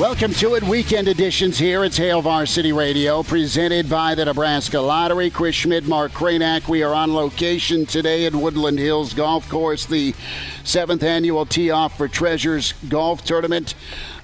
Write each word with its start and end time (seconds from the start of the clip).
Welcome 0.00 0.32
to 0.34 0.54
it. 0.54 0.62
Weekend 0.62 1.06
editions 1.06 1.58
here. 1.58 1.84
It's 1.84 1.98
Hail 1.98 2.22
Varsity 2.22 2.72
Radio, 2.72 3.22
presented 3.22 3.90
by 3.90 4.14
the 4.14 4.24
Nebraska 4.24 4.80
Lottery. 4.80 5.28
Chris 5.28 5.54
Schmidt, 5.54 5.84
Mark 5.84 6.12
Cranack. 6.12 6.66
We 6.66 6.82
are 6.82 6.94
on 6.94 7.14
location 7.14 7.84
today 7.84 8.24
at 8.24 8.34
Woodland 8.34 8.78
Hills 8.78 9.12
Golf 9.12 9.46
Course, 9.50 9.84
the 9.84 10.14
seventh 10.64 11.02
annual 11.02 11.46
Tee 11.46 11.70
Off 11.70 11.96
for 11.96 12.08
Treasures 12.08 12.72
Golf 12.88 13.24
Tournament, 13.24 13.74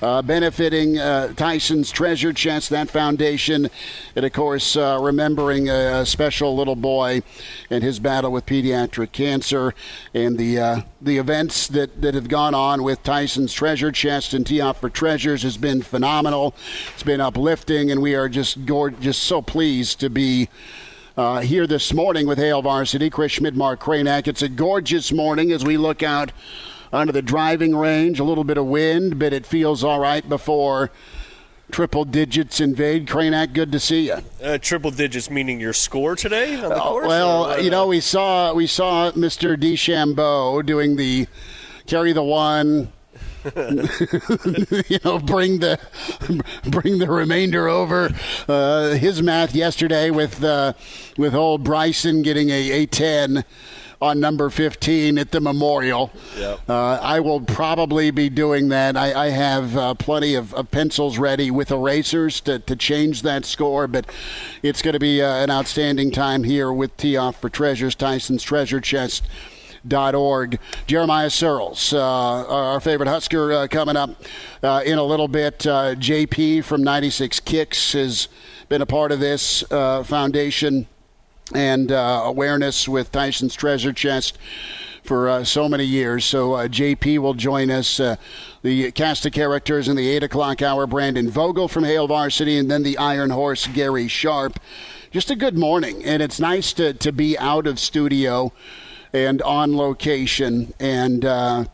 uh, 0.01 0.23
benefiting 0.23 0.99
uh, 0.99 1.33
Tyson's 1.35 1.91
Treasure 1.91 2.33
Chest, 2.33 2.71
that 2.71 2.89
foundation, 2.89 3.69
and 4.15 4.25
of 4.25 4.33
course, 4.33 4.77
uh, 4.77 4.99
remembering 5.01 5.69
a, 5.69 6.01
a, 6.01 6.07
special 6.07 6.57
little 6.57 6.77
boy 6.77 7.23
and 7.71 7.83
his 7.83 7.99
battle 7.99 8.31
with 8.31 8.47
pediatric 8.47 9.13
cancer, 9.13 9.75
and 10.15 10.39
the 10.39 10.59
uh, 10.59 10.81
the 11.01 11.19
events 11.19 11.69
that, 11.69 12.01
that 12.01 12.15
have 12.15 12.29
gone 12.29 12.55
on 12.55 12.83
with 12.83 13.03
Tyson's 13.03 13.53
Treasure 13.53 13.93
Chest 13.93 14.35
and 14.35 14.47
Tee 14.47 14.61
Off 14.61 14.81
for 14.81 14.91
Treasures 14.91 15.43
has 15.43 15.57
been 15.57 15.83
phenomenal. 15.83 16.55
It's 16.95 17.03
been 17.03 17.21
uplifting, 17.21 17.91
and 17.91 18.01
we 18.01 18.15
are 18.15 18.29
just 18.29 18.59
just 18.65 19.23
so 19.23 19.43
pleased 19.43 20.01
to 20.01 20.11
be 20.11 20.49
uh, 21.19 21.41
here 21.41 21.67
this 21.67 21.93
morning 21.93 22.29
with 22.29 22.39
Hail 22.39 22.63
Varsity. 22.63 23.11
Chris 23.11 23.33
Schmidt, 23.33 23.57
Mark 23.57 23.81
Cranack. 23.81 24.29
It's 24.29 24.41
a 24.41 24.49
gorgeous 24.49 25.11
morning 25.11 25.51
as 25.51 25.65
we 25.65 25.77
look 25.77 26.01
out 26.01 26.31
under 26.93 27.13
the 27.13 27.23
driving 27.23 27.75
range. 27.75 28.21
A 28.21 28.25
little 28.25 28.45
bit 28.45 28.57
of 28.57 28.67
wind, 28.67 29.19
but 29.19 29.33
it 29.33 29.45
feels 29.45 29.83
all 29.83 29.99
right 29.99 30.27
before 30.27 30.93
triple 31.73 32.05
digits 32.05 32.61
invade. 32.61 33.09
Cranack, 33.09 33.53
good 33.53 33.73
to 33.73 33.81
see 33.81 34.07
you. 34.07 34.19
Uh, 34.41 34.59
triple 34.59 34.93
digits 34.93 35.29
meaning 35.29 35.59
your 35.59 35.73
score 35.73 36.15
today 36.15 36.55
on 36.55 36.69
the 36.69 36.77
uh, 36.77 36.81
course? 36.81 37.09
Well, 37.09 37.61
you 37.61 37.71
know, 37.71 37.89
we 37.89 37.99
saw 37.99 38.55
we 38.55 38.69
saw 38.69 39.11
Mr. 39.11 39.57
DeChambeau 39.57 40.65
doing 40.65 40.95
the 40.95 41.27
carry 41.89 42.13
the 42.13 42.23
one 42.23 42.93
you 44.89 44.99
know, 45.05 45.19
bring 45.19 45.61
the 45.61 45.79
bring 46.71 46.99
the 46.99 47.09
remainder 47.09 47.69
over. 47.69 48.11
Uh, 48.49 48.91
his 48.91 49.23
math 49.23 49.55
yesterday 49.55 50.11
with 50.11 50.43
uh, 50.43 50.73
with 51.17 51.35
old 51.35 51.65
Bryson 51.65 52.23
getting 52.23 52.51
a, 52.51 52.71
a 52.71 52.87
ten 52.87 53.45
on 54.01 54.21
number 54.21 54.49
15 54.49 55.19
at 55.19 55.33
the 55.33 55.41
Memorial. 55.41 56.13
Yep. 56.37 56.61
Uh, 56.69 56.99
I 57.03 57.21
will 57.21 57.41
probably 57.41 58.11
be 58.11 58.29
doing 58.29 58.69
that. 58.69 58.97
I, 58.97 59.27
I 59.27 59.29
have 59.31 59.77
uh, 59.77 59.95
plenty 59.95 60.35
of, 60.35 60.55
of, 60.55 60.71
pencils 60.71 61.19
ready 61.19 61.51
with 61.51 61.73
erasers 61.73 62.41
to, 62.43 62.61
to 62.61 62.77
change 62.77 63.23
that 63.23 63.45
score, 63.45 63.89
but 63.89 64.07
it's 64.63 64.83
going 64.83 64.93
to 64.93 65.01
be 65.01 65.21
uh, 65.21 65.43
an 65.43 65.51
outstanding 65.51 66.13
time 66.13 66.45
here 66.45 66.73
with 66.73 66.97
Tee 66.97 67.17
Off 67.17 67.41
for 67.41 67.49
Treasures, 67.49 67.97
Tyson's 67.97 68.43
Treasure 68.43 68.81
Chest 68.81 69.25
org. 69.93 70.59
Jeremiah 70.87 71.29
Sirles, 71.29 71.93
uh, 71.93 72.47
our 72.49 72.81
favorite 72.81 73.09
Husker, 73.09 73.53
uh, 73.53 73.69
coming 73.69 73.97
up 73.97 74.11
uh, 74.63 74.83
in 74.85 74.99
a 74.99 75.05
little 75.05 75.29
bit. 75.29 75.67
Uh, 75.67 75.95
JP 75.95 76.65
from 76.65 76.83
96 76.83 77.41
Kicks 77.41 77.93
has 77.93 78.29
been 78.69 78.83
a 78.83 78.87
part 78.87 79.13
of 79.13 79.21
this 79.21 79.65
uh, 79.71 80.03
foundation 80.03 80.87
and 81.55 81.91
uh, 81.91 82.23
awareness 82.25 82.89
with 82.89 83.11
Tyson's 83.11 83.55
Treasure 83.55 83.93
Chest 83.93 84.39
for 85.09 85.29
uh, 85.29 85.45
so 85.45 85.69
many 85.69 85.85
years. 85.85 86.25
So 86.25 86.53
uh, 86.53 86.69
JP 86.69 87.19
will 87.19 87.35
join 87.35 87.71
us. 87.71 87.99
Uh, 87.99 88.17
the 88.63 88.93
cast 88.93 89.25
of 89.25 89.33
characters 89.33 89.89
in 89.89 89.97
the 89.97 90.09
8 90.09 90.25
o'clock 90.25 90.61
hour, 90.61 90.87
Brandon 90.87 91.31
Vogel 91.31 91.69
from 91.69 91.85
Hail 91.85 92.07
Varsity, 92.07 92.59
and 92.59 92.71
then 92.71 92.83
the 92.83 92.99
Iron 92.99 93.31
Horse, 93.31 93.67
Gary 93.69 94.09
Sharp. 94.09 94.61
Just 95.11 95.31
a 95.31 95.37
good 95.37 95.57
morning, 95.57 96.05
and 96.05 96.23
it's 96.23 96.39
nice 96.39 96.75
to, 96.75 96.93
to 96.93 97.13
be 97.13 97.39
out 97.39 97.67
of 97.67 97.79
studio 97.79 98.53
and 99.13 99.43
on 99.43 99.77
location 99.77 100.73
and 100.79 101.25
uh, 101.25 101.65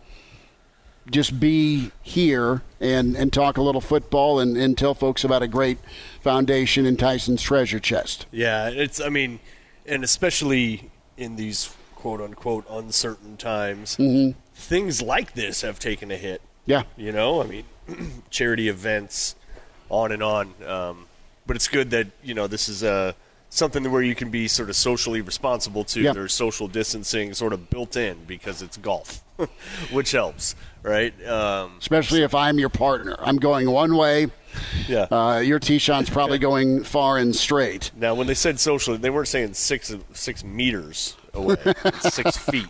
just 1.10 1.38
be 1.38 1.90
here 2.02 2.62
and, 2.80 3.16
and 3.16 3.32
talk 3.32 3.56
a 3.56 3.62
little 3.62 3.80
football 3.80 4.40
and, 4.40 4.56
and 4.56 4.76
tell 4.78 4.94
folks 4.94 5.24
about 5.24 5.42
a 5.42 5.48
great 5.48 5.78
foundation 6.20 6.86
in 6.86 6.96
Tyson's 6.96 7.42
treasure 7.42 7.80
chest. 7.80 8.26
Yeah, 8.30 8.68
it's, 8.68 9.00
I 9.00 9.08
mean, 9.08 9.40
and 9.86 10.04
especially 10.04 10.90
in 11.16 11.36
these 11.36 11.74
quote 11.94 12.20
unquote 12.20 12.66
uncertain 12.70 13.36
times, 13.36 13.96
mm-hmm. 13.96 14.38
things 14.54 15.02
like 15.02 15.34
this 15.34 15.62
have 15.62 15.78
taken 15.78 16.10
a 16.10 16.16
hit. 16.16 16.40
Yeah. 16.66 16.84
You 16.96 17.12
know, 17.12 17.42
I 17.42 17.46
mean, 17.46 17.64
charity 18.30 18.68
events, 18.68 19.36
on 19.90 20.12
and 20.12 20.22
on. 20.22 20.54
Um, 20.66 21.06
but 21.46 21.56
it's 21.56 21.68
good 21.68 21.90
that, 21.90 22.08
you 22.22 22.34
know, 22.34 22.46
this 22.46 22.68
is 22.68 22.82
a 22.82 23.14
something 23.54 23.90
where 23.90 24.02
you 24.02 24.14
can 24.14 24.30
be 24.30 24.48
sort 24.48 24.68
of 24.68 24.76
socially 24.76 25.20
responsible 25.20 25.84
too. 25.84 26.02
Yep. 26.02 26.14
There's 26.14 26.34
social 26.34 26.68
distancing 26.68 27.32
sort 27.34 27.52
of 27.52 27.70
built 27.70 27.96
in 27.96 28.24
because 28.24 28.62
it's 28.62 28.76
golf, 28.76 29.22
which 29.92 30.10
helps, 30.10 30.56
right? 30.82 31.14
Um, 31.26 31.76
Especially 31.78 32.22
if 32.22 32.34
I'm 32.34 32.58
your 32.58 32.68
partner. 32.68 33.16
I'm 33.18 33.36
going 33.36 33.70
one 33.70 33.96
way. 33.96 34.28
Yeah. 34.88 35.06
Uh, 35.10 35.38
your 35.38 35.58
tee 35.58 35.78
shot's 35.78 36.10
probably 36.10 36.38
going 36.38 36.84
far 36.84 37.18
and 37.18 37.34
straight. 37.34 37.90
Now, 37.96 38.14
when 38.14 38.26
they 38.26 38.34
said 38.34 38.60
socially, 38.60 38.98
they 38.98 39.10
weren't 39.10 39.28
saying 39.28 39.54
six 39.54 39.94
six 40.12 40.44
meters 40.44 41.16
away, 41.32 41.56
six 42.00 42.36
feet. 42.36 42.68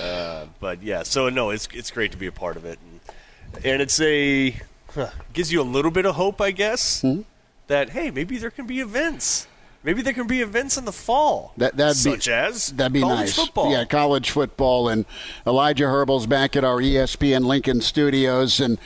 Uh, 0.00 0.46
but 0.60 0.82
yeah, 0.82 1.02
so 1.02 1.28
no, 1.28 1.50
it's 1.50 1.68
it's 1.72 1.90
great 1.90 2.12
to 2.12 2.18
be 2.18 2.26
a 2.26 2.32
part 2.32 2.56
of 2.56 2.64
it, 2.64 2.78
and, 2.82 3.64
and 3.64 3.82
it's 3.82 4.00
a 4.00 4.56
huh, 4.94 5.10
gives 5.32 5.52
you 5.52 5.60
a 5.60 5.64
little 5.64 5.90
bit 5.90 6.06
of 6.06 6.14
hope, 6.14 6.40
I 6.40 6.52
guess. 6.52 7.02
Mm-hmm. 7.02 7.22
That 7.68 7.90
hey, 7.90 8.12
maybe 8.12 8.38
there 8.38 8.52
can 8.52 8.66
be 8.68 8.78
events 8.78 9.48
Maybe 9.86 10.02
there 10.02 10.12
can 10.12 10.26
be 10.26 10.40
events 10.40 10.76
in 10.76 10.84
the 10.84 10.92
fall. 10.92 11.52
That 11.58 11.76
that'd 11.76 11.96
such 11.96 12.26
be, 12.26 12.32
as 12.32 12.72
that'd 12.72 12.92
be 12.92 13.02
college 13.02 13.18
nice. 13.20 13.36
Football. 13.36 13.70
Yeah, 13.70 13.84
college 13.84 14.30
football. 14.30 14.88
And 14.88 15.04
Elijah 15.46 15.84
Herbel's 15.84 16.26
back 16.26 16.56
at 16.56 16.64
our 16.64 16.78
ESPN 16.78 17.46
Lincoln 17.46 17.80
studios, 17.80 18.58
and 18.58 18.78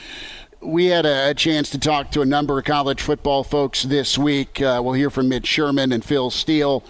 we 0.61 0.85
had 0.85 1.07
a, 1.07 1.33
chance 1.33 1.71
to 1.71 1.79
talk 1.79 2.11
to 2.11 2.21
a 2.21 2.25
number 2.25 2.59
of 2.59 2.65
college 2.65 3.01
football 3.01 3.43
folks 3.43 3.81
this 3.81 4.15
week. 4.15 4.61
Uh, 4.61 4.79
we'll 4.83 4.93
hear 4.93 5.09
from 5.09 5.27
Mitch 5.27 5.47
Sherman 5.47 5.91
and 5.91 6.05
Phil 6.05 6.29
Steele. 6.29 6.83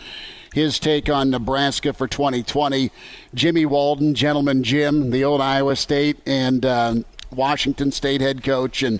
His 0.54 0.78
take 0.78 1.08
on 1.10 1.30
Nebraska 1.30 1.94
for 1.94 2.06
2020. 2.06 2.92
Jimmy 3.34 3.66
Walden, 3.66 4.14
Gentleman 4.14 4.62
Jim, 4.62 5.12
the 5.12 5.24
old 5.24 5.40
Iowa 5.40 5.78
State 5.78 6.18
and 6.26 6.66
uh, 6.66 6.96
Washington 7.34 7.94
State 7.94 8.20
head 8.20 8.44
coach, 8.44 8.84
and 8.84 9.00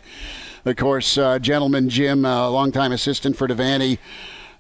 of 0.64 0.78
course, 0.78 1.18
uh, 1.18 1.38
Gentleman 1.38 1.90
Jim, 1.90 2.24
a 2.24 2.50
longtime 2.50 2.94
assistant 2.94 3.36
for 3.36 3.50
Devaney 3.50 3.96
uh, 3.96 3.98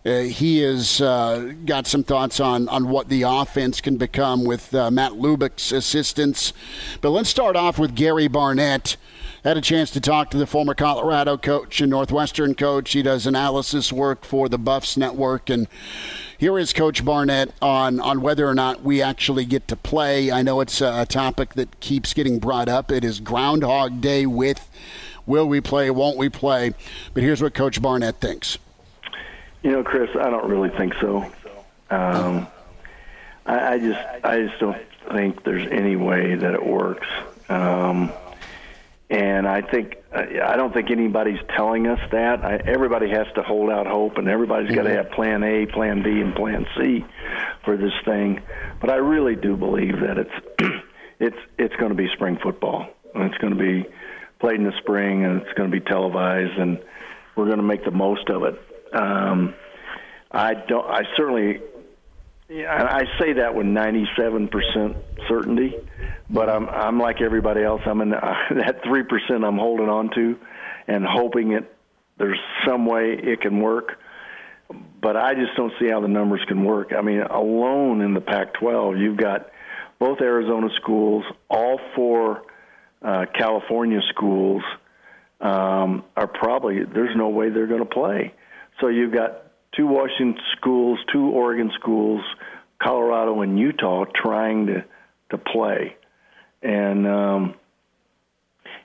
he 0.03 0.59
has 0.59 0.99
uh, 0.99 1.53
got 1.65 1.85
some 1.85 2.03
thoughts 2.03 2.39
on, 2.39 2.67
on 2.69 2.89
what 2.89 3.09
the 3.09 3.21
offense 3.21 3.81
can 3.81 3.97
become 3.97 4.43
with 4.43 4.73
uh, 4.73 4.89
Matt 4.89 5.13
Lubick's 5.13 5.71
assistance. 5.71 6.53
But 7.01 7.11
let's 7.11 7.29
start 7.29 7.55
off 7.55 7.77
with 7.77 7.95
Gary 7.95 8.27
Barnett. 8.27 8.97
Had 9.43 9.57
a 9.57 9.61
chance 9.61 9.89
to 9.91 10.01
talk 10.01 10.29
to 10.31 10.37
the 10.37 10.45
former 10.45 10.75
Colorado 10.75 11.35
coach 11.37 11.81
and 11.81 11.89
Northwestern 11.89 12.53
coach. 12.53 12.93
He 12.93 13.01
does 13.01 13.25
analysis 13.25 13.91
work 13.91 14.23
for 14.23 14.47
the 14.47 14.59
Buffs 14.59 14.97
Network. 14.97 15.49
And 15.49 15.67
here 16.37 16.59
is 16.59 16.73
Coach 16.73 17.03
Barnett 17.03 17.51
on, 17.61 17.99
on 17.99 18.21
whether 18.21 18.47
or 18.47 18.53
not 18.53 18.83
we 18.83 19.01
actually 19.01 19.45
get 19.45 19.67
to 19.67 19.75
play. 19.75 20.31
I 20.31 20.43
know 20.43 20.61
it's 20.61 20.79
a 20.81 21.05
topic 21.07 21.55
that 21.55 21.79
keeps 21.79 22.13
getting 22.13 22.37
brought 22.39 22.69
up. 22.69 22.91
It 22.91 23.03
is 23.03 23.19
Groundhog 23.19 23.99
Day 23.99 24.27
with 24.27 24.69
will 25.25 25.47
we 25.47 25.61
play, 25.61 25.89
won't 25.89 26.17
we 26.17 26.29
play? 26.29 26.73
But 27.13 27.23
here's 27.23 27.41
what 27.41 27.53
Coach 27.53 27.81
Barnett 27.81 28.19
thinks. 28.19 28.57
You 29.63 29.71
know, 29.71 29.83
Chris, 29.83 30.09
I 30.15 30.29
don't 30.29 30.49
really 30.49 30.69
think 30.69 30.93
so. 30.99 31.17
Um, 31.89 32.47
I, 33.45 33.73
I 33.73 33.79
just, 33.79 33.99
I 34.25 34.41
just 34.41 34.59
don't 34.59 34.77
think 35.11 35.43
there's 35.43 35.67
any 35.71 35.95
way 35.95 36.35
that 36.35 36.53
it 36.53 36.65
works. 36.65 37.07
Um, 37.49 38.11
And 39.09 39.45
I 39.45 39.61
think 39.61 39.97
I 40.13 40.55
don't 40.55 40.73
think 40.73 40.89
anybody's 40.89 41.39
telling 41.53 41.85
us 41.85 41.99
that. 42.11 42.45
I, 42.45 42.55
everybody 42.65 43.09
has 43.09 43.27
to 43.35 43.43
hold 43.43 43.69
out 43.69 43.85
hope, 43.85 44.17
and 44.17 44.29
everybody's 44.29 44.73
got 44.73 44.83
to 44.83 44.89
have 44.89 45.11
Plan 45.11 45.43
A, 45.43 45.65
Plan 45.65 46.01
B, 46.01 46.21
and 46.21 46.33
Plan 46.33 46.65
C 46.77 47.03
for 47.65 47.75
this 47.75 47.91
thing. 48.05 48.41
But 48.79 48.89
I 48.89 48.95
really 48.95 49.35
do 49.35 49.57
believe 49.57 49.99
that 49.99 50.17
it's 50.17 50.31
it's 51.19 51.35
it's 51.57 51.75
going 51.75 51.89
to 51.89 51.95
be 51.95 52.07
spring 52.13 52.37
football, 52.41 52.87
and 53.13 53.23
it's 53.25 53.37
going 53.39 53.53
to 53.53 53.59
be 53.59 53.85
played 54.39 54.55
in 54.55 54.63
the 54.63 54.77
spring, 54.79 55.25
and 55.25 55.41
it's 55.41 55.51
going 55.57 55.69
to 55.69 55.77
be 55.77 55.83
televised, 55.85 56.57
and 56.57 56.79
we're 57.35 57.47
going 57.47 57.57
to 57.57 57.63
make 57.63 57.83
the 57.83 57.91
most 57.91 58.29
of 58.29 58.43
it. 58.43 58.57
Um, 58.93 59.53
I 60.31 60.53
don't. 60.53 60.85
I 60.85 61.03
certainly. 61.15 61.61
Yeah, 62.49 62.83
I 62.83 63.03
say 63.17 63.31
that 63.33 63.55
with 63.55 63.65
97% 63.65 64.49
certainty, 65.29 65.73
but 66.29 66.49
I'm 66.49 66.67
I'm 66.67 66.99
like 66.99 67.21
everybody 67.21 67.63
else. 67.63 67.81
I'm 67.85 68.01
in 68.01 68.09
the, 68.09 68.19
that 68.55 68.83
three 68.83 69.03
percent 69.03 69.45
I'm 69.45 69.57
holding 69.57 69.87
on 69.87 70.09
to, 70.15 70.37
and 70.87 71.05
hoping 71.05 71.53
it 71.53 71.73
there's 72.17 72.39
some 72.67 72.85
way 72.85 73.13
it 73.13 73.41
can 73.41 73.61
work. 73.61 73.99
But 75.01 75.17
I 75.17 75.33
just 75.33 75.55
don't 75.55 75.73
see 75.79 75.89
how 75.89 76.01
the 76.01 76.07
numbers 76.07 76.41
can 76.47 76.63
work. 76.63 76.93
I 76.97 77.01
mean, 77.01 77.21
alone 77.21 78.01
in 78.01 78.13
the 78.13 78.21
Pac-12, 78.21 78.99
you've 78.99 79.17
got 79.17 79.49
both 79.99 80.21
Arizona 80.21 80.69
schools, 80.81 81.25
all 81.49 81.79
four 81.95 82.43
uh, 83.01 83.25
California 83.37 83.99
schools 84.09 84.63
um, 85.41 86.03
are 86.15 86.27
probably 86.27 86.83
there's 86.83 87.15
no 87.15 87.29
way 87.29 87.49
they're 87.49 87.67
going 87.67 87.83
to 87.83 87.85
play. 87.85 88.33
So 88.81 88.87
you've 88.87 89.13
got 89.13 89.43
two 89.75 89.87
Washington 89.87 90.35
schools, 90.57 90.99
two 91.13 91.27
Oregon 91.27 91.71
schools, 91.79 92.21
Colorado 92.81 93.41
and 93.41 93.57
Utah 93.57 94.05
trying 94.13 94.67
to 94.67 94.83
to 95.29 95.37
play, 95.37 95.95
and 96.61 97.07
um, 97.07 97.53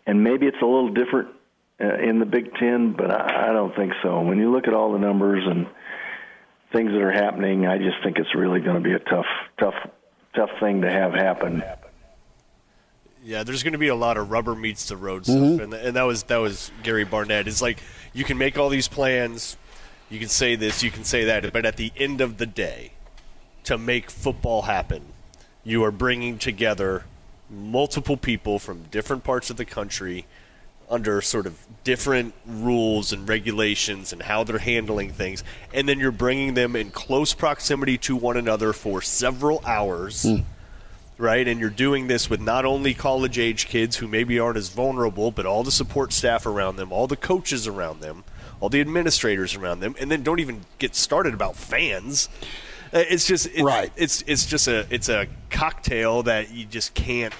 and 0.07 0.23
maybe 0.23 0.47
it's 0.47 0.61
a 0.63 0.67
little 0.67 0.91
different 0.93 1.29
uh, 1.81 1.95
in 1.99 2.21
the 2.21 2.27
Big 2.27 2.55
Ten, 2.55 2.93
but 2.97 3.11
I, 3.11 3.51
I 3.51 3.53
don't 3.53 3.75
think 3.75 3.95
so. 4.03 4.21
When 4.21 4.39
you 4.39 4.53
look 4.53 4.69
at 4.69 4.75
all 4.75 4.93
the 4.93 4.99
numbers 4.99 5.43
and 5.45 5.67
things 6.73 6.93
that 6.93 7.01
are 7.01 7.11
happening, 7.13 7.67
I 7.67 7.79
just 7.79 7.97
think 8.05 8.19
it's 8.19 8.35
really 8.35 8.61
going 8.61 8.77
to 8.77 8.81
be 8.83 8.93
a 8.93 8.99
tough, 8.99 9.27
tough, 9.59 9.75
tough 10.35 10.51
thing 10.61 10.83
to 10.83 10.91
have 10.91 11.15
happen. 11.15 11.63
Yeah, 13.25 13.43
there's 13.43 13.65
going 13.65 13.73
to 13.73 13.79
be 13.79 13.89
a 13.89 13.95
lot 13.97 14.19
of 14.19 14.31
rubber 14.31 14.55
meets 14.55 14.89
the 14.89 14.97
road 14.97 15.25
Mm-hmm. 15.25 15.55
stuff, 15.57 15.65
and, 15.65 15.75
and 15.75 15.97
that 15.97 16.05
was 16.05 16.23
that 16.25 16.37
was 16.37 16.71
Gary 16.85 17.05
Barnett. 17.05 17.49
It's 17.49 17.63
like 17.63 17.79
you 18.13 18.23
can 18.25 18.39
make 18.39 18.57
all 18.57 18.69
these 18.69 18.87
plans, 18.87 19.57
you 20.08 20.19
can 20.19 20.29
say 20.29 20.55
this, 20.55 20.82
you 20.82 20.91
can 20.91 21.05
say 21.05 21.25
that, 21.25 21.53
but 21.53 21.67
at 21.67 21.76
the 21.76 21.93
end 21.97 22.20
of 22.20 22.38
the 22.38 22.47
day, 22.47 22.93
to 23.64 23.76
make 23.76 24.11
football 24.11 24.62
happen, 24.62 25.03
you 25.64 25.82
are 25.85 25.91
bringing 25.91 26.38
together 26.38 27.05
multiple 27.50 28.17
people 28.17 28.58
from 28.58 28.85
different 28.85 29.25
parts 29.25 29.50
of 29.50 29.56
the 29.56 29.64
country 29.64 30.26
under 30.88 31.20
sort 31.20 31.47
of 31.47 31.58
different 31.82 32.32
rules 32.47 33.12
and 33.12 33.29
regulations 33.29 34.12
and 34.12 34.23
how 34.23 34.44
they're 34.44 34.58
handling 34.58 35.12
things, 35.12 35.43
and 35.75 35.88
then 35.88 35.99
you're 35.99 36.12
bringing 36.12 36.55
them 36.55 36.76
in 36.76 36.91
close 36.91 37.35
proximity 37.35 37.99
to 37.99 38.14
one 38.14 38.37
another 38.37 38.73
for 38.73 39.02
several 39.02 39.61
hours 39.67 40.23
hmm. 40.23 40.37
right? 41.19 41.49
And 41.49 41.59
you're 41.59 41.70
doing 41.70 42.06
this 42.06 42.31
with 42.31 42.41
not 42.41 42.64
only 42.64 42.94
college 42.94 43.37
age 43.37 43.67
kids 43.67 43.97
who 43.97 44.06
maybe 44.06 44.38
aren't 44.38 44.59
as 44.59 44.69
vulnerable, 44.69 45.32
but 45.32 45.47
all 45.47 45.64
the 45.64 45.73
support 45.73 46.12
staff 46.12 46.47
around 46.47 46.76
them, 46.76 46.93
all 46.93 47.09
the 47.09 47.17
coaches 47.17 47.67
around 47.67 48.00
them, 48.00 48.23
all 48.61 48.69
the 48.69 48.81
administrators 48.81 49.55
around 49.55 49.81
them, 49.81 49.94
and 50.00 50.11
then 50.11 50.23
don't 50.23 50.41
even 50.41 50.62
get 50.79 50.94
started 50.94 51.35
about 51.35 51.56
fans. 51.56 52.29
Uh, 52.93 52.99
It's 53.08 53.26
just 53.26 53.47
it's, 53.47 53.62
Right. 53.62 53.93
It's 53.97 54.23
it's 54.26 54.47
just 54.47 54.69
a 54.69 54.87
it's 54.91 55.08
a 55.08 55.26
cocktail 55.50 56.23
that 56.25 56.53
you 56.53 56.64
just 56.64 56.94
can't. 56.94 57.35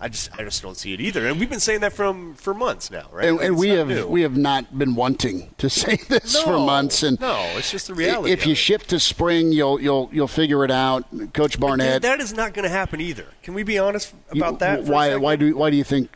I 0.00 0.08
just 0.08 0.30
I 0.38 0.44
just 0.44 0.62
don't 0.62 0.76
see 0.76 0.92
it 0.94 1.00
either, 1.00 1.26
and 1.26 1.40
we've 1.40 1.50
been 1.50 1.58
saying 1.58 1.80
that 1.80 1.92
from 1.92 2.36
for 2.36 2.54
months 2.54 2.88
now, 2.88 3.08
right? 3.10 3.26
and, 3.28 3.40
and 3.40 3.56
we 3.58 3.70
have 3.70 3.88
new. 3.88 4.06
we 4.06 4.22
have 4.22 4.36
not 4.36 4.78
been 4.78 4.94
wanting 4.94 5.52
to 5.58 5.68
say 5.82 5.96
this 6.08 6.40
for 6.40 6.52
months. 6.56 7.02
And 7.02 7.18
no, 7.20 7.34
it's 7.56 7.72
just 7.72 7.88
the 7.88 7.94
reality 7.94 8.30
If 8.30 8.46
you 8.46 8.52
it. 8.52 8.56
shift 8.58 8.90
to 8.90 9.00
spring, 9.00 9.50
you'll 9.50 9.80
you'll 9.80 10.08
you'll 10.12 10.28
figure 10.28 10.64
it 10.64 10.70
out. 10.70 11.04
Coach 11.32 11.58
Barnett. 11.58 12.02
that 12.02 12.20
is 12.20 12.32
not 12.32 12.54
going 12.54 12.62
to 12.62 12.68
happen 12.68 13.00
either. 13.00 13.26
Can 13.42 13.54
we 13.54 13.64
be 13.64 13.76
honest 13.78 14.14
you- 14.32 14.40
about 14.40 14.60
that? 14.60 14.86
for 14.86 14.92
why 14.92 15.16
why 15.16 15.34
do 15.34 15.56
why 15.56 15.68
do 15.70 15.76
you 15.76 15.82
think 15.84 16.10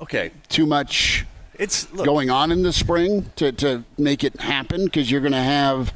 Okay, 0.00 0.30
too 0.48 0.66
much 0.66 1.26
it's 1.58 1.92
look, 1.92 2.04
going 2.06 2.30
on 2.30 2.50
in 2.52 2.62
the 2.62 2.72
spring 2.72 3.30
to, 3.36 3.52
to 3.52 3.84
make 3.98 4.24
it 4.24 4.40
happen? 4.40 4.84
Because 4.84 5.10
you're 5.10 5.20
going 5.20 5.32
to 5.32 5.38
have 5.38 5.92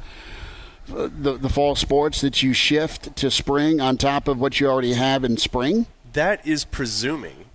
uh, 0.95 1.09
the 1.11 1.37
the 1.37 1.49
fall 1.49 1.75
sports 1.75 2.21
that 2.21 2.41
you 2.41 2.53
shift 2.53 3.15
to 3.17 3.29
spring 3.29 3.79
on 3.79 3.97
top 3.97 4.27
of 4.27 4.39
what 4.39 4.59
you 4.59 4.67
already 4.67 4.93
have 4.93 5.23
in 5.23 5.37
spring. 5.37 5.85
that 6.13 6.45
is 6.47 6.65
presuming 6.65 7.45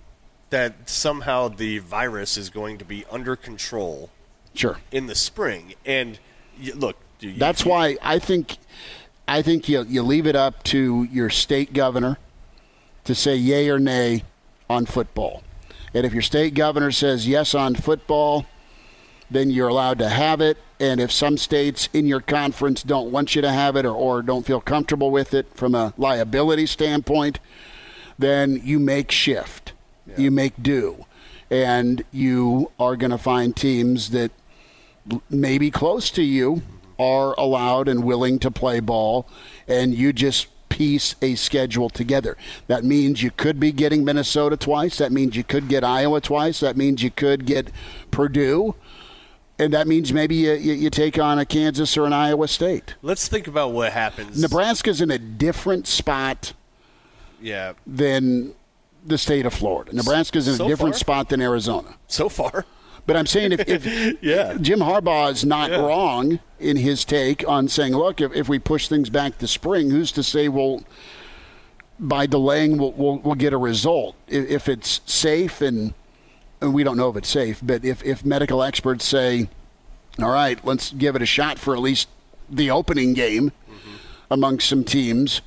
that 0.51 0.89
somehow 0.89 1.47
the 1.49 1.79
virus 1.79 2.37
is 2.37 2.49
going 2.49 2.77
to 2.77 2.85
be 2.85 3.03
under 3.11 3.35
control 3.35 4.09
Sure. 4.53 4.77
in 4.91 5.07
the 5.07 5.15
spring. 5.15 5.73
And 5.85 6.17
look, 6.75 6.95
do 7.19 7.27
you, 7.27 7.37
That's 7.39 7.65
why 7.65 7.97
I 8.01 8.19
think 8.19 8.57
I 9.27 9.41
think 9.41 9.67
you 9.67 9.83
you 9.83 10.01
leave 10.03 10.27
it 10.27 10.35
up 10.35 10.63
to 10.65 11.03
your 11.11 11.29
state 11.29 11.73
governor 11.73 12.17
to 13.03 13.13
say 13.13 13.35
yay 13.35 13.69
or 13.69 13.79
nay 13.79 14.23
on 14.69 14.85
football. 14.85 15.43
And 15.95 16.05
if 16.05 16.11
your 16.13 16.21
state 16.21 16.53
governor 16.53 16.91
says 16.91 17.25
yes 17.25 17.55
on 17.55 17.73
football, 17.73 18.45
then 19.31 19.49
you're 19.49 19.69
allowed 19.69 19.97
to 19.99 20.09
have 20.09 20.41
it. 20.41 20.57
And 20.77 20.99
if 20.99 21.09
some 21.09 21.37
states 21.37 21.87
in 21.93 22.05
your 22.05 22.19
conference 22.19 22.83
don't 22.83 23.11
want 23.11 23.33
you 23.33 23.41
to 23.41 23.51
have 23.51 23.77
it 23.77 23.85
or, 23.85 23.95
or 23.95 24.21
don't 24.21 24.45
feel 24.45 24.59
comfortable 24.59 25.09
with 25.09 25.33
it 25.33 25.47
from 25.55 25.73
a 25.73 25.93
liability 25.97 26.65
standpoint, 26.65 27.39
then 28.19 28.59
you 28.61 28.77
make 28.77 29.09
shift. 29.09 29.71
You 30.17 30.31
make 30.31 30.61
do. 30.61 31.05
And 31.49 32.03
you 32.11 32.71
are 32.77 32.97
going 32.97 33.11
to 33.11 33.17
find 33.17 33.55
teams 33.55 34.09
that 34.09 34.31
maybe 35.29 35.71
close 35.71 36.11
to 36.11 36.23
you 36.23 36.61
are 36.99 37.33
allowed 37.37 37.87
and 37.87 38.03
willing 38.03 38.39
to 38.39 38.51
play 38.51 38.79
ball, 38.79 39.27
and 39.67 39.93
you 39.93 40.11
just 40.13 40.47
piece 40.75 41.15
a 41.21 41.35
schedule 41.35 41.89
together. 41.89 42.35
That 42.67 42.83
means 42.83 43.23
you 43.23 43.31
could 43.31 43.61
be 43.61 43.71
getting 43.71 44.03
Minnesota 44.03 44.57
twice. 44.57 44.97
That 44.97 45.13
means 45.13 45.37
you 45.37 45.43
could 45.45 45.69
get 45.69 45.85
Iowa 45.85 46.19
twice. 46.19 46.59
That 46.59 46.75
means 46.75 47.01
you 47.01 47.11
could 47.11 47.45
get 47.45 47.71
Purdue. 48.11 48.75
And 49.57 49.73
that 49.73 49.87
means 49.87 50.11
maybe 50.11 50.35
you, 50.35 50.51
you, 50.51 50.73
you 50.73 50.89
take 50.89 51.17
on 51.17 51.39
a 51.39 51.45
Kansas 51.45 51.95
or 51.95 52.05
an 52.05 52.11
Iowa 52.11 52.49
State. 52.49 52.95
let's 53.01 53.29
think 53.29 53.47
about 53.47 53.71
what 53.71 53.93
happens. 53.93 54.41
Nebraska's 54.41 54.99
in 54.99 55.11
a 55.11 55.17
different 55.17 55.87
spot 55.87 56.51
yeah, 57.39 57.71
than 57.87 58.53
the 59.05 59.17
state 59.17 59.45
of 59.45 59.53
Florida. 59.53 59.95
Nebraska's 59.95 60.49
in 60.49 60.55
a 60.55 60.67
different 60.67 60.95
far. 60.95 60.99
spot 60.99 61.29
than 61.29 61.39
Arizona. 61.39 61.95
so 62.07 62.27
far. 62.27 62.65
But 63.05 63.15
I'm 63.15 63.25
saying 63.25 63.51
if, 63.51 63.67
if 63.67 64.17
Yeah. 64.23 64.57
Jim 64.59 64.79
Harbaugh 64.79 65.31
is 65.31 65.45
not 65.45 65.69
Yeah. 65.69 65.77
wrong 65.77 66.39
in 66.59 66.77
his 66.77 67.05
take 67.05 67.47
on 67.47 67.67
saying, 67.67 67.95
look, 67.95 68.21
if, 68.21 68.33
if 68.33 68.49
we 68.49 68.59
push 68.59 68.87
things 68.87 69.09
back 69.09 69.37
to 69.39 69.47
spring, 69.47 69.89
who's 69.89 70.11
to 70.13 70.23
say 70.23 70.47
we'll 70.49 70.83
by 71.97 72.25
delaying 72.25 72.77
we'll, 72.77 72.91
we'll, 72.91 73.17
we'll 73.19 73.35
get 73.35 73.53
a 73.53 73.57
result 73.57 74.15
if, 74.27 74.49
if 74.49 74.69
it's 74.69 74.99
safe 75.05 75.61
and, 75.61 75.93
and 76.59 76.73
we 76.73 76.83
don't 76.83 76.97
know 76.97 77.09
if 77.09 77.15
it's 77.15 77.29
safe, 77.29 77.59
but 77.63 77.85
if, 77.85 78.03
if 78.03 78.25
medical 78.25 78.61
experts 78.61 79.05
say, 79.05 79.47
all 80.21 80.31
right, 80.31 80.63
let's 80.65 80.91
give 80.91 81.15
it 81.15 81.21
a 81.21 81.25
shot 81.25 81.57
for 81.59 81.73
at 81.73 81.79
least 81.81 82.09
the 82.49 82.69
opening 82.69 83.13
game 83.13 83.51
mm-hmm. 83.69 83.95
among 84.29 84.59
some 84.59 84.83
teams, 84.83 85.41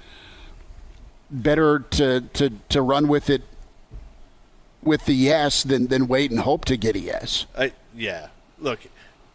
better 1.31 1.81
to, 1.81 2.23
to, 2.33 2.51
to 2.71 2.81
run 2.83 3.09
with 3.09 3.29
it 3.29 3.43
with 4.83 5.05
the 5.07 5.15
yes 5.15 5.63
than, 5.63 5.87
than 5.89 6.07
wait 6.09 6.31
and 6.31 6.41
hope 6.41 6.65
to 6.67 6.77
get 6.77 6.97
a 6.97 7.01
yes. 7.01 7.47
I, 7.57 7.73
yeah. 7.97 8.29
Look, 8.59 8.81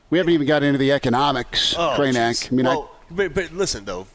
We 0.09 0.17
haven't 0.17 0.33
even 0.33 0.47
got 0.47 0.63
into 0.63 0.77
the 0.77 0.91
economics, 0.91 1.75
oh. 1.77 1.95
I 2.51 2.55
mean, 2.55 2.65
well, 2.65 2.91
but, 3.11 3.33
but 3.33 3.51
listen 3.51 3.85
though, 3.85 4.07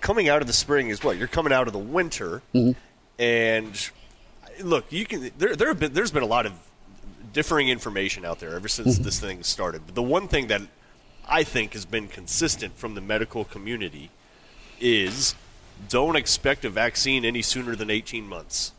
coming 0.00 0.28
out 0.28 0.40
of 0.42 0.46
the 0.46 0.52
spring 0.52 0.88
is 0.88 1.02
what 1.02 1.16
you're 1.16 1.28
coming 1.28 1.52
out 1.52 1.66
of 1.66 1.72
the 1.72 1.78
winter, 1.78 2.42
Mm-hmm. 2.54 2.72
and 3.18 3.90
look, 4.62 4.90
you 4.92 5.06
can. 5.06 5.30
There, 5.38 5.54
there 5.56 5.68
have 5.68 5.78
been. 5.80 5.92
There's 5.92 6.10
been 6.10 6.22
a 6.22 6.26
lot 6.26 6.46
of 6.46 6.52
differing 7.32 7.68
information 7.68 8.24
out 8.24 8.40
there 8.40 8.54
ever 8.54 8.68
since 8.68 8.94
Mm-hmm. 8.94 9.04
this 9.04 9.20
thing 9.20 9.42
started. 9.42 9.82
But 9.86 9.94
the 9.94 10.02
one 10.02 10.28
thing 10.28 10.48
that 10.48 10.62
I 11.28 11.42
think 11.44 11.72
has 11.74 11.84
been 11.86 12.08
consistent 12.08 12.76
from 12.76 12.94
the 12.94 13.00
medical 13.00 13.44
community 13.44 14.10
is 14.80 15.34
don't 15.88 16.16
expect 16.16 16.64
a 16.64 16.70
vaccine 16.70 17.24
any 17.24 17.42
sooner 17.42 17.76
than 17.76 17.90
18 17.90 18.26
months. 18.26 18.72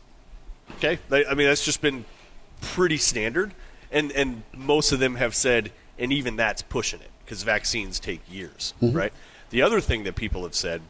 Okay, 0.76 0.98
They- 1.08 1.26
I 1.26 1.34
mean 1.34 1.46
that's 1.46 1.64
just 1.64 1.80
been 1.80 2.04
pretty 2.60 2.96
standard, 2.96 3.52
and 3.90 4.12
and 4.12 4.42
most 4.54 4.92
of 4.92 4.98
them 4.98 5.16
have 5.16 5.34
said, 5.34 5.72
and 5.98 6.12
even 6.12 6.36
that's 6.36 6.62
pushing 6.62 7.00
it 7.00 7.10
because 7.24 7.42
vaccines 7.42 8.00
take 8.00 8.20
years, 8.30 8.74
mm-hmm. 8.82 8.96
right? 8.96 9.12
The 9.50 9.62
other 9.62 9.80
thing 9.80 10.04
that 10.04 10.14
people 10.16 10.42
have 10.42 10.54
said, 10.54 10.82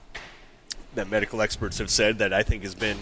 that 0.95 1.09
medical 1.09 1.43
experts 1.43 1.79
have 1.79 1.91
said, 1.91 2.19
that 2.19 2.33
I 2.33 2.43
think 2.43 2.63
has 2.63 2.75
been 2.75 2.99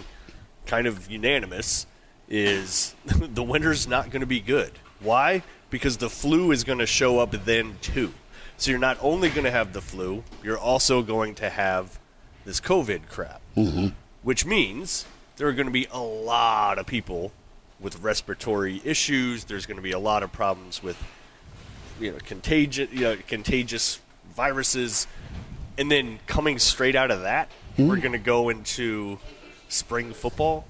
kind 0.65 0.87
of 0.87 1.09
unanimous, 1.09 1.85
is 2.27 2.95
the 3.05 3.43
winter's 3.43 3.87
not 3.87 4.09
going 4.09 4.21
to 4.21 4.27
be 4.27 4.39
good. 4.39 4.71
Why? 4.99 5.43
Because 5.69 5.97
the 5.97 6.09
flu 6.09 6.51
is 6.51 6.63
going 6.63 6.79
to 6.79 6.85
show 6.85 7.19
up 7.19 7.31
then 7.45 7.77
too. 7.81 8.13
So 8.57 8.71
you're 8.71 8.79
not 8.79 8.97
only 9.01 9.29
going 9.29 9.45
to 9.45 9.51
have 9.51 9.71
the 9.71 9.81
flu, 9.81 10.23
you're 10.43 10.57
also 10.57 11.01
going 11.01 11.35
to 11.35 11.49
have 11.49 11.97
this 12.43 12.59
COVID 12.59 13.07
crap, 13.09 13.41
mm-hmm. 13.55 13.87
which 14.21 14.45
means 14.45 15.05
there 15.39 15.47
are 15.47 15.53
going 15.53 15.67
to 15.67 15.71
be 15.73 15.87
a 15.91 15.99
lot 15.99 16.77
of 16.77 16.85
people 16.85 17.31
with 17.79 17.99
respiratory 18.01 18.81
issues. 18.83 19.45
There's 19.45 19.65
going 19.65 19.77
to 19.77 19.81
be 19.81 19.93
a 19.93 19.99
lot 19.99 20.21
of 20.21 20.31
problems 20.33 20.83
with 20.83 21.01
you 21.99 22.11
know 22.11 22.17
contagious 22.25 22.91
you 22.91 23.01
know, 23.01 23.17
contagious 23.27 23.99
viruses, 24.35 25.07
and 25.77 25.89
then 25.89 26.19
coming 26.27 26.59
straight 26.59 26.95
out 26.95 27.09
of 27.09 27.21
that, 27.21 27.49
Hmm. 27.77 27.87
we're 27.87 27.97
going 27.97 28.11
to 28.11 28.17
go 28.17 28.49
into 28.49 29.17
spring 29.69 30.13
football. 30.13 30.65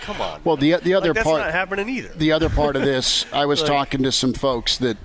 Come 0.00 0.20
on. 0.22 0.40
Well, 0.44 0.56
the 0.56 0.76
the 0.76 0.94
other 0.94 1.08
Like, 1.08 1.16
that's 1.16 1.24
part 1.28 1.40
not 1.42 1.52
happening 1.52 1.90
either. 1.90 2.08
the 2.14 2.32
other 2.32 2.48
part 2.48 2.76
of 2.76 2.82
this, 2.82 3.26
I 3.30 3.44
was 3.44 3.60
Like- 3.62 3.68
talking 3.70 4.02
to 4.04 4.10
some 4.12 4.32
folks 4.32 4.78
that 4.78 4.96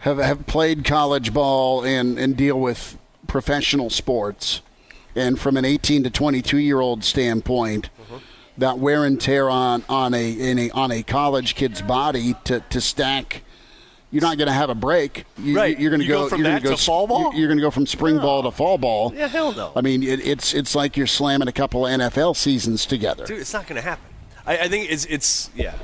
have 0.00 0.18
have 0.18 0.46
played 0.46 0.84
college 0.84 1.32
ball 1.32 1.82
and 1.84 2.18
and 2.18 2.36
deal 2.36 2.60
with 2.60 2.98
professional 3.26 3.88
sports, 3.88 4.60
and 5.18 5.38
from 5.38 5.56
an 5.56 5.64
18 5.64 6.04
to 6.04 6.10
22 6.10 6.58
year 6.58 6.80
old 6.80 7.04
standpoint, 7.04 7.90
Uh-huh. 8.00 8.18
that 8.58 8.78
wear 8.78 9.04
and 9.04 9.20
tear 9.20 9.50
on 9.50 9.84
on 9.88 10.14
a, 10.14 10.30
in 10.32 10.58
a 10.58 10.70
on 10.70 10.90
a 10.90 11.02
college 11.02 11.54
kid's 11.54 11.82
body 11.82 12.34
to 12.44 12.60
to 12.70 12.80
stack. 12.80 13.42
You're 14.10 14.22
not 14.22 14.38
going 14.38 14.48
to 14.48 14.54
have 14.54 14.70
a 14.70 14.74
break. 14.74 15.26
You, 15.36 15.54
Right. 15.54 15.78
You're 15.78 15.90
going 15.90 16.00
to 16.00 16.06
You 16.06 16.12
go 16.14 16.22
go 16.22 16.28
from 16.30 16.40
you're 16.40 16.48
that 16.52 16.62
gonna 16.62 16.70
go 16.70 16.76
to 16.76 16.82
fall 16.82 17.06
ball? 17.06 17.34
You're 17.34 17.46
going 17.46 17.58
to 17.58 17.62
go 17.62 17.70
from 17.70 17.86
spring 17.86 18.16
ball 18.16 18.42
to 18.44 18.50
fall 18.50 18.78
ball. 18.78 19.12
Yeah, 19.14 19.28
hell 19.28 19.52
no. 19.52 19.70
I 19.76 19.82
mean, 19.82 20.02
it, 20.02 20.26
it's 20.26 20.54
it's 20.54 20.74
like 20.74 20.96
you're 20.96 21.06
slamming 21.06 21.46
a 21.46 21.52
couple 21.52 21.86
of 21.86 21.92
NFL 21.92 22.34
seasons 22.34 22.86
together. 22.86 23.26
Dude, 23.26 23.38
it's 23.40 23.52
not 23.52 23.66
going 23.66 23.76
to 23.76 23.86
happen. 23.86 24.04
I, 24.46 24.56
I 24.60 24.68
think 24.68 24.90
it's 24.90 25.04
it's 25.06 25.50
yeah. 25.54 25.74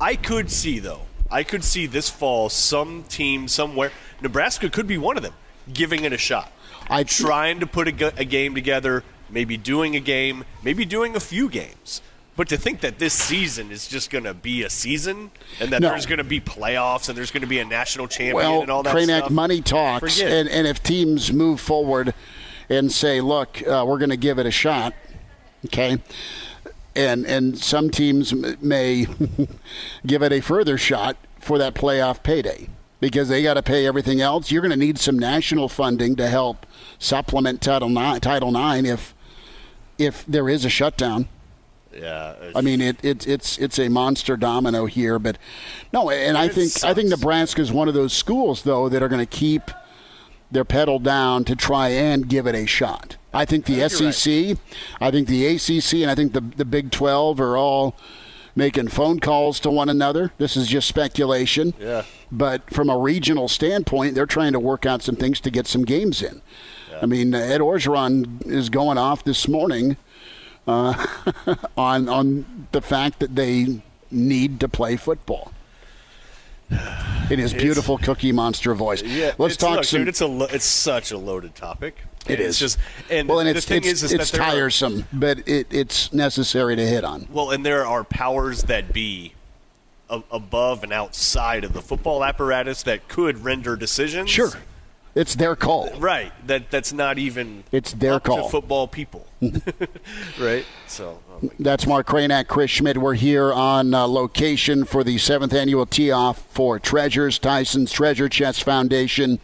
I 0.00 0.16
could 0.16 0.50
see 0.50 0.78
though. 0.78 1.02
I 1.30 1.42
could 1.42 1.62
see 1.62 1.84
this 1.86 2.08
fall 2.08 2.48
some 2.48 3.02
team 3.02 3.48
somewhere. 3.48 3.92
Nebraska 4.22 4.70
could 4.70 4.86
be 4.86 4.96
one 4.96 5.18
of 5.18 5.22
them, 5.22 5.34
giving 5.70 6.04
it 6.04 6.12
a 6.14 6.18
shot. 6.18 6.50
I- 6.90 7.04
trying 7.04 7.60
to 7.60 7.66
put 7.66 7.88
a, 7.88 7.92
g- 7.92 8.10
a 8.16 8.24
game 8.24 8.54
together, 8.54 9.04
maybe 9.30 9.56
doing 9.56 9.94
a 9.96 10.00
game, 10.00 10.44
maybe 10.62 10.84
doing 10.84 11.14
a 11.16 11.20
few 11.20 11.48
games. 11.48 12.00
But 12.36 12.48
to 12.50 12.56
think 12.56 12.82
that 12.82 13.00
this 13.00 13.14
season 13.14 13.72
is 13.72 13.88
just 13.88 14.10
going 14.10 14.22
to 14.22 14.32
be 14.32 14.62
a 14.62 14.70
season, 14.70 15.32
and 15.58 15.70
that 15.72 15.82
No. 15.82 15.88
there's 15.88 16.06
going 16.06 16.18
to 16.18 16.24
be 16.24 16.40
playoffs, 16.40 17.08
and 17.08 17.18
there's 17.18 17.32
going 17.32 17.40
to 17.40 17.48
be 17.48 17.58
a 17.58 17.64
national 17.64 18.06
champion, 18.06 18.36
well, 18.36 18.62
and 18.62 18.70
all 18.70 18.84
that 18.84 18.96
stuff. 18.96 19.30
money 19.30 19.60
talks, 19.60 20.20
and, 20.20 20.48
and 20.48 20.66
if 20.68 20.80
teams 20.80 21.32
move 21.32 21.60
forward 21.60 22.14
and 22.68 22.92
say, 22.92 23.20
"Look, 23.20 23.60
uh, 23.66 23.84
we're 23.84 23.98
going 23.98 24.10
to 24.10 24.16
give 24.16 24.38
it 24.38 24.46
a 24.46 24.52
shot," 24.52 24.94
okay, 25.66 25.98
and 26.94 27.26
and 27.26 27.58
some 27.58 27.90
teams 27.90 28.32
may 28.62 29.06
give 30.06 30.22
it 30.22 30.32
a 30.32 30.40
further 30.40 30.78
shot 30.78 31.16
for 31.40 31.58
that 31.58 31.74
playoff 31.74 32.22
payday 32.22 32.68
because 33.00 33.28
they 33.28 33.42
got 33.42 33.54
to 33.54 33.62
pay 33.64 33.84
everything 33.84 34.20
else. 34.20 34.52
You're 34.52 34.62
going 34.62 34.70
to 34.70 34.76
need 34.76 34.98
some 35.00 35.18
national 35.18 35.68
funding 35.68 36.14
to 36.16 36.28
help 36.28 36.66
supplement 36.98 37.60
Title 37.60 37.88
Nine. 37.88 38.20
Title 38.20 38.50
Nine, 38.50 38.86
if 38.86 39.14
if 39.98 40.24
there 40.26 40.48
is 40.48 40.64
a 40.64 40.68
shutdown. 40.68 41.28
yeah, 41.92 42.34
I 42.54 42.60
mean, 42.60 42.80
it, 42.80 43.04
it, 43.04 43.26
it's 43.26 43.58
it's 43.58 43.78
a 43.78 43.88
monster 43.88 44.36
domino 44.36 44.86
here, 44.86 45.18
but 45.18 45.38
no, 45.92 46.10
and 46.10 46.36
I 46.36 46.48
think 46.48 46.72
I 46.84 46.94
think. 46.94 47.08
Nebraska 47.08 47.60
is 47.60 47.72
one 47.72 47.88
of 47.88 47.94
those 47.94 48.12
schools 48.12 48.62
though 48.62 48.88
that 48.88 49.02
are 49.02 49.08
going 49.08 49.24
to 49.24 49.26
keep 49.26 49.70
their 50.50 50.64
pedal 50.64 50.98
down 50.98 51.44
to 51.44 51.54
try 51.56 51.88
and 51.88 52.28
give 52.28 52.46
it 52.46 52.54
a 52.54 52.66
shot. 52.66 53.16
I 53.34 53.44
think 53.44 53.66
the 53.66 53.84
I 53.84 53.88
think 53.88 54.14
SEC, 54.14 54.56
I 55.00 55.10
think 55.10 55.28
the 55.28 55.46
ACC, 55.46 55.94
and 56.02 56.10
I 56.10 56.14
think 56.14 56.32
the 56.32 56.40
the 56.40 56.64
Big 56.64 56.90
Twelve 56.90 57.40
are 57.40 57.56
all 57.56 57.96
making 58.56 58.88
phone 58.88 59.20
calls 59.20 59.60
to 59.60 59.70
one 59.70 59.88
another. 59.88 60.32
This 60.38 60.56
is 60.56 60.66
just 60.66 60.88
speculation. 60.88 61.74
Yeah. 61.78 62.02
But 62.32 62.68
from 62.70 62.90
a 62.90 62.98
regional 62.98 63.46
standpoint, 63.46 64.14
they're 64.14 64.26
trying 64.26 64.52
to 64.52 64.60
work 64.60 64.84
out 64.84 65.02
some 65.02 65.16
things 65.16 65.40
to 65.40 65.50
get 65.50 65.66
some 65.66 65.84
games 65.84 66.22
in. 66.22 66.42
I 67.02 67.06
mean, 67.06 67.34
Ed 67.34 67.60
Orgeron 67.60 68.46
is 68.46 68.68
going 68.68 68.98
off 68.98 69.24
this 69.24 69.48
morning 69.48 69.96
uh, 70.66 71.06
on 71.76 72.08
on 72.08 72.66
the 72.72 72.80
fact 72.80 73.20
that 73.20 73.34
they 73.34 73.80
need 74.10 74.60
to 74.60 74.68
play 74.68 74.96
football. 74.96 75.52
In 77.30 77.38
his 77.38 77.54
beautiful 77.54 77.96
Cookie 77.96 78.32
Monster 78.32 78.74
voice. 78.74 79.02
Yeah, 79.02 79.32
Let's 79.38 79.56
talk 79.56 79.76
look, 79.76 79.84
some. 79.84 80.00
Dude, 80.00 80.08
it's 80.08 80.20
a 80.20 80.26
lo- 80.26 80.48
it's 80.50 80.66
such 80.66 81.12
a 81.12 81.18
loaded 81.18 81.54
topic. 81.54 81.96
It 82.26 82.40
it's 82.40 82.58
just 82.58 82.78
and 83.10 83.26
well, 83.26 83.38
and 83.40 83.48
the 83.48 83.56
it's 83.56 83.66
thing 83.66 83.78
it's, 83.78 83.86
is, 83.86 84.02
is 84.04 84.12
it's 84.12 84.30
there 84.32 84.42
are- 84.42 84.50
tiresome, 84.50 85.04
but 85.12 85.46
it, 85.48 85.66
it's 85.70 86.12
necessary 86.12 86.76
to 86.76 86.86
hit 86.86 87.04
on. 87.04 87.26
Well, 87.30 87.50
and 87.52 87.64
there 87.64 87.86
are 87.86 88.04
powers 88.04 88.64
that 88.64 88.92
be 88.92 89.32
above 90.10 90.82
and 90.84 90.92
outside 90.92 91.64
of 91.64 91.72
the 91.74 91.82
football 91.82 92.22
apparatus 92.24 92.82
that 92.84 93.08
could 93.08 93.44
render 93.44 93.76
decisions. 93.76 94.28
Sure, 94.30 94.50
it's 95.18 95.34
their 95.34 95.56
call. 95.56 95.90
Right. 95.98 96.32
That 96.46 96.70
that's 96.70 96.92
not 96.92 97.18
even. 97.18 97.64
It's 97.72 97.92
their 97.92 98.20
call. 98.20 98.44
To 98.44 98.48
football 98.50 98.86
people. 98.86 99.26
right. 100.38 100.64
So. 100.86 101.20
oh 101.28 101.50
That's 101.58 101.88
Mark 101.88 102.06
Cranack, 102.06 102.46
Chris 102.46 102.70
Schmidt. 102.70 102.98
We're 102.98 103.14
here 103.14 103.52
on 103.52 103.94
uh, 103.94 104.06
location 104.06 104.84
for 104.84 105.02
the 105.02 105.18
seventh 105.18 105.52
annual 105.52 105.86
tee 105.86 106.12
off 106.12 106.38
for 106.50 106.78
Treasures, 106.78 107.40
Tyson's 107.40 107.90
Treasure 107.90 108.28
Chest 108.28 108.62
Foundation. 108.62 109.40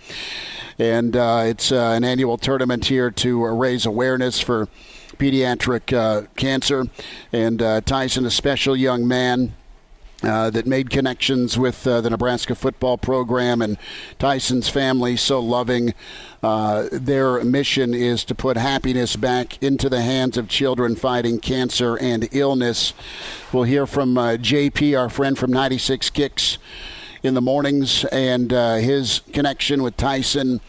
And 0.79 1.17
uh, 1.17 1.43
it's 1.47 1.73
uh, 1.73 1.93
an 1.97 2.05
annual 2.05 2.39
tournament 2.39 2.85
here 2.85 3.11
to 3.11 3.45
uh, 3.45 3.49
raise 3.49 3.85
awareness 3.85 4.41
for 4.41 4.69
pediatric 5.17 5.93
uh, 5.93 6.29
cancer. 6.37 6.87
And 7.33 7.61
uh, 7.61 7.81
Tyson, 7.81 8.25
a 8.27 8.31
special 8.31 8.77
young 8.77 9.09
man. 9.09 9.55
Uh, 10.23 10.49
that 10.49 10.67
made 10.67 10.89
connections 10.89 11.59
with 11.59 11.87
uh, 11.87 12.01
the 12.01 12.09
Nebraska 12.09 12.55
football 12.55 12.97
program 12.97 13.61
and 13.61 13.77
Tyson's 14.19 14.71
family, 14.71 15.17
so 15.17 15.39
loving. 15.39 15.93
Uh, 16.43 16.89
their 16.93 17.45
mission 17.45 17.93
is 17.93 18.25
to 18.25 18.35
put 18.35 18.57
happiness 18.57 19.17
back 19.17 19.63
into 19.63 19.91
the 19.91 20.01
hands 20.01 20.39
of 20.39 20.49
children 20.49 20.97
fighting 20.97 21.41
cancer 21.41 21.97
and 21.99 22.29
illness. 22.33 22.95
We'll 23.53 23.65
hear 23.65 23.87
from 23.87 24.17
uh, 24.17 24.37
JP, 24.37 24.99
our 24.99 25.11
friend 25.11 25.37
from 25.37 25.51
96 25.51 26.09
Kicks, 26.11 26.57
in 27.23 27.35
the 27.35 27.41
mornings, 27.41 28.05
and 28.07 28.53
uh, 28.53 28.77
his 28.77 29.21
connection 29.33 29.83
with 29.83 29.97
Tyson 29.97 30.61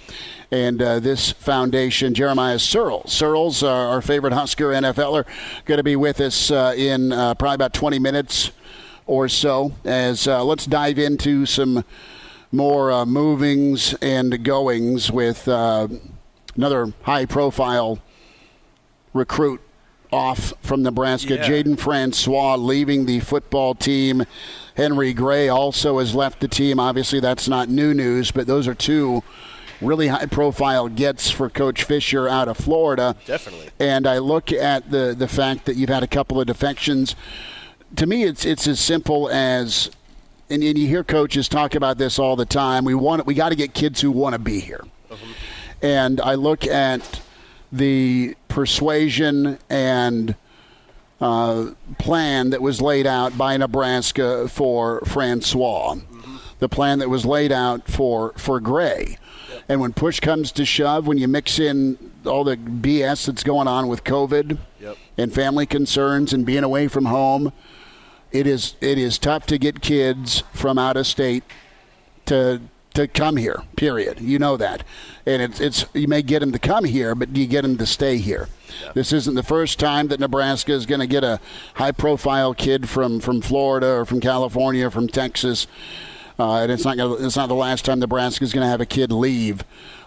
and 0.52 0.82
uh, 0.82 1.00
this 1.00 1.34
foundation. 1.34 2.14
Jeremiah 2.14 2.56
Sirles. 2.56 3.08
Sirles, 3.08 3.62
uh, 3.62 3.68
our 3.68 4.02
favorite 4.02 4.32
Husker 4.32 4.70
NFLer, 4.70 5.26
going 5.66 5.78
to 5.78 5.84
be 5.84 5.98
with 5.98 6.22
us 6.22 6.52
uh, 6.52 6.74
in 6.78 7.10
probably 7.10 7.56
about 7.56 7.74
20 7.74 8.00
minutes 8.00 8.52
or 9.08 9.28
so. 9.30 9.74
As 9.84 10.28
uh, 10.28 10.44
let's 10.44 10.66
dive 10.66 10.98
into 11.00 11.46
some 11.46 11.84
more 12.52 12.92
uh, 12.92 13.06
movings 13.06 13.94
and 14.02 14.44
goings 14.44 15.12
with 15.12 15.48
uh, 15.48 15.88
another 16.56 16.94
high-profile 17.04 18.00
recruit 19.14 19.62
off 20.12 20.54
from 20.62 20.84
Nebraska, 20.84 21.36
Yeah. 21.36 21.48
Jaden 21.50 21.78
Francois 21.78 22.56
leaving 22.56 23.06
the 23.06 23.20
football 23.20 23.76
team. 23.76 24.24
Henry 24.76 25.14
Gray 25.14 25.50
also 25.50 26.00
has 26.00 26.14
left 26.16 26.40
the 26.40 26.48
team. 26.48 26.80
Obviously, 26.80 27.20
that's 27.20 27.48
not 27.48 27.70
new 27.70 27.94
news, 27.94 28.32
but 28.32 28.48
those 28.48 28.68
are 28.68 28.76
two 28.76 29.24
really 29.82 30.08
high-profile 30.08 30.88
gets 30.90 31.30
for 31.30 31.50
Coach 31.50 31.84
Fisher 31.84 32.30
out 32.30 32.48
of 32.48 32.56
Florida. 32.56 33.16
Definitely. 33.26 33.70
And 33.80 34.08
I 34.08 34.20
look 34.20 34.52
at 34.54 34.90
the 34.90 35.14
the 35.18 35.28
fact 35.28 35.66
that 35.66 35.76
you've 35.76 35.90
had 35.90 36.04
a 36.04 36.08
couple 36.08 36.40
of 36.40 36.48
defections. 36.48 37.16
To 37.98 38.06
me, 38.06 38.24
it's 38.24 38.46
it's 38.46 38.68
as 38.68 38.80
simple 38.80 39.30
as, 39.30 39.90
and, 40.50 40.64
and 40.64 40.78
you 40.78 40.88
hear 40.88 41.04
coaches 41.04 41.48
talk 41.48 41.76
about 41.76 41.98
this 41.98 42.20
all 42.20 42.36
the 42.36 42.46
time. 42.46 42.84
We 42.84 42.94
want 42.96 43.26
we 43.26 43.34
got 43.34 43.50
to 43.50 43.56
get 43.56 43.74
kids 43.74 44.02
who 44.02 44.12
want 44.12 44.34
to 44.34 44.40
be 44.40 44.60
here. 44.60 44.84
And 45.82 46.20
I 46.20 46.34
look 46.36 46.66
at 46.66 47.22
the 47.72 48.36
persuasion 48.48 49.60
and 49.70 50.36
uh, 51.22 51.72
plan 52.00 52.50
that 52.50 52.62
was 52.62 52.82
laid 52.82 53.06
out 53.08 53.38
by 53.38 53.56
Nebraska 53.58 54.48
for 54.48 55.02
Francois, 55.06 55.96
the 56.60 56.68
plan 56.70 57.00
that 57.00 57.10
was 57.10 57.26
laid 57.26 57.52
out 57.52 57.88
for 57.90 58.34
for 58.36 58.60
Gray. 58.60 59.18
And 59.70 59.80
when 59.80 59.94
push 59.94 60.20
comes 60.20 60.52
to 60.54 60.66
shove, 60.66 61.08
when 61.08 61.18
you 61.18 61.28
mix 61.28 61.60
in 61.60 61.98
all 62.26 62.44
the 62.44 62.58
BS 62.58 63.26
that's 63.28 63.44
going 63.44 63.68
on 63.68 63.88
with 63.88 64.04
COVID 64.04 64.58
Yep. 64.82 64.98
and 65.18 65.34
family 65.34 65.66
concerns 65.66 66.34
and 66.34 66.46
being 66.46 66.64
away 66.64 66.88
from 66.88 67.06
home, 67.06 67.52
it 68.36 68.48
is 68.48 68.76
it 68.82 68.98
is 68.98 69.18
tough 69.18 69.46
to 69.48 69.58
get 69.58 69.82
kids 69.82 70.44
from 70.54 70.78
out 70.78 70.98
of 70.98 71.08
state 71.08 71.44
to 72.26 72.62
to 72.94 73.08
come 73.08 73.38
here. 73.38 73.62
Period. 73.76 74.20
You 74.20 74.40
know 74.40 74.58
that, 74.58 74.84
and 75.26 75.42
it's 75.42 75.60
it's 75.60 75.86
you 75.94 76.08
may 76.08 76.22
get 76.22 76.40
them 76.40 76.52
to 76.52 76.60
come 76.60 76.86
here, 76.86 77.16
but 77.16 77.34
do 77.34 77.42
you 77.42 77.48
get 77.48 77.62
them 77.62 77.78
to 77.78 77.86
stay 77.86 78.18
here? 78.18 78.50
This 78.94 79.14
isn't 79.14 79.36
the 79.36 79.44
first 79.44 79.80
time 79.80 80.08
that 80.08 80.20
Nebraska 80.20 80.74
is 80.74 80.86
going 80.86 81.00
to 81.00 81.08
get 81.08 81.24
a 81.24 81.40
high-profile 81.76 82.56
kid 82.56 82.90
from 82.90 83.20
from 83.20 83.42
Florida 83.42 83.88
or 83.88 84.06
from 84.06 84.20
California 84.20 84.88
or 84.88 84.92
from 84.92 85.08
Texas, 85.08 85.68
uh, 86.40 86.56
and 86.58 86.72
it's 86.72 86.84
not 86.84 86.98
gonna, 86.98 87.14
it's 87.26 87.38
not 87.38 87.48
the 87.48 87.56
last 87.56 87.86
time 87.86 88.00
Nebraska 88.00 88.44
is 88.44 88.54
going 88.54 88.66
to 88.66 88.70
have 88.70 88.82
a 88.82 88.86
kid 88.86 89.12
leave. 89.12 89.64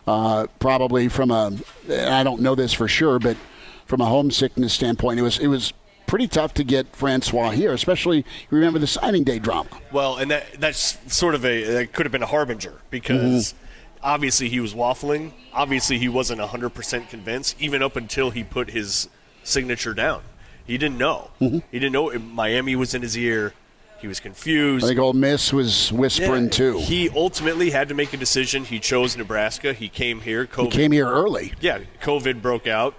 Uh, 0.07 0.47
probably 0.59 1.09
from 1.09 1.31
a 1.31 1.53
I 1.91 2.23
don't 2.23 2.41
know 2.41 2.55
this 2.55 2.73
for 2.73 2.89
sure, 2.89 3.19
but 3.19 3.37
from 3.85 4.01
a 4.01 4.07
homesickness 4.07 4.73
standpoint, 4.73 5.19
it 5.19 5.23
was 5.23 5.39
it 5.39 5.49
was 5.49 5.73
pretty 6.09 6.27
tough 6.27 6.55
to 6.55 6.65
get 6.65 6.97
Francois 6.97 7.51
here, 7.51 7.73
especially 7.73 8.25
remember 8.51 8.81
the 8.81 8.89
signing 8.89 9.23
day 9.23 9.39
drama. 9.39 9.71
Well, 9.93 10.17
and 10.17 10.33
that 10.33 10.61
that's 10.61 10.99
sort 11.15 11.37
of 11.37 11.45
a 11.45 11.63
that 11.65 11.93
could 11.93 12.07
have 12.07 12.13
been 12.13 12.25
a 12.25 12.27
harbinger 12.27 12.81
because 12.91 13.53
mm-hmm. 13.53 13.59
obviously 14.03 14.49
he 14.49 14.59
was 14.59 14.75
waffling. 14.75 15.33
Obviously 15.53 15.99
he 15.99 16.09
wasn't 16.09 16.41
100% 16.41 17.09
convinced 17.09 17.61
even 17.61 17.83
up 17.83 17.95
until 17.95 18.31
he 18.31 18.43
put 18.43 18.71
his 18.71 19.09
signature 19.45 19.95
down. 19.95 20.23
He 20.67 20.77
didn't 20.77 20.99
know. 20.99 21.31
Mm-hmm. 21.41 21.59
He 21.71 21.79
didn't 21.79 21.93
know 21.93 22.11
Miami 22.19 22.75
was 22.75 22.95
in 22.95 23.03
his 23.03 23.17
ear. 23.17 23.55
He 24.01 24.07
was 24.07 24.21
confused. 24.21 24.85
I 24.85 24.89
think 24.89 25.01
Ole 25.01 25.13
Miss 25.13 25.53
was 25.53 25.93
whispering 25.93 26.45
Yeah. 26.45 26.51
too. 26.51 26.79
He 26.79 27.09
ultimately 27.11 27.71
had 27.71 27.89
to 27.89 27.95
make 27.95 28.13
a 28.13 28.17
decision. 28.17 28.65
He 28.65 28.79
chose 28.79 29.17
Nebraska. 29.17 29.73
He 29.73 29.89
came 29.89 30.21
here. 30.21 30.47
COVID, 30.47 30.73
He 30.73 30.79
came 30.79 30.93
here 30.93 31.09
early. 31.09 31.53
yeah, 31.61 31.81
COVID 32.03 32.41
broke 32.41 32.67
out. 32.69 32.95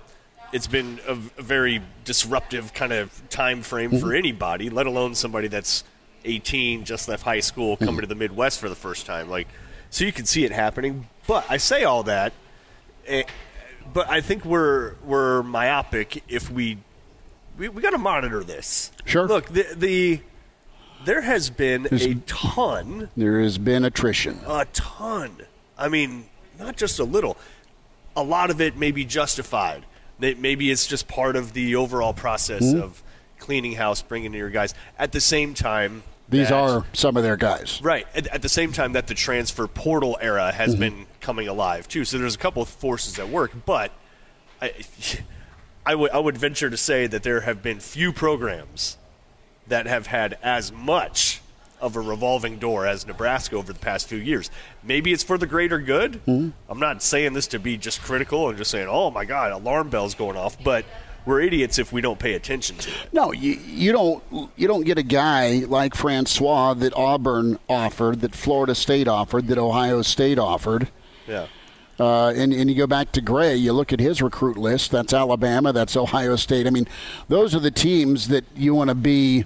It's 0.52 0.68
been 0.68 1.00
a, 1.08 1.12
a 1.14 1.42
very 1.42 1.82
disruptive 2.06 2.74
kind 2.74 2.92
of 2.94 3.22
time 3.30 3.62
frame 3.62 3.92
Mm-hmm. 3.92 4.00
for 4.00 4.14
anybody, 4.14 4.70
let 4.70 4.88
alone 4.88 5.16
somebody 5.16 5.48
that's 5.48 5.84
18, 6.26 6.84
just 6.86 7.08
left 7.08 7.24
high 7.24 7.40
school, 7.40 7.78
coming 7.78 7.94
Mm-hmm. 7.96 8.02
to 8.02 8.08
the 8.08 8.16
Midwest 8.16 8.60
for 8.60 8.70
the 8.70 8.76
first 8.76 9.06
time. 9.06 9.30
Like, 9.30 9.48
so 9.90 10.06
you 10.06 10.12
can 10.12 10.26
see 10.26 10.44
it 10.46 10.52
happening. 10.52 11.08
But 11.28 11.46
I 11.50 11.58
say 11.58 11.84
all 11.84 12.04
that, 12.04 12.34
eh, 13.08 13.24
but 13.94 14.10
I 14.10 14.22
think 14.22 14.46
we're 14.46 14.96
we're 15.06 15.42
myopic 15.44 16.24
if 16.28 16.50
we 16.52 16.78
we, 17.58 17.70
we 17.70 17.82
got 17.82 17.92
to 17.92 17.98
monitor 17.98 18.44
this. 18.44 18.92
Sure. 19.06 19.28
Look, 19.28 19.48
the, 19.50 19.66
the 19.76 20.22
there 21.06 21.22
has 21.22 21.50
been 21.50 21.88
a 21.92 22.16
ton 22.28 23.10
There 23.16 23.40
has 23.42 23.58
been 23.58 23.86
attrition. 23.86 24.40
a 24.48 24.66
ton. 24.74 25.38
I 25.78 25.88
mean, 25.90 26.26
not 26.60 26.76
just 26.78 27.00
a 27.00 27.04
little. 27.04 27.38
A 28.16 28.24
lot 28.24 28.50
of 28.50 28.60
it 28.62 28.76
may 28.78 28.92
be 28.92 29.06
justified. 29.06 29.86
May- 30.20 30.34
Maybe 30.36 30.70
it's 30.72 30.86
just 30.88 31.08
part 31.08 31.36
of 31.36 31.54
the 31.54 31.76
overall 31.76 32.14
process 32.14 32.64
Mm-hmm. 32.64 32.82
of 32.82 33.04
cleaning 33.40 33.74
house, 33.74 34.02
bringing 34.02 34.34
in 34.34 34.38
your 34.38 34.50
guys. 34.50 34.74
At 34.98 35.12
the 35.14 35.22
same 35.22 35.54
time, 35.54 36.04
These 36.28 36.50
that- 36.50 36.54
are 36.56 36.86
some 36.94 37.16
of 37.18 37.24
their 37.24 37.38
guys. 37.38 37.80
right. 37.82 38.06
At, 38.14 38.28
at 38.28 38.42
the 38.42 38.50
same 38.50 38.72
time 38.74 38.94
that 38.94 39.08
the 39.08 39.14
transfer 39.16 39.66
portal 39.68 40.18
era 40.22 40.52
has 40.52 40.76
been 40.76 41.06
coming 41.22 41.48
alive 41.48 41.88
too. 41.88 42.04
So 42.06 42.18
there's 42.18 42.36
a 42.36 42.40
couple 42.40 42.62
of 42.62 42.70
forces 42.70 43.18
at 43.18 43.30
work, 43.30 43.52
but 43.66 43.92
I, 44.62 44.74
I 45.86 45.96
would 45.96 46.12
I 46.12 46.20
would 46.20 46.38
venture 46.38 46.70
to 46.70 46.78
say 46.78 47.08
that 47.08 47.24
there 47.24 47.42
have 47.42 47.64
been 47.64 47.80
few 47.80 48.12
programs 48.14 48.98
that 49.68 49.86
have 49.88 50.08
had 50.08 50.38
as 50.44 50.72
much 50.72 51.42
of 51.82 51.96
a 51.96 52.00
revolving 52.00 52.58
door 52.60 52.86
as 52.86 53.08
Nebraska 53.08 53.56
over 53.56 53.72
the 53.72 53.80
past 53.80 54.08
few 54.08 54.18
years. 54.18 54.52
Maybe 54.84 55.14
it's 55.14 55.24
for 55.24 55.38
the 55.38 55.48
greater 55.48 55.80
good. 55.80 56.22
I'm 56.28 56.80
not 56.80 57.02
saying 57.02 57.34
this 57.34 57.48
to 57.48 57.60
be 57.60 57.78
just 57.78 58.02
critical 58.02 58.50
and 58.50 58.58
just 58.58 58.72
saying, 58.72 58.88
"Oh 58.90 59.12
my 59.12 59.26
God, 59.26 59.52
alarm 59.52 59.90
bells 59.90 60.16
going 60.16 60.38
off," 60.38 60.62
but 60.64 60.86
we're 61.26 61.42
idiots 61.42 61.78
if 61.80 61.92
we 61.92 62.02
don't 62.02 62.20
pay 62.20 62.34
attention 62.34 62.78
to 62.78 62.90
it. 62.90 63.14
No, 63.14 63.32
you 63.32 63.54
you 63.66 63.92
don't 63.92 64.24
you 64.56 64.68
don't 64.68 64.84
get 64.84 64.98
a 64.98 65.04
guy 65.04 65.64
like 65.68 65.96
Francois 65.96 66.74
that 66.76 66.94
Auburn 66.96 67.60
offered, 67.68 68.22
that 68.22 68.36
Florida 68.36 68.76
State 68.76 69.08
offered, 69.08 69.48
that 69.48 69.58
Ohio 69.58 70.02
State 70.02 70.40
offered. 70.40 70.90
Yeah. 71.28 71.48
Uh, 72.00 72.30
and, 72.30 72.54
and 72.54 72.70
you 72.70 72.78
go 72.78 72.88
back 72.88 73.12
to 73.12 73.20
Gray, 73.20 73.56
you 73.58 73.74
look 73.74 73.92
at 73.92 74.00
his 74.00 74.22
recruit 74.22 74.58
list. 74.58 74.90
That's 74.90 75.14
Alabama, 75.14 75.74
that's 75.74 75.98
Ohio 75.98 76.38
State. 76.38 76.66
I 76.66 76.70
mean, 76.70 76.88
those 77.28 77.54
are 77.54 77.60
the 77.60 77.72
teams 77.72 78.30
that 78.30 78.46
you 78.56 78.74
want 78.74 78.88
to 78.88 78.96
be 78.96 79.46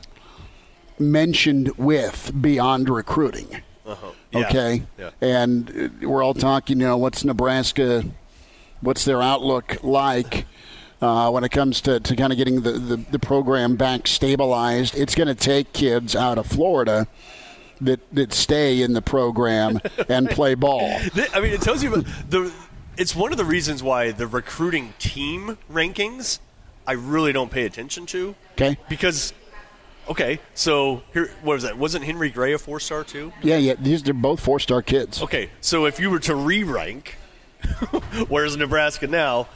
mentioned 0.99 1.77
with 1.77 2.31
beyond 2.41 2.89
recruiting. 2.89 3.61
Uh-huh. 3.85 4.11
Yeah. 4.31 4.47
Okay, 4.47 4.83
Yeah. 4.97 5.09
and 5.21 5.91
uh, 6.03 6.07
we're 6.07 6.23
all 6.23 6.33
talking. 6.33 6.79
You 6.79 6.87
know, 6.87 6.97
what's 6.97 7.23
Nebraska? 7.23 8.03
What's 8.81 9.05
their 9.05 9.21
outlook 9.21 9.77
like 9.83 10.45
uh, 11.01 11.29
when 11.31 11.43
it 11.43 11.49
comes 11.49 11.81
to, 11.81 11.99
to 11.99 12.15
kind 12.15 12.31
of 12.33 12.37
getting 12.37 12.61
the, 12.61 12.71
the, 12.73 12.97
the 13.11 13.19
program 13.19 13.75
back 13.75 14.07
stabilized? 14.07 14.95
It's 14.97 15.15
going 15.15 15.27
to 15.27 15.35
take 15.35 15.71
kids 15.73 16.15
out 16.15 16.37
of 16.37 16.47
Florida 16.47 17.07
that 17.81 17.99
that 18.13 18.31
stay 18.33 18.81
in 18.81 18.93
the 18.93 19.01
program 19.01 19.79
and 20.09 20.29
play 20.29 20.55
ball. 20.55 20.81
I 21.33 21.39
mean, 21.41 21.51
it 21.53 21.61
tells 21.61 21.83
you 21.83 21.93
about 21.93 22.05
the. 22.29 22.51
It's 22.95 23.15
one 23.15 23.31
of 23.31 23.37
the 23.37 23.45
reasons 23.45 23.81
why 23.81 24.11
the 24.11 24.27
recruiting 24.27 24.93
team 24.99 25.57
rankings 25.71 26.39
I 26.85 26.91
really 26.93 27.33
don't 27.33 27.49
pay 27.49 27.65
attention 27.65 28.05
to. 28.07 28.35
Okay. 28.53 28.77
Because, 28.87 29.33
okay, 30.09 30.39
so 30.53 31.01
here, 31.13 31.31
what 31.41 31.53
was 31.55 31.63
that? 31.63 31.77
Wasn't 31.77 32.03
Henry 32.03 32.29
Gray 32.29 32.53
a 32.53 32.57
four 32.57 32.79
star 32.79 33.03
too? 33.03 33.31
Yeah, 33.41 33.57
yeah. 33.57 33.75
These 33.79 34.03
they're 34.03 34.13
both 34.13 34.39
four 34.39 34.59
star 34.59 34.81
kids. 34.81 35.21
Okay, 35.21 35.49
so 35.61 35.85
if 35.85 35.99
you 35.99 36.09
were 36.09 36.19
to 36.19 36.35
re-rank, 36.35 37.17
where's 38.27 38.55
Nebraska 38.57 39.07
now? 39.07 39.47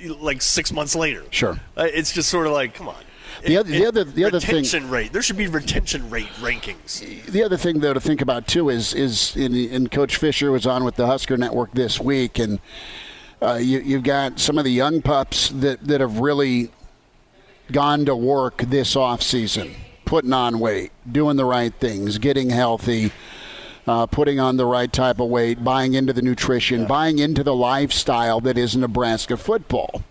Like 0.00 0.40
six 0.40 0.72
months 0.72 0.94
later, 0.96 1.22
Sure. 1.30 1.60
Uh, 1.76 1.86
it's 1.92 2.10
just 2.12 2.30
sort 2.30 2.46
of 2.46 2.52
like, 2.54 2.72
come 2.74 2.88
on. 2.88 2.96
The 3.44 3.58
other- 3.58 3.68
the 3.70 3.84
other- 3.86 4.04
the 4.04 4.24
other 4.24 4.40
thing- 4.40 4.56
retention 4.56 4.88
rate. 4.88 5.12
There 5.12 5.20
should 5.20 5.36
be 5.36 5.46
retention 5.48 6.08
rate 6.08 6.30
rankings. 6.40 7.26
The 7.26 7.42
other 7.42 7.58
thing, 7.58 7.80
though, 7.80 7.92
to 7.92 8.00
think 8.00 8.22
about 8.22 8.46
too 8.46 8.70
is 8.70 8.94
is 8.94 9.36
in, 9.36 9.54
in 9.54 9.88
Coach 9.88 10.16
Fisher 10.16 10.50
was 10.50 10.66
on 10.66 10.84
with 10.84 10.96
the 10.96 11.06
Husker 11.06 11.36
Network 11.36 11.72
this 11.72 12.00
week, 12.00 12.38
and 12.38 12.58
uh, 13.42 13.56
you, 13.60 13.80
you've 13.80 14.02
got 14.04 14.40
some 14.40 14.56
of 14.56 14.64
the 14.64 14.72
young 14.72 15.02
pups 15.02 15.50
that, 15.50 15.86
that 15.86 16.00
have 16.00 16.20
really 16.20 16.70
gone 17.72 18.04
to 18.06 18.16
work 18.16 18.58
this 18.58 18.96
off 18.96 19.22
season, 19.22 19.74
putting 20.04 20.32
on 20.32 20.58
weight, 20.60 20.92
doing 21.10 21.36
the 21.36 21.44
right 21.44 21.74
things, 21.74 22.18
getting 22.18 22.50
healthy. 22.50 23.12
Uh, 23.88 24.04
putting 24.04 24.40
on 24.40 24.56
the 24.56 24.66
right 24.66 24.92
type 24.92 25.20
of 25.20 25.28
weight, 25.28 25.62
buying 25.62 25.94
into 25.94 26.12
the 26.12 26.20
nutrition, 26.20 26.86
buying 26.86 27.20
into 27.20 27.44
the 27.44 27.54
lifestyle 27.54 28.40
that 28.40 28.58
is 28.58 28.76
Nebraska 28.76 29.36
football 29.36 30.02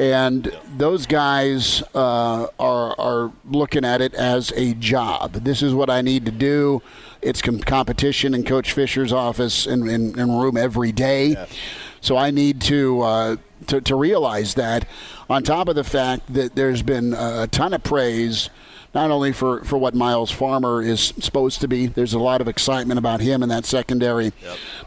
and 0.00 0.50
those 0.78 1.04
guys 1.04 1.82
uh, 1.94 2.46
are 2.58 2.98
are 2.98 3.32
looking 3.44 3.84
at 3.84 4.00
it 4.00 4.14
as 4.14 4.50
a 4.56 4.72
job. 4.74 5.32
This 5.32 5.62
is 5.62 5.74
what 5.74 5.90
I 5.90 6.00
need 6.00 6.24
to 6.24 6.32
do. 6.32 6.80
It's 7.20 7.42
com- 7.42 7.60
competition 7.60 8.32
in 8.32 8.44
Coach 8.44 8.72
Fisher's 8.72 9.12
office 9.12 9.66
and 9.66 9.86
in, 9.90 10.18
in, 10.18 10.38
room 10.38 10.56
every 10.56 10.90
day. 10.90 11.36
So 12.00 12.16
I 12.16 12.30
need 12.30 12.62
to, 12.62 13.02
uh, 13.02 13.36
to 13.66 13.80
to 13.80 13.94
realize 13.94 14.54
that. 14.54 14.86
On 15.28 15.42
top 15.42 15.68
of 15.68 15.76
the 15.76 15.84
fact 15.84 16.32
that 16.32 16.54
there's 16.54 16.82
been 16.82 17.14
a 17.14 17.46
ton 17.46 17.74
of 17.74 17.82
praise. 17.82 18.50
Not 18.92 19.12
only 19.12 19.32
for, 19.32 19.62
for 19.62 19.78
what 19.78 19.94
Myles 19.94 20.32
Farmer 20.32 20.82
is 20.82 21.14
supposed 21.20 21.60
to 21.60 21.68
be, 21.68 21.86
there's 21.86 22.12
a 22.12 22.18
lot 22.18 22.40
of 22.40 22.48
excitement 22.48 22.98
about 22.98 23.20
him 23.20 23.40
in 23.40 23.48
that 23.48 23.64
secondary, 23.64 24.32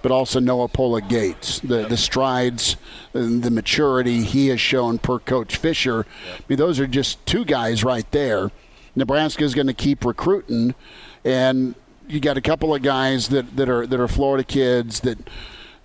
but 0.01 0.11
also 0.11 0.41
Noa 0.41 0.67
Pola-Gates, 0.67 1.61
the, 1.61 1.87
the 1.87 1.95
strides, 1.95 2.75
and 3.13 3.43
the 3.43 3.49
maturity 3.49 4.21
he 4.23 4.49
has 4.49 4.59
shown 4.59 4.97
per 4.97 5.19
Coach 5.19 5.55
Fisher. 5.55 6.05
I 6.33 6.41
mean, 6.49 6.57
those 6.57 6.81
are 6.81 6.87
just 6.87 7.25
two 7.25 7.45
guys 7.45 7.85
right 7.85 8.11
there. 8.11 8.51
Nebraska 8.93 9.45
is 9.45 9.55
going 9.55 9.67
to 9.67 9.73
keep 9.73 10.03
recruiting, 10.03 10.75
and 11.23 11.73
you 12.05 12.19
got 12.19 12.35
a 12.35 12.41
couple 12.41 12.75
of 12.75 12.81
guys 12.81 13.29
that, 13.29 13.55
that 13.55 13.69
are 13.69 13.87
that 13.87 14.01
are 14.01 14.09
Florida 14.09 14.43
kids 14.43 14.99
that 14.99 15.17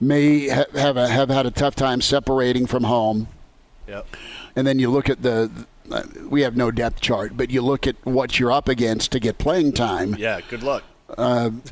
may 0.01 0.49
ha- 0.49 0.65
have 0.75 0.97
a, 0.97 1.09
have 1.09 1.29
had 1.29 1.47
a 1.47 1.51
tough 1.51 1.75
time 1.75 2.01
separating 2.01 2.67
from 2.67 2.85
home 2.85 3.29
Yep. 3.87 4.07
and 4.57 4.67
then 4.67 4.79
you 4.79 4.91
look 4.91 5.09
at 5.09 5.23
the 5.23 5.51
uh, 5.91 6.03
we 6.29 6.43
have 6.43 6.55
no 6.57 6.71
depth 6.71 7.01
chart, 7.01 7.35
but 7.37 7.49
you 7.51 7.63
look 7.63 7.87
at 7.87 7.97
what 8.05 8.39
you're 8.39 8.53
up 8.53 8.69
against 8.69 9.11
to 9.13 9.19
get 9.21 9.39
playing 9.39 9.73
time, 9.73 10.15
Yeah. 10.19 10.41
Good 10.51 10.63
luck. 10.63 10.85
and, 11.17 11.63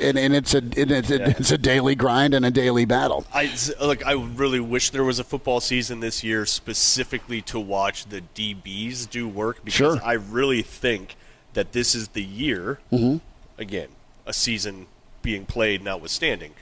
and 0.00 0.34
it's 0.34 0.54
a 0.54 0.58
and 0.58 0.74
it's, 0.90 1.10
a 1.10 1.28
it's 1.28 1.50
a 1.50 1.58
daily 1.58 1.94
grind 1.94 2.32
and 2.32 2.46
a 2.46 2.50
daily 2.50 2.86
battle. 2.86 3.26
I 3.34 3.54
look. 3.80 4.06
I 4.06 4.12
really 4.12 4.60
wish 4.60 4.88
there 4.88 5.04
was 5.04 5.18
a 5.18 5.24
football 5.24 5.60
season 5.60 6.00
this 6.00 6.24
year 6.24 6.46
specifically 6.46 7.42
to 7.42 7.60
watch 7.60 8.06
the 8.06 8.22
DBs 8.34 9.10
do 9.10 9.28
work 9.28 9.58
because 9.62 9.74
Sure. 9.76 9.98
I 10.02 10.14
really 10.14 10.62
think 10.62 11.16
that 11.52 11.72
this 11.72 11.94
is 11.94 12.08
the 12.08 12.22
year. 12.24 12.78
Mm-hmm. 12.90 13.18
Again, 13.60 13.88
a 14.24 14.32
season 14.32 14.86
being 15.20 15.44
played 15.44 15.82
notwithstanding, 15.84 16.52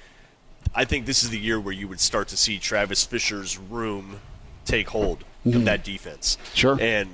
I 0.77 0.85
think 0.85 1.07
this 1.07 1.25
is 1.25 1.31
the 1.31 1.39
year 1.39 1.59
where 1.59 1.73
you 1.75 1.89
would 1.89 2.01
start 2.01 2.29
to 2.29 2.37
see 2.37 2.59
Travis 2.59 3.03
Fisher's 3.05 3.57
room 3.59 4.21
take 4.65 4.91
hold 4.91 5.25
of 5.47 5.65
that 5.65 5.83
defense. 5.85 6.37
Mm-hmm. 6.37 6.55
Sure. 6.55 6.79
and 6.81 7.09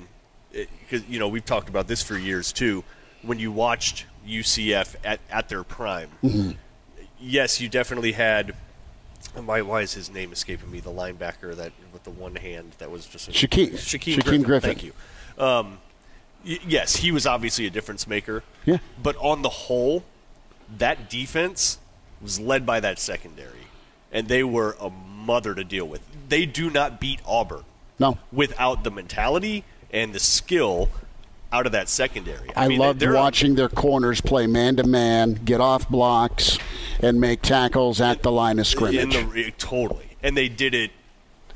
because 0.52 1.06
you 1.08 1.18
know 1.18 1.28
we've 1.28 1.44
talked 1.46 1.68
about 1.70 1.86
this 1.88 2.02
for 2.02 2.18
years 2.18 2.52
too. 2.52 2.82
When 3.22 3.38
you 3.38 3.52
watched 3.52 4.04
UCF 4.28 4.96
at, 5.04 5.20
at 5.30 5.48
their 5.48 5.62
prime, 5.62 6.10
Mm-hmm. 6.24 6.50
yes, 7.20 7.60
you 7.60 7.68
definitely 7.68 8.12
had. 8.12 8.54
Why, 9.34 9.62
why 9.62 9.82
is 9.82 9.94
his 9.94 10.10
name 10.10 10.32
escaping 10.32 10.70
me? 10.70 10.80
The 10.80 10.90
linebacker 10.90 11.54
that 11.56 11.72
with 11.92 12.02
the 12.04 12.10
one 12.10 12.34
hand 12.34 12.72
that 12.78 12.90
was 12.90 13.06
just 13.06 13.28
a, 13.28 13.30
Shaquem. 13.30 13.70
Shaquem, 13.74 14.16
Shaquem 14.16 14.24
Griffin. 14.24 14.42
Griffin. 14.42 14.70
Thank 14.70 14.84
you. 14.84 14.92
Um, 15.42 15.78
y- 16.44 16.58
yes, 16.66 16.96
he 16.96 17.12
was 17.12 17.26
obviously 17.26 17.66
a 17.66 17.70
difference 17.70 18.06
maker. 18.08 18.42
Yeah. 18.66 18.78
But 19.02 19.16
on 19.16 19.42
the 19.42 19.48
whole, 19.48 20.02
that 20.78 21.08
defense 21.08 21.78
was 22.22 22.40
led 22.40 22.64
by 22.64 22.80
that 22.80 22.98
secondary, 22.98 23.66
and 24.12 24.28
they 24.28 24.44
were 24.44 24.76
a 24.80 24.90
mother 24.90 25.54
to 25.54 25.64
deal 25.64 25.86
with. 25.86 26.00
They 26.28 26.46
do 26.46 26.70
not 26.70 27.00
beat 27.00 27.20
Auburn 27.26 27.64
No, 27.98 28.18
without 28.32 28.84
the 28.84 28.90
mentality 28.90 29.64
and 29.90 30.12
the 30.12 30.20
skill 30.20 30.88
out 31.52 31.66
of 31.66 31.72
that 31.72 31.88
secondary. 31.88 32.50
I, 32.56 32.68
mean, 32.68 32.78
loved 32.78 33.04
watching 33.06 33.54
their 33.56 33.68
corners 33.68 34.20
play 34.20 34.46
man 34.46 34.76
to 34.76 34.84
man, 34.84 35.34
get 35.34 35.60
off 35.60 35.88
blocks, 35.88 36.58
and 37.00 37.20
make 37.20 37.42
tackles 37.42 38.00
at 38.00 38.22
the 38.22 38.32
line 38.32 38.58
of 38.58 38.60
in 38.60 38.64
scrimmage. 38.64 39.12
the, 39.12 39.52
totally, 39.58 40.16
and 40.22 40.36
they 40.36 40.48
did 40.48 40.74
it 40.74 40.90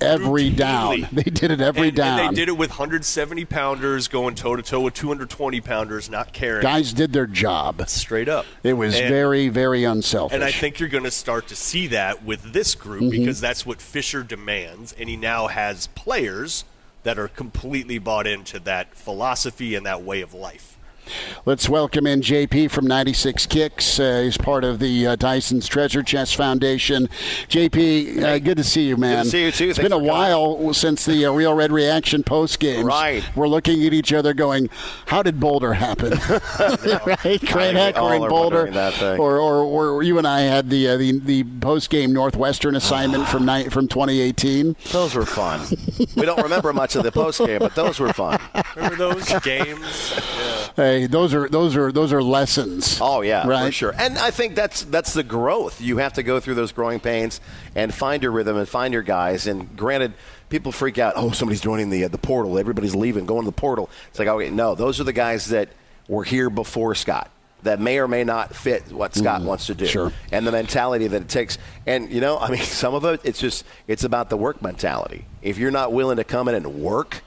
every 0.01 0.51
routinely. 0.51 0.57
down, 0.57 1.09
they 1.13 1.23
did 1.23 1.51
it 1.51 1.61
every 1.61 1.89
and, 1.89 1.97
down. 1.97 2.21
And 2.21 2.37
they 2.37 2.41
did 2.41 2.49
it 2.49 2.57
with 2.57 2.71
170 2.71 3.45
pounders 3.47 4.09
going 4.09 4.35
toe 4.35 4.57
to 4.57 4.63
toe 4.63 4.81
with 4.81 4.95
220 4.95 5.61
pounders, 5.61 6.09
not 6.11 6.33
caring. 6.33 6.63
Guys 6.63 6.93
did 6.93 7.13
their 7.13 7.27
job. 7.27 7.89
straight 7.89 8.29
up. 8.29 8.47
It 8.63 8.75
was 8.75 8.95
And- 8.99 9.09
very, 9.09 9.49
very 9.49 9.85
unselfish. 9.85 10.35
And 10.35 10.45
I 10.45 10.53
think 10.53 10.81
you're 10.81 10.89
going 10.89 11.05
to 11.05 11.11
start 11.11 11.49
to 11.49 11.57
see 11.57 11.87
that 11.89 12.25
with 12.25 12.53
this 12.53 12.75
group 12.75 13.03
Mm-hmm. 13.03 13.11
because 13.11 13.41
that's 13.41 13.67
what 13.67 13.81
Fisher 13.81 14.23
demands, 14.23 14.93
and 14.99 15.09
he 15.09 15.17
now 15.17 15.49
has 15.49 15.87
players 15.89 16.65
that 17.03 17.19
are 17.19 17.29
completely 17.29 17.99
bought 17.99 18.27
into 18.27 18.59
that 18.61 18.95
philosophy 18.95 19.75
and 19.75 19.87
that 19.87 20.03
way 20.03 20.21
of 20.23 20.35
life. 20.35 20.76
Let's 21.45 21.69
welcome 21.69 22.07
in 22.07 22.21
JP 22.21 22.71
from 22.71 22.87
96 22.87 23.47
Kicks. 23.47 23.99
Uh, 24.01 24.23
he's 24.25 24.37
part 24.37 24.65
of 24.65 24.79
the 24.79 25.07
uh, 25.07 25.17
Tyson's 25.17 25.69
Treasure 25.69 26.03
Chest 26.03 26.37
Foundation. 26.37 27.09
JP, 27.49 28.23
uh, 28.23 28.39
good 28.39 28.57
to 28.57 28.65
see 28.65 28.89
you, 28.89 28.97
man. 28.97 29.19
Good 29.19 29.25
to 29.25 29.31
see 29.31 29.45
you, 29.45 29.53
too. 29.53 29.69
It's 29.71 29.79
Thanks 29.79 29.91
been 29.91 29.93
a 29.93 30.01
for 30.01 30.05
while 30.05 30.75
since 30.75 31.05
the 31.05 31.27
uh, 31.27 31.33
Real 31.33 31.55
Red 31.55 31.73
Reaction 31.73 32.23
post 32.23 32.59
games. 32.59 32.85
Right. 32.85 33.23
We're 33.37 33.49
looking 33.49 33.85
at 33.85 33.93
each 33.93 34.13
other 34.13 34.35
going, 34.35 34.69
how 35.07 35.23
did 35.23 35.39
Boulder 35.41 35.75
happen? 35.75 36.11
right? 37.07 37.41
Grant 37.47 37.77
Heck 37.77 38.01
or 38.01 38.15
in 38.15 38.29
Boulder. 38.29 38.57
wondering 38.57 38.75
that 38.75 38.95
thing. 38.95 39.21
Or, 39.21 39.39
or, 39.39 39.57
or 39.59 40.03
you 40.03 40.19
and 40.19 40.27
I 40.27 40.41
had 40.41 40.71
the, 40.71 40.89
uh, 40.89 40.97
the, 40.97 41.19
the 41.21 41.45
post 41.61 41.91
game 41.91 42.13
Northwestern 42.13 42.75
assignment 42.77 43.29
from, 43.29 43.47
ni- 43.47 43.69
from 43.69 43.89
2018. 43.89 44.77
Those 44.93 45.15
were 45.15 45.27
fun. 45.27 45.61
we 46.17 46.23
don't 46.23 46.43
remember 46.43 46.73
much 46.73 46.97
of 46.97 47.03
the 47.03 47.13
post 47.13 47.39
game, 47.39 47.59
but 47.61 47.75
those 47.75 48.01
were 48.01 48.13
fun. 48.13 48.41
Remember 48.75 48.97
those 48.97 49.33
games? 49.41 50.15
Yeah. 50.37 50.69
Hey, 50.77 50.96
those 51.05 51.35
are 51.35 51.49
those 51.49 51.77
are 51.77 51.93
those 51.93 52.13
are 52.13 52.23
lessons. 52.23 52.99
Oh 53.01 53.21
yeah, 53.21 53.47
right. 53.47 53.67
for 53.67 53.73
sure. 53.73 53.95
And 53.99 54.17
I 54.19 54.31
think 54.31 54.55
that's 54.55 54.83
that's 54.85 55.13
the 55.13 55.23
growth. 55.23 55.81
You 55.81 55.99
have 55.99 56.15
to 56.15 56.23
go 56.23 56.41
through 56.41 56.55
those 56.55 56.73
growing 56.73 57.01
pains 57.01 57.41
and 57.75 57.93
find 57.93 58.23
your 58.23 58.33
rhythm 58.33 58.57
and 58.57 58.69
find 58.69 58.95
your 58.95 59.03
guys. 59.03 59.47
And 59.47 59.77
granted, 59.77 60.15
people 60.49 60.73
freak 60.73 60.99
out. 60.99 61.15
Oh, 61.17 61.31
somebody's 61.33 61.61
joining 61.61 61.91
the 61.91 62.05
uh, 62.05 62.09
the 62.09 62.19
portal. 62.19 62.59
Everybody's 62.59 62.95
leaving, 62.95 63.27
going 63.27 63.43
to 63.43 63.51
the 63.51 63.57
portal. 63.57 63.91
It's 64.09 64.19
like, 64.19 64.29
okay, 64.29 64.51
no, 64.51 64.75
those 64.75 65.01
are 65.01 65.05
the 65.05 65.13
guys 65.13 65.49
that 65.49 65.69
were 66.09 66.25
here 66.25 66.51
before 66.51 66.95
Scott. 66.95 67.31
That 67.63 67.81
may 67.81 67.99
or 67.99 68.07
may 68.07 68.23
not 68.23 68.55
fit 68.55 68.93
what 68.93 69.15
Scott 69.15 69.43
wants 69.43 69.67
to 69.67 69.75
do, 69.75 69.87
sure. 69.87 70.13
and 70.31 70.47
the 70.47 70.53
mentality 70.53 71.09
that 71.09 71.23
it 71.23 71.29
takes. 71.29 71.59
And 71.85 72.13
you 72.13 72.21
know, 72.21 72.39
I 72.39 72.51
mean, 72.51 72.61
some 72.63 72.95
of 72.95 73.05
it, 73.07 73.21
it's 73.25 73.41
just 73.41 73.65
it's 73.89 74.05
about 74.05 74.31
the 74.31 74.37
work 74.37 74.63
mentality. 74.63 75.25
If 75.43 75.59
you're 75.59 75.73
not 75.73 75.93
willing 75.93 76.19
to 76.19 76.25
come 76.25 76.49
in 76.49 76.55
and 76.55 76.81
work 76.81 77.23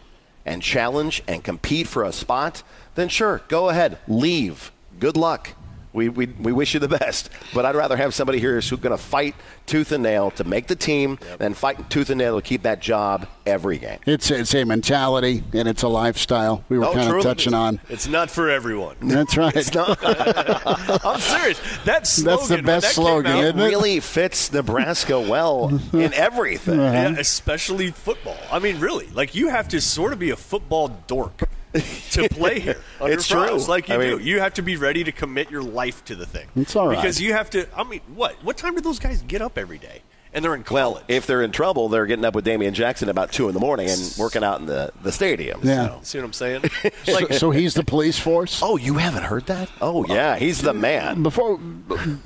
and 0.45 0.61
challenge 0.61 1.23
and 1.27 1.43
compete 1.43 1.87
for 1.87 2.03
a 2.03 2.11
spot, 2.11 2.63
then 2.99 3.09
sure, 3.09 3.41
go 3.47 3.69
ahead, 3.69 3.97
leave. 4.07 4.71
Good 4.99 5.15
luck. 5.17 5.51
We, 5.91 6.07
we, 6.07 6.27
we 6.27 6.51
wish 6.51 6.75
you 6.75 6.79
the 6.79 6.87
best, 6.99 7.31
but 7.51 7.65
I'd 7.65 7.75
rather 7.75 7.97
have 7.97 8.13
somebody 8.13 8.39
here 8.39 8.53
who's 8.53 8.69
going 8.69 8.95
to 8.95 8.97
fight 9.03 9.33
tooth 9.65 9.91
and 9.91 10.03
nail 10.03 10.29
to 10.31 10.43
make 10.43 10.67
the 10.67 10.75
team 10.75 11.17
than 11.39 11.55
fight 11.55 11.89
tooth 11.89 12.11
and 12.11 12.19
nail 12.19 12.35
to 12.39 12.43
keep 12.43 12.61
that 12.61 12.79
job 12.79 13.27
every 13.47 13.79
game. 13.79 13.97
It's 14.05 14.29
it's 14.29 14.53
a 14.53 14.65
mentality 14.65 15.43
and 15.51 15.67
it's 15.67 15.81
a 15.81 15.87
lifestyle. 15.87 16.63
We 16.69 16.77
were 16.77 16.85
Oh, 16.85 16.93
kind 16.93 17.15
of 17.15 17.23
touching 17.23 17.55
on. 17.55 17.81
It's 17.89 18.07
not 18.07 18.29
for 18.29 18.49
everyone. 18.51 18.97
That's 19.01 19.35
right. 19.35 19.55
It's 19.55 19.73
not 19.73 19.97
I'm 21.05 21.19
serious. 21.19 21.59
That 21.85 22.05
slogan, 22.05 22.37
That's 22.37 22.47
the 22.49 22.61
best 22.61 22.85
that 22.85 22.93
slogan, 22.93 23.31
out, 23.31 23.43
isn't 23.45 23.59
it? 23.59 23.65
really 23.65 23.99
fits 23.99 24.53
Nebraska 24.53 25.19
well 25.19 25.69
in 25.91 26.13
everything. 26.13 26.79
Uh-huh. 26.79 26.93
Yeah, 26.93 27.15
especially 27.19 27.89
football. 27.89 28.37
I 28.51 28.59
mean, 28.59 28.79
really, 28.79 29.07
like 29.07 29.33
you 29.33 29.49
have 29.49 29.67
to 29.69 29.81
sort 29.81 30.13
of 30.13 30.19
be 30.19 30.29
a 30.29 30.35
football 30.35 30.89
dork 31.07 31.49
to 32.11 32.27
play 32.29 32.59
here. 32.59 32.77
Under 32.99 33.13
It's 33.13 33.27
Frost, 33.27 33.65
true. 33.65 33.73
like 33.73 33.89
you 33.89 33.95
I 33.95 33.97
do. 33.97 34.17
mean- 34.17 34.25
You 34.25 34.39
have 34.39 34.53
to 34.55 34.61
be 34.61 34.75
ready 34.75 35.03
to 35.03 35.11
commit 35.11 35.51
your 35.51 35.61
life 35.61 36.03
to 36.05 36.15
the 36.15 36.25
thing. 36.25 36.47
It's 36.55 36.75
all 36.75 36.87
right. 36.87 36.95
because 36.95 37.21
you 37.21 37.33
have 37.33 37.49
to. 37.51 37.67
I 37.77 37.83
mean, 37.83 38.01
what? 38.15 38.35
What 38.43 38.57
time 38.57 38.75
do 38.75 38.81
those 38.81 38.99
guys 38.99 39.21
get 39.21 39.41
up 39.41 39.57
every 39.57 39.77
day? 39.77 40.01
And 40.31 40.45
they're 40.45 40.53
in 40.53 40.63
Well, 40.69 41.01
if 41.07 41.25
they're 41.25 41.41
in 41.41 41.51
trouble, 41.51 41.89
they're 41.89 42.05
getting 42.05 42.23
up 42.23 42.35
with 42.35 42.45
Damian 42.45 42.73
Jackson 42.75 43.09
about 43.09 43.31
2 43.31 43.47
in 43.47 43.53
the 43.55 43.59
morning 43.59 43.89
and 43.89 44.13
working 44.19 44.43
out 44.43 44.59
in 44.59 44.67
the, 44.67 44.91
the 45.01 45.11
stadium. 45.11 45.61
Yeah. 45.63 45.87
So. 45.87 45.99
See 46.03 46.17
what 46.19 46.25
I'm 46.25 46.33
saying? 46.33 46.63
So, 47.05 47.13
Like, 47.13 47.33
so 47.33 47.49
he's 47.51 47.73
the 47.73 47.83
police 47.83 48.19
force. 48.19 48.59
Oh, 48.61 48.77
you 48.77 48.95
haven't 48.95 49.23
heard 49.23 49.47
that? 49.47 49.69
Oh, 49.81 50.05
yeah. 50.05 50.35
He's 50.37 50.61
the 50.61 50.69
uh, 50.71 50.73
man. 50.73 51.23
Before, 51.23 51.59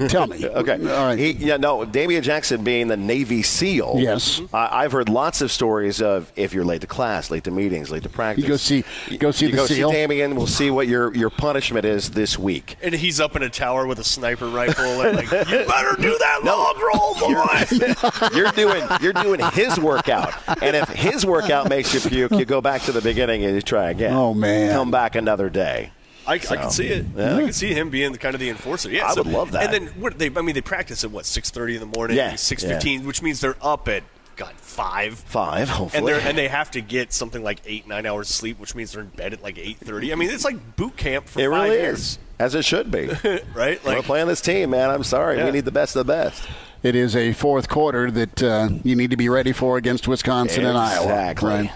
tell 0.10 0.28
me. 0.28 0.46
Okay. 0.54 0.74
All 0.74 1.06
right. 1.08 1.18
He, 1.18 1.32
yeah, 1.32 1.58
no, 1.58 1.86
Damian 1.86 2.24
Jackson 2.24 2.63
being 2.63 2.88
the 2.88 2.98
Navy 2.98 3.42
SEAL. 3.44 3.96
Yes. 4.00 4.42
I, 4.54 4.84
I've 4.84 4.92
heard 4.92 5.08
lots 5.10 5.42
of 5.42 5.52
stories 5.52 6.02
of 6.02 6.32
if 6.36 6.54
you're 6.54 6.66
late 6.66 6.82
to 6.82 6.88
class, 6.88 7.32
late 7.32 7.44
to 7.46 7.52
meetings, 7.52 7.89
late 7.92 8.04
to 8.04 8.10
practice. 8.10 8.44
You 8.44 8.50
go 8.50 8.58
see- 8.58 8.84
you 9.10 9.18
go 9.18 9.32
see 9.32 9.46
you 9.46 9.52
the 9.52 9.58
go 9.58 9.66
SEAL? 9.66 9.89
see 9.89 9.96
Damian. 9.96 10.36
We'll 10.36 10.48
see 10.48 10.70
what 10.72 10.88
your, 10.88 11.16
your 11.16 11.30
punishment 11.30 11.86
is 11.86 12.12
this 12.12 12.38
week. 12.38 12.76
and 12.84 12.94
he's 12.94 13.20
up 13.20 13.36
in 13.36 13.44
a 13.44 13.50
tower 13.50 13.88
with 13.88 14.00
a 14.00 14.04
sniper 14.04 14.48
rifle, 14.48 15.02
and 15.02 15.16
like, 15.18 15.32
you 15.32 15.66
better 15.66 15.96
do 16.02 16.18
that 16.20 16.42
log 16.44 16.78
roll, 16.80 17.16
boy. 17.16 17.93
You're 18.34 18.52
doing 18.52 18.84
you're 19.02 19.14
doing 19.14 19.40
his 19.54 19.80
workout, 19.80 20.34
and 20.62 20.76
if 20.76 20.90
his 20.90 21.26
workout 21.26 21.70
makes 21.70 21.94
you 21.94 22.00
puke, 22.10 22.32
you 22.32 22.46
go 22.46 22.62
back 22.62 22.82
to 22.84 22.92
the 22.92 23.02
beginning 23.02 23.44
and 23.46 23.56
you 23.56 23.62
try 23.62 23.90
again. 23.90 24.14
Oh, 24.14 24.34
man. 24.34 24.74
Come 24.74 24.92
back 24.92 25.16
another 25.16 25.50
day. 25.50 25.92
I, 26.26 26.34
I 26.34 26.38
can 26.38 26.70
see 26.72 26.88
it. 26.88 27.06
Yeah. 27.16 27.36
I 27.38 27.42
can 27.44 27.54
see 27.54 27.74
him 27.74 27.90
being 27.90 28.14
the, 28.14 28.18
kind 28.18 28.34
of 28.34 28.40
the 28.40 28.50
enforcer. 28.50 28.90
Yeah, 28.90 29.08
I 29.08 29.14
so- 29.14 29.24
would 29.24 29.32
love 29.34 29.52
that. 29.52 29.64
And 29.64 29.74
then 29.74 29.94
what 30.00 30.18
they? 30.18 30.28
I 30.28 30.42
mean, 30.42 30.56
they 30.56 30.62
practice 30.62 31.04
at 31.04 31.12
what 31.12 31.26
six 31.26 31.50
thirty 31.52 31.76
in 31.76 31.82
the 31.82 31.98
morning, 31.98 32.18
Yeah, 32.18 32.36
six 32.36 32.64
fifteen, 32.64 33.06
which 33.06 33.22
means 33.22 33.42
they're 33.42 33.58
up 33.62 33.88
at 33.90 34.04
God 34.36 34.54
five. 34.56 35.16
Five, 35.20 35.68
hopefully. 35.70 36.14
And 36.14 36.24
they 36.24 36.30
and 36.30 36.38
they 36.38 36.48
have 36.48 36.72
to 36.72 36.82
get 36.82 37.12
something 37.14 37.44
like 37.44 37.60
eight 37.66 37.88
nine 37.88 38.06
hours 38.06 38.30
sleep, 38.30 38.60
which 38.60 38.74
means 38.74 38.94
they're 38.94 39.02
in 39.02 39.10
bed 39.10 39.34
at 39.34 39.44
like 39.44 39.58
eight 39.58 39.78
thirty. 39.78 40.12
I 40.14 40.16
mean, 40.16 40.30
it's 40.30 40.46
like 40.46 40.76
boot 40.78 40.96
camp 40.96 41.28
for 41.28 41.40
it 41.42 41.50
five 41.50 41.64
really 41.70 41.78
years, 41.82 42.00
is, 42.00 42.20
as 42.40 42.56
it 42.56 42.64
should 42.64 42.90
be. 42.90 43.08
right? 43.54 43.84
We're 43.84 43.96
Like 43.96 44.06
playing 44.06 44.28
this 44.28 44.42
team, 44.42 44.70
man. 44.70 44.90
I'm 44.90 45.04
sorry. 45.04 45.38
Yeah. 45.38 45.46
We 45.46 45.52
need 45.52 45.66
the 45.66 45.72
best 45.72 45.96
of 45.96 46.06
the 46.08 46.14
best. 46.14 46.48
It 46.84 46.96
is 46.96 47.15
a 47.15 47.32
fourth 47.32 47.69
quarter 47.69 48.12
that 48.12 48.43
uh, 48.43 48.67
you 48.84 48.98
need 48.98 49.10
to 49.12 49.15
be 49.15 49.30
ready 49.30 49.54
for 49.54 49.78
against 49.78 50.06
Wisconsin 50.06 50.65
and 50.65 50.78
Iowa. 50.78 51.04
Exactly. 51.04 51.50
Right. 51.50 51.72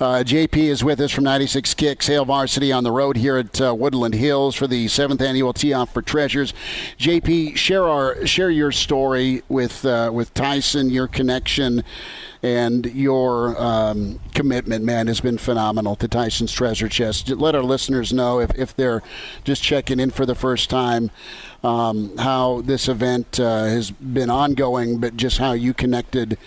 Uh, 0.00 0.24
JP 0.24 0.56
is 0.56 0.82
with 0.82 1.00
us 1.00 1.12
from 1.12 1.22
96 1.22 1.72
Kicks, 1.74 2.08
Hail 2.08 2.24
Varsity 2.24 2.72
on 2.72 2.82
the 2.82 2.90
road 2.90 3.16
here 3.16 3.36
at 3.36 3.60
uh, 3.60 3.72
Woodland 3.72 4.14
Hills 4.14 4.56
for 4.56 4.66
the 4.66 4.88
seventh 4.88 5.20
annual 5.20 5.52
Tee 5.52 5.72
Off 5.72 5.94
for 5.94 6.02
Treasures. 6.02 6.52
JP, 6.98 7.56
share 7.56 7.88
our 7.88 8.26
share 8.26 8.50
your 8.50 8.72
story 8.72 9.42
with 9.48 9.84
uh, 9.84 10.10
with 10.12 10.34
Tyson, 10.34 10.90
your 10.90 11.06
connection. 11.06 11.84
And 12.42 12.86
your 12.86 13.54
um, 13.62 14.18
commitment, 14.32 14.82
man, 14.82 15.08
has 15.08 15.20
been 15.20 15.36
phenomenal 15.36 15.94
to 15.96 16.08
Tyson's 16.08 16.52
Treasure 16.52 16.88
Chest. 16.88 17.28
Let 17.28 17.54
our 17.54 17.62
listeners 17.62 18.14
know 18.14 18.40
if, 18.40 18.50
if 18.56 18.74
they're 18.74 19.02
just 19.44 19.62
checking 19.62 20.00
in 20.00 20.08
for 20.08 20.24
the 20.24 20.34
first 20.34 20.70
time 20.70 21.10
um, 21.62 22.16
how 22.16 22.62
this 22.62 22.88
event 22.88 23.38
uh, 23.38 23.64
has 23.64 23.90
been 23.90 24.30
ongoing, 24.30 24.98
but 24.98 25.16
just 25.16 25.38
how 25.38 25.52
you 25.52 25.74
connected 25.74 26.38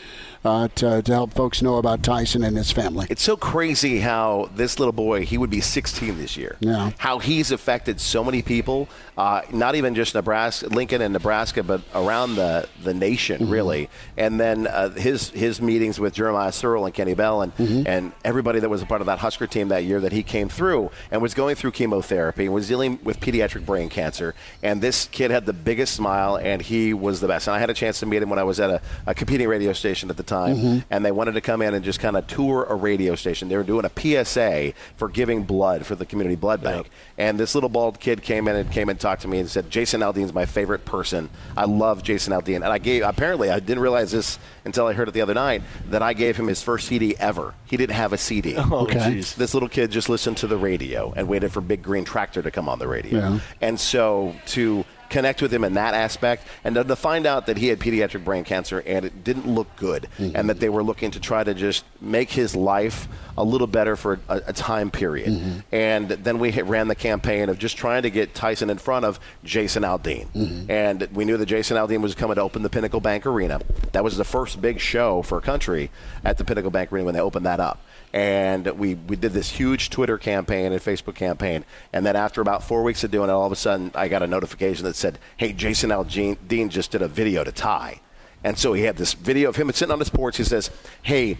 uh, 0.45 0.67
to, 0.75 1.01
to 1.01 1.11
help 1.11 1.33
folks 1.33 1.61
know 1.61 1.77
about 1.77 2.03
Tyson 2.03 2.43
and 2.43 2.57
his 2.57 2.71
family. 2.71 3.07
It's 3.09 3.21
so 3.23 3.37
crazy 3.37 3.99
how 3.99 4.49
this 4.55 4.79
little 4.79 4.91
boy, 4.91 5.25
he 5.25 5.37
would 5.37 5.49
be 5.49 5.61
16 5.61 6.17
this 6.17 6.35
year. 6.37 6.57
Yeah. 6.59 6.91
How 6.97 7.19
he's 7.19 7.51
affected 7.51 7.99
so 8.01 8.23
many 8.23 8.41
people, 8.41 8.89
uh, 9.17 9.41
not 9.51 9.75
even 9.75 9.95
just 9.95 10.15
Nebraska, 10.15 10.67
Lincoln 10.67 11.01
and 11.01 11.13
Nebraska, 11.13 11.63
but 11.63 11.81
around 11.95 12.35
the, 12.35 12.67
the 12.83 12.93
nation, 12.93 13.41
Mm-hmm. 13.43 13.51
really. 13.51 13.89
And 14.17 14.39
then 14.39 14.67
uh, 14.67 14.89
his 14.91 15.29
his 15.29 15.61
meetings 15.61 15.99
with 15.99 16.13
Jeremiah 16.13 16.51
Searle 16.51 16.85
and 16.85 16.93
Kenny 16.93 17.13
Bell 17.13 17.41
and, 17.41 17.55
Mm-hmm. 17.55 17.87
and 17.87 18.11
everybody 18.25 18.59
that 18.59 18.69
was 18.69 18.81
a 18.81 18.85
part 18.85 19.01
of 19.01 19.07
that 19.07 19.19
Husker 19.19 19.47
team 19.47 19.69
that 19.69 19.83
year 19.85 19.99
that 20.01 20.11
he 20.11 20.23
came 20.23 20.49
through 20.49 20.91
and 21.11 21.21
was 21.21 21.33
going 21.33 21.55
through 21.55 21.71
chemotherapy 21.71 22.45
and 22.45 22.53
was 22.53 22.67
dealing 22.67 22.99
with 23.03 23.19
pediatric 23.19 23.65
brain 23.65 23.89
cancer. 23.89 24.35
And 24.61 24.81
this 24.81 25.05
kid 25.05 25.31
had 25.31 25.45
the 25.45 25.53
biggest 25.53 25.93
smile, 25.95 26.37
and 26.37 26.61
he 26.61 26.93
was 26.93 27.21
the 27.21 27.27
best. 27.27 27.47
And 27.47 27.55
I 27.55 27.59
had 27.59 27.69
a 27.69 27.73
chance 27.73 27.99
to 28.01 28.05
meet 28.05 28.21
him 28.21 28.29
when 28.29 28.39
I 28.39 28.43
was 28.43 28.59
at 28.59 28.69
a, 28.69 28.81
a 29.07 29.13
competing 29.15 29.47
radio 29.47 29.73
station 29.73 30.09
at 30.09 30.17
the 30.17 30.23
time, 30.23 30.32
Mm-hmm. 30.33 30.79
and 30.89 31.05
they 31.05 31.11
wanted 31.11 31.33
to 31.33 31.41
come 31.41 31.61
in 31.61 31.73
and 31.73 31.83
just 31.83 31.99
kind 31.99 32.15
of 32.17 32.27
tour 32.27 32.65
a 32.69 32.75
radio 32.75 33.15
station. 33.15 33.49
They 33.49 33.57
were 33.57 33.63
doing 33.63 33.85
a 33.85 33.91
PSA 34.25 34.73
for 34.97 35.09
giving 35.09 35.43
blood 35.43 35.85
for 35.85 35.95
the 35.95 36.05
community 36.05 36.35
blood 36.35 36.61
bank. 36.63 36.89
And 37.17 37.39
this 37.39 37.55
little 37.55 37.69
bald 37.69 37.99
kid 37.99 38.21
came 38.23 38.47
in 38.47 38.55
and 38.55 38.71
came 38.71 38.89
and 38.89 38.99
talked 38.99 39.21
to 39.23 39.27
me 39.27 39.39
and 39.39 39.49
said, 39.49 39.69
"Jason 39.69 40.01
Aldean's 40.01 40.33
my 40.33 40.45
favorite 40.45 40.85
person. 40.85 41.29
I 41.55 41.65
love 41.65 42.03
Jason 42.03 42.33
Aldean." 42.33 42.55
And 42.57 42.65
I 42.65 42.77
gave 42.77 43.03
apparently 43.03 43.49
I 43.51 43.59
didn't 43.59 43.79
realize 43.83 44.11
this 44.11 44.39
until 44.65 44.87
I 44.87 44.93
heard 44.93 45.07
it 45.07 45.11
the 45.13 45.21
other 45.21 45.33
night 45.33 45.61
that 45.89 46.01
I 46.01 46.13
gave 46.13 46.37
him 46.37 46.47
his 46.47 46.61
first 46.61 46.87
CD 46.87 47.15
ever. 47.19 47.53
He 47.65 47.77
didn't 47.77 47.95
have 47.95 48.13
a 48.13 48.17
CD. 48.17 48.55
oh, 48.57 48.83
Okay. 48.83 48.97
jeez. 48.99 49.35
This 49.35 49.53
little 49.53 49.69
kid 49.69 49.91
just 49.91 50.09
listened 50.09 50.37
to 50.37 50.47
the 50.47 50.57
radio 50.57 51.13
and 51.15 51.27
waited 51.27 51.51
for 51.51 51.61
Big 51.61 51.81
Green 51.83 52.03
Tractor 52.05 52.41
to 52.41 52.51
come 52.51 52.67
on 52.67 52.79
the 52.79 52.87
radio. 52.87 53.19
Yeah. 53.19 53.39
And 53.61 53.79
so 53.79 54.35
to 54.47 54.83
connect 55.13 55.43
with 55.43 55.53
him 55.53 55.63
in 55.63 55.75
that 55.75 55.93
aspect 55.93 56.47
and 56.63 56.75
then 56.75 56.87
to 56.87 56.95
find 56.95 57.27
out 57.27 57.45
that 57.45 57.57
he 57.57 57.67
had 57.67 57.79
pediatric 57.79 58.23
brain 58.23 58.43
cancer 58.43 58.79
and 58.79 59.05
it 59.05 59.23
didn't 59.23 59.47
look 59.47 59.73
good 59.75 60.07
mm-hmm. 60.17 60.35
and 60.35 60.49
that 60.49 60.59
they 60.59 60.69
were 60.69 60.83
looking 60.83 61.11
to 61.11 61.19
try 61.19 61.43
to 61.43 61.53
just 61.53 61.85
make 62.01 62.31
his 62.31 62.55
life 62.55 63.07
a 63.37 63.43
little 63.43 63.67
better 63.67 63.95
for 63.95 64.19
a, 64.27 64.41
a 64.47 64.53
time 64.53 64.89
period. 64.89 65.29
Mm-hmm. 65.29 65.59
And 65.71 66.09
then 66.09 66.39
we 66.39 66.49
hit, 66.49 66.65
ran 66.65 66.87
the 66.87 66.95
campaign 66.95 67.49
of 67.49 67.59
just 67.59 67.77
trying 67.77 68.03
to 68.03 68.09
get 68.09 68.33
Tyson 68.33 68.71
in 68.71 68.79
front 68.79 69.05
of 69.05 69.19
Jason 69.43 69.83
Aldean. 69.83 70.27
Mm-hmm. 70.33 70.71
And 70.71 71.07
we 71.13 71.25
knew 71.25 71.37
that 71.37 71.45
Jason 71.45 71.77
Aldean 71.77 72.01
was 72.01 72.15
coming 72.15 72.35
to 72.35 72.41
open 72.41 72.63
the 72.63 72.69
Pinnacle 72.69 72.99
Bank 72.99 73.27
Arena. 73.27 73.61
That 73.91 74.03
was 74.03 74.17
the 74.17 74.23
first 74.23 74.61
big 74.61 74.79
show 74.79 75.21
for 75.21 75.39
country 75.41 75.91
at 76.25 76.39
the 76.39 76.43
Pinnacle 76.43 76.71
Bank 76.71 76.91
Arena 76.91 77.05
when 77.05 77.13
they 77.13 77.21
opened 77.21 77.45
that 77.45 77.59
up 77.59 77.79
and 78.13 78.67
we, 78.77 78.93
we 78.95 79.15
did 79.15 79.33
this 79.33 79.49
huge 79.49 79.89
Twitter 79.89 80.17
campaign 80.17 80.71
and 80.71 80.81
Facebook 80.81 81.15
campaign. 81.15 81.65
And 81.91 82.05
then 82.05 82.15
after 82.15 82.41
about 82.41 82.63
four 82.63 82.83
weeks 82.83 83.03
of 83.03 83.11
doing 83.11 83.29
it, 83.29 83.33
all 83.33 83.45
of 83.45 83.51
a 83.51 83.55
sudden 83.55 83.91
I 83.95 84.07
got 84.07 84.21
a 84.21 84.27
notification 84.27 84.85
that 84.85 84.95
said, 84.95 85.17
"Hey, 85.37 85.51
Jason 85.51 85.89
Aldean 85.89 86.69
just 86.69 86.91
did 86.91 87.01
a 87.01 87.07
video 87.07 87.43
to 87.43 87.51
Ty." 87.51 88.01
And 88.43 88.57
so 88.57 88.73
he 88.73 88.83
had 88.83 88.97
this 88.97 89.13
video 89.13 89.49
of 89.49 89.55
him 89.55 89.71
sitting 89.71 89.91
on 89.91 89.99
his 89.99 90.09
porch. 90.09 90.37
He 90.37 90.43
says, 90.43 90.69
"Hey." 91.01 91.37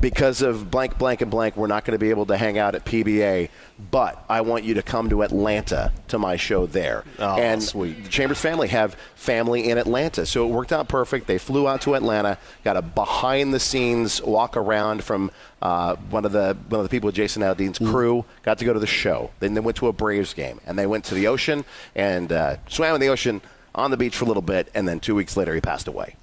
Because 0.00 0.42
of 0.42 0.70
blank, 0.70 0.98
blank, 0.98 1.20
and 1.20 1.30
blank, 1.30 1.56
we're 1.56 1.66
not 1.66 1.84
going 1.84 1.92
to 1.92 1.98
be 1.98 2.10
able 2.10 2.26
to 2.26 2.36
hang 2.36 2.58
out 2.58 2.74
at 2.74 2.84
PBA, 2.84 3.48
but 3.90 4.24
I 4.28 4.40
want 4.40 4.64
you 4.64 4.74
to 4.74 4.82
come 4.82 5.08
to 5.10 5.22
Atlanta 5.22 5.92
to 6.08 6.18
my 6.18 6.36
show 6.36 6.66
there. 6.66 7.04
Oh, 7.18 7.36
and 7.36 7.62
sweet. 7.62 8.04
the 8.04 8.08
Chambers 8.08 8.40
family 8.40 8.68
have 8.68 8.94
family 9.14 9.68
in 9.68 9.78
Atlanta, 9.78 10.26
so 10.26 10.46
it 10.46 10.52
worked 10.52 10.72
out 10.72 10.88
perfect. 10.88 11.26
They 11.26 11.38
flew 11.38 11.68
out 11.68 11.82
to 11.82 11.94
Atlanta, 11.94 12.38
got 12.64 12.76
a 12.76 12.82
behind-the-scenes 12.82 14.22
walk 14.22 14.56
around 14.56 15.04
from 15.04 15.30
uh, 15.62 15.96
one 16.10 16.24
of 16.24 16.32
the 16.32 16.56
one 16.68 16.80
of 16.80 16.84
the 16.84 16.90
people 16.90 17.08
with 17.08 17.14
Jason 17.14 17.42
Aldean's 17.42 17.78
crew. 17.78 18.24
Got 18.42 18.58
to 18.58 18.64
go 18.64 18.72
to 18.72 18.80
the 18.80 18.86
show. 18.86 19.30
Then 19.40 19.54
they 19.54 19.60
went 19.60 19.76
to 19.78 19.88
a 19.88 19.92
Braves 19.92 20.34
game, 20.34 20.60
and 20.66 20.78
they 20.78 20.86
went 20.86 21.04
to 21.06 21.14
the 21.14 21.26
ocean 21.26 21.64
and 21.94 22.30
uh, 22.30 22.56
swam 22.68 22.94
in 22.94 23.00
the 23.00 23.08
ocean 23.08 23.40
on 23.76 23.90
the 23.92 23.96
beach 23.96 24.16
for 24.16 24.24
a 24.24 24.28
little 24.28 24.42
bit, 24.42 24.68
and 24.74 24.88
then 24.88 24.98
two 24.98 25.14
weeks 25.14 25.36
later 25.36 25.54
he 25.54 25.60
passed 25.60 25.86
away. 25.86 26.16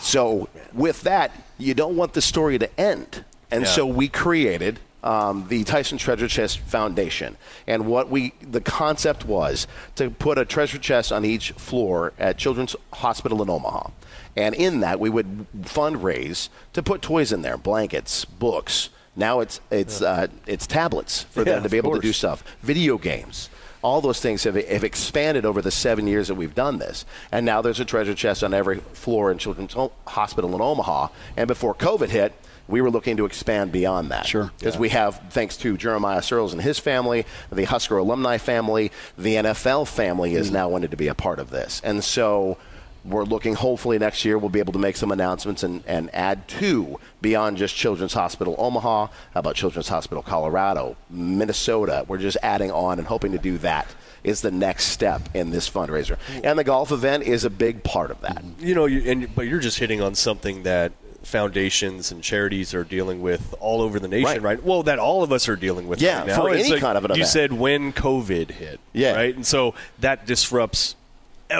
so 0.00 0.48
with 0.72 1.02
that, 1.02 1.32
you 1.58 1.74
don't 1.74 1.96
want 1.96 2.12
the 2.12 2.22
story 2.22 2.58
to 2.58 2.80
end, 2.80 3.24
and 3.50 3.64
Yeah. 3.64 3.68
so 3.70 3.86
we 3.86 4.08
created 4.08 4.78
um, 5.02 5.46
the 5.48 5.64
Tyson 5.64 5.98
Treasure 5.98 6.28
Chest 6.28 6.60
Foundation. 6.60 7.36
And 7.66 7.86
what 7.86 8.08
we 8.08 8.32
the 8.40 8.62
concept 8.62 9.26
was 9.26 9.66
to 9.96 10.08
put 10.10 10.38
a 10.38 10.46
treasure 10.46 10.78
chest 10.78 11.12
on 11.12 11.24
each 11.26 11.50
floor 11.52 12.14
at 12.18 12.38
Children's 12.38 12.74
Hospital 12.94 13.42
in 13.42 13.50
Omaha. 13.50 13.90
And 14.36 14.54
in 14.54 14.80
that, 14.80 14.98
we 15.00 15.10
would 15.10 15.46
fundraise 15.60 16.48
to 16.72 16.82
put 16.82 17.02
toys 17.02 17.32
in 17.32 17.42
there, 17.42 17.58
blankets, 17.58 18.24
books. 18.24 18.88
Now 19.14 19.40
it's 19.40 19.60
it's 19.70 20.00
uh, 20.00 20.28
it's 20.46 20.66
tablets 20.66 21.24
for 21.24 21.40
Yeah, 21.40 21.54
them 21.54 21.62
to 21.64 21.68
be 21.68 21.76
able 21.76 21.94
to 21.94 22.00
do 22.00 22.12
stuff, 22.14 22.42
video 22.62 22.96
games. 22.96 23.50
All 23.84 24.00
those 24.00 24.20
things 24.20 24.42
have, 24.44 24.54
have 24.54 24.82
expanded 24.82 25.44
over 25.44 25.60
the 25.62 25.70
seven 25.70 26.06
years 26.06 26.28
that 26.28 26.34
we've 26.34 26.54
done 26.54 26.78
this. 26.78 27.04
And 27.30 27.44
now 27.44 27.62
there's 27.62 27.80
a 27.80 27.84
treasure 27.84 28.14
chest 28.14 28.42
on 28.42 28.54
every 28.54 28.78
floor 28.94 29.30
in 29.30 29.38
Children's 29.38 29.74
Ho- 29.74 29.92
Hospital 30.06 30.54
in 30.54 30.60
Omaha. 30.60 31.08
And 31.36 31.46
before 31.46 31.74
COVID 31.74 32.08
hit, 32.08 32.32
we 32.66 32.80
were 32.80 32.90
looking 32.90 33.18
to 33.18 33.26
expand 33.26 33.72
beyond 33.72 34.10
that. 34.10 34.26
Sure. 34.26 34.50
Because 34.58 34.78
we 34.78 34.88
have, 34.88 35.20
thanks 35.30 35.56
to 35.58 35.76
Jeremiah 35.76 36.20
Sirles 36.20 36.52
and 36.52 36.62
his 36.62 36.78
family, 36.78 37.26
the 37.52 37.64
Husker 37.64 37.98
alumni 37.98 38.38
family, 38.38 38.90
the 39.18 39.34
NFL 39.34 39.86
family 39.86 40.34
is 40.34 40.48
mm. 40.48 40.54
now 40.54 40.68
wanted 40.68 40.90
to 40.92 40.96
be 40.96 41.08
a 41.08 41.14
part 41.14 41.38
of 41.38 41.50
this. 41.50 41.80
And 41.84 42.02
so 42.02 42.56
we're 43.04 43.24
looking, 43.24 43.54
hopefully 43.54 43.98
next 43.98 44.24
year, 44.24 44.38
we'll 44.38 44.48
be 44.50 44.58
able 44.60 44.72
to 44.72 44.78
make 44.78 44.96
some 44.96 45.12
announcements 45.12 45.62
and, 45.62 45.82
and 45.86 46.08
add 46.14 46.48
to 46.48 46.98
beyond 47.20 47.56
just 47.58 47.74
Children's 47.74 48.14
Hospital 48.14 48.54
Omaha. 48.58 49.06
How 49.34 49.40
about 49.40 49.56
Children's 49.56 49.88
Hospital 49.88 50.22
Colorado, 50.22 50.96
Minnesota? 51.10 52.04
We're 52.08 52.18
just 52.18 52.36
adding 52.42 52.70
on 52.70 52.98
and 52.98 53.06
hoping 53.08 53.32
to 53.32 53.38
do 53.38 53.58
that 53.58 53.86
is 54.22 54.40
the 54.40 54.50
next 54.50 54.86
step 54.86 55.28
in 55.34 55.50
this 55.50 55.68
fundraiser. 55.68 56.16
And 56.42 56.58
the 56.58 56.64
golf 56.64 56.90
event 56.92 57.24
is 57.24 57.44
a 57.44 57.50
big 57.50 57.82
part 57.84 58.10
of 58.10 58.20
that. 58.22 58.42
you 58.58 58.74
know, 58.74 58.86
you, 58.86 59.10
and 59.10 59.34
but 59.34 59.42
you're 59.48 59.60
just 59.60 59.78
hitting 59.78 60.00
on 60.00 60.14
something 60.14 60.62
that 60.62 60.92
foundations 61.24 62.12
and 62.12 62.22
charities 62.22 62.74
are 62.74 62.84
dealing 62.84 63.20
with 63.20 63.54
all 63.60 63.82
over 63.82 63.98
the 63.98 64.08
nation, 64.08 64.24
Right. 64.26 64.42
right? 64.42 64.62
Well, 64.62 64.82
that 64.84 64.98
all 64.98 65.22
of 65.22 65.32
us 65.32 65.48
are 65.48 65.56
dealing 65.56 65.88
with 65.88 66.00
Yeah, 66.00 66.18
right 66.18 66.26
now. 66.28 66.36
for 66.36 66.50
It's 66.54 66.64
any 66.64 66.72
like 66.74 66.80
kind 66.80 66.96
of 66.98 67.04
an 67.04 67.10
You 67.12 67.14
event. 67.16 67.28
said 67.28 67.52
when 67.52 67.92
COVID 67.92 68.50
hit, 68.52 68.78
Yeah. 68.92 69.14
right, 69.14 69.34
and 69.34 69.46
so 69.46 69.74
that 70.00 70.26
disrupts 70.26 70.96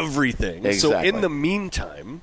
everything. 0.03 0.73
So 0.75 0.99
in 0.99 1.21
the 1.21 1.29
meantime, 1.29 2.21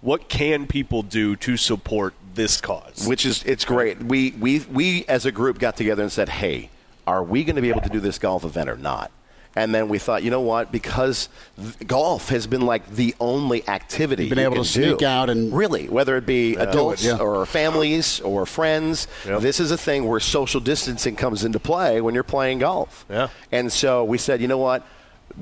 what 0.00 0.28
can 0.28 0.66
people 0.66 1.02
do 1.02 1.36
to 1.36 1.56
support 1.56 2.14
this 2.34 2.60
cause? 2.60 3.06
which 3.06 3.24
is 3.26 3.42
it's 3.44 3.64
great. 3.64 4.02
We 4.02 4.32
we 4.32 4.60
we 4.70 5.04
as 5.06 5.26
a 5.26 5.32
group 5.32 5.58
got 5.58 5.76
together 5.76 6.02
and 6.02 6.10
said, 6.12 6.28
"Hey, 6.28 6.70
are 7.06 7.22
we 7.22 7.44
going 7.44 7.56
to 7.56 7.62
be 7.62 7.68
able 7.70 7.82
to 7.82 7.88
do 7.90 8.00
this 8.00 8.18
golf 8.18 8.44
event 8.44 8.68
or 8.68 8.76
not?" 8.76 9.10
And 9.54 9.74
then 9.74 9.90
we 9.90 9.98
thought, 9.98 10.22
you 10.22 10.30
know 10.30 10.40
what? 10.40 10.72
Because 10.72 11.28
th- 11.60 11.86
golf 11.86 12.30
has 12.30 12.46
been 12.46 12.62
like 12.64 12.88
the 12.96 13.14
only 13.20 13.68
activity 13.68 14.22
you've 14.22 14.30
Been 14.30 14.38
you 14.38 14.44
able 14.46 14.54
can 14.54 14.64
to 14.64 14.68
sneak 14.70 14.98
do. 15.00 15.04
out 15.04 15.28
and- 15.28 15.52
really, 15.52 15.90
whether 15.90 16.16
it 16.16 16.24
be 16.24 16.56
adults 16.56 17.04
yeah. 17.04 17.18
or 17.18 17.44
families 17.44 18.18
or 18.20 18.46
friends, 18.46 19.06
Yep. 19.26 19.42
this 19.42 19.60
is 19.60 19.70
a 19.70 19.76
thing 19.76 20.08
where 20.08 20.20
social 20.20 20.58
distancing 20.58 21.16
comes 21.16 21.44
into 21.44 21.60
play 21.60 22.00
when 22.00 22.14
you're 22.14 22.22
playing 22.24 22.60
golf. 22.60 23.04
Yeah. 23.10 23.28
And 23.52 23.70
so 23.70 24.04
we 24.04 24.16
said, 24.16 24.40
you 24.40 24.48
know 24.48 24.56
what? 24.56 24.86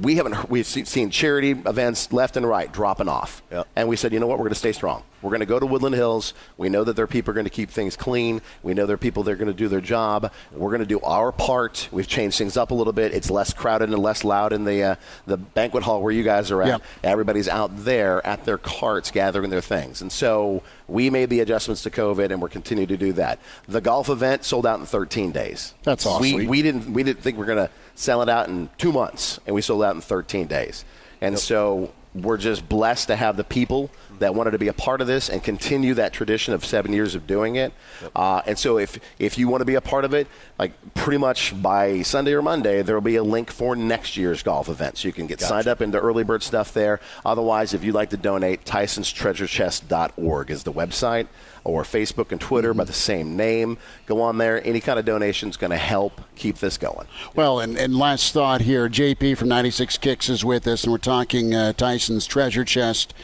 We 0.01 0.17
haven't 0.17 0.49
we've 0.51 0.67
seen 0.67 1.11
charity 1.11 1.51
events 1.51 2.13
left 2.13 2.37
and 2.37 2.47
right 2.47 2.71
dropping 2.73 3.09
off, 3.09 3.43
Yep. 3.51 3.67
and 3.77 3.89
we 3.89 3.97
said, 3.97 4.13
you 4.13 4.21
know 4.21 4.27
what? 4.27 4.39
We're 4.39 4.45
going 4.45 4.53
to 4.55 4.59
stay 4.59 4.73
strong. 4.73 5.03
We're 5.23 5.31
going 5.31 5.41
to 5.41 5.47
go 5.47 5.59
to 5.59 5.67
Woodland 5.67 5.95
Hills. 5.95 6.33
We 6.57 6.71
know 6.71 6.83
that 6.85 6.97
there 6.97 7.05
are 7.05 7.09
people 7.09 7.35
going 7.35 7.45
to 7.45 7.51
keep 7.51 7.69
things 7.71 7.95
clean. 7.95 8.41
We 8.63 8.73
know 8.73 8.87
there 8.87 8.95
are 8.95 8.99
people 8.99 9.23
that 9.25 9.33
are 9.33 9.37
going 9.37 9.49
to 9.49 9.55
do 9.55 9.69
their 9.69 9.83
job. 9.83 10.33
We're 10.51 10.71
going 10.71 10.81
to 10.81 10.87
do 10.87 10.99
our 11.01 11.31
part. 11.31 11.89
We've 11.93 12.07
changed 12.09 12.39
things 12.39 12.57
up 12.57 12.71
a 12.71 12.75
little 12.75 12.95
bit. 12.95 13.13
It's 13.13 13.31
less 13.31 13.53
crowded 13.53 13.91
and 13.91 13.99
less 13.99 14.25
loud 14.25 14.53
in 14.55 14.65
the 14.65 14.83
uh, 14.83 14.95
the 15.27 15.37
banquet 15.37 15.83
hall 15.83 16.01
where 16.03 16.13
you 16.13 16.23
guys 16.23 16.51
are 16.51 16.63
at. 16.63 16.69
Yep. 16.69 16.83
Everybody's 17.05 17.49
out 17.49 17.71
there 17.85 18.27
at 18.27 18.45
their 18.45 18.59
carts 18.59 19.11
gathering 19.11 19.51
their 19.51 19.61
things, 19.61 20.01
and 20.01 20.11
so 20.11 20.63
we 20.89 21.11
made 21.11 21.29
the 21.31 21.41
adjustments 21.41 21.83
to 21.83 21.91
COVID, 21.91 22.31
and 22.31 22.41
we're 22.41 22.49
continuing 22.49 22.89
to 22.89 22.97
do 22.97 23.13
that. 23.15 23.39
The 23.69 23.81
golf 23.81 24.09
event 24.09 24.45
sold 24.45 24.67
out 24.67 24.81
in 24.81 24.87
13 24.87 25.33
days. 25.33 25.75
That's 25.83 26.07
awesome. 26.07 26.23
We, 26.23 26.47
we 26.47 26.63
didn't 26.63 26.93
we 26.93 27.03
didn't 27.03 27.23
think 27.23 27.37
we 27.37 27.43
are 27.43 27.47
going 27.47 27.67
to 27.67 27.71
sell 27.95 28.23
it 28.23 28.29
out 28.29 28.49
in 28.49 28.71
two 28.79 28.93
months, 28.93 29.41
and 29.47 29.55
we 29.55 29.63
sold 29.63 29.83
out 29.83 29.95
in 29.95 30.01
13 30.01 30.47
days. 30.47 30.85
And 31.21 31.39
so 31.39 31.93
we're 32.15 32.39
just 32.39 32.69
blessed 32.69 33.09
to 33.09 33.17
have 33.17 33.37
the 33.37 33.45
people 33.45 33.91
that 34.19 34.35
wanted 34.35 34.51
to 34.51 34.59
be 34.59 34.69
a 34.69 34.73
part 34.73 35.01
of 35.01 35.07
this 35.07 35.29
and 35.29 35.43
continue 35.43 35.95
that 35.95 36.13
tradition 36.13 36.53
of 36.53 36.65
seven 36.65 36.93
years 36.93 37.15
of 37.15 37.27
doing 37.27 37.57
it. 37.57 37.73
Uh, 38.15 38.43
and 38.47 38.59
so 38.59 38.79
if 38.79 38.99
if 39.19 39.39
you 39.39 39.49
want 39.49 39.61
to 39.61 39.65
be 39.65 39.77
a 39.77 39.81
part 39.81 40.05
of 40.05 40.13
it, 40.13 40.27
like 40.59 40.73
pretty 40.95 41.19
much 41.19 41.61
by 41.63 42.03
Sunday 42.03 42.33
or 42.33 42.43
Monday, 42.43 42.83
there 42.83 42.97
will 42.97 43.01
be 43.01 43.17
a 43.17 43.23
link 43.23 43.51
for 43.51 43.77
next 43.77 44.17
year's 44.17 44.43
golf 44.43 44.69
event, 44.69 44.99
so 44.99 45.09
you 45.09 45.13
can 45.13 45.27
get 45.27 45.41
signed 45.41 45.69
up 45.69 45.81
into 45.81 45.99
early 45.99 46.25
bird 46.25 46.43
stuff 46.43 46.75
there. 46.75 47.01
Otherwise, 47.25 47.75
if 47.75 47.85
you'd 47.85 47.95
like 47.95 48.11
to 48.11 48.17
donate, 48.17 48.65
Tyson'sTreasureChest.org 48.65 50.51
is 50.51 50.65
the 50.65 50.73
website, 50.73 51.29
or 51.65 51.83
Facebook 51.83 52.33
and 52.33 52.41
Twitter 52.41 52.73
by 52.75 52.85
the 52.85 52.93
same 52.93 53.37
name. 53.37 53.79
Go 54.07 54.23
on 54.23 54.39
there. 54.39 54.65
Any 54.67 54.81
kind 54.81 54.99
of 54.99 55.05
donation 55.05 55.49
is 55.49 55.57
going 55.57 55.71
to 55.71 55.77
help 55.77 56.21
keep 56.37 56.59
this 56.59 56.79
going. 56.79 57.07
Well, 57.35 57.61
and, 57.61 57.77
and 57.77 57.97
last 57.97 58.33
thought 58.33 58.63
here, 58.63 58.89
JP 58.89 59.37
from 59.37 59.49
96 59.49 59.99
Kicks 59.99 60.29
is 60.29 60.45
with 60.45 60.67
us, 60.67 60.85
and 60.85 60.93
we're 60.93 60.99
talking 60.99 61.55
uh, 61.55 61.73
Tyson's 61.73 62.27
Treasure 62.27 62.65
Chest 62.65 63.15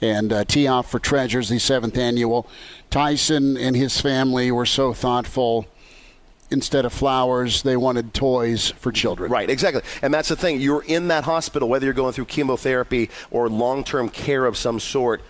and 0.00 0.32
uh, 0.32 0.44
Tee 0.44 0.66
Off 0.66 0.90
for 0.90 0.98
Treasures, 0.98 1.48
the 1.48 1.58
seventh 1.58 1.96
annual. 1.96 2.46
Tyson 2.90 3.56
and 3.56 3.76
his 3.76 4.00
family 4.00 4.50
were 4.50 4.66
so 4.66 4.92
thoughtful. 4.92 5.66
Instead 6.52 6.84
of 6.84 6.92
flowers, 6.92 7.62
they 7.62 7.76
wanted 7.76 8.12
toys 8.12 8.70
for 8.70 8.90
children. 8.90 9.30
Right, 9.30 9.48
exactly. 9.48 9.82
And 10.02 10.12
that's 10.12 10.28
the 10.28 10.34
thing. 10.34 10.60
You're 10.60 10.82
in 10.82 11.06
that 11.06 11.22
hospital, 11.22 11.68
whether 11.68 11.84
you're 11.84 11.94
going 11.94 12.12
through 12.12 12.24
chemotherapy 12.24 13.08
or 13.30 13.48
long 13.48 13.84
term 13.84 14.08
care 14.08 14.44
of 14.44 14.56
some 14.56 14.80
sort. 14.80 15.22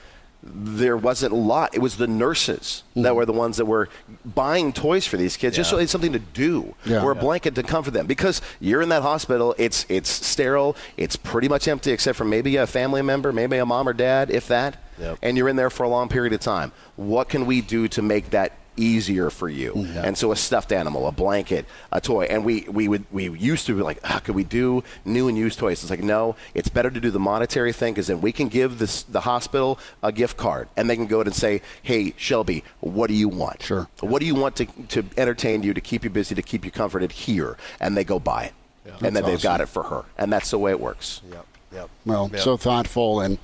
There 0.42 0.96
wasn't 0.96 1.33
a 1.33 1.37
lot. 1.37 1.74
It 1.74 1.81
was 1.81 1.96
the 1.96 2.07
nurses 2.07 2.83
that 2.94 3.03
mm-hmm. 3.03 3.14
were 3.14 3.26
the 3.26 3.33
ones 3.33 3.59
that 3.59 3.66
were 3.66 3.88
buying 4.24 4.72
toys 4.72 5.07
for 5.07 5.18
these 5.18 5.37
kids, 5.37 5.55
just 5.55 5.68
so 5.68 5.76
they 5.76 5.83
had 5.83 5.90
something 5.90 6.14
to 6.14 6.18
do, 6.18 6.74
Yeah. 6.87 7.03
or 7.03 7.11
a 7.11 7.14
blanket 7.14 7.55
to 7.57 7.62
comfort 7.62 7.90
them. 7.92 8.07
Because 8.07 8.40
you're 8.59 8.81
in 8.81 8.88
that 8.88 9.03
hospital, 9.03 9.55
it's 9.59 9.85
it's 9.90 10.09
sterile, 10.09 10.76
it's 10.96 11.16
pretty 11.16 11.48
much 11.48 11.68
empty, 11.68 11.92
except 11.92 12.16
for 12.16 12.24
maybe 12.24 12.57
a 12.57 12.66
family 12.66 13.03
member, 13.03 13.33
maybe 13.33 13.59
a 13.59 13.66
mom 13.66 13.87
or 13.87 13.92
dad, 13.92 14.31
if 14.31 14.48
that. 14.48 14.79
Yep. 14.98 15.18
And 15.22 15.37
you're 15.37 15.48
in 15.48 15.57
there 15.57 15.70
for 15.70 15.85
a 15.85 15.88
long 15.88 16.09
period 16.09 16.33
of 16.33 16.40
time. 16.40 16.72
What 16.96 17.29
can 17.29 17.44
we 17.46 17.61
do 17.61 17.88
to 17.88 18.03
make 18.03 18.31
that 18.31 18.53
easier 18.81 19.31
for 19.31 19.49
you? 19.49 19.87
And 20.03 20.16
so 20.16 20.33
a 20.33 20.37
stuffed 20.37 20.73
animal, 20.73 21.07
a 21.07 21.12
blanket, 21.12 21.66
a 21.93 22.01
toy. 22.01 22.25
And 22.25 22.45
we, 22.45 22.62
we 22.69 22.88
would 22.88 23.05
we 23.12 23.29
used 23.31 23.66
to 23.66 23.77
be 23.77 23.83
like, 23.83 23.99
ah, 24.05 24.21
could 24.25 24.35
we 24.35 24.45
do 24.45 24.83
new 25.05 25.29
and 25.29 25.37
used 25.37 25.59
toys? 25.59 25.83
It's 25.83 25.90
like, 25.90 26.03
no, 26.03 26.37
it's 26.55 26.69
better 26.69 26.90
to 26.90 27.01
do 27.01 27.11
the 27.11 27.19
monetary 27.21 27.73
thing 27.73 27.93
because 27.95 28.07
then 28.07 28.21
we 28.21 28.33
can 28.33 28.49
give 28.49 28.79
this 28.79 29.03
the 29.03 29.21
hospital 29.21 29.79
a 30.03 30.11
gift 30.12 30.37
card 30.37 30.69
and 30.77 30.88
they 30.88 30.97
can 30.97 31.07
go 31.07 31.21
in 31.21 31.27
and 31.27 31.37
say, 31.37 31.62
hey, 31.83 32.14
Shelby, 32.16 32.64
what 32.81 33.09
do 33.09 33.14
you 33.14 33.29
want? 33.29 33.62
Sure. 33.62 33.88
What 34.01 34.21
do 34.21 34.27
you 34.27 34.35
want 34.35 34.57
to, 34.57 34.66
to 34.88 35.05
entertain 35.16 35.62
you, 35.62 35.75
to 35.75 35.81
keep 35.81 36.05
you 36.05 36.11
busy, 36.11 36.35
to 36.35 36.43
keep 36.43 36.64
you 36.64 36.71
comforted 36.71 37.12
here? 37.12 37.57
And 37.81 37.97
they 37.97 38.05
go 38.05 38.19
buy 38.19 38.45
it. 38.45 38.55
And 39.03 39.14
then 39.14 39.25
they've 39.25 39.40
got 39.43 39.61
it 39.61 39.66
for 39.69 39.83
her. 39.85 40.05
And 40.19 40.33
that's 40.33 40.51
the 40.51 40.59
way 40.59 40.71
it 40.73 40.81
works. 40.81 41.21
Yep. 41.31 41.47
Yep. 41.73 41.90
Well, 42.05 42.31
Yep. 42.33 42.40
so 42.40 42.57
thoughtful 42.57 43.21
and 43.21 43.38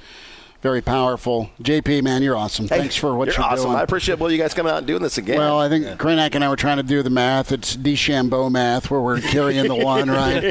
very 0.62 0.80
powerful. 0.80 1.50
JP, 1.62 2.02
man, 2.02 2.22
you're 2.22 2.36
awesome. 2.36 2.66
Hey, 2.68 2.78
Thanks 2.78 2.96
for 2.96 3.14
what 3.14 3.26
you're 3.26 3.34
you're, 3.36 3.44
awesome. 3.44 3.66
doing. 3.66 3.76
I 3.76 3.82
appreciate 3.82 4.18
both 4.18 4.32
you 4.32 4.38
guys 4.38 4.54
coming 4.54 4.72
out 4.72 4.78
and 4.78 4.86
doing 4.86 5.02
this 5.02 5.18
again. 5.18 5.38
Well, 5.38 5.58
I 5.60 5.68
think 5.68 5.84
Krenak 6.00 6.34
and 6.34 6.42
I 6.42 6.48
were 6.48 6.56
trying 6.56 6.78
to 6.78 6.82
do 6.82 7.02
the 7.02 7.10
math. 7.10 7.52
It's 7.52 7.76
DeChambeau 7.76 8.50
math, 8.50 8.90
where 8.90 9.00
we're 9.00 9.20
carrying 9.20 9.68
the 9.68 9.76
one, 9.76 10.10
right? 10.10 10.42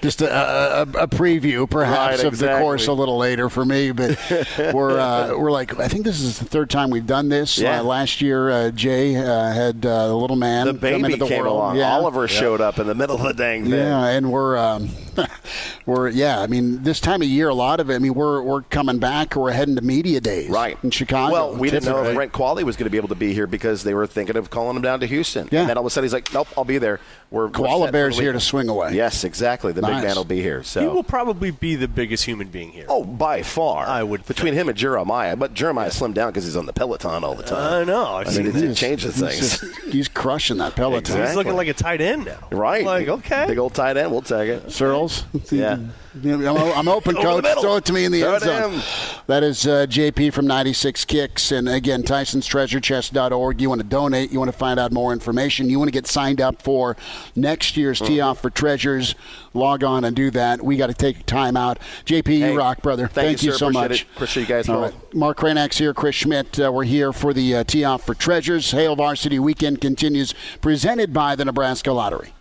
Just 0.00 0.22
a, 0.22 0.32
a, 0.32 0.82
a 0.82 1.08
preview, 1.08 1.68
perhaps, 1.68 2.18
Right, 2.22 2.32
of 2.32 2.38
the 2.38 2.58
course 2.58 2.86
a 2.86 2.92
little 2.92 3.18
later 3.18 3.48
for 3.48 3.64
me. 3.64 3.90
But 3.92 4.18
we're 4.74 4.98
uh, 4.98 5.36
we're 5.36 5.50
like, 5.50 5.78
I 5.78 5.88
think 5.88 6.04
this 6.04 6.20
is 6.20 6.38
the 6.38 6.44
third 6.44 6.70
time 6.70 6.90
we've 6.90 7.06
done 7.06 7.28
this. 7.28 7.58
Yeah. 7.58 7.80
Uh, 7.80 7.84
last 7.84 8.20
year, 8.22 8.50
uh, 8.50 8.70
Jay 8.70 9.16
uh, 9.16 9.52
had 9.52 9.84
uh, 9.84 10.08
the 10.08 10.14
little 10.14 10.36
man 10.36 10.66
the 10.66 10.72
come 10.72 10.80
baby 10.80 11.04
into 11.04 11.16
the 11.18 11.26
came 11.26 11.40
world. 11.42 11.56
along. 11.56 11.76
Yeah. 11.76 11.92
Oliver 11.92 12.28
showed 12.28 12.60
up 12.60 12.78
in 12.78 12.86
the 12.86 12.94
middle 12.94 13.16
of 13.16 13.22
the 13.22 13.34
dang 13.34 13.64
thing. 13.64 13.72
Yeah, 13.72 14.06
and 14.06 14.30
we're 14.32 14.56
um, 14.56 14.88
we're 15.86 16.08
yeah. 16.08 16.40
I 16.40 16.46
mean, 16.46 16.82
this 16.82 17.00
time 17.00 17.22
of 17.22 17.28
year, 17.28 17.48
a 17.48 17.54
lot 17.54 17.80
of 17.80 17.90
it. 17.90 17.94
I 17.94 17.98
mean, 17.98 18.14
we're 18.14 18.40
we're 18.42 18.62
coming 18.62 18.98
back. 18.98 19.36
or 19.36 19.47
We're 19.48 19.54
heading 19.54 19.76
to 19.76 19.80
media 19.82 20.20
days, 20.20 20.50
right 20.50 20.76
in 20.82 20.90
Chicago. 20.90 21.32
Well, 21.32 21.56
we 21.56 21.70
didn't 21.70 21.86
know 21.86 22.04
if 22.04 22.14
Brent 22.14 22.32
Qualley 22.34 22.64
was 22.64 22.76
going 22.76 22.84
to 22.84 22.90
be 22.90 22.98
able 22.98 23.08
to 23.08 23.14
be 23.14 23.32
here 23.32 23.46
because 23.46 23.82
they 23.82 23.94
were 23.94 24.06
thinking 24.06 24.36
of 24.36 24.50
calling 24.50 24.76
him 24.76 24.82
down 24.82 25.00
to 25.00 25.06
Houston. 25.06 25.48
Yeah. 25.50 25.60
And 25.60 25.70
then 25.70 25.78
all 25.78 25.84
of 25.84 25.86
a 25.86 25.90
sudden 25.90 26.04
he's 26.04 26.12
like, 26.12 26.34
"Nope, 26.34 26.48
I'll 26.54 26.66
be 26.66 26.76
there." 26.76 27.00
We're 27.30 27.50
Koala 27.50 27.86
we're 27.86 27.92
Bear's 27.92 28.18
here 28.18 28.32
to 28.32 28.40
swing 28.40 28.70
away. 28.70 28.94
Yes, 28.94 29.22
exactly. 29.22 29.72
The 29.72 29.82
Nice. 29.82 29.96
big 30.00 30.08
man 30.08 30.16
will 30.16 30.24
be 30.24 30.40
here. 30.40 30.62
So 30.62 30.80
He 30.80 30.86
will 30.86 31.02
probably 31.02 31.50
be 31.50 31.76
the 31.76 31.86
biggest 31.86 32.24
human 32.24 32.48
being 32.48 32.70
here. 32.70 32.86
Oh, 32.88 33.04
by 33.04 33.42
far. 33.42 33.86
I 33.86 34.02
would 34.02 34.24
between 34.26 34.54
him 34.54 34.70
and 34.70 34.78
Jeremiah, 34.78 35.36
but 35.36 35.52
Jeremiah 35.52 35.90
slimmed 35.90 36.14
down 36.14 36.30
because 36.30 36.44
he's 36.44 36.56
on 36.56 36.64
the 36.64 36.72
Peloton 36.72 37.24
all 37.24 37.34
the 37.34 37.42
time. 37.42 37.82
I 37.82 37.84
know. 37.84 38.06
I 38.06 38.24
mean, 38.24 38.46
it, 38.46 38.56
it 38.56 38.74
changes 38.74 39.16
He's 39.16 39.22
things. 39.22 39.60
just- 39.60 39.92
he's 39.92 40.08
crushing 40.08 40.56
that 40.58 40.74
peloton. 40.74 41.00
Exactly. 41.00 41.26
He's 41.26 41.36
looking 41.36 41.54
like 41.56 41.68
a 41.68 41.74
tight 41.74 42.00
end 42.00 42.24
now. 42.24 42.48
Right. 42.50 42.84
Like, 42.84 43.08
okay. 43.08 43.44
Big 43.46 43.58
old 43.58 43.74
tight 43.74 43.98
end. 43.98 44.10
We'll 44.10 44.22
take 44.22 44.48
it. 44.48 44.66
Sirles. 44.68 45.24
Yeah. 45.52 45.78
I'm, 46.24 46.48
I'm 46.48 46.88
open, 46.88 47.14
coach. 47.22 47.44
Throw 47.60 47.76
it 47.76 47.84
to 47.84 47.92
me 47.92 48.04
in 48.04 48.10
the 48.10 48.22
Throw 48.22 48.32
end 48.34 48.42
zone. 48.42 48.82
That 49.28 49.42
is 49.44 49.66
uh, 49.68 49.86
JP 49.88 50.32
from 50.32 50.46
96 50.48 51.04
Kicks. 51.04 51.52
And 51.52 51.68
again, 51.68 52.02
Tyson'sTreasureChest.org. 52.02 53.60
You 53.60 53.68
want 53.68 53.80
to 53.82 53.86
donate, 53.86 54.32
you 54.32 54.38
want 54.38 54.50
to 54.50 54.56
find 54.56 54.80
out 54.80 54.90
more 54.92 55.12
information, 55.12 55.68
you 55.70 55.78
want 55.78 55.88
to 55.88 55.92
get 55.92 56.06
signed 56.06 56.40
up 56.40 56.60
for 56.62 56.96
next 57.36 57.76
year's 57.76 57.98
Mm-hmm. 57.98 58.06
Tee 58.14 58.20
Off 58.20 58.40
for 58.42 58.50
Treasures, 58.50 59.14
log 59.54 59.82
on 59.84 60.04
and 60.04 60.14
do 60.14 60.30
that. 60.32 60.62
We 60.62 60.76
got 60.76 60.88
to 60.88 60.94
take 60.94 61.26
time 61.26 61.56
out. 61.56 61.78
JP, 62.04 62.38
you 62.38 62.56
rock, 62.58 62.82
brother. 62.82 63.08
thank 63.08 63.42
you, 63.42 63.52
sir. 63.52 63.58
so 63.58 63.66
Appreciate 63.68 63.82
much. 63.90 64.02
it. 64.02 64.06
Appreciate 64.14 64.42
you 64.42 64.48
guys 64.48 64.68
All 64.68 64.80
both. 64.82 64.94
right. 64.94 65.14
Mark 65.14 65.38
Cranax 65.38 65.78
here, 65.78 65.94
Chris 65.94 66.14
Schmidt. 66.16 66.58
Uh, 66.60 66.70
we're 66.72 66.84
here 66.84 67.12
for 67.12 67.32
the 67.32 67.56
uh, 67.56 67.64
Tee 67.64 67.84
Off 67.84 68.04
for 68.04 68.14
Treasures. 68.14 68.70
Hail 68.70 68.94
Varsity 68.96 69.38
Weekend 69.38 69.80
continues, 69.80 70.34
presented 70.60 71.12
by 71.12 71.34
the 71.34 71.44
Nebraska 71.44 71.92
Lottery. 71.92 72.32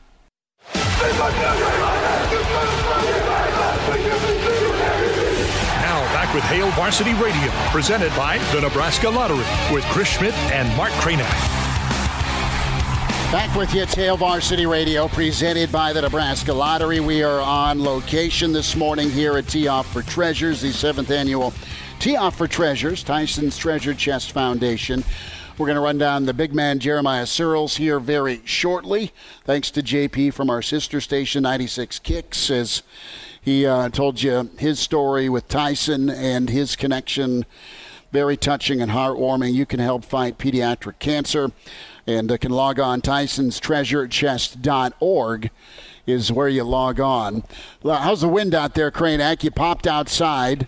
Now 5.82 6.02
back 6.14 6.34
with 6.34 6.44
Hail 6.46 6.70
Varsity 6.72 7.14
Radio, 7.14 7.50
presented 7.72 8.10
by 8.16 8.38
the 8.54 8.62
Nebraska 8.62 9.10
Lottery 9.10 9.46
with 9.74 9.84
Chris 9.86 10.10
Schmidt 10.10 10.34
and 10.52 10.68
Mark 10.76 10.92
Kranak. 10.94 11.57
Back 13.30 13.54
with 13.58 13.74
you, 13.76 13.86
Hail 13.86 14.16
Varsity 14.16 14.66
Radio, 14.66 15.10
presented 15.10 15.70
by 15.70 15.92
the 15.92 16.02
Nebraska 16.02 16.54
Lottery. 16.54 17.02
We 17.02 17.24
are 17.24 17.42
on 17.42 17.84
location 17.84 18.54
this 18.54 18.74
morning 18.74 19.10
here 19.10 19.38
at 19.38 19.50
Tee 19.50 19.68
Off 19.68 19.92
for 19.92 20.02
Treasures, 20.02 20.62
the 20.62 20.72
seventh 20.72 21.12
annual 21.12 21.54
Tee 22.00 22.16
Off 22.16 22.38
for 22.38 22.48
Treasures, 22.48 23.04
Tyson's 23.04 23.58
Treasure 23.58 23.94
Chest 23.94 24.32
Foundation. 24.32 25.04
We're 25.58 25.66
going 25.66 25.76
to 25.76 25.82
run 25.82 25.98
down 25.98 26.26
the 26.26 26.34
big 26.34 26.56
man 26.56 26.80
Jeremiah 26.80 27.26
Sirles 27.26 27.76
here 27.76 28.00
very 28.00 28.42
shortly. 28.46 29.12
Thanks 29.44 29.72
to 29.72 29.84
JP 29.84 30.34
from 30.34 30.50
our 30.50 30.62
sister 30.62 31.02
station, 31.02 31.44
96 31.44 32.00
Kicks, 32.00 32.50
as 32.50 32.82
he 33.42 33.66
uh, 33.66 33.90
told 33.90 34.22
you 34.24 34.50
his 34.58 34.80
story 34.80 35.28
with 35.28 35.50
Tyson 35.50 36.10
and 36.10 36.50
his 36.50 36.78
connection. 36.78 37.46
Very 38.14 38.38
touching 38.38 38.82
and 38.82 38.94
heartwarming. 38.94 39.54
You 39.54 39.66
can 39.66 39.82
help 39.82 40.06
fight 40.06 40.38
pediatric 40.38 41.00
cancer 41.00 41.52
and 42.08 42.32
uh, 42.32 42.38
can 42.38 42.52
log 42.52 42.80
on 42.80 43.02
Tyson's 43.02 43.60
Treasure 43.60 44.08
tysonstreasurechest.org 44.08 45.52
is 46.06 46.32
where 46.32 46.48
you 46.48 46.64
log 46.64 47.00
on. 47.00 47.44
How's 47.84 48.22
the 48.22 48.30
wind 48.30 48.56
out 48.56 48.74
there, 48.74 48.90
Kranak? 48.90 49.44
You 49.44 49.52
popped 49.52 49.86
outside. 49.86 50.68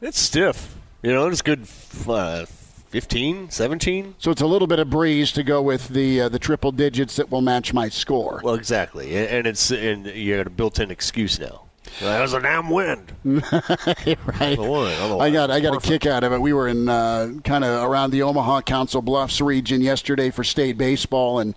It's 0.00 0.18
stiff. 0.18 0.76
You 1.02 1.12
know, 1.12 1.26
it's 1.28 1.42
good 1.42 1.66
uh, 2.06 2.44
15, 2.44 3.50
17. 3.50 4.14
So 4.18 4.30
it's 4.30 4.42
a 4.42 4.46
little 4.46 4.68
bit 4.68 4.78
of 4.78 4.90
breeze 4.90 5.32
to 5.32 5.42
go 5.42 5.62
with 5.62 5.88
the 5.88 6.20
uh, 6.22 6.28
the 6.28 6.38
triple 6.38 6.70
digits 6.70 7.16
that 7.16 7.30
will 7.30 7.40
match 7.40 7.72
my 7.72 7.88
score. 7.88 8.40
Well, 8.44 8.54
exactly. 8.54 9.16
And 9.16 9.28
and 9.28 9.46
it's 9.46 9.70
and 9.70 10.06
you 10.06 10.36
got 10.36 10.46
a 10.46 10.50
built-in 10.50 10.90
excuse 10.90 11.40
now. 11.40 11.64
That 12.00 12.20
was 12.20 12.32
a 12.32 12.40
damn 12.40 12.70
wind. 12.70 13.12
right. 13.24 14.58
I 14.58 15.30
got 15.30 15.50
I 15.50 15.60
got 15.60 15.74
perfect. 15.74 15.86
a 15.86 15.88
kick 15.88 16.06
out 16.06 16.24
of 16.24 16.32
it. 16.32 16.40
We 16.40 16.52
were 16.52 16.68
in 16.68 16.88
uh, 16.88 17.32
kind 17.44 17.64
of 17.64 17.88
around 17.90 18.10
the 18.10 18.22
Omaha 18.22 18.62
Council 18.62 19.02
Bluffs 19.02 19.40
region 19.40 19.80
yesterday 19.80 20.30
for 20.30 20.42
state 20.44 20.78
baseball, 20.78 21.38
and 21.38 21.54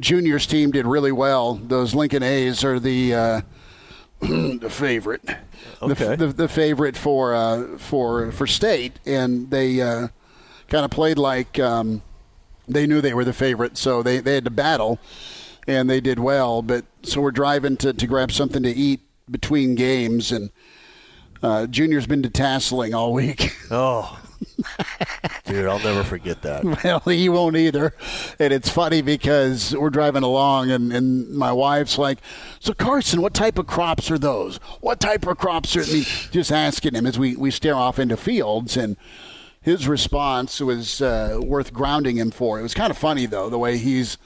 juniors 0.00 0.46
team 0.46 0.70
did 0.70 0.86
really 0.86 1.12
well. 1.12 1.54
Those 1.54 1.94
Lincoln 1.94 2.22
A's 2.22 2.64
are 2.64 2.78
the 2.80 3.14
uh, 3.14 3.40
the 4.20 4.68
favorite, 4.70 5.22
Okay. 5.82 6.16
the, 6.16 6.26
the, 6.28 6.32
the 6.32 6.48
favorite 6.48 6.96
for 6.96 7.34
uh, 7.34 7.78
for 7.78 8.30
for 8.32 8.46
state, 8.46 8.98
and 9.04 9.50
they 9.50 9.80
uh, 9.82 10.08
kind 10.68 10.84
of 10.84 10.90
played 10.90 11.18
like 11.18 11.58
um, 11.58 12.00
they 12.66 12.86
knew 12.86 13.00
they 13.00 13.14
were 13.14 13.24
the 13.24 13.32
favorite, 13.34 13.76
so 13.76 14.02
they, 14.02 14.20
they 14.20 14.34
had 14.36 14.44
to 14.44 14.50
battle, 14.50 14.98
and 15.66 15.90
they 15.90 16.00
did 16.00 16.18
well. 16.18 16.62
But 16.62 16.86
so 17.02 17.20
we're 17.20 17.30
driving 17.32 17.76
to, 17.78 17.92
to 17.92 18.06
grab 18.06 18.32
something 18.32 18.62
to 18.62 18.70
eat 18.70 19.00
between 19.30 19.74
games, 19.74 20.32
and 20.32 20.50
uh, 21.42 21.66
Junior's 21.66 22.06
been 22.06 22.22
to 22.22 22.30
tasseling 22.30 22.94
all 22.94 23.12
week. 23.12 23.52
Oh, 23.70 24.20
dude, 25.46 25.66
I'll 25.66 25.78
never 25.80 26.04
forget 26.04 26.42
that. 26.42 26.64
well, 26.84 27.00
he 27.00 27.28
won't 27.28 27.56
either. 27.56 27.94
And 28.38 28.52
it's 28.52 28.68
funny 28.68 29.02
because 29.02 29.74
we're 29.74 29.90
driving 29.90 30.22
along, 30.22 30.70
and, 30.70 30.92
and 30.92 31.30
my 31.30 31.50
wife's 31.52 31.98
like, 31.98 32.18
So, 32.60 32.72
Carson, 32.72 33.22
what 33.22 33.34
type 33.34 33.58
of 33.58 33.66
crops 33.66 34.10
are 34.10 34.18
those? 34.18 34.56
What 34.80 35.00
type 35.00 35.26
of 35.26 35.38
crops 35.38 35.74
are 35.76 35.80
I 35.80 36.06
Just 36.30 36.52
asking 36.52 36.94
him 36.94 37.06
as 37.06 37.18
we, 37.18 37.36
we 37.36 37.50
stare 37.50 37.74
off 37.74 37.98
into 37.98 38.16
fields. 38.16 38.76
And 38.76 38.96
his 39.60 39.88
response 39.88 40.60
was 40.60 41.00
uh, 41.00 41.40
worth 41.42 41.72
grounding 41.72 42.18
him 42.18 42.30
for. 42.30 42.60
It 42.60 42.62
was 42.62 42.74
kind 42.74 42.90
of 42.90 42.98
funny, 42.98 43.26
though, 43.26 43.48
the 43.48 43.58
way 43.58 43.78
he's. 43.78 44.18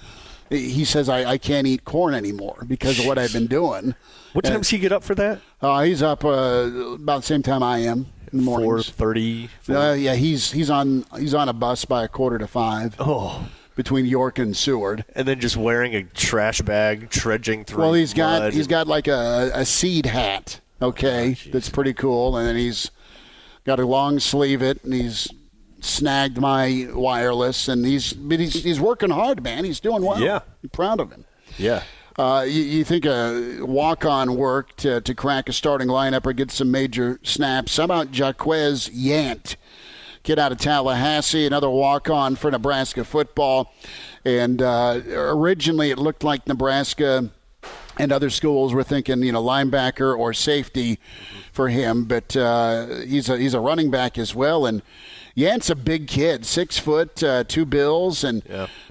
He 0.51 0.85
says, 0.85 1.09
I, 1.09 1.33
I 1.33 1.39
can't 1.39 1.67
eat 1.67 1.85
corn 1.85 2.15
anymore 2.15 2.65
because 2.67 2.99
of 2.99 3.07
what 3.07 3.19
I've 3.19 3.33
been 3.33 3.47
doing. 3.47 3.95
What 4.33 4.45
time 4.45 4.59
does 4.59 4.71
he 4.71 4.79
get 4.79 4.93
up 4.93 5.05
for 5.05 5.15
that? 5.15 5.41
Uh, 5.61 5.83
he's 5.83 6.03
up 6.03 6.25
uh, 6.25 6.71
about 6.95 7.21
the 7.23 7.27
same 7.27 7.43
time 7.43 7.63
I 7.63 7.79
am 7.79 8.07
in 8.33 8.39
the 8.39 8.45
Four 8.45 8.61
mornings. 8.61 8.91
thirty. 8.91 9.51
Uh, 9.69 9.93
yeah, 9.99 10.15
he's 10.15 10.53
he's 10.53 10.71
on 10.71 11.05
he's 11.19 11.35
on 11.35 11.49
a 11.49 11.53
bus 11.53 11.85
by 11.85 12.05
a 12.05 12.09
quarter 12.09 12.39
to 12.39 12.47
five. 12.47 12.95
Oh. 12.99 13.49
between 13.75 14.07
York 14.07 14.39
and 14.39 14.57
Seward. 14.57 15.05
And 15.15 15.29
then 15.29 15.39
just 15.39 15.57
wearing 15.57 15.95
a 15.95 16.03
trash 16.03 16.61
bag, 16.63 17.11
trudging 17.11 17.65
through. 17.65 17.85
Well, 17.85 17.93
he's 17.95 18.13
got 18.13 18.53
he's 18.53 18.67
got 18.67 18.87
like 18.89 19.07
a, 19.07 19.51
a 19.55 19.65
seed 19.65 20.07
hat. 20.07 20.61
Okay, 20.81 21.37
that's 21.53 21.69
pretty 21.71 21.93
cool, 21.93 22.37
and 22.37 22.47
then 22.47 22.57
he's 22.57 22.91
got 23.65 23.81
a 23.81 23.87
long 23.87 24.19
sleeve 24.19 24.63
it, 24.63 24.83
and 24.85 24.95
he's 24.95 25.29
snagged 25.81 26.38
my 26.38 26.88
wireless, 26.93 27.69
and 27.69 27.85
he's 27.85 28.12
but 28.12 28.41
he's 28.41 28.62
he's 28.62 28.81
working 28.81 29.11
hard, 29.11 29.43
man. 29.43 29.64
He's 29.64 29.81
doing 29.81 30.03
well. 30.03 30.21
Yeah. 30.21 30.41
I'm 30.62 30.71
proud 30.71 31.01
of 31.01 31.12
him. 31.12 31.25
Yeah. 31.57 31.83
Uh, 32.19 32.45
you, 32.49 32.62
you 32.62 32.85
think 32.85 33.07
a 33.07 33.61
walk-on 33.61 34.35
work 34.37 34.75
to, 34.75 35.01
to 35.01 35.14
crack 35.14 35.49
a 35.49 35.53
starting 35.53 35.87
lineup 35.87 36.27
or 36.27 36.33
get 36.33 36.51
some 36.51 36.69
major 36.69 37.21
snaps? 37.23 37.77
How 37.77 37.85
about 37.85 38.12
Jaquez 38.12 38.88
Yant? 38.88 39.55
Kid 40.25 40.37
out 40.37 40.51
of 40.51 40.59
Tallahassee, 40.59 41.47
another 41.47 41.71
walk-on 41.71 42.35
for 42.35 42.51
Nebraska 42.51 43.05
football. 43.05 43.73
And 44.25 44.61
uh, 44.61 45.01
originally, 45.07 45.91
it 45.91 45.99
looked 45.99 46.25
like 46.25 46.49
Nebraska 46.49 47.31
and 47.99 48.12
other 48.12 48.31
schools 48.31 48.75
were 48.75 48.83
thinking, 48.83 49.23
you 49.23 49.33
know, 49.33 49.43
linebacker 49.43 50.17
or 50.19 50.33
safety 50.35 50.99
for 51.53 51.69
him, 51.69 52.05
but 52.05 52.37
uh, 52.37 52.87
he's 53.07 53.29
a 53.29 53.38
he's 53.38 53.55
a 53.55 53.61
running 53.61 53.91
back 53.91 54.19
as 54.19 54.35
well. 54.35 54.67
And 54.67 54.83
Yant's 55.38 55.70
a 55.70 55.77
big 55.77 56.09
kid, 56.09 56.44
six 56.44 56.81
foot, 56.81 57.22
uh, 57.22 57.44
two 57.44 57.64
bills, 57.64 58.24
and 58.24 58.42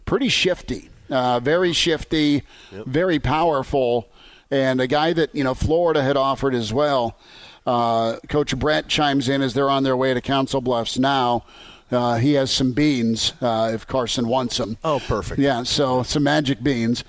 pretty 0.05 0.29
shifty. 0.29 0.89
Uh, 1.10 1.41
very 1.41 1.73
shifty, 1.73 2.41
very 2.71 3.19
powerful, 3.19 4.07
and 4.49 4.79
a 4.79 4.88
guy 4.88 5.12
that 5.12 5.36
you 5.36 5.43
know 5.43 5.53
Florida 5.53 6.01
had 6.01 6.15
offered 6.15 6.55
as 6.55 6.71
well. 6.71 7.17
Uh, 7.65 8.15
Coach 8.29 8.57
Brett 8.57 8.88
chimes 8.88 9.27
in 9.27 9.41
as 9.41 9.53
they're 9.55 9.69
on 9.69 9.83
their 9.83 9.97
way 9.97 10.13
to 10.13 10.21
Council 10.21 10.62
Bluffs 10.62 10.97
now. 10.97 11.43
Uh, 11.89 12.15
he 12.17 12.34
has 12.34 12.52
some 12.52 12.73
beans 12.73 13.34
uh, 13.41 13.71
if 13.73 13.88
Carson 13.88 14.28
wants 14.28 14.58
them. 14.58 14.78
Oh, 14.84 15.00
perfect. 15.08 15.39
Yeah, 15.39 15.63
so 15.63 16.04
some 16.04 16.23
magic 16.23 16.62
beans. 16.62 17.04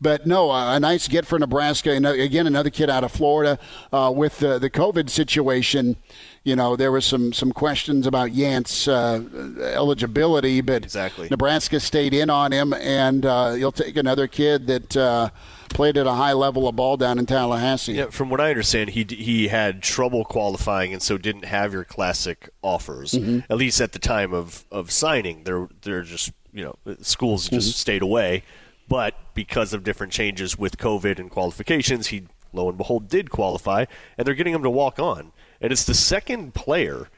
But 0.00 0.26
no, 0.26 0.50
uh, 0.50 0.74
a 0.74 0.80
nice 0.80 1.06
get 1.06 1.26
for 1.26 1.38
Nebraska. 1.38 1.92
And 1.92 2.06
uh, 2.06 2.10
again, 2.10 2.46
another 2.46 2.70
kid 2.70 2.88
out 2.90 3.04
of 3.04 3.12
Florida 3.12 3.58
uh, 3.92 4.10
with 4.14 4.38
the, 4.38 4.58
the 4.58 4.70
COVID 4.70 5.10
situation. 5.10 5.96
You 6.44 6.56
know, 6.56 6.74
there 6.74 6.90
was 6.90 7.04
some, 7.04 7.32
some 7.32 7.52
questions 7.52 8.04
about 8.06 8.32
Yant's 8.32 8.88
uh, 8.88 9.22
eligibility, 9.74 10.60
but 10.60 10.82
Exactly. 10.82 11.28
Nebraska 11.30 11.78
stayed 11.78 12.14
in 12.14 12.30
on 12.30 12.50
him, 12.52 12.72
and 12.72 13.24
uh, 13.24 13.54
you'll 13.56 13.70
take 13.70 13.96
another 13.96 14.26
kid 14.26 14.66
that 14.66 14.96
uh, 14.96 15.30
played 15.72 15.96
at 15.96 16.06
a 16.06 16.12
high 16.12 16.32
level 16.32 16.68
of 16.68 16.76
ball 16.76 16.96
down 16.96 17.18
in 17.18 17.26
Tallahassee. 17.26 17.94
Yeah, 17.94 18.06
from 18.10 18.30
what 18.30 18.40
I 18.40 18.50
understand, 18.50 18.90
he 18.90 19.04
he 19.08 19.48
had 19.48 19.82
trouble 19.82 20.24
qualifying, 20.24 20.92
and 20.92 21.02
so 21.02 21.18
didn't 21.18 21.44
have 21.44 21.72
your 21.72 21.84
classic 21.84 22.48
offers. 22.62 23.12
Mhm. 23.12 23.44
At 23.50 23.56
least 23.56 23.80
at 23.80 23.92
the 23.92 23.98
time 23.98 24.32
of, 24.32 24.64
of 24.70 24.90
signing, 24.90 25.44
they're 25.44 25.68
they're 25.82 26.02
just 26.02 26.32
you 26.52 26.64
know 26.64 26.94
schools 27.02 27.48
just 27.48 27.70
Mhm. 27.70 27.74
stayed 27.74 28.02
away. 28.02 28.42
But 28.88 29.14
because 29.34 29.72
of 29.72 29.84
different 29.84 30.12
changes 30.12 30.58
with 30.58 30.76
COVID 30.76 31.18
and 31.18 31.30
qualifications, 31.30 32.08
he 32.08 32.24
lo 32.52 32.68
and 32.68 32.76
behold 32.76 33.08
did 33.08 33.30
qualify, 33.30 33.86
and 34.18 34.26
they're 34.26 34.34
getting 34.34 34.52
him 34.54 34.62
to 34.62 34.70
walk 34.70 34.98
on. 34.98 35.32
And 35.60 35.72
it's 35.72 35.84
the 35.84 35.94
second 35.94 36.52
player, 36.54 37.08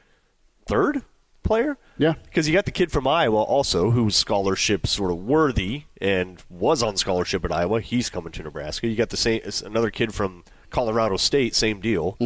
third 0.67 1.03
player, 1.45 1.77
Yeah. 1.97 2.13
because 2.25 2.47
you 2.47 2.53
got 2.53 2.65
the 2.65 2.71
kid 2.71 2.91
from 2.91 3.07
Iowa 3.07 3.41
also, 3.41 3.91
who's 3.91 4.15
scholarship 4.15 4.85
sort 4.87 5.11
of 5.11 5.17
worthy 5.17 5.83
and 6.01 6.41
was 6.49 6.83
on 6.83 6.97
scholarship 6.97 7.45
at 7.45 7.51
Iowa. 7.51 7.79
He's 7.79 8.09
coming 8.09 8.31
to 8.33 8.43
Nebraska. 8.43 8.87
You 8.87 8.95
got 8.95 9.09
the 9.09 9.17
same 9.17 9.41
another 9.65 9.89
kid 9.91 10.13
from 10.13 10.43
Colorado 10.71 11.15
State, 11.17 11.55
same 11.55 11.79
deal, 11.79 12.17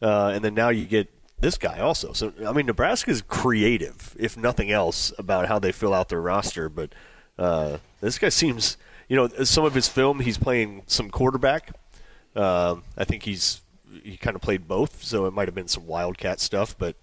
uh, 0.00 0.30
and 0.34 0.44
then 0.44 0.54
now 0.54 0.68
you 0.68 0.84
get 0.84 1.08
this 1.40 1.58
guy 1.58 1.80
also. 1.80 2.12
So 2.12 2.32
I 2.46 2.52
mean, 2.52 2.66
Nebraska's 2.66 3.22
creative, 3.26 4.14
if 4.18 4.36
nothing 4.36 4.70
else, 4.70 5.12
about 5.18 5.48
how 5.48 5.58
they 5.58 5.72
fill 5.72 5.92
out 5.92 6.08
their 6.08 6.20
roster. 6.20 6.68
But 6.68 6.94
uh, 7.38 7.78
this 8.00 8.18
guy 8.18 8.28
seems, 8.28 8.76
you 9.08 9.16
know, 9.16 9.28
some 9.44 9.64
of 9.64 9.74
his 9.74 9.88
film, 9.88 10.20
he's 10.20 10.38
playing 10.38 10.82
some 10.86 11.10
quarterback. 11.10 11.72
Uh, 12.34 12.76
I 12.96 13.04
think 13.04 13.22
he's 13.24 13.62
he 14.02 14.16
kind 14.18 14.36
of 14.36 14.42
played 14.42 14.68
both, 14.68 15.02
so 15.02 15.24
it 15.26 15.32
might 15.32 15.48
have 15.48 15.54
been 15.54 15.68
some 15.68 15.86
wildcat 15.86 16.38
stuff. 16.40 16.76
But 16.78 16.96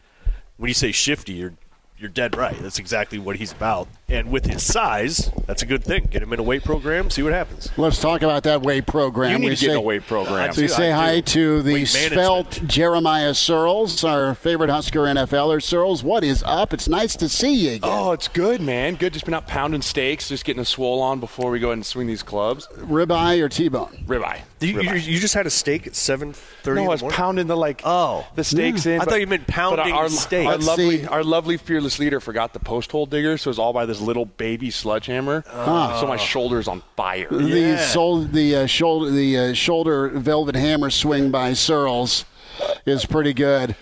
when 0.58 0.68
you 0.68 0.74
say 0.76 0.92
shifty, 0.92 1.34
you're 1.34 1.56
you're 2.04 2.10
dead 2.12 2.36
right. 2.36 2.56
That's 2.60 2.80
exactly 2.80 3.18
what 3.18 3.38
he's 3.38 3.54
about. 3.54 3.88
And 4.10 4.30
with 4.30 4.46
his 4.46 4.62
size, 4.62 5.32
that's 5.48 5.64
a 5.64 5.66
good 5.66 5.84
thing. 5.86 6.10
Get 6.12 6.22
him 6.22 6.34
in 6.34 6.40
a 6.40 6.44
weight 6.44 6.64
program, 6.64 7.10
see 7.10 7.24
what 7.24 7.32
happens. 7.32 7.70
Let's 7.78 8.00
talk 8.00 8.22
about 8.22 8.44
that 8.44 8.62
weight 8.62 8.86
program. 8.86 9.32
You 9.32 9.40
need 9.40 9.50
We 9.52 9.56
to 9.56 9.62
get 9.62 9.72
in 9.72 9.78
a 9.78 9.82
weight 9.82 10.06
program. 10.06 10.54
So 10.54 10.62
we 10.62 10.68
say 10.68 10.92
I 10.92 10.96
hi 10.96 11.16
do. 11.22 11.22
to 11.22 11.62
the 11.64 11.74
Weight 11.74 11.88
svelte. 11.88 12.62
Jeremiah 12.68 13.32
Sirles, 13.32 14.08
our 14.08 14.36
favorite 14.36 14.70
Husker 14.70 15.00
NFLer. 15.00 15.58
Sirles, 15.62 16.04
what 16.04 16.26
is 16.26 16.44
up? 16.46 16.74
It's 16.74 16.90
nice 16.90 17.16
to 17.16 17.30
see 17.30 17.54
you 17.54 17.72
again. 17.76 17.90
Oh, 17.92 18.12
it's 18.12 18.28
good, 18.28 18.60
man. 18.62 18.96
Good. 18.96 19.14
Just 19.14 19.24
been 19.26 19.34
out 19.34 19.48
pounding 19.48 19.82
steaks, 19.82 20.28
just 20.28 20.44
getting 20.44 20.62
a 20.62 20.66
swole 20.66 21.02
on 21.02 21.22
before 21.22 21.50
we 21.52 21.60
go 21.60 21.68
ahead 21.68 21.78
and 21.78 21.86
swing 21.86 22.06
these 22.06 22.22
clubs. 22.22 22.68
Ribeye 22.76 23.42
or 23.42 23.48
T-bone? 23.48 24.04
Ribeye. 24.06 24.42
You, 24.60 24.82
you, 24.82 24.94
you 24.94 25.20
just 25.20 25.34
had 25.34 25.46
a 25.46 25.50
steak 25.50 25.88
at 25.88 25.96
seven 25.96 26.34
thirty. 26.34 26.82
No, 26.82 26.86
I 26.88 26.96
was 27.02 27.04
pounding 27.04 27.48
the 27.48 27.58
like 27.58 27.82
Oh. 27.84 28.26
the 28.36 28.44
steaks 28.44 28.82
mm. 28.82 28.88
in. 28.88 28.96
I 28.96 29.06
but- 29.06 29.10
thought 29.12 29.20
you 29.22 29.28
meant 29.28 29.46
but 29.48 29.54
pounding 29.54 29.94
our, 29.94 30.08
steaks. 30.10 30.46
Our 30.46 30.54
Let's 30.54 30.68
lovely, 30.68 31.02
see. 31.02 31.08
our 31.08 31.24
lovely 31.24 31.58
fearless 31.58 31.93
leader 32.00 32.20
forgot 32.20 32.54
the 32.54 32.60
post 32.60 32.92
hole 32.92 33.06
digger, 33.06 33.38
so 33.38 33.48
it 33.48 33.52
was 33.52 33.60
all 33.60 33.74
by 33.74 33.86
this 33.86 34.02
little 34.02 34.26
baby 34.26 34.70
sledgehammer. 34.72 35.44
So 36.00 36.08
my 36.08 36.18
shoulder's 36.18 36.68
on 36.68 36.84
fire. 36.96 37.28
The 37.30 37.78
sol- 37.78 38.22
the 38.22 38.56
uh, 38.56 38.66
shoulder 38.66 39.12
the 39.12 39.38
uh, 39.38 39.54
shoulder 39.54 40.10
velvet 40.10 40.56
hammer 40.56 40.90
swing 40.90 41.32
by 41.32 41.52
Sirles 41.52 42.26
is 42.86 43.06
pretty 43.06 43.34
good. 43.34 43.76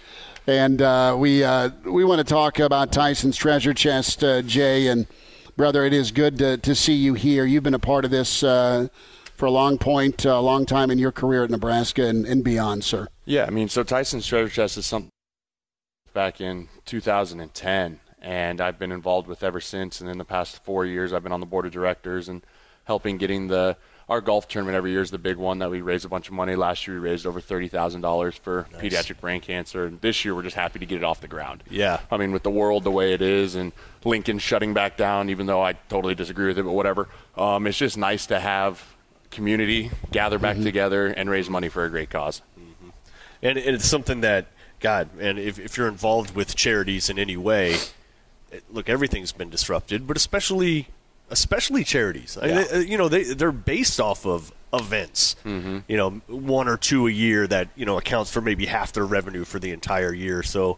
And 0.47 0.81
uh, 0.81 1.15
we 1.19 1.43
uh, 1.43 1.69
we 1.83 2.03
want 2.03 2.19
to 2.19 2.23
talk 2.23 2.59
about 2.59 2.91
Tyson's 2.91 3.37
treasure 3.37 3.73
chest, 3.73 4.23
uh, 4.23 4.41
Jay 4.41 4.87
and 4.87 5.05
brother. 5.55 5.85
It 5.85 5.93
is 5.93 6.11
good 6.11 6.39
to, 6.39 6.57
to 6.57 6.73
see 6.73 6.93
you 6.93 7.13
here. 7.13 7.45
You've 7.45 7.63
been 7.63 7.75
a 7.75 7.79
part 7.79 8.05
of 8.05 8.11
this 8.11 8.41
uh, 8.41 8.87
for 9.35 9.45
a 9.45 9.51
long 9.51 9.77
point, 9.77 10.25
a 10.25 10.39
long 10.39 10.65
time 10.65 10.89
in 10.89 10.97
your 10.97 11.11
career 11.11 11.43
at 11.43 11.51
Nebraska 11.51 12.07
and, 12.07 12.25
and 12.25 12.43
beyond, 12.43 12.83
sir. 12.83 13.07
Yeah, 13.25 13.45
I 13.45 13.51
mean, 13.51 13.69
so 13.69 13.83
Tyson's 13.83 14.25
treasure 14.25 14.49
chest 14.49 14.77
is 14.77 14.87
something 14.87 15.10
back 16.13 16.41
in 16.41 16.69
2010, 16.85 17.99
and 18.21 18.61
I've 18.61 18.79
been 18.79 18.91
involved 18.91 19.27
with 19.27 19.43
ever 19.43 19.61
since. 19.61 20.01
And 20.01 20.09
in 20.09 20.17
the 20.17 20.25
past 20.25 20.63
four 20.63 20.85
years, 20.85 21.13
I've 21.13 21.23
been 21.23 21.31
on 21.31 21.39
the 21.39 21.45
board 21.45 21.65
of 21.65 21.71
directors 21.71 22.29
and 22.29 22.41
helping 22.85 23.17
getting 23.17 23.47
the 23.47 23.77
our 24.09 24.19
golf 24.19 24.49
tournament 24.49 24.75
every 24.75 24.91
year 24.91 25.01
is 25.01 25.09
the 25.09 25.17
big 25.17 25.37
one 25.37 25.59
that 25.59 25.71
we 25.71 25.79
raise 25.79 26.03
a 26.03 26.09
bunch 26.09 26.27
of 26.27 26.33
money. 26.33 26.53
Last 26.55 26.85
year, 26.85 26.99
we 26.99 27.09
raised 27.09 27.25
over 27.25 27.39
thirty 27.39 27.69
thousand 27.69 28.01
dollars 28.01 28.35
for 28.35 28.67
pediatric 28.73 29.21
brain 29.21 29.39
cancer, 29.39 29.85
and 29.85 30.01
this 30.01 30.25
year 30.25 30.35
we're 30.35 30.43
just 30.43 30.55
happy 30.55 30.79
to 30.79 30.85
get 30.85 30.97
it 30.97 31.03
off 31.05 31.21
the 31.21 31.29
ground. 31.29 31.63
Yeah. 31.69 32.01
I 32.11 32.17
mean, 32.17 32.33
with 32.33 32.43
the 32.43 32.49
world 32.51 32.83
the 32.83 32.91
way 32.91 33.13
it 33.13 33.21
is, 33.21 33.55
and 33.55 33.71
Lincoln 34.03 34.37
shutting 34.39 34.73
back 34.73 34.97
down, 34.97 35.29
even 35.29 35.45
though 35.45 35.61
I 35.61 35.73
totally 35.87 36.13
disagree 36.13 36.47
with 36.47 36.59
it, 36.59 36.63
but 36.63 36.73
whatever. 36.73 37.07
Um, 37.37 37.65
it's 37.67 37.77
just 37.77 37.97
nice 37.97 38.25
to 38.25 38.39
have 38.39 38.83
community 39.29 39.91
gather 40.11 40.37
back 40.37 40.57
together 40.57 41.07
and 41.07 41.29
raise 41.29 41.49
money 41.49 41.69
for 41.69 41.85
a 41.85 41.89
great 41.89 42.09
cause. 42.09 42.41
and, 43.41 43.57
and 43.57 43.75
it's 43.75 43.85
something 43.85 44.21
that 44.21 44.47
God, 44.81 45.09
and 45.19 45.37
if, 45.39 45.59
if 45.59 45.77
you're 45.77 45.87
involved 45.87 46.35
with 46.35 46.55
charities 46.55 47.09
in 47.09 47.17
any 47.19 47.37
way, 47.37 47.75
it- 48.51 48.63
look, 48.71 48.89
everything's 48.89 49.31
been 49.31 49.49
disrupted, 49.49 50.07
but 50.07 50.17
especially 50.17 50.87
especially 51.29 51.83
charities. 51.85 52.37
Yeah. 52.41 52.63
they- 52.63 52.85
you 52.87 52.97
know, 52.97 53.07
they 53.07 53.23
they're 53.23 53.51
based 53.51 53.99
off 54.01 54.25
of 54.25 54.51
events. 54.73 55.35
Mm-hmm. 55.45 55.79
You 55.87 55.97
know, 55.97 56.09
one 56.27 56.67
or 56.67 56.77
two 56.77 57.07
a 57.07 57.11
year 57.11 57.47
that 57.47 57.69
you 57.75 57.85
know 57.85 57.97
accounts 57.97 58.31
for 58.31 58.41
maybe 58.41 58.65
half 58.65 58.91
their 58.93 59.05
revenue 59.05 59.45
for 59.45 59.59
the 59.59 59.71
entire 59.71 60.13
year. 60.13 60.43
So 60.43 60.77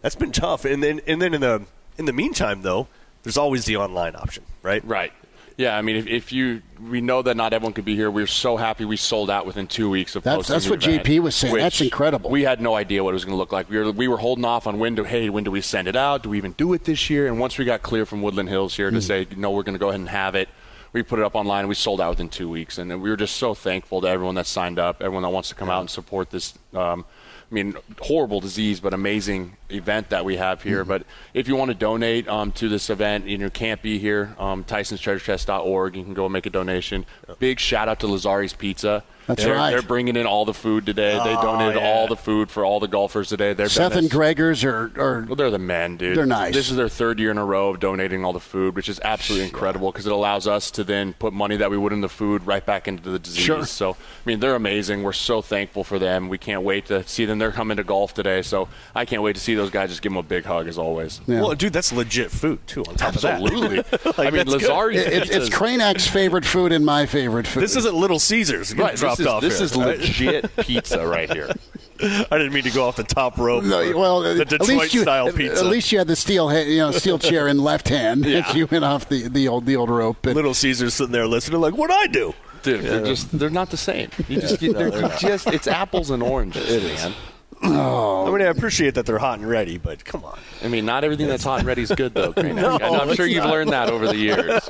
that's 0.00 0.16
been 0.16 0.32
tough. 0.32 0.64
And 0.64 0.82
then 0.82 1.00
and 1.06 1.20
then 1.22 1.34
in 1.34 1.40
the 1.42 1.62
in 1.98 2.06
the 2.06 2.12
meantime, 2.12 2.62
though, 2.62 2.88
there's 3.22 3.36
always 3.36 3.66
the 3.66 3.76
online 3.76 4.16
option, 4.16 4.44
right? 4.62 4.84
Right. 4.84 5.12
Yeah, 5.56 5.76
I 5.76 5.82
mean, 5.82 5.96
if, 5.96 6.06
if 6.06 6.32
you, 6.32 6.62
we 6.88 7.00
know 7.00 7.22
that 7.22 7.36
not 7.36 7.52
everyone 7.52 7.72
could 7.72 7.84
be 7.84 7.94
here. 7.94 8.10
We're 8.10 8.26
so 8.26 8.56
happy 8.56 8.84
we 8.84 8.96
sold 8.96 9.30
out 9.30 9.46
within 9.46 9.66
two 9.66 9.90
weeks 9.90 10.16
of 10.16 10.22
That's- 10.22 10.48
posting 10.48 10.54
that's 10.54 10.68
what 10.70 10.86
event, 10.86 11.04
JP 11.06 11.18
was 11.20 11.36
saying. 11.36 11.54
That's 11.56 11.80
incredible. 11.80 12.30
We 12.30 12.42
had 12.42 12.60
no 12.60 12.74
idea 12.74 13.04
what 13.04 13.10
it 13.10 13.14
was 13.14 13.24
going 13.24 13.34
to 13.34 13.38
look 13.38 13.52
like. 13.52 13.68
We 13.70 13.78
were 13.78 13.92
we 13.92 14.08
were 14.08 14.16
holding 14.18 14.44
off 14.44 14.66
on 14.66 14.78
when 14.78 14.94
do 14.94 15.04
hey 15.04 15.28
when 15.30 15.44
do 15.44 15.50
we 15.50 15.60
send 15.60 15.88
it 15.88 15.96
out? 15.96 16.22
Do 16.22 16.30
we 16.30 16.38
even 16.38 16.52
do 16.52 16.72
it 16.72 16.84
this 16.84 17.10
year? 17.10 17.26
And 17.26 17.38
once 17.38 17.58
we 17.58 17.64
got 17.64 17.82
clear 17.82 18.06
from 18.06 18.22
Woodland 18.22 18.48
Hills 18.48 18.76
here 18.76 18.90
to 18.90 18.96
Hmm. 18.96 19.00
say 19.00 19.26
no, 19.36 19.50
we're 19.50 19.62
going 19.62 19.74
to 19.74 19.78
go 19.80 19.88
ahead 19.88 20.00
and 20.00 20.08
have 20.08 20.34
it. 20.34 20.48
We 20.92 21.02
put 21.02 21.18
it 21.18 21.24
up 21.24 21.34
online. 21.34 21.68
We 21.68 21.74
sold 21.74 22.00
out 22.02 22.10
within 22.10 22.28
two 22.28 22.50
weeks, 22.50 22.76
and 22.78 22.90
we 23.02 23.08
were 23.08 23.16
just 23.16 23.36
so 23.36 23.54
thankful 23.54 24.02
to 24.02 24.08
everyone 24.08 24.34
that 24.34 24.46
signed 24.46 24.78
up, 24.78 25.00
everyone 25.00 25.22
that 25.22 25.30
wants 25.30 25.48
to 25.48 25.54
come 25.54 25.70
out 25.70 25.80
and 25.80 25.88
support 25.88 26.30
this. 26.30 26.52
Um, 26.74 27.04
I 27.52 27.54
mean, 27.54 27.76
horrible 28.00 28.40
disease, 28.40 28.80
but 28.80 28.94
amazing 28.94 29.58
event 29.68 30.08
that 30.08 30.24
we 30.24 30.36
have 30.38 30.60
Mm-hmm. 30.60 30.68
here. 30.68 30.84
But 30.84 31.04
if 31.34 31.48
you 31.48 31.56
want 31.56 31.68
to 31.68 31.74
donate 31.74 32.26
um, 32.26 32.50
to 32.52 32.68
this 32.68 32.88
event, 32.88 33.24
and 33.24 33.30
you 33.30 33.38
know, 33.38 33.50
can't 33.50 33.82
be 33.82 33.98
here, 33.98 34.34
um, 34.38 34.64
Tyson'sTreasureChest.org. 34.64 35.96
You 35.96 36.02
can 36.02 36.14
go 36.14 36.24
and 36.24 36.32
make 36.32 36.46
a 36.46 36.50
donation. 36.50 37.04
Big 37.38 37.60
shout 37.60 37.88
out 37.88 38.00
to 38.00 38.06
Lazari's 38.06 38.54
Pizza. 38.54 39.04
That's 39.26 39.44
they're, 39.44 39.54
right. 39.54 39.70
They're 39.70 39.82
bringing 39.82 40.16
in 40.16 40.26
all 40.26 40.44
the 40.44 40.54
food 40.54 40.86
today. 40.86 41.12
they 41.12 41.36
oh, 41.36 41.42
donated 41.42 41.80
yeah. 41.80 41.88
all 41.88 42.08
the 42.08 42.16
food 42.16 42.50
for 42.50 42.64
all 42.64 42.80
the 42.80 42.88
golfers 42.88 43.28
today. 43.28 43.52
They're 43.54 43.68
Seth 43.68 43.96
and 43.96 44.10
Gregors 44.10 44.64
are, 44.64 44.92
are 45.00 45.24
well, 45.26 45.36
they're 45.36 45.50
the 45.50 45.58
men, 45.58 45.96
dude. 45.96 46.16
They're 46.16 46.26
nice. 46.26 46.54
This 46.54 46.70
is 46.70 46.76
their 46.76 46.88
third 46.88 47.18
year 47.20 47.30
in 47.30 47.38
a 47.38 47.44
row 47.44 47.70
of 47.70 47.80
donating 47.80 48.24
all 48.24 48.32
the 48.32 48.40
food, 48.40 48.74
which 48.74 48.88
is 48.88 49.00
absolutely 49.04 49.46
incredible 49.46 49.92
because 49.92 50.06
it 50.06 50.12
allows 50.12 50.46
us 50.46 50.70
to 50.72 50.84
then 50.84 51.12
put 51.14 51.32
money 51.32 51.56
that 51.56 51.70
we 51.70 51.78
would 51.78 51.92
in 51.92 52.00
the 52.00 52.08
food 52.08 52.46
right 52.46 52.64
back 52.64 52.88
into 52.88 53.08
the 53.10 53.18
disease. 53.18 53.44
Sure. 53.44 53.64
So, 53.64 53.92
I 53.92 53.96
mean, 54.24 54.40
they're 54.40 54.54
amazing. 54.56 55.02
We're 55.02 55.12
so 55.12 55.42
thankful 55.42 55.84
for 55.84 55.98
them. 55.98 56.28
We 56.28 56.38
can't 56.38 56.62
wait 56.62 56.86
to 56.86 57.06
see 57.06 57.24
them. 57.24 57.38
They're 57.38 57.52
coming 57.52 57.76
to 57.76 57.84
golf 57.84 58.14
today, 58.14 58.42
so 58.42 58.68
I 58.94 59.04
can't 59.04 59.22
wait 59.22 59.34
to 59.34 59.40
see 59.40 59.54
those 59.54 59.70
guys. 59.70 59.90
Just 59.90 60.02
give 60.02 60.12
them 60.12 60.18
a 60.18 60.22
big 60.22 60.44
hug 60.44 60.68
as 60.68 60.78
always. 60.78 61.20
Yeah. 61.26 61.42
Well, 61.42 61.54
dude, 61.54 61.72
that's 61.72 61.92
legit 61.92 62.30
food 62.30 62.66
too. 62.66 62.84
On 62.88 62.96
top 62.96 63.14
Absolutely. 63.14 63.78
of 63.78 63.90
that, 63.90 64.06
absolutely. 64.06 64.26
I 64.26 64.30
mean, 64.30 64.46
that's 64.46 64.62
good. 64.62 64.70
Lazari's 64.70 65.00
It- 65.00 65.12
it's, 65.12 65.30
it's 65.30 65.48
pizzas- 65.48 65.78
Kranak's 65.78 66.06
favorite 66.06 66.44
food 66.44 66.72
and 66.72 66.84
my 66.84 67.06
favorite 67.06 67.46
food. 67.48 67.62
This 67.62 67.76
isn't 67.76 67.94
Little 67.94 68.18
Caesars. 68.18 68.74
Right, 68.74 68.98
dropped 69.18 69.42
this 69.42 69.60
is, 69.60 69.76
off 69.76 69.84
this 69.84 70.16
here, 70.16 70.30
is 70.32 70.46
legit 70.46 70.56
pizza 70.58 71.06
right 71.06 71.30
here. 71.32 71.50
I 72.02 72.24
didn't 72.30 72.52
mean 72.52 72.64
to 72.64 72.70
go 72.70 72.86
off 72.88 72.96
the 72.96 73.04
top 73.04 73.38
rope. 73.38 73.64
No, 73.64 73.96
well, 73.96 74.20
the 74.22 74.40
at 74.40 74.48
Detroit 74.48 74.68
least 74.68 74.94
you, 74.94 75.02
style 75.02 75.28
at- 75.28 75.36
pizza. 75.36 75.64
At 75.64 75.70
least 75.70 75.92
you 75.92 75.98
had 75.98 76.08
the 76.08 76.16
steel, 76.16 76.52
you 76.66 76.78
know, 76.78 76.90
steel 76.90 77.18
chair 77.18 77.46
in 77.48 77.58
left 77.58 77.88
hand. 77.88 78.24
Yeah. 78.32 78.50
you 78.54 78.66
went 78.66 78.84
off 78.84 79.08
the, 79.08 79.28
the 79.28 79.46
old 79.48 79.66
the 79.66 79.76
old 79.76 79.90
rope. 79.90 80.16
But 80.22 80.34
Little 80.34 80.54
Caesars 80.54 80.94
sitting 80.94 81.12
there 81.12 81.26
listening, 81.26 81.60
like, 81.60 81.74
"What'd 81.74 81.94
I 81.94 82.06
do?" 82.06 82.34
Dude, 82.62 82.82
they're 82.82 83.04
just 83.04 83.36
they're 83.38 83.50
not 83.50 83.70
the 83.70 83.76
same. 83.76 84.08
You 84.28 84.40
just 84.40 84.58
get, 84.60 84.76
they're 84.76 84.90
just 85.18 85.48
it's 85.48 85.66
apples 85.66 86.10
and 86.10 86.22
oranges, 86.22 86.82
man. 86.82 87.14
Oh. 87.64 88.26
I 88.26 88.30
mean, 88.36 88.42
I 88.46 88.50
appreciate 88.50 88.94
that 88.94 89.06
they're 89.06 89.18
hot 89.18 89.38
and 89.38 89.48
ready, 89.48 89.78
but 89.78 90.04
come 90.04 90.24
on. 90.24 90.38
I 90.64 90.68
mean, 90.68 90.84
not 90.84 91.04
everything 91.04 91.28
that's 91.28 91.44
hot 91.44 91.58
and 91.60 91.66
ready 91.66 91.82
is 91.82 91.92
good, 91.92 92.12
though. 92.14 92.32
Craig. 92.32 92.54
No, 92.54 92.74
I 92.74 92.78
know- 92.78 93.00
I'm 93.00 93.14
sure 93.14 93.26
it's 93.26 93.34
you've 93.34 93.44
not. 93.44 93.50
learned 93.52 93.70
that 93.70 93.88
over 93.88 94.06
the 94.08 94.16
years. 94.16 94.68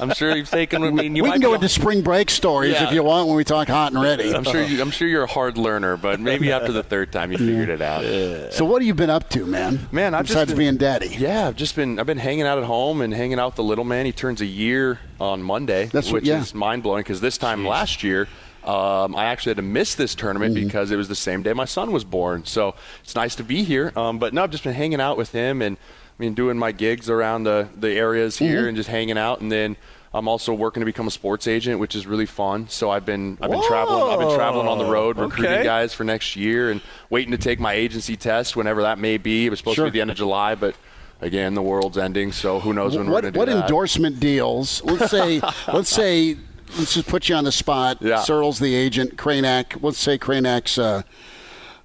I'm 0.00 0.12
sure 0.14 0.34
you've 0.36 0.50
taken. 0.50 0.82
I 0.82 0.90
mean, 0.90 1.14
you 1.14 1.22
we 1.22 1.30
can 1.30 1.40
go 1.40 1.54
into 1.54 1.68
spring 1.68 2.02
break 2.02 2.30
stories 2.30 2.72
Yeah. 2.72 2.86
if 2.88 2.92
you 2.92 3.02
want 3.02 3.28
when 3.28 3.36
we 3.36 3.44
talk 3.44 3.68
hot 3.68 3.92
and 3.92 4.02
ready. 4.02 4.34
I'm 4.34 4.44
sure. 4.44 4.62
You, 4.62 4.80
I'm 4.80 4.90
sure 4.90 5.06
you're 5.08 5.22
a 5.24 5.26
hard 5.30 5.56
learner, 5.58 5.96
but 5.96 6.20
maybe 6.20 6.50
after 6.52 6.72
the 6.72 6.82
third 6.82 7.12
time 7.12 7.30
you 7.32 7.38
figured 7.38 7.68
it 7.68 7.80
out. 7.82 8.52
So 8.52 8.64
what 8.64 8.82
have 8.82 8.86
you 8.86 8.94
been 8.94 9.10
up 9.10 9.28
to, 9.30 9.46
man? 9.46 9.88
Man, 9.92 10.14
I've 10.14 10.26
just 10.26 10.34
besides 10.34 10.50
been- 10.52 10.58
being 10.58 10.76
daddy. 10.78 11.08
Yeah, 11.18 11.48
I've 11.48 11.56
just 11.56 11.76
been 11.76 11.98
I've 11.98 12.06
been 12.06 12.18
hanging 12.18 12.42
out 12.46 12.58
at 12.58 12.64
home 12.64 13.00
and 13.02 13.12
hanging 13.14 13.38
out 13.38 13.48
with 13.48 13.56
the 13.56 13.64
little 13.64 13.84
man. 13.84 14.06
He 14.06 14.12
turns 14.12 14.40
a 14.40 14.46
year 14.46 14.98
on 15.20 15.42
Monday, 15.42 15.86
That's 15.86 16.08
what- 16.08 16.14
which 16.22 16.24
yeah. 16.24 16.40
is 16.40 16.54
mind 16.54 16.82
blowing 16.82 17.00
because 17.02 17.20
this 17.20 17.38
time 17.38 17.64
last 17.66 18.02
year. 18.02 18.26
Um, 18.64 19.16
I 19.16 19.24
actually 19.26 19.50
had 19.50 19.56
to 19.56 19.62
miss 19.62 19.94
this 19.96 20.14
tournament 20.14 20.54
Mm-hmm. 20.54 20.66
because 20.66 20.90
it 20.90 20.96
was 20.96 21.08
the 21.08 21.14
same 21.16 21.42
day 21.42 21.52
my 21.52 21.64
son 21.64 21.90
was 21.92 22.04
born. 22.04 22.44
So 22.44 22.74
it's 23.02 23.14
nice 23.14 23.34
to 23.36 23.44
be 23.44 23.64
here. 23.64 23.92
Um, 23.96 24.18
but 24.18 24.32
no, 24.34 24.42
I've 24.44 24.50
just 24.50 24.64
been 24.64 24.74
hanging 24.74 25.00
out 25.00 25.16
with 25.16 25.32
him 25.32 25.62
and 25.62 25.76
I 25.76 26.22
mean 26.22 26.34
doing 26.34 26.56
my 26.58 26.70
gigs 26.72 27.10
around 27.10 27.44
the 27.44 27.68
the 27.76 27.90
areas 27.90 28.38
here 28.38 28.58
Mm-hmm. 28.60 28.68
and 28.68 28.76
just 28.76 28.88
hanging 28.88 29.18
out. 29.18 29.40
And 29.40 29.50
then 29.50 29.76
I'm 30.14 30.28
also 30.28 30.52
working 30.52 30.80
to 30.82 30.84
become 30.84 31.06
a 31.06 31.10
sports 31.10 31.46
agent, 31.46 31.80
which 31.80 31.94
is 31.96 32.06
really 32.06 32.26
fun. 32.26 32.68
So 32.68 32.90
I've 32.90 33.06
been 33.06 33.38
I've 33.40 33.50
been 33.50 33.62
traveling 33.66 34.12
I've 34.12 34.20
been 34.20 34.36
traveling 34.36 34.68
on 34.68 34.78
the 34.78 34.84
road 34.84 35.16
recruiting 35.18 35.52
Okay. 35.54 35.64
guys 35.64 35.92
for 35.94 36.04
next 36.04 36.36
year 36.36 36.70
and 36.70 36.80
waiting 37.10 37.32
to 37.32 37.38
take 37.38 37.58
my 37.58 37.72
agency 37.72 38.16
test 38.16 38.54
whenever 38.54 38.82
that 38.82 38.98
may 38.98 39.16
be. 39.16 39.46
It 39.46 39.50
was 39.50 39.58
supposed 39.58 39.76
Sure. 39.76 39.86
to 39.86 39.90
be 39.90 39.98
the 39.98 40.02
end 40.02 40.10
of 40.10 40.16
July, 40.16 40.54
but 40.54 40.76
again, 41.20 41.54
the 41.54 41.62
world's 41.62 41.96
ending, 41.98 42.30
so 42.30 42.60
who 42.60 42.72
knows 42.74 42.96
when 42.96 43.06
we're 43.06 43.12
What 43.14 43.22
going 43.22 43.32
to 43.32 43.36
do 43.36 43.38
what 43.38 43.48
that. 43.48 43.62
endorsement 43.62 44.20
deals? 44.20 44.82
Let's 44.84 45.10
say 45.10 45.40
let's 45.72 45.88
say 45.90 46.36
let's 46.78 46.94
just 46.94 47.08
put 47.08 47.28
you 47.28 47.34
on 47.34 47.44
the 47.44 47.52
spot. 47.52 47.98
Yeah. 48.00 48.16
Sirles 48.16 48.60
the 48.60 48.74
agent, 48.74 49.16
Kranak. 49.16 49.82
Let's 49.82 49.98
say 49.98 50.18
Kranak's 50.18 50.78
uh, 50.78 51.02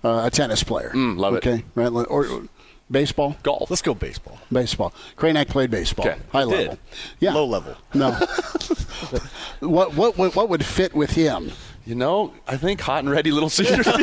uh, 0.03 0.23
a 0.25 0.31
tennis 0.31 0.63
player. 0.63 0.91
Mm, 0.93 1.17
love 1.17 1.35
it. 1.35 1.47
okay, 1.47 1.63
right? 1.75 1.87
Or, 1.91 2.25
or 2.27 2.43
baseball. 2.89 3.35
Golf. 3.43 3.69
Let's 3.69 3.81
go 3.81 3.93
baseball. 3.93 4.39
Baseball. 4.51 4.93
Kranak 5.17 5.47
played 5.49 5.71
baseball. 5.71 6.07
Okay. 6.07 6.19
High 6.31 6.45
Did. 6.45 6.49
level. 6.49 6.79
Yeah. 7.19 7.33
Low 7.33 7.45
level. 7.45 7.75
No. 7.93 8.11
what, 9.59 9.95
what 9.95 10.17
what 10.17 10.35
what 10.35 10.49
would 10.49 10.65
fit 10.65 10.93
with 10.93 11.11
him? 11.11 11.51
You 11.85 11.95
know, 11.95 12.33
I 12.47 12.57
think 12.57 12.81
hot 12.81 12.99
and 12.99 13.09
ready 13.09 13.31
Little 13.31 13.49
Caesars. 13.49 13.87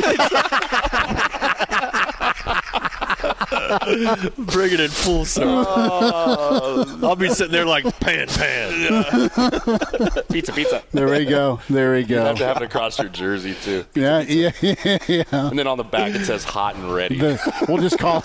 Bring 4.37 4.73
it 4.73 4.79
in 4.79 4.89
full 4.89 5.25
circle. 5.25 5.65
Oh. 5.67 6.99
I'll 7.03 7.15
be 7.15 7.29
sitting 7.29 7.51
there 7.51 7.65
like 7.65 7.83
pan 7.99 8.27
pan. 8.27 9.29
pizza, 10.31 10.53
pizza. 10.53 10.83
There 10.91 11.09
we 11.09 11.25
go. 11.25 11.59
There 11.69 11.93
we 11.93 12.03
go. 12.03 12.15
You 12.15 12.21
go. 12.21 12.25
have 12.25 12.37
to 12.37 12.45
have 12.45 12.57
it 12.57 12.63
across 12.63 12.99
your 12.99 13.09
jersey 13.09 13.55
too. 13.55 13.85
Yeah, 13.93 14.21
yeah, 14.21 14.51
yeah, 14.61 14.97
yeah. 15.07 15.23
And 15.31 15.57
then 15.57 15.67
on 15.67 15.77
the 15.77 15.83
back 15.83 16.15
it 16.15 16.25
says 16.25 16.43
hot 16.43 16.75
and 16.75 16.93
ready. 16.93 17.17
The, 17.17 17.65
we'll 17.67 17.81
just 17.81 17.99
call 17.99 18.23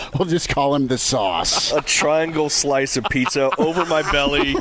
we'll 0.18 0.28
just 0.28 0.48
call 0.48 0.74
him 0.74 0.86
the 0.86 0.98
sauce. 0.98 1.72
A 1.72 1.80
triangle 1.82 2.48
slice 2.48 2.96
of 2.96 3.04
pizza 3.04 3.50
over 3.58 3.84
my 3.84 4.02
belly. 4.10 4.54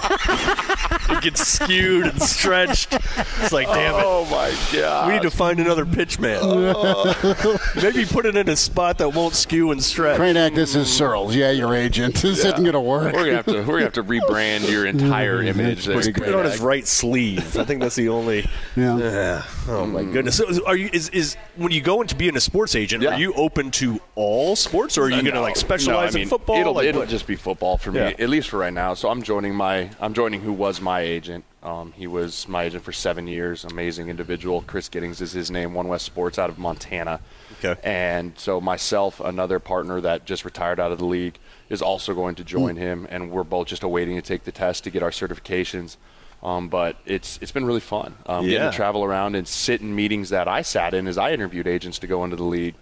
It 1.09 1.21
gets 1.21 1.47
skewed 1.47 2.07
and 2.07 2.21
stretched. 2.21 2.93
It's 2.93 3.51
like, 3.51 3.67
damn 3.67 3.95
it. 3.95 4.03
Oh 4.03 4.25
my 4.25 4.53
god! 4.73 5.07
We 5.07 5.13
need 5.13 5.21
to 5.21 5.31
find 5.31 5.59
another 5.59 5.85
pitch 5.85 6.19
man. 6.19 6.41
Maybe 7.75 8.05
put 8.05 8.25
it 8.25 8.35
in 8.35 8.49
a 8.49 8.55
spot 8.55 8.97
that 8.97 9.09
won't 9.09 9.33
skew 9.33 9.71
and 9.71 9.81
stretch. 9.81 10.19
Kranak, 10.19 10.55
this 10.55 10.75
is 10.75 10.87
Sirles. 10.87 11.33
Yeah, 11.33 11.51
your 11.51 11.73
agent. 11.73 12.15
This 12.27 12.39
isn't 12.39 12.61
going 12.61 12.73
to 12.73 12.81
work. 12.81 13.13
We're 13.13 13.25
gonna 13.25 13.35
have 13.37 13.45
to 13.45 13.59
we're 13.59 13.65
gonna 13.65 13.83
have 13.83 13.93
to 13.93 14.03
rebrand 14.03 14.69
your 14.69 14.85
entire 14.85 15.39
mm-hmm. 15.39 15.59
image. 15.59 15.85
there. 15.85 15.95
pretty 15.95 16.11
Put 16.11 16.27
it 16.27 16.35
on 16.35 16.45
his 16.45 16.59
right 16.59 16.85
sleeve. 16.85 17.57
I 17.57 17.63
think 17.63 17.81
that's 17.81 17.95
the 17.95 18.09
only. 18.09 18.49
Yeah. 18.75 18.97
Yeah. 18.97 19.43
Oh 19.69 19.85
my 19.85 20.03
goodness. 20.03 20.37
So, 20.37 20.65
are 20.65 20.75
you 20.75 20.89
is, 20.91 21.09
is 21.09 21.37
when 21.55 21.71
you 21.71 21.81
go 21.81 22.01
into 22.01 22.15
being 22.15 22.35
a 22.35 22.41
sports 22.41 22.75
agent? 22.75 23.03
Yeah. 23.03 23.11
Are 23.11 23.19
you 23.19 23.33
open 23.33 23.71
to 23.71 24.01
all 24.15 24.55
sports, 24.55 24.97
or 24.97 25.03
are 25.03 25.09
you 25.09 25.26
going 25.31 25.35
to 25.35 25.39
No, 25.39 25.43
like 25.43 25.55
no, 25.55 25.59
specialize 25.59 26.15
I 26.15 26.19
mean, 26.19 26.23
in 26.23 26.29
football? 26.29 26.57
It'll, 26.59 26.73
Like, 26.73 26.85
it'll 26.87 27.05
just 27.05 27.27
be 27.27 27.35
football 27.35 27.77
for 27.77 27.91
me, 27.91 27.99
Yeah. 27.99 28.13
at 28.19 28.29
least 28.29 28.49
for 28.49 28.57
right 28.57 28.73
now. 28.73 28.93
So 28.93 29.09
I'm 29.09 29.21
joining 29.23 29.53
my 29.55 29.89
I'm 29.99 30.13
joining 30.13 30.41
who 30.41 30.53
was 30.53 30.81
my 30.81 31.01
agent. 31.01 31.43
Um, 31.63 31.91
he 31.95 32.07
was 32.07 32.47
my 32.47 32.63
agent 32.63 32.83
for 32.83 32.91
seven 32.93 33.27
years. 33.27 33.65
Amazing 33.65 34.09
individual. 34.09 34.63
Chris 34.67 34.87
Giddings 34.89 35.19
is 35.21 35.33
his 35.33 35.51
name. 35.51 35.73
One 35.73 35.87
West 35.87 36.05
Sports 36.05 36.39
out 36.39 36.49
of 36.49 36.57
Montana. 36.57 37.19
Okay. 37.63 37.79
And 37.83 38.33
so 38.37 38.61
myself, 38.61 39.19
another 39.19 39.59
partner 39.59 39.99
that 40.01 40.25
just 40.25 40.45
retired 40.45 40.79
out 40.79 40.91
of 40.91 40.99
the 40.99 41.05
league, 41.05 41.37
is 41.69 41.81
also 41.81 42.13
going 42.13 42.35
to 42.35 42.43
join 42.43 42.75
Hmm. 42.75 42.81
him, 42.81 43.07
and 43.09 43.31
we're 43.31 43.43
both 43.43 43.67
just 43.67 43.83
awaiting 43.83 44.15
to 44.15 44.21
take 44.21 44.43
the 44.45 44.51
test 44.51 44.83
to 44.85 44.89
get 44.89 45.03
our 45.03 45.09
certifications. 45.11 45.97
Um, 46.43 46.69
but 46.69 46.97
it's 47.05 47.39
it's 47.41 47.51
been 47.51 47.65
really 47.65 47.79
fun 47.79 48.13
um, 48.27 48.45
getting 48.45 48.61
Yeah. 48.61 48.69
to 48.69 48.75
travel 48.75 49.03
around 49.03 49.35
and 49.35 49.47
sit 49.47 49.81
in 49.81 49.95
meetings 49.95 50.29
that 50.29 50.47
I 50.47 50.61
sat 50.61 50.93
in 50.93 51.07
as 51.07 51.17
I 51.17 51.31
interviewed 51.31 51.65
agents 51.67 51.97
to 51.99 52.07
go 52.07 52.23
into 52.23 52.35
the 52.35 52.43
league 52.43 52.75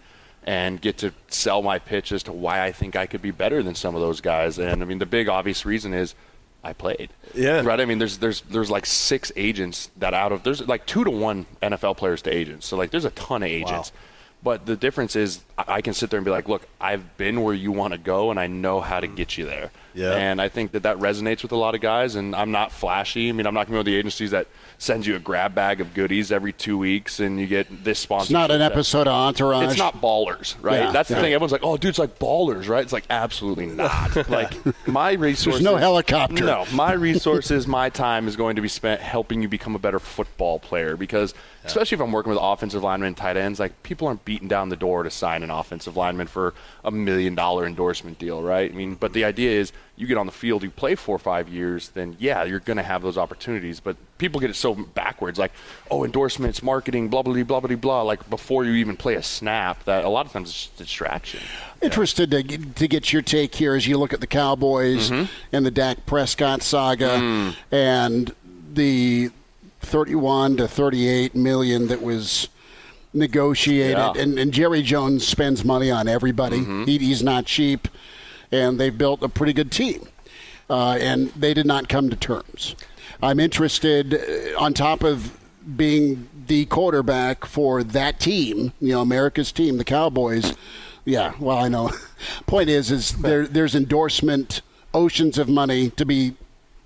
and 0.45 0.79
get 0.79 0.99
to 0.99 1.11
sell 1.27 1.61
my 1.61 1.79
pitch 1.79 2.11
as 2.11 2.23
to 2.23 2.31
why 2.31 2.63
I 2.63 2.71
think 2.71 2.95
I 2.95 3.07
could 3.07 3.21
be 3.21 3.31
better 3.31 3.63
than 3.63 3.75
some 3.75 3.95
of 3.95 4.01
those 4.01 4.21
guys. 4.21 4.59
And 4.59 4.81
I 4.81 4.85
mean, 4.85 4.99
the 4.99 5.05
big 5.05 5.27
obvious 5.27 5.65
reason 5.65 5.93
is 5.93 6.13
I 6.63 6.73
played. 6.73 7.09
Yeah. 7.33 7.61
Right. 7.61 7.79
I 7.79 7.85
mean, 7.85 7.97
there's 7.97 8.19
there's 8.19 8.41
there's 8.41 8.71
like 8.71 8.85
six 8.85 9.31
agents 9.35 9.89
that 9.97 10.13
out 10.13 10.31
of 10.31 10.43
there's 10.43 10.67
like 10.67 10.85
two 10.85 11.03
to 11.03 11.11
one 11.11 11.47
NFL 11.61 11.97
players 11.97 12.21
to 12.23 12.33
agents. 12.33 12.67
So 12.67 12.77
like 12.77 12.91
there's 12.91 13.05
a 13.05 13.11
ton 13.11 13.43
of 13.43 13.49
agents. 13.49 13.91
Wow. 13.91 13.99
But 14.43 14.65
the 14.67 14.75
difference 14.75 15.15
is, 15.15 15.41
I 15.57 15.75
I 15.75 15.81
can 15.81 15.93
sit 15.93 16.11
there 16.11 16.19
and 16.19 16.25
be 16.25 16.31
like, 16.31 16.47
"Look, 16.47 16.67
I've 16.79 17.17
been 17.17 17.41
where 17.41 17.53
you 17.53 17.71
want 17.71 17.93
to 17.93 17.97
go, 17.97 18.29
and 18.29 18.39
I 18.39 18.45
know 18.45 18.79
how 18.79 18.99
to 18.99 19.07
mm. 19.07 19.15
get 19.15 19.37
you 19.37 19.45
there." 19.45 19.71
Yeah. 19.95 20.11
And 20.11 20.41
I 20.41 20.49
think 20.49 20.71
that 20.73 20.83
that 20.83 20.97
resonates 20.97 21.41
with 21.41 21.51
a 21.51 21.55
lot 21.55 21.73
of 21.73 21.81
guys. 21.81 22.15
And 22.15 22.35
I'm 22.35 22.51
not 22.51 22.71
flashy. 22.71 23.29
I 23.29 23.31
mean, 23.31 23.47
I'm 23.47 23.53
not 23.53 23.67
going 23.67 23.79
to 23.79 23.83
be 23.83 23.91
the 23.91 23.97
agencies 23.97 24.31
that 24.31 24.47
sends 24.77 25.07
you 25.07 25.15
a 25.15 25.19
grab 25.19 25.55
bag 25.55 25.81
of 25.81 25.93
goodies 25.93 26.31
every 26.31 26.51
two 26.53 26.77
weeks, 26.77 27.19
and 27.19 27.39
you 27.39 27.47
get 27.47 27.83
this 27.83 27.99
sponsor. 27.99 28.25
It's 28.25 28.31
not 28.31 28.51
an 28.51 28.61
episode 28.61 29.07
of 29.07 29.13
Entourage. 29.13 29.69
It's 29.69 29.77
not 29.77 30.01
ballers, 30.01 30.55
right? 30.61 30.81
Yeah, 30.81 30.91
That's 30.91 31.09
the 31.09 31.15
yeah. 31.15 31.21
thing. 31.21 31.33
Everyone's 31.33 31.51
like, 31.51 31.63
"Oh, 31.63 31.77
dude, 31.77 31.89
it's 31.89 31.99
like 31.99 32.19
ballers, 32.19 32.67
right?" 32.67 32.83
It's 32.83 32.93
like 32.93 33.05
absolutely 33.09 33.67
not. 33.67 34.29
like 34.29 34.53
my 34.87 35.13
resources. 35.13 35.61
There's 35.61 35.73
no 35.73 35.77
helicopter. 35.77 36.43
No, 36.43 36.65
my 36.73 36.93
resources, 37.09 37.67
my 37.67 37.89
time 37.89 38.27
is 38.27 38.35
going 38.35 38.57
to 38.57 38.61
be 38.61 38.67
spent 38.67 39.01
helping 39.01 39.41
you 39.41 39.47
become 39.47 39.75
a 39.75 39.79
better 39.79 39.99
football 39.99 40.59
player. 40.59 40.97
Because 40.97 41.33
especially 41.63 41.95
if 41.95 42.01
I'm 42.01 42.11
working 42.11 42.31
with 42.31 42.39
offensive 42.41 42.83
linemen 42.83 43.07
and 43.07 43.17
tight 43.17 43.37
ends, 43.37 43.59
like 43.59 43.81
people 43.83 44.07
aren't 44.07 44.25
beating 44.25 44.47
down 44.47 44.69
the 44.69 44.75
door 44.75 45.03
to 45.03 45.09
sign 45.09 45.43
an 45.43 45.49
offensive 45.49 45.95
lineman 45.95 46.27
for 46.27 46.53
a 46.83 46.91
million 46.91 47.35
dollar 47.35 47.65
endorsement 47.65 48.19
deal, 48.19 48.41
right? 48.41 48.71
I 48.71 48.75
mean, 48.75 48.95
but 48.95 49.13
the 49.13 49.23
idea 49.23 49.59
is 49.59 49.71
you 49.97 50.07
get 50.07 50.17
on 50.17 50.25
the 50.25 50.31
field, 50.31 50.61
you 50.63 50.69
play 50.69 50.95
four 50.95 51.15
or 51.15 51.19
five 51.19 51.47
years, 51.47 51.89
then 51.89 52.17
yeah, 52.19 52.43
you're 52.43 52.59
going 52.59 52.75
to 52.77 52.83
have 52.83 53.01
those 53.01 53.17
opportunities. 53.17 53.79
But 53.79 53.95
people 54.17 54.41
get 54.41 54.49
it 54.49 54.55
so 54.55 54.75
backwards, 54.75 55.39
like, 55.39 55.53
oh, 55.89 56.03
endorsements, 56.03 56.61
marketing, 56.61 57.07
blah, 57.07 57.21
blah, 57.21 57.41
blah, 57.43 57.59
blah, 57.61 57.75
blah, 57.77 58.01
like 58.01 58.29
before 58.29 58.65
you 58.65 58.73
even 58.73 58.97
play 58.97 59.15
a 59.15 59.23
snap, 59.23 59.83
that 59.85 60.03
a 60.03 60.09
lot 60.09 60.25
of 60.25 60.33
times 60.33 60.49
it's 60.49 60.65
just 60.65 60.75
a 60.79 60.83
distraction. 60.83 61.39
Interested 61.81 62.29
to 62.31 62.43
get, 62.43 62.75
to 62.75 62.87
get 62.87 63.13
your 63.13 63.21
take 63.21 63.55
here 63.55 63.73
as 63.75 63.87
you 63.87 63.97
look 63.97 64.11
at 64.11 64.19
the 64.19 64.27
Cowboys 64.27 65.09
Mm-hmm. 65.09 65.31
and 65.53 65.65
the 65.65 65.71
Dak 65.71 66.05
Prescott 66.05 66.61
saga 66.61 67.09
Mm. 67.09 67.55
and 67.71 68.35
the 68.73 69.29
31 69.81 70.57
to 70.57 70.67
38 70.67 71.35
million 71.35 71.87
that 71.87 72.01
was 72.01 72.49
negotiated. 73.13 73.97
Yeah. 73.97 74.13
And, 74.17 74.37
and 74.37 74.51
Jerry 74.51 74.81
Jones 74.81 75.25
spends 75.25 75.63
money 75.63 75.89
on 75.91 76.07
everybody. 76.07 76.59
Mm-hmm. 76.59 76.83
He, 76.85 76.97
he's 76.97 77.23
not 77.23 77.45
cheap, 77.45 77.87
and 78.51 78.79
they've 78.79 78.97
built 78.97 79.23
a 79.23 79.29
pretty 79.29 79.53
good 79.53 79.71
team. 79.71 80.07
Uh, 80.69 80.97
and 80.99 81.29
they 81.29 81.53
did 81.53 81.65
not 81.65 81.89
come 81.89 82.09
to 82.09 82.15
terms. 82.15 82.75
I'm 83.21 83.39
interested, 83.39 84.15
uh, 84.15 84.59
on 84.59 84.73
top 84.73 85.03
of 85.03 85.37
being 85.75 86.27
the 86.47 86.65
quarterback 86.65 87.45
for 87.45 87.83
that 87.83 88.19
team, 88.19 88.71
you 88.79 88.93
know, 88.93 89.01
America's 89.01 89.51
team, 89.51 89.77
the 89.77 89.83
Cowboys. 89.83 90.53
Yeah, 91.05 91.33
well, 91.39 91.57
I 91.57 91.67
know. 91.67 91.91
Point 92.45 92.69
is, 92.69 92.91
is 92.91 93.11
there 93.13 93.47
there's 93.47 93.75
endorsement, 93.75 94.61
oceans 94.93 95.37
of 95.37 95.49
money 95.49 95.89
to 95.91 96.05
be 96.05 96.35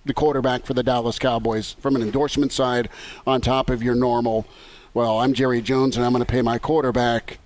the 0.05 0.13
quarterback 0.13 0.65
for 0.65 0.73
the 0.73 0.83
Dallas 0.83 1.19
Cowboys 1.19 1.73
from 1.79 1.95
an 1.95 2.01
endorsement 2.01 2.51
side, 2.51 2.89
on 3.27 3.41
top 3.41 3.69
of 3.69 3.83
your 3.83 3.95
normal. 3.95 4.45
Well, 4.93 5.19
I'm 5.19 5.33
Jerry 5.33 5.61
Jones, 5.61 5.97
and 5.97 6.05
I'm 6.05 6.11
going 6.11 6.25
to 6.25 6.31
pay 6.31 6.41
my 6.41 6.57
quarterback 6.57 7.37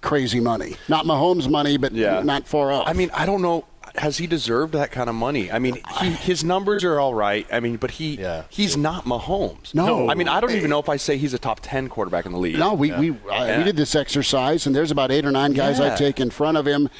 crazy 0.00 0.40
money, 0.40 0.76
not 0.88 1.04
Mahomes 1.04 1.48
money, 1.48 1.76
but 1.76 1.92
Yeah. 1.92 2.22
not 2.22 2.46
far 2.46 2.72
off. 2.72 2.84
I 2.86 2.92
mean, 2.92 3.10
I 3.14 3.26
don't 3.26 3.42
know. 3.42 3.64
Has 3.96 4.18
he 4.18 4.26
deserved 4.26 4.74
that 4.74 4.90
kind 4.90 5.08
of 5.08 5.14
money? 5.14 5.50
I 5.50 5.58
mean, 5.58 5.78
he, 6.00 6.10
his 6.10 6.44
numbers 6.44 6.84
are 6.84 7.00
all 7.00 7.14
right. 7.14 7.46
I 7.50 7.60
mean, 7.60 7.76
but 7.76 7.92
he 7.92 8.16
Yeah. 8.20 8.42
he's 8.50 8.76
not 8.76 9.04
Mahomes. 9.06 9.74
No. 9.74 10.10
I 10.10 10.14
mean, 10.14 10.28
I 10.28 10.38
don't 10.40 10.50
even 10.52 10.68
know 10.68 10.78
if 10.80 10.88
I 10.90 10.96
say 10.98 11.16
he's 11.16 11.32
a 11.32 11.38
top 11.38 11.60
ten 11.62 11.88
quarterback 11.88 12.26
in 12.26 12.32
the 12.32 12.38
league. 12.38 12.58
No, 12.58 12.74
we 12.74 12.92
we, 12.92 13.10
uh, 13.12 13.14
Yeah. 13.30 13.58
we 13.58 13.64
did 13.64 13.76
this 13.76 13.94
exercise, 13.94 14.66
and 14.66 14.76
there's 14.76 14.90
about 14.90 15.10
eight 15.10 15.24
or 15.24 15.30
nine 15.30 15.52
guys 15.54 15.78
Yeah. 15.78 15.94
I 15.94 15.96
take 15.96 16.20
in 16.20 16.28
front 16.30 16.58
of 16.58 16.66
him. 16.66 16.90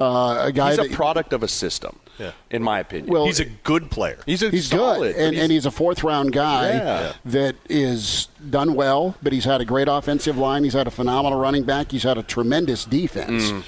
Uh, 0.00 0.44
a 0.46 0.52
guy 0.52 0.70
he's 0.70 0.78
a 0.78 0.82
that, 0.84 0.92
product 0.92 1.34
of 1.34 1.42
a 1.42 1.48
system, 1.48 1.98
Yeah. 2.20 2.32
in 2.50 2.62
my 2.62 2.78
opinion. 2.80 3.12
Well, 3.12 3.24
He's 3.26 3.40
a 3.40 3.46
good 3.46 3.90
player. 3.90 4.18
he's 4.26 4.42
a 4.42 4.50
he's 4.50 4.68
solid, 4.68 5.14
good, 5.14 5.22
and, 5.24 5.36
and 5.36 5.50
he's 5.50 5.64
a 5.66 5.70
fourth 5.70 6.04
round 6.04 6.32
guy 6.32 6.68
Yeah. 6.68 7.12
that 7.24 7.56
is 7.68 8.28
done 8.50 8.74
well. 8.74 9.16
But 9.22 9.32
he's 9.32 9.44
had 9.46 9.60
a 9.60 9.64
great 9.64 9.88
offensive 9.88 10.36
line. 10.36 10.62
He's 10.64 10.74
had 10.74 10.86
a 10.86 10.90
phenomenal 10.90 11.38
running 11.40 11.64
back. 11.64 11.90
He's 11.92 12.02
had 12.04 12.18
a 12.18 12.22
tremendous 12.22 12.84
defense. 12.84 13.50
Mm. 13.50 13.62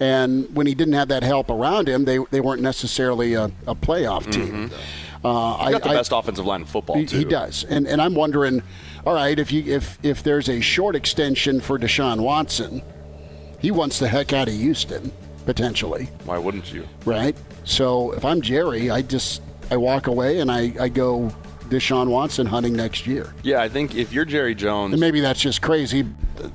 And 0.00 0.54
when 0.54 0.66
he 0.68 0.74
didn't 0.74 0.94
have 0.94 1.08
that 1.08 1.24
help 1.24 1.50
around 1.50 1.88
him, 1.88 2.04
they 2.04 2.18
they 2.30 2.40
weren't 2.40 2.62
necessarily 2.62 3.34
a, 3.34 3.46
a 3.66 3.74
playoff 3.74 4.30
team. 4.30 4.70
Uh, 5.24 5.56
He's 5.64 5.72
got 5.72 5.82
the 5.82 5.88
I- 5.88 5.92
I- 5.92 5.96
best 5.96 6.12
offensive 6.12 6.46
line 6.46 6.60
in 6.60 6.66
football 6.66 6.96
He, 6.96 7.04
too. 7.06 7.18
he 7.18 7.24
does, 7.24 7.64
and 7.64 7.88
and 7.88 8.00
I'm 8.00 8.14
wondering, 8.14 8.62
all 9.04 9.14
right, 9.14 9.36
if 9.36 9.50
you 9.50 9.64
if 9.74 9.98
if 10.04 10.22
there's 10.22 10.48
a 10.48 10.60
short 10.60 10.94
extension 10.94 11.60
for 11.60 11.76
Deshaun 11.80 12.20
Watson, 12.20 12.80
he 13.58 13.72
wants 13.72 13.98
the 13.98 14.06
heck 14.06 14.32
out 14.32 14.46
of 14.46 14.54
Houston 14.54 15.10
potentially, 15.48 16.10
Why 16.26 16.36
wouldn't 16.36 16.74
you? 16.74 16.86
right? 17.06 17.34
So 17.64 18.12
if 18.12 18.22
I'm 18.22 18.42
Jerry, 18.42 18.90
I 18.90 19.00
just 19.00 19.40
I 19.70 19.78
walk 19.78 20.06
away 20.06 20.40
and 20.40 20.52
I 20.52 20.74
I 20.78 20.88
go 20.90 21.32
Deshaun 21.70 22.08
Watson 22.08 22.46
hunting 22.46 22.74
next 22.74 23.06
year. 23.06 23.32
Yeah, 23.42 23.62
I 23.62 23.68
think 23.70 23.94
if 23.94 24.12
you're 24.12 24.26
Jerry 24.26 24.54
Jones, 24.54 24.92
And 24.92 25.00
maybe 25.00 25.20
that's 25.20 25.40
just 25.40 25.62
crazy. 25.62 26.04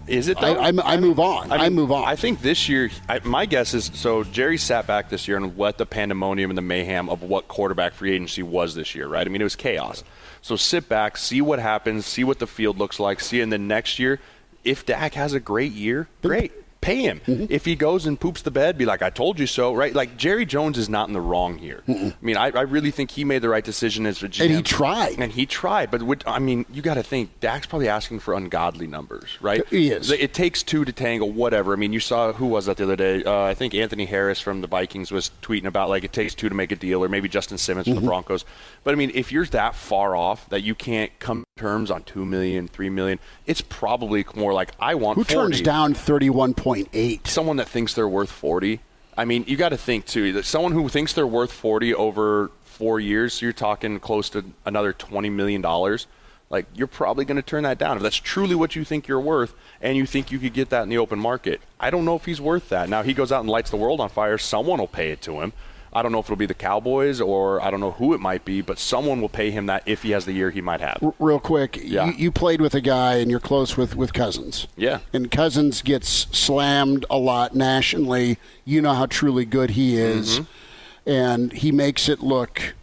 Is 0.05 0.27
it? 0.27 0.37
I, 0.37 0.53
Though? 0.53 0.81
I, 0.81 0.93
I 0.93 0.97
move 0.97 1.19
on. 1.19 1.51
I, 1.51 1.63
mean, 1.63 1.73
move 1.73 1.91
on. 1.91 2.03
I 2.03 2.15
think 2.15 2.41
this 2.41 2.69
year, 2.69 2.91
I, 3.09 3.19
my 3.23 3.47
guess 3.47 3.73
is 3.73 3.89
so. 3.95 4.23
Jerry 4.23 4.57
sat 4.57 4.85
back 4.85 5.09
this 5.09 5.27
year 5.27 5.37
and 5.37 5.57
let 5.57 5.79
the 5.79 5.87
pandemonium 5.87 6.51
and 6.51 6.57
the 6.57 6.61
mayhem 6.61 7.09
of 7.09 7.23
what 7.23 7.47
quarterback 7.47 7.93
free 7.93 8.13
agency 8.13 8.43
was 8.43 8.75
this 8.75 8.93
year. 8.93 9.07
Right? 9.07 9.25
I 9.25 9.29
mean, 9.31 9.41
it 9.41 9.43
was 9.43 9.55
chaos. 9.55 10.03
So 10.43 10.55
sit 10.55 10.87
back, 10.87 11.17
see 11.17 11.41
what 11.41 11.57
happens, 11.57 12.05
see 12.05 12.23
what 12.23 12.37
the 12.37 12.47
field 12.47 12.77
looks 12.77 12.99
like, 12.99 13.21
see, 13.21 13.41
in 13.41 13.49
the 13.49 13.57
next 13.57 13.97
year, 13.97 14.19
if 14.63 14.85
Dak 14.85 15.15
has 15.15 15.33
a 15.33 15.39
great 15.39 15.71
year, 15.71 16.07
great. 16.21 16.51
Pay 16.83 17.01
him. 17.01 17.21
Mm-hmm. 17.25 17.45
If 17.49 17.65
he 17.65 17.75
goes 17.75 18.05
and 18.05 18.19
poops 18.19 18.41
the 18.41 18.51
bed, 18.51 18.77
be 18.77 18.85
like, 18.85 19.01
I 19.01 19.09
told 19.09 19.39
you 19.39 19.47
so, 19.47 19.73
right? 19.73 19.93
Like, 19.93 20.17
Jerry 20.17 20.45
Jones 20.45 20.77
is 20.77 20.89
not 20.89 21.07
in 21.07 21.13
the 21.13 21.21
wrong 21.21 21.57
here. 21.57 21.83
I 21.87 22.13
mean, 22.21 22.37
I, 22.37 22.47
I 22.49 22.61
really 22.61 22.91
think 22.91 23.11
he 23.11 23.23
made 23.23 23.41
the 23.41 23.49
right 23.49 23.63
decision 23.63 24.05
as 24.05 24.21
a 24.23 24.29
GM. 24.29 24.41
And 24.45 24.51
he 24.55 24.61
tried. 24.61 25.19
And 25.19 25.31
he 25.31 25.45
tried. 25.45 25.91
But, 25.91 26.03
with, 26.03 26.23
I 26.27 26.39
mean, 26.39 26.65
you 26.71 26.81
got 26.81 26.95
to 26.95 27.03
think, 27.03 27.39
Dak's 27.39 27.67
probably 27.67 27.87
asking 27.89 28.19
for 28.19 28.33
ungodly 28.33 28.87
numbers, 28.87 29.37
right? 29.41 29.65
He 29.69 29.89
is. 29.91 30.11
It 30.11 30.33
takes 30.33 30.63
two 30.63 30.85
to 30.85 30.91
tangle, 30.91 31.31
whatever. 31.31 31.73
I 31.73 31.75
mean, 31.75 31.93
you 31.93 31.99
saw 31.99 32.33
who 32.33 32.47
was 32.47 32.65
that 32.65 32.77
the 32.77 32.83
other 32.83 32.95
day? 32.95 33.23
Uh, 33.23 33.43
I 33.43 33.53
think 33.53 33.73
Anthony 33.73 34.05
Harris 34.05 34.39
from 34.39 34.61
the 34.61 34.67
Vikings 34.67 35.11
was 35.11 35.31
tweeting 35.41 35.65
about 35.65 35.89
like 35.89 36.03
it 36.03 36.13
takes 36.13 36.33
two 36.35 36.49
to 36.49 36.55
make 36.55 36.71
a 36.71 36.75
deal, 36.75 37.03
or 37.03 37.09
maybe 37.09 37.29
Justin 37.29 37.57
Simmons 37.57 37.83
Mm-hmm. 37.87 37.95
from 37.95 38.03
the 38.03 38.07
Broncos. 38.07 38.45
But 38.83 38.93
I 38.93 38.95
mean, 38.95 39.11
if 39.13 39.31
you're 39.31 39.45
that 39.47 39.75
far 39.75 40.15
off 40.15 40.47
that 40.49 40.61
you 40.63 40.73
can't 40.75 41.11
come 41.19 41.42
terms 41.63 41.89
on 41.89 42.03
two 42.03 42.25
million, 42.25 42.67
three 42.67 42.89
million, 42.89 43.19
it's 43.45 43.61
probably 43.61 44.25
more 44.35 44.53
like 44.53 44.71
I 44.79 44.95
want. 44.95 45.17
Who 45.17 45.23
40. 45.23 45.33
turns 45.33 45.61
down 45.61 45.93
thirty 45.93 46.29
one 46.29 46.53
point 46.53 46.89
eight? 46.93 47.25
someone 47.25 47.55
that 47.57 47.69
thinks 47.69 47.93
they're 47.93 48.07
worth 48.07 48.31
forty? 48.31 48.81
I 49.15 49.23
mean, 49.25 49.45
you 49.47 49.55
got 49.55 49.69
to 49.69 49.77
think 49.77 50.05
too 50.05 50.33
that 50.33 50.43
someone 50.45 50.73
who 50.73 50.89
thinks 50.89 51.13
they're 51.13 51.25
worth 51.25 51.51
forty 51.53 51.93
over 51.93 52.51
four 52.63 52.99
years, 52.99 53.35
so 53.35 53.45
you're 53.45 53.53
talking 53.53 53.99
close 53.99 54.29
to 54.31 54.43
another 54.65 54.91
twenty 54.91 55.29
million 55.29 55.61
dollars. 55.61 56.05
like 56.49 56.65
you're 56.75 56.87
probably 56.87 57.23
going 57.23 57.37
to 57.37 57.41
turn 57.41 57.63
that 57.63 57.77
down 57.77 57.95
if 57.97 58.03
that's 58.03 58.17
truly 58.17 58.55
what 58.55 58.75
you 58.75 58.83
think 58.83 59.07
you're 59.07 59.19
worth 59.21 59.53
and 59.81 59.95
you 59.97 60.05
think 60.05 60.31
you 60.31 60.39
could 60.39 60.53
get 60.53 60.69
that 60.69 60.83
in 60.83 60.89
the 60.89 60.97
open 60.97 61.17
market. 61.19 61.61
I 61.79 61.89
don't 61.89 62.03
know 62.05 62.15
if 62.15 62.25
he's 62.25 62.41
worth 62.41 62.67
that. 62.69 62.89
Now 62.89 63.01
he 63.03 63.13
goes 63.13 63.31
out 63.31 63.39
and 63.41 63.49
lights 63.49 63.69
the 63.71 63.77
world 63.77 63.99
on 64.01 64.09
fire, 64.09 64.37
someone 64.37 64.79
will 64.79 64.87
pay 64.87 65.11
it 65.11 65.21
to 65.21 65.39
him. 65.41 65.53
I 65.95 66.01
don't 66.01 66.11
know 66.11 66.19
if 66.19 66.25
it'll 66.25 66.35
be 66.35 66.45
the 66.45 66.53
Cowboys 66.53 67.21
or 67.21 67.61
I 67.61 67.69
don't 67.71 67.79
know 67.79 67.91
who 67.91 68.13
it 68.13 68.19
might 68.19 68.45
be, 68.45 68.61
but 68.61 68.79
someone 68.79 69.21
will 69.21 69.29
pay 69.29 69.51
him 69.51 69.67
that 69.67 69.83
if 69.85 70.03
he 70.03 70.11
has 70.11 70.25
the 70.25 70.33
year 70.33 70.49
he 70.51 70.61
might 70.61 70.81
have. 70.81 70.97
Real 71.19 71.39
quick, 71.39 71.79
Yeah. 71.83 72.07
you, 72.07 72.13
you 72.13 72.31
played 72.31 72.61
with 72.61 72.73
a 72.73 72.81
guy 72.81 73.15
and 73.15 73.29
you're 73.29 73.39
close 73.39 73.77
with, 73.77 73.95
with 73.95 74.13
Cousins. 74.13 74.67
Yeah. 74.75 74.99
And 75.13 75.29
Cousins 75.29 75.81
gets 75.81 76.09
slammed 76.37 77.05
a 77.09 77.17
lot 77.17 77.55
nationally. 77.55 78.37
You 78.65 78.81
know 78.81 78.93
how 78.93 79.05
truly 79.05 79.45
good 79.45 79.71
he 79.71 79.95
is. 79.97 80.39
Mm-hmm. 80.39 81.09
And 81.09 81.53
he 81.53 81.71
makes 81.71 82.07
it 82.09 82.21
look 82.21 82.73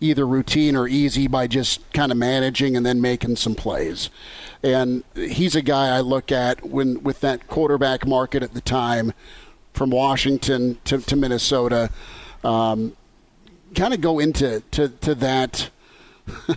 either 0.00 0.26
routine 0.26 0.76
or 0.76 0.86
easy 0.86 1.26
by 1.28 1.46
just 1.46 1.80
kind 1.92 2.12
of 2.12 2.18
managing 2.18 2.76
and 2.76 2.84
then 2.84 3.00
making 3.00 3.36
some 3.36 3.54
plays. 3.54 4.10
And 4.62 5.04
he's 5.14 5.54
a 5.54 5.62
guy 5.62 5.96
I 5.96 6.00
look 6.00 6.32
at 6.32 6.66
when 6.66 7.02
with 7.02 7.20
that 7.20 7.46
quarterback 7.46 8.06
market 8.06 8.42
at 8.42 8.54
the 8.54 8.60
time 8.60 9.12
from 9.72 9.90
Washington 9.90 10.78
to, 10.84 10.98
to 10.98 11.16
Minnesota. 11.16 11.90
Um, 12.44 12.96
kind 13.74 13.94
of 13.94 14.00
go 14.00 14.18
into 14.18 14.62
to, 14.72 14.88
to 14.88 15.14
that 15.16 15.70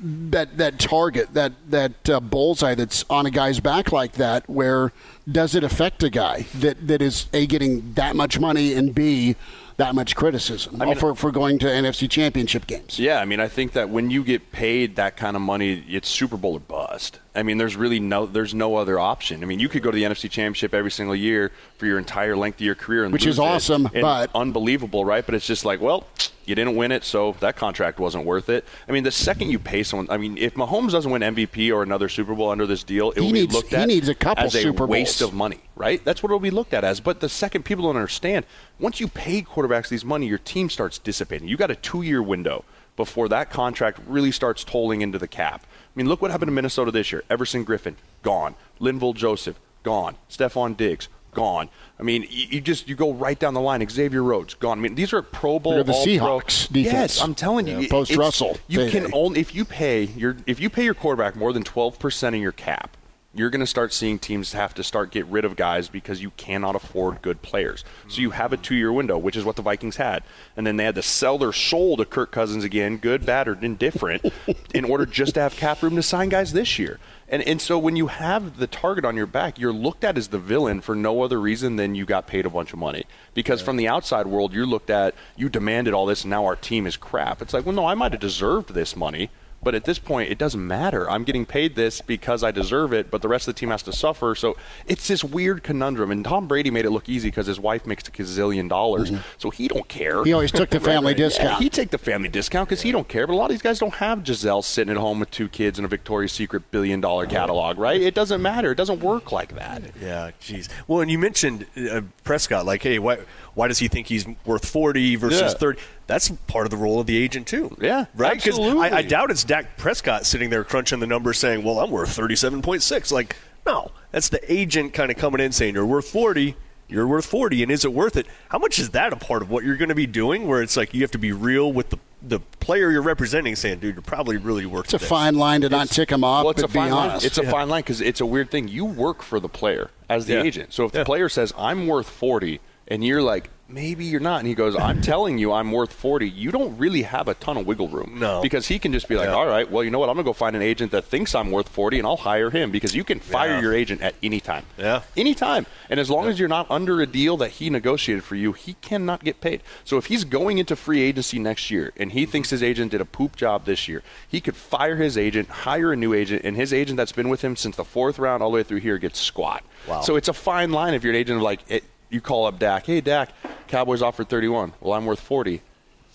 that 0.00 0.56
that 0.58 0.78
target, 0.78 1.34
that 1.34 1.52
that 1.70 2.08
uh, 2.08 2.20
bullseye 2.20 2.74
that's 2.74 3.04
on 3.10 3.26
a 3.26 3.30
guy's 3.30 3.60
back 3.60 3.92
like 3.92 4.12
that, 4.12 4.48
where 4.48 4.92
does 5.30 5.54
it 5.54 5.64
affect 5.64 6.02
a 6.02 6.10
guy 6.10 6.46
that, 6.54 6.86
that 6.86 7.02
is 7.02 7.26
a 7.32 7.46
getting 7.46 7.92
that 7.94 8.14
much 8.14 8.38
money 8.38 8.74
and 8.74 8.94
b 8.94 9.36
that 9.76 9.94
much 9.94 10.16
criticism 10.16 10.80
I 10.80 10.86
mean- 10.86 10.96
for 10.96 11.14
for 11.14 11.30
going 11.30 11.58
to 11.60 11.66
NFC 11.66 12.08
Championship 12.08 12.66
games? 12.66 12.98
Yeah, 12.98 13.20
I 13.20 13.24
mean, 13.24 13.40
I 13.40 13.48
think 13.48 13.72
that 13.72 13.90
when 13.90 14.10
you 14.10 14.24
get 14.24 14.52
paid 14.52 14.96
that 14.96 15.16
kind 15.16 15.36
of 15.36 15.42
money, 15.42 15.84
it's 15.88 16.08
Super 16.08 16.36
Bowl 16.36 16.54
or 16.54 16.60
bust. 16.60 17.20
I 17.36 17.42
mean, 17.42 17.58
there's 17.58 17.76
really 17.76 18.00
no, 18.00 18.24
there's 18.26 18.54
no 18.54 18.76
other 18.76 18.98
option. 18.98 19.42
I 19.42 19.46
mean, 19.46 19.60
you 19.60 19.68
could 19.68 19.82
go 19.82 19.90
to 19.90 19.94
the 19.94 20.04
NFC 20.04 20.30
Championship 20.30 20.72
every 20.72 20.90
single 20.90 21.14
year 21.14 21.52
for 21.76 21.86
your 21.86 21.98
entire 21.98 22.36
length 22.36 22.56
of 22.56 22.62
your 22.62 22.74
career, 22.74 23.04
and 23.04 23.12
Which 23.12 23.26
is 23.26 23.38
awesome, 23.38 23.88
but- 23.92 24.30
unbelievable, 24.34 25.04
right? 25.04 25.24
But 25.24 25.34
it's 25.34 25.46
just 25.46 25.64
like, 25.64 25.80
well, 25.80 26.06
you 26.46 26.54
didn't 26.54 26.76
win 26.76 26.92
it, 26.92 27.04
so 27.04 27.36
that 27.40 27.56
contract 27.56 27.98
wasn't 27.98 28.24
worth 28.24 28.48
it. 28.48 28.64
I 28.88 28.92
mean, 28.92 29.04
the 29.04 29.10
second 29.10 29.50
you 29.50 29.58
pay 29.58 29.82
someone, 29.82 30.06
I 30.10 30.16
mean, 30.16 30.38
if 30.38 30.54
Mahomes 30.54 30.92
doesn't 30.92 31.10
win 31.10 31.20
MVP 31.22 31.72
or 31.72 31.82
another 31.82 32.08
Super 32.08 32.34
Bowl 32.34 32.50
under 32.50 32.66
this 32.66 32.82
deal, 32.84 33.10
it 33.10 33.16
He 33.16 33.20
will 33.26 33.32
needs- 33.32 33.46
be 33.48 33.52
looked 33.54 33.72
at 33.74 33.86
needs 33.88 34.08
a 34.08 34.14
couple 34.14 34.44
as 34.44 34.54
a 34.54 34.62
Super 34.62 34.86
waste 34.86 35.18
Bowls. 35.20 35.30
of 35.32 35.36
money, 35.36 35.58
right? 35.74 36.02
That's 36.04 36.22
what 36.22 36.28
it'll 36.30 36.38
be 36.40 36.50
looked 36.50 36.72
at 36.72 36.84
as. 36.84 37.00
But 37.00 37.20
the 37.20 37.28
second 37.28 37.64
people 37.64 37.84
don't 37.84 37.96
understand, 37.96 38.46
once 38.78 39.00
you 39.00 39.08
pay 39.08 39.42
quarterbacks 39.42 39.88
these 39.88 40.04
money, 40.04 40.26
your 40.26 40.38
team 40.38 40.70
starts 40.70 40.98
dissipating. 40.98 41.48
You 41.48 41.56
got 41.56 41.70
a 41.70 41.76
two-year 41.76 42.22
window 42.22 42.64
before 42.96 43.28
that 43.28 43.50
contract 43.50 44.00
really 44.06 44.32
starts 44.32 44.64
tolling 44.64 45.02
into 45.02 45.18
the 45.18 45.28
cap. 45.28 45.66
I 45.96 45.98
mean, 45.98 46.08
look 46.08 46.20
what 46.20 46.30
happened 46.30 46.48
to 46.48 46.52
Minnesota 46.54 46.90
this 46.90 47.10
year. 47.10 47.24
Everson 47.30 47.64
Griffen 47.64 47.94
gone, 48.22 48.54
Linval 48.80 49.14
Joseph 49.14 49.58
gone, 49.82 50.16
Stefon 50.28 50.76
Diggs 50.76 51.08
gone. 51.32 51.70
I 51.98 52.02
mean, 52.02 52.22
you, 52.28 52.46
you 52.50 52.60
just 52.60 52.86
you 52.86 52.94
go 52.94 53.14
right 53.14 53.38
down 53.38 53.54
the 53.54 53.60
line. 53.62 53.86
Xavier 53.88 54.22
Rhodes 54.22 54.52
gone. 54.54 54.78
I 54.78 54.82
mean, 54.82 54.94
these 54.94 55.14
are 55.14 55.22
Pro 55.22 55.58
Bowl. 55.58 55.72
They're 55.72 55.84
the 55.84 55.92
Seahawks 55.92 56.68
defense. 56.70 57.16
Yes, 57.16 57.22
I'm 57.22 57.34
telling 57.34 57.66
you. 57.66 57.80
Yeah, 57.80 57.88
post 57.88 58.14
Russell 58.14 58.58
You 58.68 58.80
payday. 58.80 58.90
can 59.04 59.14
only 59.14 59.40
if 59.40 59.54
you 59.54 59.64
pay 59.64 60.04
your 60.04 60.36
if 60.46 60.60
you 60.60 60.68
pay 60.68 60.84
your 60.84 60.94
quarterback 60.94 61.34
more 61.34 61.52
than 61.54 61.62
12 61.62 61.98
percent 61.98 62.36
of 62.36 62.42
your 62.42 62.52
cap 62.52 62.94
you're 63.36 63.50
going 63.50 63.60
to 63.60 63.66
start 63.66 63.92
seeing 63.92 64.18
teams 64.18 64.52
have 64.52 64.74
to 64.74 64.82
start 64.82 65.10
get 65.10 65.26
rid 65.26 65.44
of 65.44 65.56
guys 65.56 65.88
because 65.88 66.22
you 66.22 66.30
cannot 66.32 66.74
afford 66.74 67.22
good 67.22 67.42
players. 67.42 67.84
So 68.08 68.20
you 68.20 68.30
have 68.30 68.52
a 68.52 68.56
two-year 68.56 68.92
window, 68.92 69.18
which 69.18 69.36
is 69.36 69.44
what 69.44 69.56
the 69.56 69.62
Vikings 69.62 69.96
had, 69.96 70.22
and 70.56 70.66
then 70.66 70.76
they 70.76 70.84
had 70.84 70.94
to 70.94 71.02
sell 71.02 71.38
their 71.38 71.52
soul 71.52 71.96
to 71.98 72.04
Kirk 72.04 72.30
Cousins 72.30 72.64
again, 72.64 72.96
good, 72.96 73.26
bad, 73.26 73.48
or 73.48 73.58
indifferent, 73.60 74.24
in 74.74 74.84
order 74.84 75.04
just 75.04 75.34
to 75.34 75.40
have 75.40 75.56
cap 75.56 75.82
room 75.82 75.96
to 75.96 76.02
sign 76.02 76.28
guys 76.30 76.52
this 76.52 76.78
year. 76.78 76.98
And 77.28 77.42
and 77.42 77.60
so 77.60 77.76
when 77.76 77.96
you 77.96 78.06
have 78.06 78.58
the 78.58 78.68
target 78.68 79.04
on 79.04 79.16
your 79.16 79.26
back, 79.26 79.58
you're 79.58 79.72
looked 79.72 80.04
at 80.04 80.16
as 80.16 80.28
the 80.28 80.38
villain 80.38 80.80
for 80.80 80.94
no 80.94 81.22
other 81.22 81.40
reason 81.40 81.76
than 81.76 81.94
you 81.94 82.04
got 82.04 82.26
paid 82.26 82.46
a 82.46 82.50
bunch 82.50 82.72
of 82.72 82.78
money. 82.78 83.04
Because 83.34 83.60
from 83.60 83.76
the 83.76 83.88
outside 83.88 84.26
world, 84.28 84.52
you're 84.52 84.66
looked 84.66 84.90
at, 84.90 85.14
you 85.34 85.48
demanded 85.48 85.92
all 85.92 86.06
this, 86.06 86.22
and 86.22 86.30
now 86.30 86.44
our 86.46 86.56
team 86.56 86.86
is 86.86 86.96
crap. 86.96 87.42
It's 87.42 87.52
like, 87.52 87.66
well, 87.66 87.74
no, 87.74 87.86
I 87.86 87.94
might 87.94 88.12
have 88.12 88.20
deserved 88.20 88.74
this 88.74 88.94
money. 88.94 89.30
But 89.62 89.74
at 89.74 89.84
this 89.84 89.98
point, 89.98 90.30
it 90.30 90.38
doesn't 90.38 90.64
matter. 90.64 91.10
I'm 91.10 91.24
getting 91.24 91.44
paid 91.44 91.74
this 91.74 92.00
because 92.00 92.44
I 92.44 92.50
deserve 92.52 92.92
it, 92.92 93.10
but 93.10 93.20
the 93.22 93.26
rest 93.28 93.48
of 93.48 93.54
the 93.54 93.58
team 93.58 93.70
has 93.70 93.82
to 93.84 93.92
suffer. 93.92 94.34
So 94.36 94.56
it's 94.86 95.08
this 95.08 95.24
weird 95.24 95.62
conundrum. 95.64 96.10
And 96.12 96.24
Tom 96.24 96.46
Brady 96.46 96.70
made 96.70 96.84
it 96.84 96.90
look 96.90 97.08
easy 97.08 97.28
because 97.28 97.46
his 97.46 97.58
wife 97.58 97.84
makes 97.84 98.06
a 98.06 98.10
gazillion 98.12 98.68
dollars, 98.68 99.10
so 99.38 99.50
he 99.50 99.66
don't 99.66 99.88
care. 99.88 100.22
He 100.24 100.32
always 100.32 100.52
took 100.52 100.70
the 100.70 100.78
family 100.92 101.12
Yeah, 101.12 101.16
discount. 101.28 101.62
he 101.62 101.68
take 101.68 101.90
the 101.90 101.98
family 101.98 102.28
discount 102.28 102.68
because 102.68 102.82
he 102.82 102.92
don't 102.92 103.08
care. 103.08 103.26
But 103.26 103.32
a 103.32 103.36
lot 103.36 103.46
of 103.46 103.50
these 103.50 103.62
guys 103.62 103.78
don't 103.80 103.94
have 103.94 104.22
Gisele 104.22 104.62
sitting 104.62 104.90
at 104.92 104.98
home 104.98 105.18
with 105.18 105.30
two 105.32 105.48
kids 105.48 105.78
and 105.78 105.84
a 105.84 105.88
Victoria's 105.88 106.32
Secret 106.32 106.70
billion 106.70 107.00
dollar 107.00 107.26
catalog, 107.26 107.78
right? 107.78 108.00
It 108.00 108.14
doesn't 108.14 108.40
matter. 108.42 108.70
It 108.70 108.76
doesn't 108.76 109.00
work 109.00 109.32
like 109.32 109.54
that. 109.56 109.82
Yeah, 110.00 110.30
jeez. 110.40 110.68
Well, 110.86 111.00
and 111.00 111.10
you 111.10 111.18
mentioned 111.18 111.66
uh, 111.90 112.02
Prescott, 112.22 112.66
like, 112.66 112.82
hey, 112.82 112.98
why 113.00 113.18
why 113.56 113.66
does 113.66 113.78
he 113.80 113.88
think 113.88 114.06
he's 114.06 114.24
worth 114.44 114.64
forty 114.64 115.16
versus 115.16 115.40
Yeah. 115.40 115.48
thirty? 115.58 115.80
That's 116.06 116.28
part 116.46 116.66
of 116.66 116.70
the 116.70 116.76
role 116.76 117.00
of 117.00 117.06
the 117.08 117.16
agent 117.16 117.48
too. 117.48 117.76
Yeah, 117.80 118.04
right. 118.14 118.34
Because 118.36 118.58
absolutely. 118.58 118.88
I, 118.90 118.98
I 118.98 119.02
doubt 119.02 119.32
it's 119.32 119.42
Dak 119.42 119.76
Prescott 119.76 120.24
sitting 120.26 120.50
there 120.50 120.62
crunching 120.62 121.00
the 121.00 121.06
numbers, 121.08 121.38
saying, 121.38 121.64
"Well, 121.64 121.80
I'm 121.80 121.90
worth 121.90 122.12
thirty-seven 122.12 122.62
point 122.62 122.82
six. 122.82 123.10
Like, 123.10 123.34
no, 123.66 123.90
that's 124.12 124.28
the 124.28 124.40
agent 124.52 124.92
kind 124.92 125.10
of 125.10 125.16
coming 125.16 125.40
in 125.40 125.50
saying 125.50 125.74
you're 125.74 125.84
worth 125.86 126.08
forty. 126.08 126.54
You're 126.88 127.06
worth 127.08 127.26
forty, 127.26 127.64
and 127.64 127.72
is 127.72 127.84
it 127.84 127.92
worth 127.92 128.16
it? 128.16 128.26
How 128.50 128.58
much 128.58 128.78
is 128.78 128.90
that 128.90 129.12
a 129.12 129.16
part 129.16 129.42
of 129.42 129.50
what 129.50 129.64
you're 129.64 129.76
going 129.76 129.88
to 129.88 129.94
be 129.96 130.06
doing? 130.06 130.46
Where 130.46 130.62
it's 130.62 130.76
like 130.76 130.94
you 130.94 131.00
have 131.00 131.10
to 131.12 131.18
be 131.18 131.32
real 131.32 131.72
with 131.72 131.88
the 131.90 131.98
the 132.22 132.38
player 132.60 132.90
you're 132.92 133.02
representing, 133.02 133.56
saying, 133.56 133.80
"Dude, 133.80 133.94
you're 133.96 134.02
probably 134.02 134.36
really 134.36 134.66
worth." 134.66 134.84
It's 134.84 134.94
a 134.94 134.98
this. 134.98 135.08
fine 135.08 135.34
line 135.34 135.62
to 135.62 135.68
not 135.68 135.88
tick 135.88 136.10
him 136.10 136.22
off, 136.22 136.44
Well, 136.44 136.50
it's 136.52 136.62
but 136.62 136.70
a 136.70 136.72
be 136.72 136.78
fine 136.78 136.90
line. 136.92 137.10
honest. 137.10 137.26
It's 137.26 137.38
a 137.38 137.42
fine 137.50 137.68
line 137.68 137.80
because 137.82 138.00
it's 138.00 138.20
a 138.20 138.26
weird 138.26 138.50
thing. 138.52 138.68
You 138.68 138.84
work 138.84 139.22
for 139.22 139.40
the 139.40 139.48
player 139.48 139.90
as 140.08 140.26
the 140.26 140.34
Yeah. 140.34 140.42
agent. 140.42 140.72
So 140.74 140.84
if 140.84 140.92
the 140.92 140.98
Yeah. 140.98 141.04
player 141.04 141.28
says 141.28 141.52
I'm 141.58 141.86
worth 141.88 142.08
forty, 142.08 142.60
and 142.88 143.04
you're 143.04 143.22
like 143.22 143.50
maybe 143.68 144.04
you're 144.04 144.20
not, 144.20 144.38
and 144.38 144.46
he 144.46 144.54
goes 144.54 144.76
I'm 144.76 145.00
telling 145.00 145.38
you 145.38 145.52
I'm 145.52 145.72
worth 145.72 145.92
forty, 145.92 146.30
you 146.30 146.52
don't 146.52 146.78
really 146.78 147.02
have 147.02 147.26
a 147.26 147.34
ton 147.34 147.56
of 147.56 147.66
wiggle 147.66 147.88
room. 147.88 148.18
No. 148.20 148.40
because 148.40 148.68
he 148.68 148.78
can 148.78 148.92
just 148.92 149.08
be 149.08 149.16
like, 149.16 149.26
Yeah. 149.26 149.34
all 149.34 149.46
right, 149.48 149.68
well 149.68 149.82
you 149.82 149.90
know 149.90 149.98
what, 149.98 150.08
I'm 150.08 150.14
gonna 150.14 150.22
go 150.24 150.32
find 150.32 150.54
an 150.54 150.62
agent 150.62 150.92
that 150.92 151.04
thinks 151.06 151.34
I'm 151.34 151.50
worth 151.50 151.68
forty, 151.68 151.98
and 151.98 152.06
I'll 152.06 152.16
hire 152.16 152.48
him 152.50 152.70
because 152.70 152.94
you 152.94 153.02
can 153.02 153.18
fire 153.18 153.50
Yeah. 153.56 153.60
your 153.62 153.74
agent 153.74 154.02
at 154.02 154.14
any 154.22 154.38
time. 154.38 154.66
Yeah. 154.78 155.02
anytime. 155.16 155.66
And 155.90 155.98
as 155.98 156.08
long 156.08 156.28
as 156.28 156.38
you're 156.38 156.48
not 156.48 156.70
under 156.70 157.00
a 157.00 157.06
deal 157.08 157.36
that 157.38 157.50
he 157.52 157.68
negotiated 157.68 158.22
for 158.22 158.36
you, 158.36 158.52
he 158.52 158.74
cannot 158.74 159.24
get 159.24 159.40
paid. 159.40 159.62
So 159.84 159.96
if 159.98 160.06
he's 160.06 160.22
going 160.22 160.58
into 160.58 160.76
free 160.76 161.00
agency 161.02 161.40
next 161.40 161.68
year 161.68 161.92
and 161.96 162.12
he 162.12 162.24
thinks 162.24 162.50
his 162.50 162.62
agent 162.62 162.92
did 162.92 163.00
a 163.00 163.04
poop 163.04 163.34
job 163.34 163.64
this 163.64 163.88
year, 163.88 164.02
he 164.28 164.40
could 164.40 164.54
fire 164.54 164.94
his 164.94 165.18
agent, 165.18 165.48
hire 165.48 165.92
a 165.92 165.96
new 165.96 166.14
agent, 166.14 166.42
and 166.44 166.54
his 166.56 166.72
agent 166.72 166.96
that's 166.98 167.10
been 167.12 167.28
with 167.28 167.42
him 167.42 167.56
since 167.56 167.74
the 167.74 167.84
fourth 167.84 168.20
round 168.20 168.44
all 168.44 168.50
the 168.50 168.54
way 168.54 168.62
through 168.62 168.78
here 168.80 168.98
gets 168.98 169.18
squat. 169.18 169.64
Wow. 169.88 170.02
So 170.02 170.14
it's 170.14 170.28
a 170.28 170.32
fine 170.32 170.70
line 170.70 170.94
if 170.94 171.02
you're 171.02 171.12
an 171.12 171.18
agent 171.18 171.38
of 171.38 171.42
like 171.42 171.60
it, 171.68 171.82
you 172.10 172.20
call 172.20 172.46
up 172.46 172.58
Dak, 172.58 172.86
hey 172.86 173.00
Dak, 173.00 173.30
Cowboys 173.68 174.02
offered 174.02 174.28
31. 174.28 174.72
Well, 174.80 174.92
I'm 174.94 175.06
worth 175.06 175.20
40. 175.20 175.62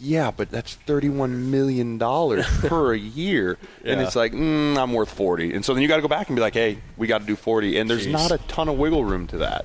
Yeah, 0.04 0.32
but 0.32 0.50
that's 0.50 0.74
thirty-one 0.74 1.52
million 1.52 2.00
dollars 2.00 2.48
per 2.62 2.96
year, 2.96 3.60
and 3.86 4.02
it's 4.02 4.16
like 4.16 4.34
mm, 4.34 4.76
I'm 4.76 4.94
worth 4.94 5.14
forty, 5.14 5.54
and 5.54 5.64
so 5.64 5.76
then 5.76 5.84
you 5.84 5.88
got 5.88 5.98
to 5.98 6.02
go 6.02 6.08
back 6.08 6.28
and 6.28 6.36
be 6.36 6.42
like, 6.42 6.56
"Hey, 6.56 6.80
we 6.98 7.06
got 7.06 7.20
to 7.20 7.28
do 7.28 7.36
40. 7.36 7.78
and 7.78 7.88
there's 7.88 8.08
Jeez. 8.08 8.12
not 8.12 8.32
a 8.32 8.40
ton 8.48 8.68
of 8.68 8.80
wiggle 8.80 9.06
room 9.06 9.28
to 9.28 9.38
that. 9.38 9.64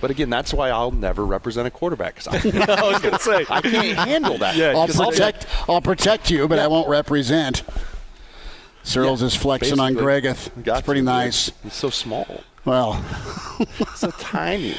But 0.00 0.10
again, 0.10 0.28
that's 0.28 0.52
why 0.52 0.70
I'll 0.70 0.90
never 0.90 1.24
represent 1.24 1.68
a 1.68 1.70
quarterback 1.70 2.16
because 2.16 2.26
I, 2.68 2.74
I 2.74 2.82
was 2.90 3.00
going 3.00 3.14
to 3.14 3.20
say. 3.20 3.46
I 3.48 3.60
can't 3.60 3.96
handle 3.96 4.36
that. 4.38 4.56
Yeah, 4.56 4.70
I'll 4.76 4.86
'Cause 4.88 4.98
I'll 4.98 5.10
protect. 5.12 5.46
I'll 5.68 5.80
protect 5.80 6.32
you, 6.32 6.48
but 6.48 6.58
I 6.58 6.66
won't 6.66 6.88
represent. 6.88 7.62
Sirles 8.84 9.20
Yeah, 9.20 9.26
is 9.26 9.34
flexing 9.36 9.78
on 9.78 9.94
basically. 9.94 10.20
Gregath. 10.22 10.64
Got 10.64 10.78
It's 10.78 10.84
pretty 10.86 11.00
to, 11.02 11.04
nice. 11.04 11.52
He's 11.62 11.74
so 11.74 11.90
small, 11.90 12.42
Well, 12.64 13.02
so 13.94 14.10
tiny. 14.10 14.74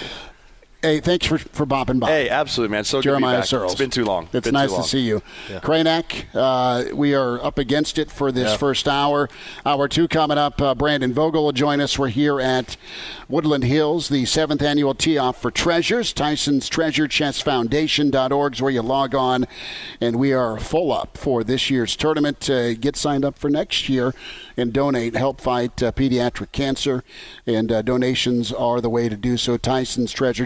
Hey, 0.87 1.01
thanks 1.01 1.25
for 1.25 1.37
for 1.37 1.65
bopping 1.65 1.99
by. 1.99 2.07
Hey, 2.07 2.29
absolutely, 2.29 2.71
man. 2.73 2.85
So 2.85 3.01
Jeremiah 3.01 3.41
good 3.41 3.47
to 3.47 3.55
be 3.55 3.59
back. 3.59 3.67
Sirles. 3.67 3.71
It's 3.71 3.79
been 3.79 3.89
too 3.89 4.05
long. 4.05 4.29
It's 4.31 4.45
Been 4.45 4.53
nice 4.53 4.69
too 4.69 4.77
to 4.77 4.83
see 4.83 5.01
you. 5.01 5.21
Kranak, 5.49 6.23
uh, 6.33 6.95
we 6.95 7.13
are 7.13 7.43
up 7.43 7.57
against 7.59 7.97
it 7.97 8.09
for 8.09 8.31
this 8.31 8.51
Yeah. 8.51 8.57
first 8.57 8.87
hour. 8.87 9.27
Hour 9.65 9.89
two 9.89 10.07
coming 10.07 10.37
up. 10.37 10.61
Uh, 10.61 10.73
Brandon 10.75 11.13
Vogel 11.13 11.43
will 11.43 11.51
join 11.51 11.81
us. 11.81 11.99
We're 11.99 12.07
here 12.07 12.39
at 12.39 12.77
Woodland 13.27 13.65
Hills, 13.65 14.07
the 14.07 14.23
seventh 14.23 14.61
annual 14.61 14.93
tee 14.93 15.17
off 15.17 15.41
for 15.41 15.51
treasures. 15.51 16.13
Tyson's 16.13 16.69
Treasure 16.69 17.09
Chest 17.09 17.43
Foundation.org 17.43 18.53
is 18.53 18.61
where 18.61 18.71
you 18.71 18.81
log 18.81 19.13
on. 19.13 19.45
And 19.99 20.15
we 20.15 20.31
are 20.31 20.57
full 20.57 20.93
up 20.93 21.17
for 21.17 21.43
this 21.43 21.69
year's 21.69 21.97
tournament. 21.97 22.49
Uh, 22.49 22.75
get 22.75 22.95
signed 22.95 23.25
up 23.25 23.37
for 23.37 23.49
next 23.49 23.89
year 23.89 24.13
and 24.55 24.71
donate. 24.71 25.17
Help 25.17 25.41
fight 25.41 25.83
uh, 25.83 25.91
pediatric 25.91 26.53
cancer. 26.53 27.03
And 27.45 27.73
uh, 27.73 27.81
donations 27.81 28.53
are 28.53 28.79
the 28.79 28.89
way 28.89 29.09
to 29.09 29.17
do 29.17 29.35
so. 29.35 29.57
Tyson's 29.57 30.13
Treasure 30.13 30.45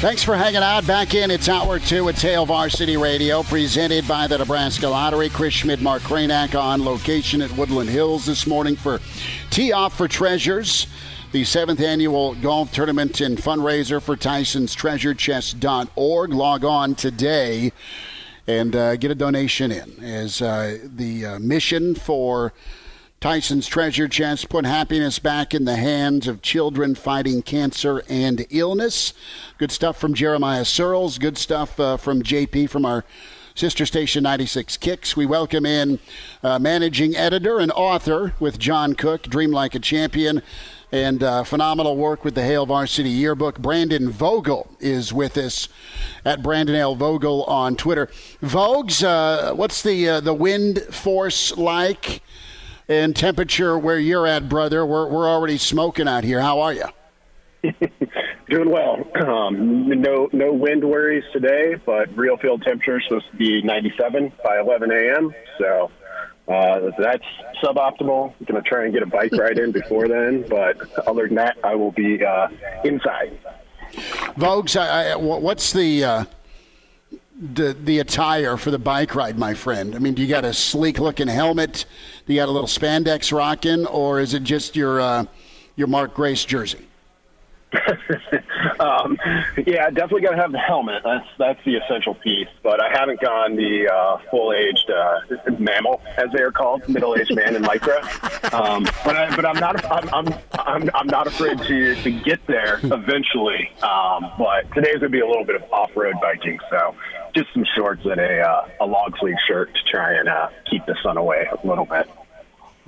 Thanks 0.00 0.22
for 0.22 0.36
hanging 0.36 0.62
out. 0.62 0.86
Back 0.86 1.14
in, 1.14 1.30
it's 1.30 1.48
Hour 1.48 1.78
2 1.78 2.10
at 2.10 2.20
Hail 2.20 2.44
Varsity 2.44 2.98
Radio, 2.98 3.42
presented 3.42 4.06
by 4.06 4.26
the 4.26 4.36
Nebraska 4.36 4.86
Lottery. 4.86 5.30
Chris 5.30 5.54
Schmidt, 5.54 5.80
Mark 5.80 6.02
Kranak 6.02 6.54
on 6.54 6.84
location 6.84 7.40
at 7.40 7.50
Woodland 7.56 7.88
Hills 7.88 8.26
this 8.26 8.46
morning 8.46 8.76
for 8.76 9.00
Tee 9.48 9.72
Off 9.72 9.96
for 9.96 10.06
Treasures, 10.06 10.86
the 11.32 11.44
seventh 11.44 11.80
annual 11.80 12.34
golf 12.34 12.72
tournament 12.72 13.22
and 13.22 13.38
fundraiser 13.38 14.00
for 14.02 14.16
Tyson's 14.16 14.76
TreasureChest.org. 14.76 16.30
Log 16.30 16.64
on 16.66 16.94
today 16.94 17.72
and 18.46 18.76
uh, 18.76 18.96
get 18.96 19.10
a 19.10 19.14
donation 19.14 19.72
in 19.72 20.04
as 20.04 20.42
uh, 20.42 20.76
the 20.84 21.24
uh, 21.24 21.38
mission 21.38 21.94
for 21.94 22.52
Tyson's 23.26 23.66
Treasure 23.66 24.06
Chest 24.06 24.48
put 24.48 24.64
happiness 24.64 25.18
back 25.18 25.52
in 25.52 25.64
the 25.64 25.74
hands 25.74 26.28
of 26.28 26.42
children 26.42 26.94
fighting 26.94 27.42
cancer 27.42 28.04
and 28.08 28.46
illness. 28.50 29.14
Good 29.58 29.72
stuff 29.72 29.98
from 29.98 30.14
Jeremiah 30.14 30.62
Sirles. 30.62 31.18
Good 31.18 31.36
stuff 31.36 31.80
uh, 31.80 31.96
from 31.96 32.22
JP 32.22 32.70
from 32.70 32.86
our 32.86 33.04
sister 33.56 33.84
station 33.84 34.22
96 34.22 34.76
Kicks. 34.76 35.16
We 35.16 35.26
welcome 35.26 35.66
in 35.66 35.98
uh, 36.44 36.60
managing 36.60 37.16
editor 37.16 37.58
and 37.58 37.72
author 37.72 38.34
with 38.38 38.60
John 38.60 38.94
Cook, 38.94 39.24
Dream 39.24 39.50
Like 39.50 39.74
a 39.74 39.80
Champion, 39.80 40.40
and 40.92 41.20
uh, 41.20 41.42
phenomenal 41.42 41.96
work 41.96 42.24
with 42.24 42.36
the 42.36 42.44
Hail 42.44 42.64
Varsity 42.64 43.10
Yearbook. 43.10 43.58
Brandon 43.58 44.08
Vogel 44.08 44.70
is 44.78 45.12
with 45.12 45.36
us 45.36 45.68
at 46.24 46.44
Brandon 46.44 46.76
L. 46.76 46.94
Vogel 46.94 47.42
on 47.46 47.74
Twitter. 47.74 48.06
Vogues, 48.40 49.02
uh, 49.02 49.52
what's 49.52 49.82
the 49.82 50.08
uh, 50.08 50.20
the 50.20 50.32
wind 50.32 50.78
force 50.92 51.56
like? 51.56 52.22
And 52.88 53.14
temperature 53.14 53.78
where 53.78 53.98
you're 53.98 54.26
at, 54.26 54.48
brother. 54.48 54.84
We're, 54.84 55.08
we're 55.08 55.28
already 55.28 55.58
smoking 55.58 56.08
out 56.08 56.24
here. 56.24 56.40
How 56.40 56.60
are 56.60 56.72
you? 56.72 56.84
Doing 58.48 58.70
well. 58.70 59.04
Um, 59.26 59.88
no 59.88 60.28
no 60.32 60.52
wind 60.52 60.84
worries 60.84 61.24
today, 61.32 61.74
but 61.84 62.16
real 62.16 62.36
field 62.36 62.62
temperature 62.62 62.98
is 62.98 63.04
supposed 63.08 63.28
to 63.32 63.36
be 63.36 63.60
97 63.62 64.32
by 64.44 64.60
11 64.60 64.92
a.m. 64.92 65.34
So 65.58 65.90
uh, 66.46 66.90
that's 66.96 67.24
suboptimal. 67.62 68.32
I'm 68.38 68.46
going 68.46 68.62
to 68.62 68.68
try 68.68 68.84
and 68.84 68.92
get 68.92 69.02
a 69.02 69.06
bike 69.06 69.32
ride 69.32 69.58
in 69.58 69.72
before 69.72 70.06
then, 70.06 70.44
but 70.48 70.76
other 71.08 71.26
than 71.26 71.34
that, 71.36 71.56
I 71.64 71.74
will 71.74 71.90
be 71.90 72.24
uh, 72.24 72.46
inside. 72.84 73.36
Vogues, 74.36 74.78
I, 74.80 75.10
I, 75.10 75.16
what's 75.16 75.72
the 75.72 76.04
uh, 76.04 76.24
the 77.38 77.74
the 77.74 77.98
attire 77.98 78.56
for 78.56 78.70
the 78.70 78.78
bike 78.78 79.14
ride, 79.14 79.38
my 79.38 79.54
friend? 79.54 79.94
I 79.94 79.98
mean, 79.98 80.14
do 80.14 80.22
you 80.22 80.28
got 80.28 80.44
a 80.44 80.52
sleek 80.52 80.98
looking 80.98 81.28
helmet? 81.28 81.84
Do 82.26 82.32
you 82.32 82.40
got 82.40 82.48
a 82.48 82.52
little 82.52 82.68
spandex 82.68 83.36
rocking, 83.36 83.86
or 83.86 84.20
is 84.20 84.34
it 84.34 84.42
just 84.42 84.76
your 84.76 85.00
uh, 85.00 85.24
your 85.76 85.86
Mark 85.86 86.14
Grace 86.14 86.44
jersey? 86.44 86.85
um, 88.80 89.18
yeah, 89.66 89.90
definitely 89.90 90.20
got 90.20 90.30
to 90.30 90.36
have 90.36 90.52
the 90.52 90.58
helmet. 90.58 91.02
That's 91.04 91.26
that's 91.38 91.64
the 91.64 91.76
essential 91.76 92.14
piece. 92.14 92.48
But 92.62 92.82
I 92.82 92.90
haven't 92.96 93.20
gone 93.20 93.56
the 93.56 93.88
uh, 93.92 94.18
full 94.30 94.52
aged 94.52 94.88
uh, 94.88 95.50
MAMIL, 95.58 96.00
as 96.16 96.30
they 96.32 96.42
are 96.42 96.52
called, 96.52 96.88
middle 96.88 97.16
aged 97.16 97.34
man 97.34 97.56
in 97.56 97.62
lycra. 97.62 98.02
Um, 98.46 98.84
but 99.04 99.16
I, 99.16 99.34
but 99.34 99.44
I'm 99.44 99.58
not 99.58 99.84
I'm, 99.90 100.08
I'm 100.14 100.34
I'm 100.54 100.90
I'm 100.94 101.06
not 101.08 101.26
afraid 101.26 101.58
to 101.62 101.94
to 101.96 102.10
get 102.10 102.46
there 102.46 102.78
eventually. 102.84 103.70
Um, 103.82 104.30
but 104.38 104.72
today's 104.72 104.94
gonna 104.94 105.08
be 105.08 105.20
a 105.20 105.26
little 105.26 105.44
bit 105.44 105.56
of 105.56 105.64
off 105.72 105.90
road 105.96 106.14
biking, 106.22 106.58
so 106.70 106.94
just 107.34 107.52
some 107.52 107.64
shorts 107.76 108.02
and 108.04 108.20
a 108.20 108.40
uh, 108.40 108.68
a 108.80 108.86
long 108.86 109.12
sleeve 109.18 109.36
shirt 109.48 109.74
to 109.74 109.80
try 109.90 110.14
and 110.14 110.28
uh, 110.28 110.48
keep 110.70 110.86
the 110.86 110.96
sun 111.02 111.16
away 111.16 111.48
a 111.50 111.66
little 111.66 111.84
bit. 111.84 112.08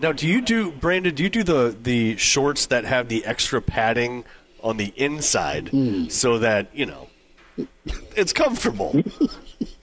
Now, 0.00 0.12
do 0.12 0.28
you 0.28 0.40
do 0.40 0.70
Brandon? 0.70 1.12
Do 1.12 1.24
you 1.24 1.28
do 1.28 1.42
the 1.42 1.76
the 1.80 2.16
shorts 2.16 2.66
that 2.66 2.84
have 2.84 3.08
the 3.08 3.24
extra 3.24 3.60
padding 3.60 4.24
on 4.62 4.76
the 4.76 4.92
inside 4.96 5.68
Hmm. 5.68 6.08
so 6.08 6.38
that 6.38 6.68
you 6.74 6.86
know 6.86 7.08
it's 8.16 8.32
comfortable? 8.32 9.02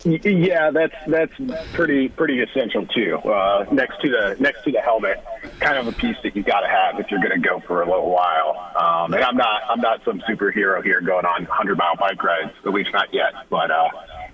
Yeah, 0.05 0.69
that's 0.69 0.93
that's 1.07 1.34
pretty 1.73 2.09
pretty 2.09 2.39
essential 2.39 2.86
too. 2.86 3.17
Uh, 3.17 3.65
next 3.71 3.99
to 4.01 4.09
the 4.09 4.36
next 4.39 4.63
to 4.65 4.71
the 4.71 4.80
helmet, 4.80 5.23
kind 5.59 5.80
of 5.80 5.88
a 5.88 5.91
piece 5.91 6.15
that 6.21 6.36
you 6.36 6.43
got 6.43 6.59
to 6.61 6.67
have 6.67 6.99
if 6.99 7.09
you're 7.09 7.19
going 7.19 7.41
to 7.41 7.45
go 7.45 7.59
for 7.61 7.82
a 7.82 7.89
little 7.89 8.11
while. 8.11 8.51
Um, 8.80 9.13
and 9.15 9.23
I'm 9.23 9.36
not 9.36 9.63
I'm 9.67 9.82
not 9.82 10.03
some 10.05 10.19
superhero 10.30 10.84
here 10.84 11.01
going 11.01 11.26
on 11.26 11.45
100 11.45 11.76
mile 11.78 11.95
bike 11.99 12.23
rides, 12.23 12.51
at 12.65 12.71
least 12.71 12.91
not 12.93 13.11
yet. 13.13 13.34
But 13.49 13.71
uh, 13.71 13.89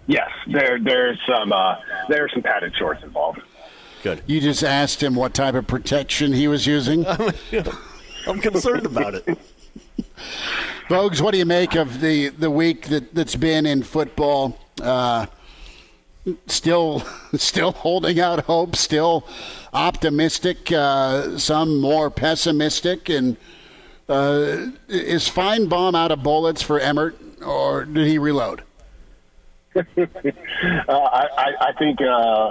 yes, 0.07 0.29
there 0.47 0.77
there's 0.77 1.17
some 1.25 1.53
uh, 1.53 1.77
there 2.09 2.25
are 2.25 2.29
some 2.29 2.43
padded 2.43 2.75
shorts 2.75 3.01
involved. 3.03 3.39
Good. 4.03 4.23
You 4.27 4.41
just 4.41 4.63
asked 4.65 5.01
him 5.01 5.15
what 5.15 5.33
type 5.33 5.55
of 5.55 5.67
protection 5.67 6.33
he 6.33 6.49
was 6.49 6.67
using. 6.67 7.05
I'm 8.27 8.39
concerned 8.41 8.85
about 8.85 9.15
it. 9.15 9.25
Vogues, 10.87 11.21
what 11.21 11.31
do 11.31 11.37
you 11.37 11.45
make 11.45 11.75
of 11.75 12.01
the, 12.01 12.29
the 12.29 12.51
week 12.51 12.87
that, 12.87 13.13
that's 13.15 13.35
been 13.35 13.65
in 13.65 13.83
football? 13.83 14.57
Uh, 14.81 15.25
still, 16.47 16.99
still 17.35 17.71
holding 17.71 18.19
out 18.19 18.41
hope. 18.45 18.75
Still 18.75 19.25
optimistic. 19.73 20.71
Uh, 20.71 21.37
some 21.37 21.79
more 21.79 22.09
pessimistic. 22.09 23.09
And 23.09 23.37
uh, 24.09 24.71
is 24.87 25.29
Finebaum 25.29 25.95
out 25.95 26.11
of 26.11 26.23
bullets 26.23 26.61
for 26.61 26.79
Emmert, 26.79 27.17
or 27.41 27.85
did 27.85 28.07
he 28.07 28.17
reload? 28.17 28.63
uh, 29.75 29.81
I, 30.89 31.53
I, 31.61 31.73
think 31.79 32.01
uh, 32.01 32.49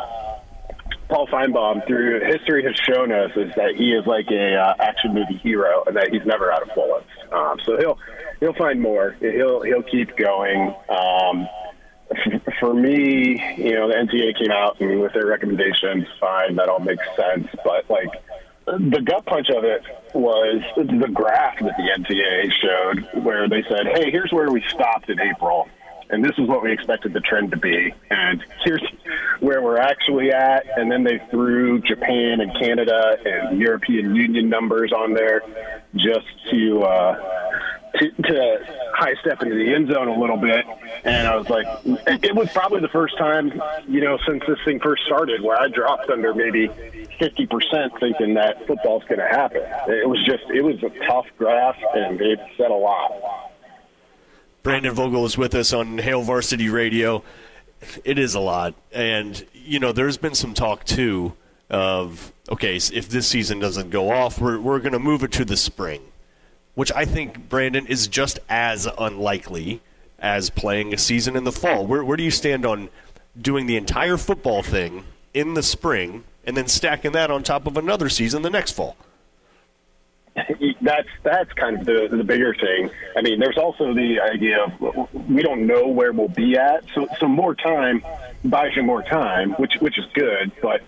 Paul 1.11 1.27
Finebaum, 1.27 1.87
through 1.87 2.21
history, 2.25 2.65
has 2.65 2.75
shown 2.77 3.13
us 3.13 3.31
is 3.37 3.53
that 3.57 3.75
he 3.77 3.93
is 3.93 4.07
like 4.07 4.31
a 4.31 4.57
uh, 4.57 4.75
action 4.81 5.13
movie 5.13 5.37
hero, 5.43 5.85
and 5.87 5.97
that 5.97 6.09
he's 6.11 6.25
never 6.25 6.51
out 6.51 6.63
of 6.63 6.75
bullets. 6.75 7.11
Um, 7.33 7.59
so 7.64 7.76
he'll 7.78 7.99
he'll 8.41 8.55
find 8.55 8.81
more. 8.81 9.16
He'll 9.20 9.62
he'll 9.62 9.83
keep 9.83 10.16
going. 10.16 10.74
Um, 10.89 11.49
for 12.59 12.74
me, 12.74 13.41
you 13.57 13.74
know, 13.74 13.89
the 13.89 13.95
NCAA 13.95 14.39
came 14.39 14.51
out 14.51 14.81
and 14.81 15.01
with 15.01 15.12
their 15.12 15.26
recommendations, 15.26 16.07
fine, 16.18 16.57
that 16.57 16.68
all 16.68 16.81
makes 16.81 17.05
sense. 17.16 17.47
But 17.64 17.89
like 17.89 18.11
the 18.66 19.01
gut 19.05 19.24
punch 19.26 19.49
of 19.51 19.64
it 19.64 19.83
was 20.14 20.62
the 20.76 21.09
graph 21.12 21.59
that 21.61 21.76
the 21.76 21.89
NCAA 21.97 22.51
showed, 22.61 23.24
where 23.24 23.49
they 23.49 23.62
said, 23.68 23.87
"Hey, 23.95 24.11
here's 24.11 24.33
where 24.33 24.51
we 24.51 24.62
stopped 24.68 25.09
in 25.09 25.20
April." 25.20 25.68
And 26.11 26.25
this 26.25 26.33
is 26.39 26.49
what 26.49 26.63
we 26.63 26.73
expected 26.73 27.13
the 27.13 27.21
trend 27.21 27.51
to 27.53 27.57
be. 27.57 27.95
And 28.11 28.43
here's 28.65 28.83
where 29.41 29.63
we're 29.63 29.79
actually 29.79 30.33
at. 30.33 30.67
And 30.77 30.91
then 30.91 31.05
they 31.05 31.21
threw 31.31 31.81
Japan 31.81 32.41
and 32.41 32.53
Canada 32.59 33.17
and 33.25 33.61
European 33.61 34.15
Union 34.15 34.49
numbers 34.49 34.93
on 34.93 35.15
there 35.15 35.43
just 35.95 36.27
to 36.51 36.83
uh, 36.83 37.41
to, 37.97 38.11
to 38.11 38.59
high 38.95 39.15
step 39.21 39.43
into 39.43 39.55
the 39.55 39.75
end 39.75 39.93
zone 39.93 40.09
a 40.09 40.19
little 40.19 40.37
bit. 40.37 40.65
And 41.05 41.27
I 41.27 41.37
was 41.37 41.49
like, 41.49 41.67
it, 41.85 42.35
was 42.35 42.49
probably 42.53 42.81
the 42.81 42.89
first 42.89 43.17
time, 43.19 43.61
you 43.89 44.01
know, 44.01 44.19
since 44.27 44.43
this 44.47 44.59
thing 44.65 44.81
first 44.81 45.03
started 45.07 45.43
where 45.43 45.59
I 45.59 45.69
dropped 45.69 46.09
under 46.11 46.35
maybe 46.35 46.69
50% 46.69 48.01
thinking 48.01 48.35
that 48.35 48.67
football's 48.67 49.05
going 49.05 49.19
to 49.19 49.27
happen. 49.27 49.63
It 49.89 50.09
was 50.09 50.25
just, 50.25 50.45
it 50.55 50.63
was 50.63 50.83
a 50.83 50.91
tough 51.07 51.27
graph 51.39 51.77
and 51.95 52.21
it 52.21 52.39
said 52.57 52.71
a 52.71 52.75
lot. 52.75 53.50
Brandon 54.63 54.93
Vogel 54.95 55.25
is 55.25 55.39
with 55.39 55.55
us 55.55 55.73
on 55.73 55.99
Hail 55.99 56.23
Varsity 56.23 56.69
Radio. 56.69 57.23
It 58.05 58.19
is 58.19 58.35
a 58.35 58.41
lot, 58.41 58.75
and 58.93 59.45
you 59.55 59.81
know, 59.81 59.93
there's 59.93 60.19
been 60.19 60.35
some 60.35 60.53
talk 60.53 60.85
too 60.85 61.33
of 61.71 62.33
okay, 62.51 62.77
if 62.77 63.09
this 63.09 63.27
season 63.27 63.59
doesn't 63.59 63.89
go 63.91 64.11
off, 64.11 64.39
we're 64.39 64.61
we're 64.61 64.81
going 64.81 64.93
to 64.93 64.99
move 64.99 65.23
it 65.23 65.33
to 65.33 65.47
the 65.47 65.57
spring, 65.57 66.03
which 66.75 66.93
I 66.93 67.07
think 67.07 67.49
Brandon 67.49 67.87
is 67.87 68.07
just 68.07 68.39
as 68.51 68.87
unlikely 68.99 69.81
as 70.19 70.51
playing 70.51 70.93
a 70.93 70.99
season 70.99 71.37
in 71.37 71.45
the 71.45 71.53
fall. 71.53 71.87
Where 71.87 72.05
where 72.05 72.19
do 72.19 72.23
you 72.23 72.31
stand 72.31 72.67
on 72.67 72.91
doing 73.41 73.65
the 73.65 73.77
entire 73.77 74.19
football 74.19 74.63
thing 74.63 75.05
in 75.33 75.55
the 75.55 75.63
spring 75.63 76.25
and 76.45 76.55
then 76.55 76.67
stacking 76.67 77.13
that 77.13 77.31
on 77.31 77.43
top 77.43 77.67
of 77.67 77.79
another 77.79 78.11
season 78.11 78.43
the 78.43 78.51
next 78.51 78.73
fall? 78.73 78.97
that's 80.81 81.09
that's 81.22 81.53
kind 81.55 81.78
of 81.78 81.87
the 81.87 82.09
the 82.11 82.24
bigger 82.24 82.55
thing. 82.55 82.91
I 83.16 83.22
mean, 83.22 83.41
there's 83.41 83.59
also 83.59 83.93
the 83.95 84.20
idea 84.20 84.64
of 84.64 85.28
we 85.28 85.43
don't 85.43 85.66
know 85.66 85.89
where 85.89 86.12
we'll 86.12 86.28
be 86.28 86.57
at, 86.57 86.85
so 86.95 87.09
so 87.18 87.26
more 87.26 87.55
time 87.55 88.03
buys 88.45 88.76
you 88.76 88.83
more 88.83 89.03
time, 89.03 89.53
which 89.53 89.74
which 89.81 89.99
is 89.99 90.07
good, 90.14 90.53
but. 90.62 90.83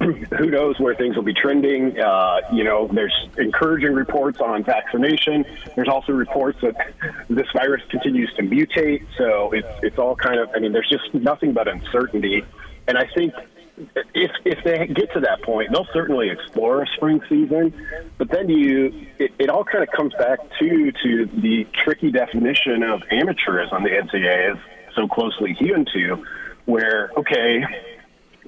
Who 0.00 0.50
knows 0.50 0.78
where 0.80 0.94
things 0.96 1.14
will 1.14 1.22
be 1.22 1.32
trending? 1.32 1.98
Uh, 1.98 2.40
you 2.52 2.64
know, 2.64 2.88
there's 2.92 3.14
encouraging 3.38 3.94
reports 3.94 4.40
on 4.40 4.64
vaccination. 4.64 5.46
There's 5.76 5.88
also 5.88 6.12
reports 6.12 6.58
that 6.62 6.74
this 7.30 7.46
virus 7.54 7.80
continues 7.88 8.30
to 8.34 8.42
mutate. 8.42 9.06
So 9.16 9.52
it's 9.52 9.68
it's 9.82 9.96
all 9.96 10.16
kind 10.16 10.40
of. 10.40 10.50
I 10.54 10.58
mean, 10.58 10.72
there's 10.72 10.90
just 10.90 11.14
nothing 11.14 11.52
but 11.52 11.68
uncertainty. 11.68 12.44
And 12.88 12.98
I 12.98 13.06
think 13.14 13.32
if 13.76 14.30
if 14.44 14.62
they 14.64 14.86
get 14.86 15.12
to 15.14 15.20
that 15.20 15.42
point, 15.42 15.70
they'll 15.72 15.88
certainly 15.92 16.30
explore 16.30 16.82
a 16.82 16.86
spring 16.96 17.20
season. 17.28 17.74
But 18.18 18.30
then 18.30 18.48
you, 18.48 19.08
it, 19.18 19.32
it 19.38 19.48
all 19.50 19.64
kind 19.64 19.82
of 19.82 19.90
comes 19.90 20.14
back 20.14 20.38
to 20.60 20.92
to 20.92 21.26
the 21.26 21.66
tricky 21.84 22.10
definition 22.10 22.82
of 22.82 23.00
amateurism 23.10 23.82
the 23.82 23.90
NCAA 23.90 24.52
is 24.52 24.58
so 24.94 25.08
closely 25.08 25.54
hewn 25.54 25.86
to, 25.92 26.24
where 26.66 27.10
okay, 27.16 27.64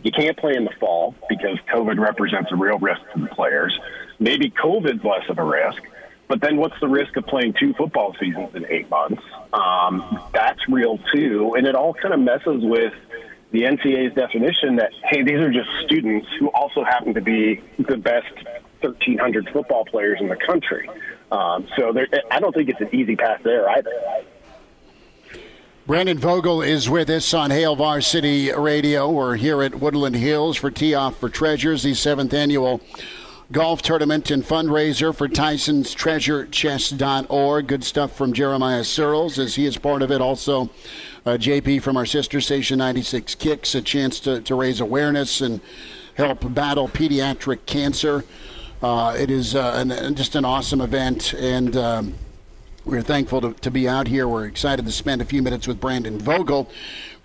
You 0.03 0.12
can't 0.12 0.37
play 0.37 0.55
in 0.55 0.64
the 0.64 0.72
fall 0.79 1.14
because 1.29 1.59
COVID 1.72 1.99
represents 1.99 2.53
a 2.53 2.57
real 2.57 2.79
risk 2.79 3.01
to 3.14 3.20
the 3.20 3.27
players. 3.27 3.79
Maybe 4.18 4.51
COVID's 4.51 5.05
less 5.05 5.29
of 5.29 5.39
a 5.39 5.45
risk, 5.45 5.83
but 6.29 6.41
then 6.41 6.57
what's 6.57 6.79
the 6.81 6.89
risk 6.89 7.16
of 7.16 7.27
playing 7.27 7.55
two 7.59 7.74
football 7.74 8.14
seasons 8.20 8.55
in 8.55 8.66
eight 8.68 8.89
months? 8.91 9.22
Um, 9.53 10.20
that's 10.33 10.61
real 10.68 10.99
too, 11.12 11.55
and 11.57 11.66
it 11.66 11.74
all 11.74 11.95
kind 11.95 12.14
of 12.14 12.20
messes 12.20 12.62
with 12.62 12.95
the 13.51 13.62
NCAA's 13.62 14.14
definition 14.14 14.76
that 14.76 14.92
hey, 15.05 15.22
these 15.22 15.38
are 15.38 15.51
just 15.53 15.68
students 15.84 16.26
who 16.38 16.49
also 16.49 16.84
happen 16.84 17.14
to 17.14 17.20
be 17.20 17.62
the 17.78 17.97
best 17.97 18.32
1,300 18.80 19.49
football 19.51 19.84
players 19.84 20.18
in 20.20 20.28
the 20.28 20.36
country. 20.36 20.88
Um, 21.32 21.66
so 21.76 21.92
I 22.30 22.40
don't 22.40 22.55
think 22.55 22.68
it's 22.68 22.80
an 22.80 22.94
easy 22.94 23.16
path 23.16 23.40
there 23.42 23.68
either. 23.70 23.90
Brandon 25.86 26.18
Vogel 26.18 26.62
is 26.62 26.90
with 26.90 27.09
us 27.11 27.32
on 27.32 27.51
Hail 27.51 27.76
Varsity 27.76 28.53
Radio. 28.53 29.09
We're 29.09 29.36
here 29.36 29.62
at 29.62 29.76
Woodland 29.76 30.16
Hills 30.16 30.57
for 30.57 30.70
Tee 30.70 30.94
Off 30.94 31.18
for 31.18 31.28
Treasures, 31.28 31.84
the 31.84 31.94
seventh 31.94 32.34
annual 32.34 32.80
golf 33.53 33.82
tournament 33.82 34.30
and 34.32 34.42
fundraiser 34.42 35.14
for 35.14 35.28
Tyson's 35.28 35.94
Treasure 35.94 36.47
Chest.org. 36.47 37.68
Good 37.68 37.84
stuff 37.84 38.16
from 38.16 38.32
Jeremiah 38.32 38.80
Sirles 38.80 39.38
as 39.38 39.55
he 39.55 39.64
is 39.64 39.76
part 39.76 40.03
of 40.03 40.11
it. 40.11 40.20
Also, 40.20 40.70
JP 41.33 41.83
from 41.83 41.97
our 41.97 42.07
sister 42.07 42.41
station 42.41 42.79
96 42.79 43.35
Kicks, 43.35 43.74
a 43.74 43.83
chance 43.83 44.20
to, 44.20 44.41
to 44.43 44.55
raise 44.55 44.81
awareness 44.81 45.41
and 45.41 45.61
help 46.14 46.55
battle 46.55 46.89
pediatric 46.89 47.66
cancer. 47.66 48.24
Uh, 48.81 49.16
it 49.18 49.29
is 49.31 49.57
uh, 49.57 49.72
an, 49.74 50.14
just 50.14 50.37
an 50.37 50.45
awesome 50.45 50.81
event, 50.81 51.35
and 51.35 51.77
um, 51.77 52.14
we're 52.85 53.03
thankful 53.03 53.41
to, 53.41 53.53
to 53.55 53.70
be 53.72 53.89
out 53.89 54.07
here. 54.07 54.29
We're 54.29 54.47
excited 54.47 54.87
to 54.87 54.93
spend 54.93 55.20
a 55.20 55.24
few 55.24 55.43
minutes 55.43 55.66
with 55.66 55.81
Brandon 55.81 56.16
Vogel 56.16 56.70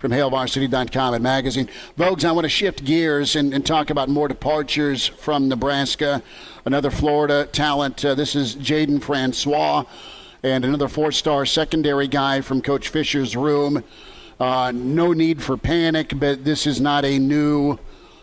from 0.00 0.10
HailVarsity.com 0.10 1.14
and 1.14 1.22
magazine. 1.22 1.68
Vogues, 1.96 2.24
I 2.24 2.32
want 2.32 2.44
to 2.44 2.48
shift 2.48 2.84
gears 2.84 3.36
and, 3.36 3.54
and, 3.54 3.64
talk 3.64 3.90
about 3.90 4.08
more 4.08 4.26
departures 4.26 5.06
from 5.06 5.48
Nebraska. 5.48 6.24
Another 6.64 6.90
Florida 6.90 7.48
talent. 7.52 8.04
Uh, 8.04 8.16
this 8.16 8.34
is 8.34 8.56
Jaiden 8.56 9.00
Francois, 9.00 9.84
and 10.42 10.64
another 10.64 10.88
four-star 10.88 11.46
secondary 11.46 12.08
guy 12.08 12.40
from 12.40 12.62
Coach 12.62 12.88
Fisher's 12.88 13.36
room. 13.36 13.84
Uh, 14.40 14.72
no 14.74 15.12
need 15.12 15.42
for 15.42 15.56
panic, 15.56 16.12
but 16.16 16.44
this 16.44 16.66
is 16.66 16.80
not 16.80 17.04
a 17.04 17.18
new 17.18 17.78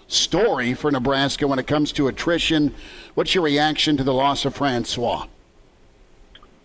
story 0.07 0.73
for 0.73 0.91
Nebraska 0.91 1.47
when 1.47 1.59
it 1.59 1.67
comes 1.67 1.91
to 1.93 2.07
attrition. 2.07 2.75
What's 3.13 3.33
your 3.33 3.43
reaction 3.43 3.95
to 3.97 4.03
the 4.03 4.13
loss 4.13 4.43
of 4.43 4.55
Francois? 4.55 5.27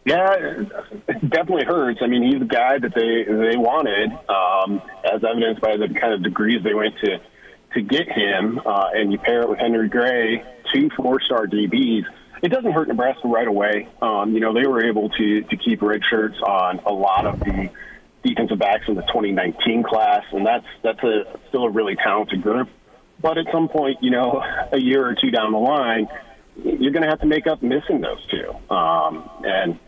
Yeah, 0.05 0.35
it 0.35 1.31
definitely 1.31 1.65
hurts. 1.65 2.01
I 2.03 2.09
mean, 2.09 2.25
he's 2.25 2.41
the 2.41 2.47
guy 2.47 2.79
that 2.79 2.95
they 2.95 3.25
they 3.25 3.57
wanted, 3.57 4.13
um, 4.29 4.83
as 5.03 5.25
evidenced 5.25 5.63
by 5.63 5.79
the 5.79 5.89
kind 5.89 6.13
of 6.13 6.23
degrees 6.23 6.63
they 6.63 6.75
went 6.75 6.95
to 6.99 7.21
to 7.73 7.81
get 7.81 8.11
him. 8.11 8.61
Uh, 8.67 8.91
and 8.93 9.13
you 9.13 9.19
pair 9.19 9.43
it 9.43 9.49
with 9.49 9.59
Henry 9.59 9.89
Gray, 9.89 10.45
two 10.75 10.91
four 10.97 11.21
star 11.23 11.47
DBs. 11.47 12.05
It 12.45 12.53
doesn't 12.53 12.73
hurt 12.73 12.89
Nebraska 12.89 13.27
right 13.27 13.49
away. 13.49 13.89
Um, 14.03 14.35
you 14.35 14.41
know, 14.41 14.53
they 14.53 14.67
were 14.67 14.85
able 14.85 15.09
to 15.09 15.41
to 15.45 15.57
keep 15.57 15.81
red 15.81 16.03
shirts 16.11 16.37
on 16.47 16.79
a 16.81 16.93
lot 16.93 17.27
of 17.27 17.41
the 17.41 17.71
defensive 18.23 18.59
backs 18.59 18.85
in 18.87 18.97
the 18.97 19.01
2019 19.01 19.83
class, 19.83 20.25
and 20.31 20.47
that's 20.47 20.67
that's 20.83 21.03
a 21.03 21.25
still 21.49 21.65
a 21.65 21.71
really 21.71 21.97
talented 21.97 22.43
group. 22.43 22.69
But 23.19 23.39
at 23.39 23.47
some 23.51 23.69
point, 23.69 23.97
you 24.03 24.11
know, 24.11 24.43
a 24.71 24.79
year 24.79 25.07
or 25.07 25.15
two 25.15 25.31
down 25.31 25.53
the 25.53 25.59
line, 25.59 26.07
you're 26.63 26.93
going 26.93 27.05
to 27.05 27.09
have 27.09 27.21
to 27.21 27.27
make 27.27 27.47
up 27.47 27.63
missing 27.63 28.03
those 28.03 28.23
two. 28.27 28.75
Um, 28.75 29.27
and 29.43 29.79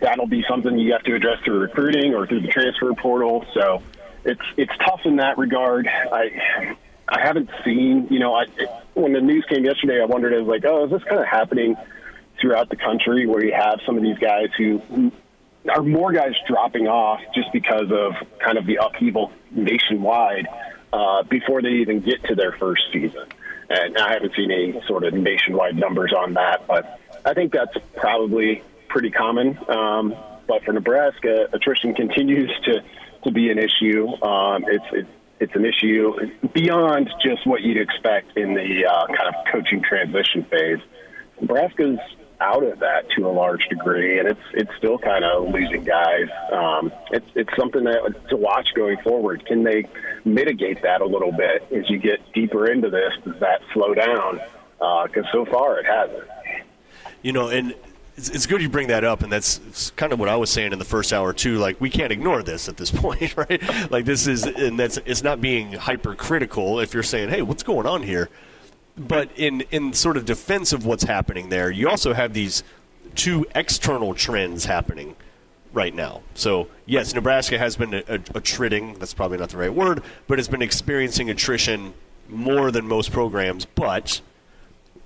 that'll 0.00 0.28
be 0.28 0.44
something 0.48 0.78
you 0.78 0.92
have 0.92 1.02
to 1.02 1.16
address 1.16 1.38
through 1.44 1.58
recruiting 1.58 2.14
or 2.14 2.28
through 2.28 2.42
the 2.42 2.48
transfer 2.48 2.94
portal. 2.94 3.44
So 3.54 3.82
it's 4.24 4.40
it's 4.56 4.72
tough 4.84 5.00
in 5.04 5.16
that 5.16 5.36
regard. 5.36 5.88
I 5.88 6.76
I 7.08 7.20
haven't 7.20 7.50
seen, 7.64 8.08
you 8.10 8.18
know, 8.18 8.34
I 8.34 8.46
when 8.94 9.12
the 9.12 9.20
news 9.20 9.44
came 9.48 9.64
yesterday, 9.64 10.00
I 10.00 10.06
wondered, 10.06 10.34
I 10.34 10.38
was 10.38 10.48
like, 10.48 10.64
oh, 10.64 10.84
is 10.84 10.90
this 10.90 11.04
kind 11.04 11.20
of 11.20 11.26
happening 11.26 11.76
throughout 12.40 12.68
the 12.68 12.76
country 12.76 13.26
where 13.26 13.44
you 13.44 13.52
have 13.52 13.80
some 13.86 13.96
of 13.96 14.02
these 14.02 14.18
guys 14.18 14.48
who 14.56 15.12
are 15.68 15.82
more 15.82 16.12
guys 16.12 16.32
dropping 16.48 16.86
off 16.86 17.20
just 17.34 17.52
because 17.52 17.90
of 17.90 18.14
kind 18.38 18.58
of 18.58 18.66
the 18.66 18.76
upheaval 18.76 19.32
nationwide 19.50 20.46
uh, 20.92 21.22
before 21.24 21.62
they 21.62 21.74
even 21.74 22.00
get 22.00 22.22
to 22.24 22.34
their 22.34 22.52
first 22.52 22.82
season. 22.92 23.24
And 23.68 23.96
I 23.98 24.12
haven't 24.12 24.34
seen 24.36 24.50
any 24.50 24.80
sort 24.86 25.04
of 25.04 25.14
nationwide 25.14 25.76
numbers 25.76 26.12
on 26.12 26.34
that, 26.34 26.66
but 26.66 27.00
I 27.24 27.34
think 27.34 27.52
that's 27.52 27.76
probably 27.96 28.62
pretty 28.88 29.10
common. 29.10 29.58
Um, 29.68 30.14
but 30.46 30.64
for 30.64 30.72
Nebraska, 30.72 31.48
attrition 31.52 31.94
continues 31.94 32.50
to, 32.64 32.82
to 33.24 33.32
be 33.32 33.50
an 33.50 33.58
issue. 33.58 34.06
Um, 34.22 34.64
it's, 34.68 34.84
it's 34.92 35.10
it's 35.40 35.54
an 35.54 35.64
issue 35.64 36.14
beyond 36.54 37.10
just 37.22 37.46
what 37.46 37.62
you'd 37.62 37.76
expect 37.76 38.36
in 38.36 38.54
the 38.54 38.86
uh, 38.86 39.06
kind 39.06 39.28
of 39.28 39.34
coaching 39.52 39.82
transition 39.82 40.44
phase. 40.44 40.78
Nebraska's 41.40 41.98
out 42.40 42.62
of 42.62 42.78
that 42.80 43.08
to 43.16 43.26
a 43.26 43.32
large 43.32 43.66
degree, 43.68 44.18
and 44.18 44.28
it's 44.28 44.40
it's 44.52 44.70
still 44.78 44.98
kind 44.98 45.24
of 45.24 45.48
losing 45.48 45.84
guys. 45.84 46.28
Um, 46.52 46.92
it's 47.10 47.26
it's 47.34 47.50
something 47.56 47.84
that 47.84 48.28
to 48.28 48.36
watch 48.36 48.68
going 48.74 48.98
forward. 49.02 49.44
Can 49.46 49.64
they 49.64 49.86
mitigate 50.24 50.82
that 50.82 51.00
a 51.00 51.06
little 51.06 51.32
bit 51.32 51.66
as 51.72 51.88
you 51.88 51.98
get 51.98 52.20
deeper 52.32 52.70
into 52.70 52.90
this? 52.90 53.12
Does 53.24 53.40
that 53.40 53.60
slow 53.72 53.94
down? 53.94 54.40
Because 54.78 55.24
uh, 55.26 55.32
so 55.32 55.44
far 55.46 55.78
it 55.78 55.86
hasn't. 55.86 56.28
You 57.22 57.32
know, 57.32 57.48
and 57.48 57.74
it's, 58.16 58.30
it's 58.30 58.46
good 58.46 58.62
you 58.62 58.68
bring 58.68 58.88
that 58.88 59.04
up, 59.04 59.22
and 59.22 59.30
that's 59.30 59.90
kind 59.96 60.12
of 60.12 60.18
what 60.18 60.28
I 60.28 60.36
was 60.36 60.50
saying 60.50 60.72
in 60.72 60.78
the 60.78 60.84
first 60.84 61.12
hour 61.12 61.32
too. 61.32 61.58
Like 61.58 61.80
we 61.80 61.90
can't 61.90 62.12
ignore 62.12 62.42
this 62.42 62.68
at 62.68 62.76
this 62.76 62.90
point, 62.94 63.36
right? 63.36 63.90
Like 63.90 64.04
this 64.04 64.26
is, 64.26 64.44
and 64.44 64.78
that's 64.78 64.98
it's 64.98 65.22
not 65.22 65.40
being 65.40 65.72
hypercritical. 65.72 66.80
If 66.80 66.94
you're 66.94 67.02
saying, 67.02 67.28
"Hey, 67.28 67.42
what's 67.42 67.62
going 67.62 67.86
on 67.86 68.02
here?" 68.02 68.28
But 68.96 69.30
in 69.36 69.62
in 69.70 69.92
sort 69.92 70.16
of 70.16 70.24
defense 70.24 70.72
of 70.72 70.86
what's 70.86 71.04
happening 71.04 71.50
there, 71.50 71.70
you 71.70 71.88
also 71.88 72.14
have 72.14 72.32
these 72.32 72.62
two 73.14 73.46
external 73.54 74.14
trends 74.14 74.64
happening 74.64 75.16
right 75.72 75.94
now. 75.94 76.22
So 76.34 76.68
yes, 76.86 77.14
Nebraska 77.14 77.58
has 77.58 77.76
been 77.76 77.94
attriting. 77.94 78.94
That's 78.94 79.14
probably 79.14 79.38
not 79.38 79.50
the 79.50 79.58
right 79.58 79.72
word, 79.72 80.02
but 80.26 80.38
it's 80.38 80.48
been 80.48 80.62
experiencing 80.62 81.28
attrition 81.28 81.92
more 82.28 82.70
than 82.70 82.88
most 82.88 83.12
programs. 83.12 83.66
But 83.66 84.22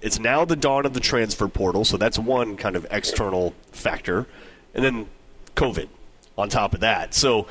it's 0.00 0.18
now 0.18 0.44
the 0.44 0.56
dawn 0.56 0.86
of 0.86 0.94
the 0.94 1.00
transfer 1.00 1.48
portal, 1.48 1.84
so 1.84 1.96
that's 1.96 2.18
one 2.18 2.56
kind 2.56 2.76
of 2.76 2.86
external 2.90 3.54
factor, 3.72 4.26
and 4.74 4.84
then 4.84 5.06
COVID 5.56 5.88
on 6.38 6.48
top 6.48 6.74
of 6.74 6.80
that. 6.80 7.14
So 7.14 7.46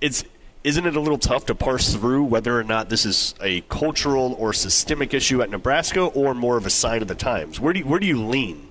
it's 0.00 0.24
isn't 0.66 0.84
it 0.84 0.96
a 0.96 1.00
little 1.00 1.18
tough 1.18 1.46
to 1.46 1.54
parse 1.54 1.94
through 1.94 2.24
whether 2.24 2.58
or 2.58 2.64
not 2.64 2.88
this 2.88 3.06
is 3.06 3.36
a 3.40 3.60
cultural 3.62 4.34
or 4.36 4.52
systemic 4.52 5.14
issue 5.14 5.40
at 5.40 5.48
Nebraska, 5.48 6.00
or 6.00 6.34
more 6.34 6.56
of 6.56 6.66
a 6.66 6.70
sign 6.70 7.02
of 7.02 7.08
the 7.08 7.14
times? 7.14 7.60
Where 7.60 7.72
do 7.72 7.78
you, 7.78 7.86
where 7.86 8.00
do 8.00 8.06
you 8.06 8.20
lean? 8.20 8.68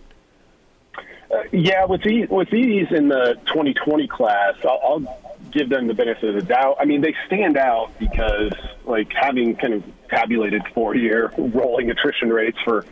Uh, 1.32 1.44
yeah, 1.54 1.86
with 1.86 2.04
these 2.04 2.28
with 2.30 2.50
these 2.50 2.88
in 2.92 3.08
the 3.08 3.40
2020 3.48 4.08
class, 4.10 4.56
I'll, 4.64 4.82
I'll 4.84 5.20
give 5.52 5.70
them 5.70 5.88
the 5.88 5.94
benefit 5.94 6.36
of 6.36 6.36
the 6.36 6.42
doubt. 6.42 6.76
I 6.82 6.86
mean, 6.86 7.00
they 7.00 7.16
stand 7.28 7.56
out 7.56 7.98
because, 7.98 8.52
like, 8.84 9.12
having 9.14 9.56
kind 9.56 9.74
of 9.74 9.84
tabulated 10.10 10.64
four-year 10.74 11.32
rolling 11.38 11.90
attrition 11.90 12.30
rates 12.30 12.58
for 12.66 12.86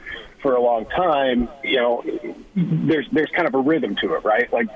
for 0.44 0.56
a 0.56 0.62
long 0.62 0.86
time, 0.86 1.50
you 1.64 1.78
know, 1.78 2.04
there's 2.56 3.08
there's 3.12 3.32
kind 3.32 3.48
of 3.48 3.56
a 3.56 3.60
rhythm 3.60 3.96
to 3.96 4.14
it, 4.14 4.24
right? 4.24 4.52
Like, 4.54 4.68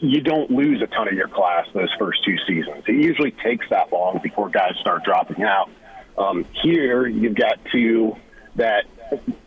you 0.00 0.20
don't 0.20 0.50
lose 0.50 0.82
a 0.82 0.86
ton 0.86 1.08
of 1.08 1.14
your 1.14 1.28
class 1.28 1.66
those 1.72 1.92
first 1.98 2.22
two 2.24 2.36
seasons. 2.46 2.84
It 2.86 2.96
usually 2.96 3.30
takes 3.30 3.66
that 3.70 3.90
long 3.90 4.20
before 4.22 4.50
guys 4.50 4.76
start 4.80 5.04
dropping 5.04 5.42
out. 5.42 5.70
Um, 6.18 6.44
here, 6.62 7.06
you've 7.06 7.36
got 7.36 7.58
two 7.72 8.16
that 8.56 8.84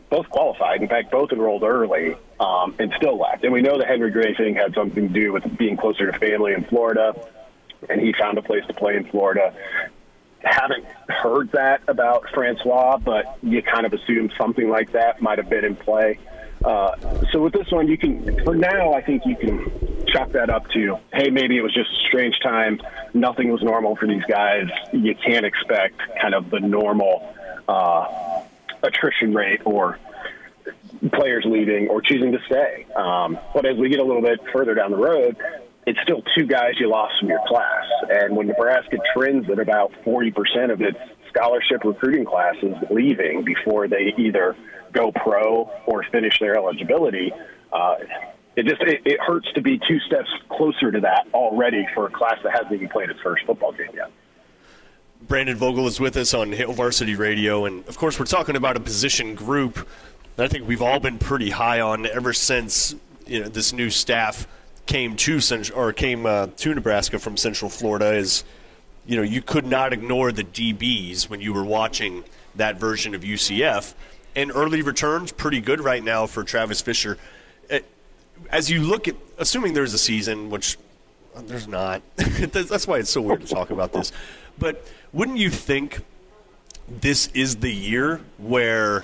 both 0.09 0.29
qualified. 0.29 0.81
In 0.81 0.87
fact, 0.87 1.11
both 1.11 1.31
enrolled 1.31 1.61
early 1.61 2.15
um, 2.39 2.73
and 2.79 2.91
still 2.97 3.19
left. 3.19 3.43
And 3.43 3.53
we 3.53 3.61
know 3.61 3.77
the 3.77 3.85
Henry 3.85 4.09
Gray 4.09 4.33
thing 4.33 4.55
had 4.55 4.73
something 4.73 5.09
to 5.09 5.13
do 5.13 5.31
with 5.31 5.57
being 5.57 5.77
closer 5.77 6.11
to 6.11 6.17
family 6.17 6.53
in 6.53 6.63
Florida 6.63 7.13
and 7.89 8.01
he 8.01 8.13
found 8.13 8.37
a 8.37 8.41
place 8.41 8.65
to 8.67 8.73
play 8.73 8.95
in 8.95 9.05
Florida. 9.05 9.53
Haven't 10.45 10.85
heard 11.09 11.51
that 11.53 11.81
about 11.87 12.29
Francois, 12.33 12.97
but 12.97 13.37
you 13.41 13.61
kind 13.61 13.85
of 13.85 13.93
assume 13.93 14.31
something 14.37 14.69
like 14.69 14.91
that 14.91 15.21
might 15.21 15.39
have 15.39 15.49
been 15.49 15.65
in 15.65 15.75
play. 15.75 16.19
Uh, 16.63 16.95
so 17.31 17.41
with 17.41 17.53
this 17.53 17.69
one, 17.71 17.87
you 17.87 17.97
can, 17.97 18.43
for 18.43 18.55
now, 18.55 18.93
I 18.93 19.01
think 19.01 19.23
you 19.25 19.35
can 19.35 20.05
chalk 20.07 20.31
that 20.31 20.49
up 20.49 20.69
to, 20.69 20.97
hey, 21.13 21.29
maybe 21.29 21.57
it 21.57 21.61
was 21.61 21.73
just 21.73 21.89
a 21.91 22.07
strange 22.07 22.39
time. 22.41 22.79
Nothing 23.13 23.51
was 23.51 23.61
normal 23.61 23.95
for 23.95 24.07
these 24.07 24.23
guys. 24.27 24.67
You 24.93 25.15
can't 25.15 25.45
expect 25.45 25.99
kind 26.21 26.33
of 26.33 26.49
the 26.49 26.59
normal 26.59 27.35
uh, 27.67 28.41
attrition 28.83 29.33
rate 29.33 29.61
or 29.65 29.99
players 31.13 31.43
leaving 31.45 31.87
or 31.89 32.01
choosing 32.01 32.31
to 32.31 32.39
stay. 32.45 32.85
Um, 32.95 33.37
but 33.53 33.65
as 33.65 33.77
we 33.77 33.89
get 33.89 33.99
a 33.99 34.03
little 34.03 34.21
bit 34.21 34.39
further 34.51 34.73
down 34.73 34.91
the 34.91 34.97
road, 34.97 35.37
it's 35.85 35.99
still 36.01 36.21
two 36.35 36.45
guys 36.45 36.73
you 36.79 36.89
lost 36.89 37.19
from 37.19 37.29
your 37.29 37.41
class. 37.47 37.85
And 38.09 38.35
when 38.35 38.47
Nebraska 38.47 38.97
trends 39.13 39.49
at 39.49 39.59
about 39.59 39.91
40% 40.03 40.71
of 40.71 40.81
its 40.81 40.97
scholarship 41.29 41.83
recruiting 41.83 42.25
classes 42.25 42.73
leaving 42.89 43.43
before 43.43 43.87
they 43.87 44.13
either 44.17 44.55
go 44.93 45.11
pro 45.11 45.69
or 45.85 46.03
finish 46.11 46.39
their 46.39 46.55
eligibility, 46.55 47.31
uh, 47.71 47.95
it 48.55 48.65
just 48.65 48.81
it, 48.81 49.01
it 49.05 49.19
hurts 49.19 49.47
to 49.53 49.61
be 49.61 49.79
two 49.87 49.99
steps 49.99 50.29
closer 50.49 50.91
to 50.91 51.01
that 51.01 51.27
already 51.33 51.85
for 51.93 52.07
a 52.07 52.11
class 52.11 52.37
that 52.43 52.53
hasn't 52.53 52.73
even 52.73 52.89
played 52.89 53.09
its 53.09 53.19
first 53.19 53.45
football 53.45 53.73
game 53.73 53.89
yet. 53.93 54.11
Brandon 55.27 55.57
Vogel 55.57 55.87
is 55.87 55.99
with 55.99 56.17
us 56.17 56.33
on 56.33 56.51
Hail 56.51 56.71
Varsity 56.71 57.15
Radio, 57.15 57.65
and 57.65 57.87
of 57.87 57.97
course, 57.97 58.19
we're 58.19 58.25
talking 58.25 58.55
about 58.55 58.77
a 58.77 58.79
position 58.79 59.35
group 59.35 59.87
that 60.35 60.45
I 60.45 60.47
think 60.47 60.67
we've 60.67 60.81
all 60.81 60.99
been 60.99 61.17
pretty 61.17 61.49
high 61.49 61.81
on 61.81 62.05
ever 62.05 62.31
since 62.31 62.95
you 63.25 63.41
know 63.41 63.49
this 63.49 63.73
new 63.73 63.89
staff 63.89 64.47
came 64.85 65.15
to 65.17 65.39
Central, 65.39 65.79
or 65.79 65.93
came 65.93 66.25
uh, 66.25 66.47
to 66.57 66.73
Nebraska 66.73 67.19
from 67.19 67.37
Central 67.37 67.69
Florida. 67.69 68.13
Is 68.13 68.43
you 69.05 69.17
know 69.17 69.23
you 69.23 69.41
could 69.41 69.65
not 69.65 69.93
ignore 69.93 70.31
the 70.31 70.43
DBs 70.43 71.29
when 71.29 71.41
you 71.41 71.53
were 71.53 71.63
watching 71.63 72.23
that 72.55 72.79
version 72.79 73.13
of 73.15 73.21
UCF, 73.21 73.93
and 74.35 74.51
early 74.53 74.81
returns 74.81 75.31
pretty 75.31 75.61
good 75.61 75.81
right 75.81 76.03
now 76.03 76.25
for 76.25 76.43
Travis 76.43 76.81
Fisher. 76.81 77.17
Uh, 77.71 77.79
As 78.49 78.69
you 78.69 78.81
look 78.81 79.07
at, 79.07 79.15
assuming 79.37 79.73
there's 79.73 79.93
a 79.93 79.99
season, 79.99 80.49
which 80.49 80.77
there's 81.43 81.67
not. 81.67 82.01
That's 82.15 82.87
why 82.87 82.99
it's 82.99 83.09
so 83.09 83.21
weird 83.21 83.41
to 83.41 83.47
talk 83.47 83.69
about 83.69 83.91
this. 83.91 84.11
But 84.57 84.85
wouldn't 85.11 85.37
you 85.37 85.49
think 85.49 86.01
this 86.87 87.27
is 87.27 87.57
the 87.57 87.73
year 87.73 88.21
where 88.37 89.03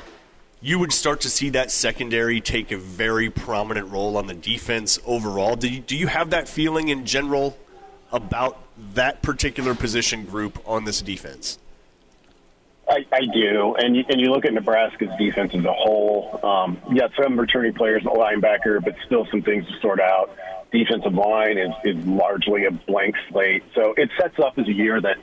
you 0.61 0.77
would 0.77 0.93
start 0.93 1.21
to 1.21 1.29
see 1.29 1.49
that 1.49 1.71
secondary 1.71 2.39
take 2.39 2.71
a 2.71 2.77
very 2.77 3.29
prominent 3.29 3.89
role 3.89 4.15
on 4.15 4.27
the 4.27 4.33
defense 4.33 4.99
overall? 5.05 5.55
Do 5.55 5.67
you, 5.67 5.79
do 5.79 5.97
you 5.97 6.07
have 6.07 6.29
that 6.29 6.47
feeling 6.47 6.89
in 6.89 7.05
general 7.05 7.57
about 8.11 8.59
that 8.93 9.21
particular 9.23 9.73
position 9.73 10.25
group 10.25 10.59
on 10.65 10.85
this 10.85 11.01
defense? 11.01 11.57
I, 12.87 13.05
I 13.11 13.21
do, 13.33 13.75
and 13.75 13.95
you, 13.95 14.03
and 14.09 14.19
you 14.19 14.31
look 14.31 14.45
at 14.45 14.53
Nebraska's 14.53 15.09
defense 15.17 15.53
as 15.55 15.63
a 15.63 15.73
whole. 15.73 16.39
Um, 16.43 16.77
you 16.89 16.99
got 16.99 17.11
some 17.21 17.39
returning 17.39 17.73
players, 17.73 18.03
a 18.03 18.09
linebacker, 18.09 18.83
but 18.83 18.95
still 19.05 19.25
some 19.31 19.41
things 19.41 19.65
to 19.67 19.79
sort 19.79 20.01
out. 20.01 20.35
Defensive 20.71 21.13
line 21.13 21.57
is, 21.57 21.71
is 21.83 22.05
largely 22.05 22.65
a 22.65 22.71
blank 22.71 23.15
slate, 23.29 23.63
so 23.73 23.93
it 23.97 24.09
sets 24.19 24.37
up 24.39 24.57
as 24.57 24.67
a 24.67 24.73
year 24.73 24.99
that 24.99 25.17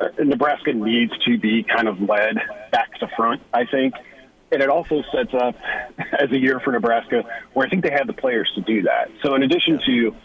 uh, 0.00 0.08
Nebraska 0.22 0.72
needs 0.72 1.12
to 1.24 1.38
be 1.38 1.64
kind 1.64 1.88
of 1.88 2.00
led 2.00 2.36
back 2.70 2.94
to 3.00 3.08
front. 3.16 3.42
I 3.52 3.64
think, 3.64 3.94
and 4.50 4.62
it 4.62 4.68
also 4.68 5.02
sets 5.12 5.34
up 5.34 5.54
as 6.18 6.30
a 6.30 6.38
year 6.38 6.60
for 6.60 6.72
Nebraska 6.72 7.24
where 7.52 7.66
I 7.66 7.70
think 7.70 7.84
they 7.84 7.90
have 7.90 8.06
the 8.06 8.12
players 8.12 8.50
to 8.54 8.62
do 8.62 8.82
that. 8.82 9.10
So 9.22 9.34
in 9.34 9.42
addition 9.42 9.80
to 9.86 10.16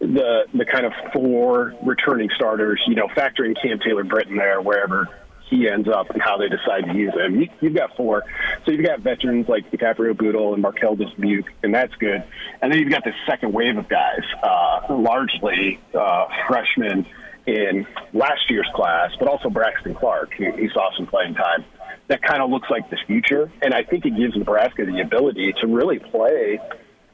the 0.00 0.44
the 0.54 0.64
kind 0.64 0.86
of 0.86 0.92
four 1.12 1.74
returning 1.82 2.30
starters, 2.34 2.80
you 2.86 2.94
know, 2.94 3.08
factoring 3.08 3.60
Cam 3.60 3.78
Taylor 3.80 4.04
Britt 4.04 4.28
in 4.28 4.36
there 4.36 4.60
wherever 4.60 5.08
he 5.50 5.68
ends 5.68 5.88
up 5.88 6.10
and 6.10 6.20
how 6.20 6.36
they 6.36 6.48
decide 6.48 6.84
to 6.84 6.94
use 6.94 7.14
him. 7.14 7.40
You, 7.40 7.48
you've 7.60 7.74
got 7.74 7.96
four. 7.96 8.24
So 8.64 8.72
you've 8.72 8.84
got 8.84 9.00
veterans 9.00 9.48
like 9.48 9.70
Dicaprio 9.70 10.16
Bootle 10.16 10.52
and 10.52 10.62
Marquel 10.62 10.96
Dismuke, 10.96 11.46
and 11.62 11.74
that's 11.74 11.94
good. 11.94 12.22
And 12.60 12.70
then 12.70 12.78
you've 12.78 12.90
got 12.90 13.04
this 13.04 13.14
second 13.26 13.52
wave 13.52 13.76
of 13.76 13.88
guys, 13.88 14.20
uh, 14.42 14.94
largely 14.94 15.80
uh, 15.94 16.26
freshmen 16.46 17.06
in 17.46 17.86
last 18.12 18.50
year's 18.50 18.68
class, 18.74 19.10
but 19.18 19.26
also 19.26 19.48
Braxton 19.48 19.94
Clark, 19.94 20.34
who 20.34 20.52
he 20.52 20.68
saw 20.68 20.90
some 20.96 21.06
playing 21.06 21.34
time. 21.34 21.64
That 22.08 22.22
kind 22.22 22.42
of 22.42 22.50
looks 22.50 22.68
like 22.70 22.88
the 22.90 22.96
future, 23.06 23.50
and 23.60 23.74
I 23.74 23.84
think 23.84 24.06
it 24.06 24.16
gives 24.16 24.34
Nebraska 24.34 24.86
the 24.86 25.00
ability 25.00 25.54
to 25.60 25.66
really 25.66 25.98
play, 25.98 26.58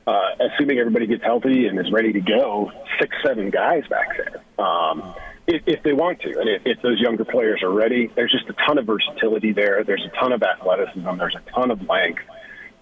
uh, 0.06 0.30
assuming 0.40 0.78
everybody 0.78 1.06
gets 1.06 1.24
healthy 1.24 1.66
and 1.66 1.78
is 1.78 1.90
ready 1.90 2.12
to 2.12 2.20
go, 2.20 2.70
six, 3.00 3.16
seven 3.24 3.50
guys 3.50 3.82
back 3.88 4.08
there. 4.16 4.64
Um, 4.64 5.14
if, 5.46 5.62
if 5.66 5.82
they 5.82 5.92
want 5.92 6.20
to, 6.20 6.28
and 6.38 6.48
if, 6.48 6.62
if 6.64 6.82
those 6.82 7.00
younger 7.00 7.24
players 7.24 7.62
are 7.62 7.72
ready, 7.72 8.10
there's 8.14 8.32
just 8.32 8.48
a 8.48 8.54
ton 8.66 8.78
of 8.78 8.86
versatility 8.86 9.52
there. 9.52 9.84
There's 9.84 10.04
a 10.04 10.16
ton 10.20 10.32
of 10.32 10.42
athleticism. 10.42 11.18
There's 11.18 11.36
a 11.36 11.50
ton 11.50 11.70
of 11.70 11.82
length. 11.88 12.22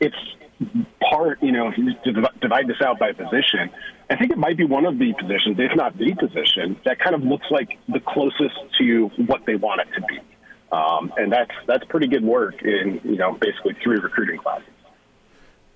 It's 0.00 0.16
part, 1.00 1.42
you 1.42 1.52
know, 1.52 1.68
if 1.68 1.78
you 1.78 1.92
divide 2.40 2.68
this 2.68 2.80
out 2.84 2.98
by 2.98 3.12
position, 3.12 3.70
I 4.10 4.16
think 4.16 4.32
it 4.32 4.38
might 4.38 4.56
be 4.56 4.64
one 4.64 4.84
of 4.84 4.98
the 4.98 5.12
positions, 5.18 5.56
if 5.58 5.74
not 5.74 5.96
the 5.96 6.14
position, 6.14 6.76
that 6.84 6.98
kind 7.00 7.14
of 7.14 7.22
looks 7.22 7.46
like 7.50 7.78
the 7.88 8.00
closest 8.00 8.54
to 8.78 9.10
what 9.26 9.46
they 9.46 9.56
want 9.56 9.80
it 9.80 9.88
to 9.94 10.02
be. 10.02 10.20
Um, 10.72 11.12
and 11.18 11.30
that's 11.30 11.52
that's 11.66 11.84
pretty 11.84 12.06
good 12.06 12.24
work 12.24 12.62
in 12.62 13.00
you 13.04 13.16
know 13.16 13.32
basically 13.32 13.76
three 13.82 13.98
recruiting 13.98 14.38
classes. 14.38 14.68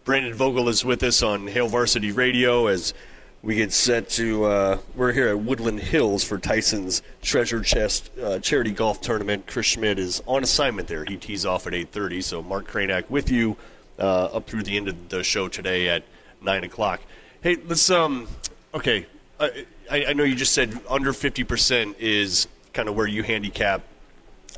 Brandon 0.04 0.32
Vogel 0.32 0.68
is 0.68 0.84
with 0.84 1.02
us 1.02 1.22
on 1.22 1.48
Hail 1.48 1.68
Varsity 1.68 2.12
Radio 2.12 2.66
as 2.66 2.94
we 3.42 3.56
get 3.56 3.72
set 3.72 4.08
to. 4.10 4.44
Uh, 4.46 4.78
we're 4.94 5.12
here 5.12 5.28
at 5.28 5.38
Woodland 5.38 5.80
Hills 5.80 6.24
for 6.24 6.38
Tyson's 6.38 7.02
Treasure 7.20 7.60
Chest 7.60 8.10
uh, 8.18 8.38
Charity 8.38 8.70
Golf 8.70 9.00
Tournament. 9.02 9.46
Chris 9.46 9.66
Schmidt 9.66 9.98
is 9.98 10.22
on 10.26 10.42
assignment 10.42 10.88
there. 10.88 11.04
He 11.04 11.16
tees 11.16 11.44
off 11.44 11.66
at 11.66 11.74
8:30. 11.74 12.22
So 12.22 12.42
Mark 12.42 12.66
Kranak 12.66 13.10
with 13.10 13.30
you 13.30 13.56
uh, 13.98 14.26
up 14.26 14.46
through 14.46 14.62
the 14.62 14.76
end 14.76 14.88
of 14.88 15.08
the 15.10 15.22
show 15.22 15.48
today 15.48 15.88
at 15.88 16.04
nine 16.40 16.64
o'clock. 16.64 17.02
Hey, 17.42 17.56
let's 17.66 17.90
um. 17.90 18.28
Okay, 18.72 19.06
I, 19.38 19.64
I 19.90 20.12
know 20.12 20.24
you 20.24 20.34
just 20.34 20.52
said 20.52 20.78
under 20.88 21.12
50% 21.12 21.94
is 21.98 22.48
kind 22.72 22.88
of 22.88 22.94
where 22.94 23.06
you 23.06 23.22
handicap 23.22 23.82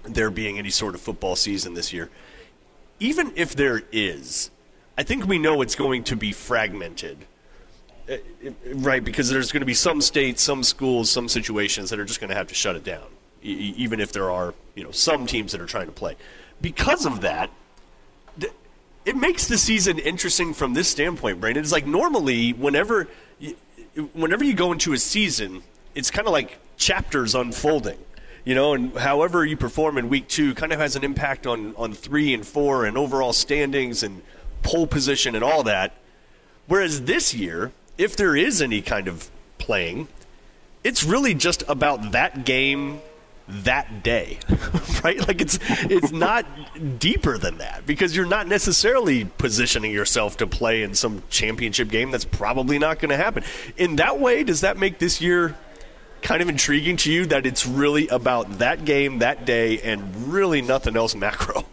there 0.05 0.31
being 0.31 0.59
any 0.59 0.71
sort 0.71 0.95
of 0.95 1.01
football 1.01 1.37
season 1.37 1.75
this 1.75 1.93
year. 1.93 2.11
Even 3.01 3.33
if 3.37 3.55
there 3.55 3.83
is, 3.93 4.51
I 4.97 5.03
think 5.03 5.27
we 5.27 5.39
know 5.39 5.63
it's 5.63 5.75
going 5.75 6.05
to 6.05 6.17
be 6.17 6.33
fragmented. 6.33 7.19
Uh, 8.11 8.17
Right, 8.73 9.05
because 9.05 9.29
there's 9.29 9.53
going 9.53 9.61
to 9.61 9.67
be 9.67 9.75
some 9.75 10.01
states, 10.01 10.43
some 10.43 10.63
schools, 10.63 11.11
some 11.11 11.29
situations 11.29 11.91
that 11.91 11.99
are 11.99 12.05
just 12.05 12.21
going 12.21 12.31
to 12.31 12.37
have 12.37 12.49
to 12.49 12.55
shut 12.55 12.77
it 12.77 12.85
down, 12.85 13.05
even 13.43 14.01
if 14.01 14.13
there 14.13 14.31
are, 14.31 14.55
you 14.75 14.85
know, 14.85 14.91
some 14.91 15.27
teams 15.27 15.53
that 15.53 15.61
are 15.61 15.67
trying 15.67 15.87
to 15.87 15.93
play. 15.93 16.17
Because 16.61 17.05
of 17.05 17.21
that, 17.21 17.51
it 19.05 19.17
makes 19.17 19.47
the 19.47 19.59
season 19.59 19.99
interesting 19.99 20.55
from 20.55 20.75
this 20.75 20.89
standpoint, 20.89 21.41
Brandon. 21.41 21.63
It's 21.63 21.73
like 21.73 21.87
normally, 21.87 22.53
whenever, 22.53 23.09
whenever 24.13 24.45
you 24.45 24.55
go 24.55 24.73
into 24.73 24.93
a 24.93 24.99
season, 24.99 25.63
it's 25.95 26.11
kind 26.11 26.27
of 26.27 26.33
like 26.33 26.59
chapters 26.77 27.35
unfolding 27.35 27.99
you 28.45 28.55
know, 28.55 28.75
and 28.75 28.97
however 28.97 29.45
you 29.45 29.57
perform 29.57 29.99
in 29.99 30.09
week 30.09 30.29
two 30.29 30.55
kind 30.55 30.73
of 30.73 30.81
has 30.81 30.97
an 30.97 31.05
impact 31.05 31.47
on, 31.47 31.75
on 31.77 31.93
three 31.93 32.33
and 32.33 32.47
four 32.47 32.85
and 32.85 32.97
overall 32.97 33.33
standings 33.33 34.03
and 34.03 34.23
pole 34.63 34.87
position 34.87 35.35
and 35.35 35.45
all 35.45 35.63
that. 35.65 35.95
Whereas 36.67 37.03
this 37.03 37.35
year, 37.35 37.73
if 37.97 38.17
there 38.17 38.37
is 38.37 38.61
any 38.63 38.83
kind 38.83 39.09
of 39.09 39.31
playing, 39.59 40.09
it's 40.85 41.05
really 41.05 41.35
just 41.35 41.63
about 41.69 42.13
that 42.13 42.45
game 42.45 43.01
that 43.49 44.03
day, 44.03 44.39
right? 45.05 45.27
Like 45.27 45.41
it's 45.41 45.59
it's 45.85 46.13
not 46.13 46.47
deeper 46.99 47.39
than 47.39 47.59
that 47.59 47.87
because 47.87 48.15
you're 48.15 48.27
not 48.27 48.47
necessarily 48.47 49.25
positioning 49.25 49.91
yourself 49.91 50.37
to 50.39 50.47
play 50.47 50.83
in 50.83 50.95
some 50.95 51.23
championship 51.31 51.89
game 51.89 52.11
that's 52.11 52.27
probably 52.27 52.79
not 52.79 52.99
going 52.99 53.11
to 53.11 53.17
happen. 53.17 53.43
In 53.77 53.97
that 53.97 54.21
way, 54.21 54.45
does 54.45 54.61
that 54.61 54.77
make 54.77 54.99
this 54.99 55.21
year 55.21 55.57
kind 56.23 56.43
of 56.43 56.49
intriguing 56.49 56.97
to 56.99 57.13
you 57.13 57.27
that 57.27 57.47
it's 57.47 57.67
really 57.67 58.09
about 58.09 58.59
that 58.59 58.85
game 58.85 59.19
that 59.21 59.45
day 59.45 59.81
and 59.81 60.33
really 60.33 60.63
nothing 60.63 60.97
else 60.97 61.15
macro? 61.15 61.65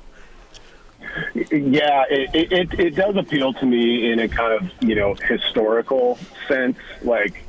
Yeah, 1.34 2.04
it, 2.10 2.52
it, 2.52 2.80
it 2.80 2.96
does 2.96 3.16
appeal 3.16 3.54
to 3.54 3.66
me 3.66 4.12
in 4.12 4.20
a 4.20 4.28
kind 4.28 4.54
of, 4.54 4.70
you 4.82 4.96
know, 4.96 5.14
historical 5.14 6.20
sense. 6.48 6.78
Like, 7.02 7.42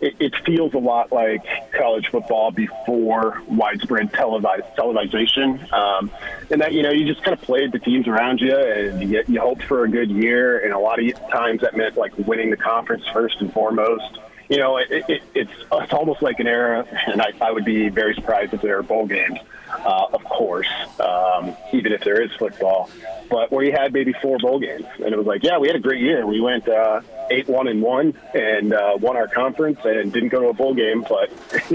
it, 0.00 0.16
it 0.18 0.34
feels 0.44 0.74
a 0.74 0.78
lot 0.78 1.12
like 1.12 1.44
college 1.72 2.08
football 2.08 2.50
before 2.50 3.40
widespread 3.46 4.12
televised, 4.12 4.64
televisation. 4.76 5.72
Um, 5.72 6.10
and 6.50 6.60
that, 6.60 6.72
you 6.72 6.82
know, 6.82 6.90
you 6.90 7.06
just 7.06 7.22
kind 7.22 7.38
of 7.38 7.42
played 7.42 7.70
the 7.70 7.78
teams 7.78 8.08
around 8.08 8.40
you 8.40 8.56
and 8.56 9.08
you, 9.08 9.22
you 9.28 9.40
hoped 9.40 9.62
for 9.62 9.84
a 9.84 9.88
good 9.88 10.10
year. 10.10 10.58
And 10.58 10.72
a 10.72 10.78
lot 10.78 10.98
of 10.98 11.14
times 11.30 11.60
that 11.60 11.76
meant, 11.76 11.96
like, 11.96 12.18
winning 12.18 12.50
the 12.50 12.56
conference 12.56 13.04
first 13.12 13.40
and 13.40 13.52
foremost 13.52 14.18
you 14.48 14.58
know, 14.58 14.76
it, 14.76 14.88
it, 14.90 15.22
it's 15.34 15.52
it's 15.72 15.92
almost 15.92 16.22
like 16.22 16.40
an 16.40 16.46
era, 16.46 16.86
and 17.06 17.22
I, 17.22 17.32
I 17.40 17.50
would 17.50 17.64
be 17.64 17.88
very 17.88 18.14
surprised 18.14 18.52
if 18.52 18.60
there 18.60 18.78
are 18.78 18.82
bowl 18.82 19.06
games, 19.06 19.38
uh, 19.70 20.06
of 20.12 20.22
course, 20.24 20.68
um, 21.00 21.56
even 21.72 21.92
if 21.92 22.02
there 22.04 22.20
is 22.20 22.30
football. 22.32 22.90
But 23.30 23.50
where 23.50 23.64
you 23.64 23.72
had 23.72 23.92
maybe 23.92 24.12
four 24.12 24.38
bowl 24.38 24.58
games, 24.58 24.86
and 24.96 25.06
it 25.06 25.16
was 25.16 25.26
like, 25.26 25.42
yeah, 25.42 25.58
we 25.58 25.66
had 25.66 25.76
a 25.76 25.80
great 25.80 26.02
year. 26.02 26.26
We 26.26 26.40
went 26.40 26.68
uh, 26.68 27.00
eight 27.30 27.48
one 27.48 27.68
and 27.68 27.80
one, 27.80 28.14
and 28.34 28.74
uh, 28.74 28.98
won 29.00 29.16
our 29.16 29.28
conference, 29.28 29.80
and 29.84 30.12
didn't 30.12 30.28
go 30.28 30.40
to 30.40 30.48
a 30.48 30.52
bowl 30.52 30.74
game. 30.74 31.06
But 31.08 31.30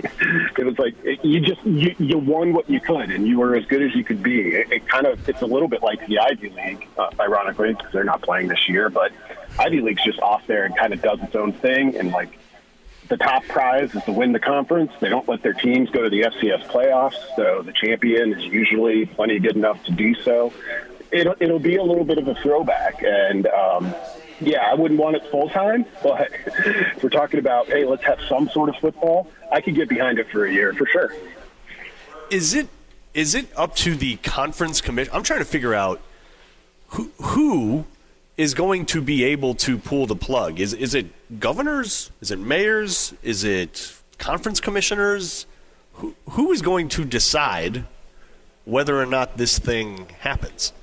it 0.57 0.65
was 0.65 0.77
like 0.77 0.95
you 1.23 1.39
just 1.39 1.65
you, 1.65 1.95
you 1.97 2.19
won 2.19 2.53
what 2.53 2.69
you 2.69 2.79
could, 2.79 3.09
and 3.09 3.27
you 3.27 3.39
were 3.39 3.55
as 3.55 3.65
good 3.65 3.81
as 3.81 3.95
you 3.95 4.03
could 4.03 4.21
be. 4.21 4.41
It, 4.49 4.71
it 4.71 4.87
kind 4.87 5.07
of 5.07 5.27
it's 5.27 5.41
a 5.41 5.47
little 5.47 5.67
bit 5.67 5.81
like 5.81 6.05
the 6.05 6.19
Ivy 6.19 6.49
League, 6.49 6.87
uh, 6.99 7.09
ironically, 7.19 7.73
because 7.73 7.91
they're 7.91 8.03
not 8.03 8.21
playing 8.21 8.47
this 8.47 8.69
year, 8.69 8.89
but. 8.89 9.11
Ivy 9.57 9.81
League's 9.81 10.03
just 10.05 10.19
off 10.21 10.47
there 10.47 10.63
and 10.63 10.77
kind 10.77 10.93
of 10.93 11.01
does 11.01 11.19
its 11.21 11.35
own 11.35 11.51
thing, 11.51 11.97
and 11.97 12.11
like 12.11 12.38
the 13.09 13.17
top 13.17 13.43
prize 13.45 13.93
is 13.95 14.03
to 14.03 14.11
win 14.11 14.31
the 14.31 14.39
conference. 14.39 14.91
They 14.99 15.09
don't 15.09 15.27
let 15.27 15.41
their 15.41 15.53
teams 15.53 15.89
go 15.89 16.03
to 16.03 16.09
the 16.09 16.21
FCS 16.21 16.67
playoffs, 16.67 17.17
so 17.35 17.61
the 17.63 17.73
champion 17.73 18.33
is 18.33 18.45
usually 18.45 19.07
plenty 19.07 19.39
good 19.39 19.55
enough 19.55 19.83
to 19.85 19.91
do 19.91 20.15
so. 20.15 20.53
It'll, 21.11 21.35
it'll 21.39 21.59
be 21.59 21.75
a 21.75 21.83
little 21.83 22.05
bit 22.05 22.19
of 22.19 22.27
a 22.27 22.35
throwback, 22.35 23.03
and 23.03 23.47
um, 23.47 23.93
yeah, 24.39 24.61
I 24.61 24.75
wouldn't 24.75 24.99
want 24.99 25.15
it 25.15 25.23
full 25.31 25.49
time, 25.49 25.85
but 26.03 26.29
if 26.45 27.03
we're 27.03 27.09
talking 27.09 27.39
about 27.39 27.67
hey, 27.67 27.85
let's 27.85 28.03
have 28.03 28.19
some 28.29 28.47
sort 28.49 28.69
of 28.69 28.75
football, 28.77 29.27
I 29.51 29.61
could 29.61 29.75
get 29.75 29.89
behind 29.89 30.19
it 30.19 30.29
for 30.29 30.45
a 30.45 30.53
year 30.53 30.73
for 30.73 30.85
sure. 30.85 31.13
Is 32.29 32.53
it 32.53 32.67
is 33.15 33.33
it 33.33 33.47
up 33.57 33.75
to 33.77 33.95
the 33.95 34.17
conference 34.17 34.81
commission? 34.81 35.11
I'm 35.13 35.23
trying 35.23 35.39
to 35.39 35.45
figure 35.45 35.73
out 35.73 35.99
who 36.89 37.11
who 37.19 37.85
is 38.39 38.53
going 38.53 38.85
to 38.87 39.01
be 39.01 39.23
able 39.25 39.53
to 39.53 39.77
pull 39.77 40.07
the 40.07 40.15
plug. 40.15 40.59
Is 40.59 40.73
is 40.73 40.95
it 40.95 41.39
governors? 41.39 42.09
Is 42.21 42.31
it 42.31 42.39
mayors? 42.39 43.13
Is 43.21 43.43
it 43.43 43.93
conference 44.17 44.59
commissioners? 44.59 45.45
who, 45.99 46.15
who 46.31 46.51
is 46.51 46.61
going 46.61 46.87
to 46.89 47.05
decide 47.05 47.83
whether 48.65 48.99
or 48.99 49.05
not 49.05 49.37
this 49.37 49.59
thing 49.59 50.07
happens? 50.19 50.73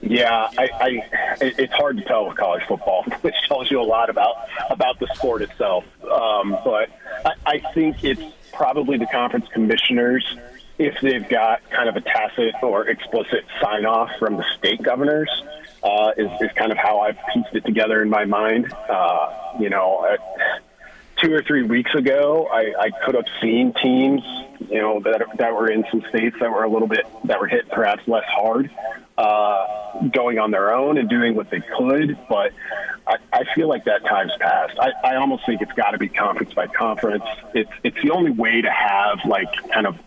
Yeah, 0.00 0.48
I, 0.58 0.68
I 0.80 1.36
it's 1.40 1.72
hard 1.72 1.96
to 1.96 2.04
tell 2.04 2.28
with 2.28 2.36
college 2.36 2.62
football, 2.68 3.04
which 3.22 3.34
tells 3.48 3.70
you 3.70 3.80
a 3.80 3.82
lot 3.82 4.10
about 4.10 4.36
about 4.70 5.00
the 5.00 5.08
sport 5.14 5.42
itself. 5.42 5.84
Um, 6.02 6.56
but 6.64 6.90
I, 7.24 7.32
I 7.46 7.58
think 7.72 8.04
it's 8.04 8.22
probably 8.52 8.98
the 8.98 9.06
conference 9.06 9.46
commissioners 9.52 10.36
if 10.78 11.00
they've 11.00 11.28
got 11.28 11.68
kind 11.70 11.88
of 11.88 11.96
a 11.96 12.02
tacit 12.02 12.54
or 12.62 12.86
explicit 12.86 13.44
sign 13.60 13.86
off 13.86 14.10
from 14.18 14.36
the 14.36 14.44
state 14.58 14.82
governors. 14.82 15.30
Uh, 15.82 16.10
is, 16.16 16.30
is 16.40 16.50
kind 16.56 16.72
of 16.72 16.78
how 16.78 17.00
I've 17.00 17.18
pieced 17.32 17.54
it 17.54 17.64
together 17.64 18.02
in 18.02 18.10
my 18.10 18.24
mind. 18.24 18.72
Uh, 18.88 19.54
you 19.60 19.70
know, 19.70 20.16
two 21.22 21.32
or 21.32 21.42
three 21.42 21.62
weeks 21.62 21.94
ago, 21.94 22.48
I, 22.50 22.72
I 22.78 22.90
could 23.04 23.14
have 23.14 23.26
seen 23.40 23.72
teams, 23.74 24.22
you 24.68 24.80
know, 24.80 25.00
that 25.00 25.22
that 25.38 25.54
were 25.54 25.70
in 25.70 25.84
some 25.90 26.02
states 26.08 26.36
that 26.40 26.50
were 26.50 26.64
a 26.64 26.68
little 26.68 26.88
bit 26.88 27.06
that 27.24 27.40
were 27.40 27.46
hit 27.46 27.68
perhaps 27.70 28.06
less 28.06 28.24
hard, 28.26 28.70
uh, 29.16 30.00
going 30.12 30.38
on 30.38 30.50
their 30.50 30.74
own 30.74 30.98
and 30.98 31.08
doing 31.08 31.34
what 31.34 31.50
they 31.50 31.62
could. 31.76 32.18
But 32.28 32.52
I, 33.06 33.16
I 33.32 33.44
feel 33.54 33.68
like 33.68 33.84
that 33.84 34.04
time's 34.04 34.32
passed. 34.38 34.78
I, 34.78 34.90
I 35.04 35.16
almost 35.16 35.46
think 35.46 35.62
it's 35.62 35.72
got 35.72 35.92
to 35.92 35.98
be 35.98 36.08
conference 36.08 36.54
by 36.54 36.66
conference. 36.66 37.24
It's 37.54 37.70
it's 37.82 38.00
the 38.02 38.10
only 38.10 38.30
way 38.30 38.60
to 38.62 38.70
have 38.70 39.18
like 39.26 39.48
kind 39.72 39.86
of 39.86 39.98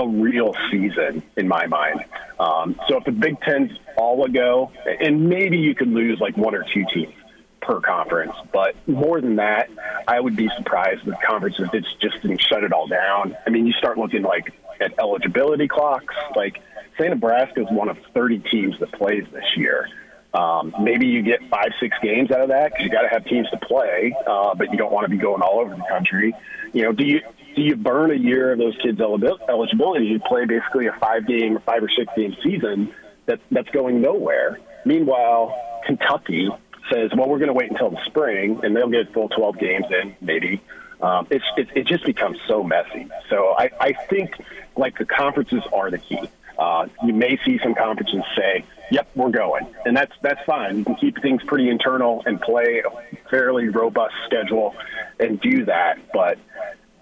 a 0.00 0.08
real 0.08 0.54
season 0.70 1.22
in 1.36 1.46
my 1.46 1.66
mind. 1.66 2.04
Um, 2.38 2.80
so 2.88 2.96
if 2.96 3.04
the 3.04 3.12
Big 3.12 3.40
Ten's 3.40 3.70
all 3.96 4.24
a 4.24 4.28
go, 4.28 4.72
and 5.00 5.28
maybe 5.28 5.58
you 5.58 5.74
could 5.74 5.88
lose 5.88 6.18
like 6.20 6.36
one 6.36 6.54
or 6.54 6.64
two 6.64 6.84
teams 6.92 7.14
per 7.60 7.80
conference. 7.80 8.32
But 8.52 8.74
more 8.88 9.20
than 9.20 9.36
that, 9.36 9.68
I 10.08 10.18
would 10.18 10.36
be 10.36 10.48
surprised 10.56 11.06
if 11.06 11.14
conferences 11.26 11.68
just 12.00 12.22
didn't 12.22 12.40
shut 12.40 12.64
it 12.64 12.72
all 12.72 12.86
down. 12.86 13.36
I 13.46 13.50
mean, 13.50 13.66
you 13.66 13.72
start 13.74 13.98
looking 13.98 14.22
like 14.22 14.52
at 14.80 14.98
eligibility 14.98 15.68
clocks. 15.68 16.14
Like, 16.34 16.62
say 16.98 17.08
Nebraska 17.08 17.60
is 17.60 17.68
one 17.70 17.88
of 17.88 17.98
30 18.14 18.38
teams 18.50 18.78
that 18.80 18.92
plays 18.92 19.24
this 19.32 19.44
year. 19.56 19.88
Um, 20.32 20.74
maybe 20.80 21.06
you 21.06 21.22
get 21.22 21.40
five, 21.50 21.72
six 21.80 21.96
games 22.02 22.30
out 22.30 22.40
of 22.40 22.48
that 22.48 22.70
because 22.70 22.84
you 22.84 22.90
got 22.90 23.02
to 23.02 23.08
have 23.08 23.24
teams 23.24 23.50
to 23.50 23.58
play, 23.58 24.14
uh, 24.26 24.54
but 24.54 24.70
you 24.70 24.78
don't 24.78 24.92
want 24.92 25.04
to 25.04 25.10
be 25.10 25.16
going 25.16 25.42
all 25.42 25.58
over 25.58 25.74
the 25.74 25.84
country. 25.88 26.34
You 26.72 26.84
know, 26.84 26.92
do 26.92 27.04
you 27.04 27.20
do 27.54 27.62
you 27.62 27.76
burn 27.76 28.10
a 28.10 28.14
year 28.14 28.52
of 28.52 28.58
those 28.58 28.76
kids' 28.82 29.00
eligibility? 29.00 30.06
You 30.06 30.20
play 30.20 30.44
basically 30.44 30.86
a 30.86 30.92
five 31.00 31.26
game 31.26 31.58
five 31.66 31.82
or 31.82 31.88
six 31.88 32.12
game 32.16 32.36
season 32.42 32.92
that 33.26 33.40
that's 33.50 33.68
going 33.70 34.00
nowhere. 34.00 34.58
Meanwhile, 34.84 35.56
Kentucky 35.86 36.48
says, 36.90 37.10
well, 37.16 37.28
we're 37.28 37.38
going 37.38 37.48
to 37.48 37.54
wait 37.54 37.70
until 37.70 37.90
the 37.90 38.02
spring, 38.06 38.60
and 38.62 38.74
they'll 38.74 38.88
get 38.88 39.12
full 39.12 39.28
12 39.28 39.58
games 39.58 39.86
in, 39.90 40.16
maybe. 40.20 40.60
Um, 41.00 41.26
it's, 41.30 41.44
it, 41.56 41.68
it 41.74 41.86
just 41.86 42.04
becomes 42.04 42.38
so 42.46 42.62
messy. 42.62 43.08
So 43.28 43.54
I, 43.56 43.70
I 43.80 43.92
think, 43.92 44.34
like, 44.76 44.98
the 44.98 45.06
conferences 45.06 45.62
are 45.72 45.90
the 45.90 45.98
key. 45.98 46.20
Uh, 46.58 46.88
you 47.04 47.14
may 47.14 47.38
see 47.44 47.58
some 47.62 47.74
conferences 47.74 48.22
say, 48.36 48.64
yep, 48.90 49.08
we're 49.14 49.30
going. 49.30 49.66
And 49.86 49.96
that's, 49.96 50.12
that's 50.20 50.44
fine. 50.44 50.78
You 50.78 50.84
can 50.84 50.96
keep 50.96 51.22
things 51.22 51.42
pretty 51.46 51.70
internal 51.70 52.22
and 52.26 52.40
play 52.40 52.82
a 52.84 53.28
fairly 53.30 53.68
robust 53.68 54.14
schedule 54.26 54.74
and 55.18 55.40
do 55.40 55.64
that. 55.66 55.98
But 56.12 56.38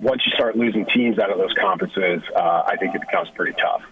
once 0.01 0.23
you 0.25 0.33
start 0.33 0.57
losing 0.57 0.87
teams 0.87 1.19
out 1.19 1.31
of 1.31 1.39
those 1.39 1.55
conferences, 1.61 2.23
uh, 2.37 2.63
I 2.67 2.77
think 2.77 2.95
it 2.95 3.01
becomes 3.01 3.29
pretty 3.31 3.57
tough. 3.61 3.83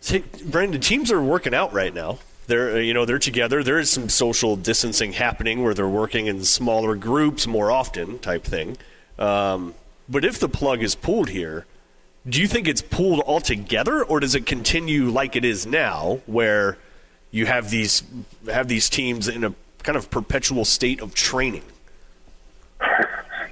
See, 0.00 0.24
Brandon, 0.46 0.80
teams 0.80 1.10
are 1.10 1.22
working 1.22 1.54
out 1.54 1.72
right 1.72 1.94
now. 1.94 2.18
They're 2.46 2.72
uh, 2.72 2.80
you 2.80 2.92
know 2.92 3.04
they're 3.04 3.18
together. 3.18 3.62
There 3.62 3.78
is 3.78 3.90
some 3.90 4.08
social 4.08 4.56
distancing 4.56 5.14
happening 5.14 5.62
where 5.62 5.72
they're 5.72 5.88
working 5.88 6.26
in 6.26 6.44
smaller 6.44 6.94
groups 6.94 7.46
more 7.46 7.70
often, 7.70 8.18
type 8.18 8.44
thing. 8.44 8.76
Um, 9.18 9.74
but 10.08 10.24
if 10.24 10.38
the 10.38 10.48
plug 10.48 10.82
is 10.82 10.94
pulled 10.94 11.30
here, 11.30 11.64
do 12.28 12.40
you 12.40 12.48
think 12.48 12.68
it's 12.68 12.82
pulled 12.82 13.20
altogether, 13.20 14.04
or 14.04 14.20
does 14.20 14.34
it 14.34 14.44
continue 14.44 15.08
like 15.10 15.36
it 15.36 15.44
is 15.44 15.66
now, 15.66 16.20
where 16.26 16.76
you 17.30 17.46
have 17.46 17.70
these 17.70 18.02
have 18.46 18.68
these 18.68 18.90
teams 18.90 19.28
in 19.28 19.44
a 19.44 19.54
kind 19.82 19.96
of 19.96 20.10
perpetual 20.10 20.64
state 20.66 21.00
of 21.00 21.14
training? 21.14 21.64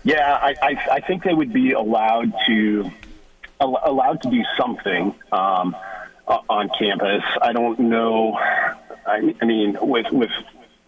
Yeah, 0.04 0.38
I, 0.40 0.54
I, 0.60 0.76
I 0.92 1.00
think 1.00 1.22
they 1.22 1.34
would 1.34 1.52
be 1.52 1.72
allowed 1.72 2.32
to 2.46 2.90
allowed 3.60 4.20
to 4.22 4.30
do 4.30 4.42
something 4.58 5.14
um, 5.30 5.76
on 6.26 6.68
campus. 6.76 7.22
I 7.40 7.52
don't 7.52 7.78
know. 7.78 8.36
I, 9.06 9.34
I 9.40 9.44
mean, 9.44 9.76
with 9.80 10.06
with 10.10 10.30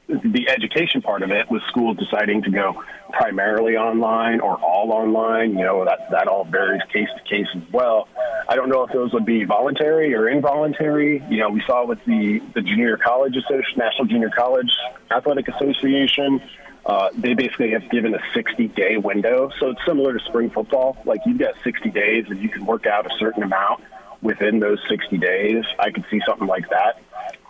the 0.08 0.48
education 0.48 1.00
part 1.00 1.22
of 1.22 1.30
it, 1.30 1.50
with 1.50 1.62
schools 1.68 1.96
deciding 1.96 2.42
to 2.42 2.50
go 2.50 2.82
primarily 3.10 3.76
online 3.76 4.40
or 4.40 4.56
all 4.56 4.92
online, 4.92 5.52
you 5.56 5.64
know, 5.64 5.84
that 5.84 6.10
that 6.10 6.26
all 6.26 6.44
varies 6.44 6.82
case 6.92 7.08
to 7.16 7.22
case 7.28 7.46
as 7.54 7.62
well. 7.72 8.08
I 8.48 8.56
don't 8.56 8.68
know 8.68 8.82
if 8.84 8.92
those 8.92 9.12
would 9.12 9.24
be 9.24 9.44
voluntary 9.44 10.14
or 10.14 10.28
involuntary. 10.28 11.22
You 11.30 11.38
know, 11.38 11.50
we 11.50 11.62
saw 11.66 11.86
with 11.86 12.04
the 12.04 12.40
the 12.54 12.60
Junior 12.60 12.96
College 12.96 13.36
Association, 13.36 13.78
National 13.78 14.06
Junior 14.06 14.30
College 14.30 14.70
Athletic 15.10 15.48
Association. 15.48 16.42
Uh, 16.86 17.08
they 17.16 17.34
basically 17.34 17.70
have 17.70 17.88
given 17.90 18.14
a 18.14 18.20
60 18.34 18.68
day 18.68 18.96
window. 18.96 19.50
So 19.58 19.70
it's 19.70 19.80
similar 19.86 20.16
to 20.16 20.24
spring 20.26 20.50
football. 20.50 20.96
Like 21.04 21.20
you've 21.24 21.38
got 21.38 21.54
60 21.64 21.90
days 21.90 22.26
and 22.28 22.40
you 22.40 22.48
can 22.48 22.66
work 22.66 22.86
out 22.86 23.06
a 23.06 23.18
certain 23.18 23.42
amount 23.42 23.82
within 24.20 24.58
those 24.58 24.78
60 24.88 25.16
days. 25.18 25.64
I 25.78 25.90
could 25.90 26.04
see 26.10 26.20
something 26.26 26.46
like 26.46 26.66
that. 26.70 27.00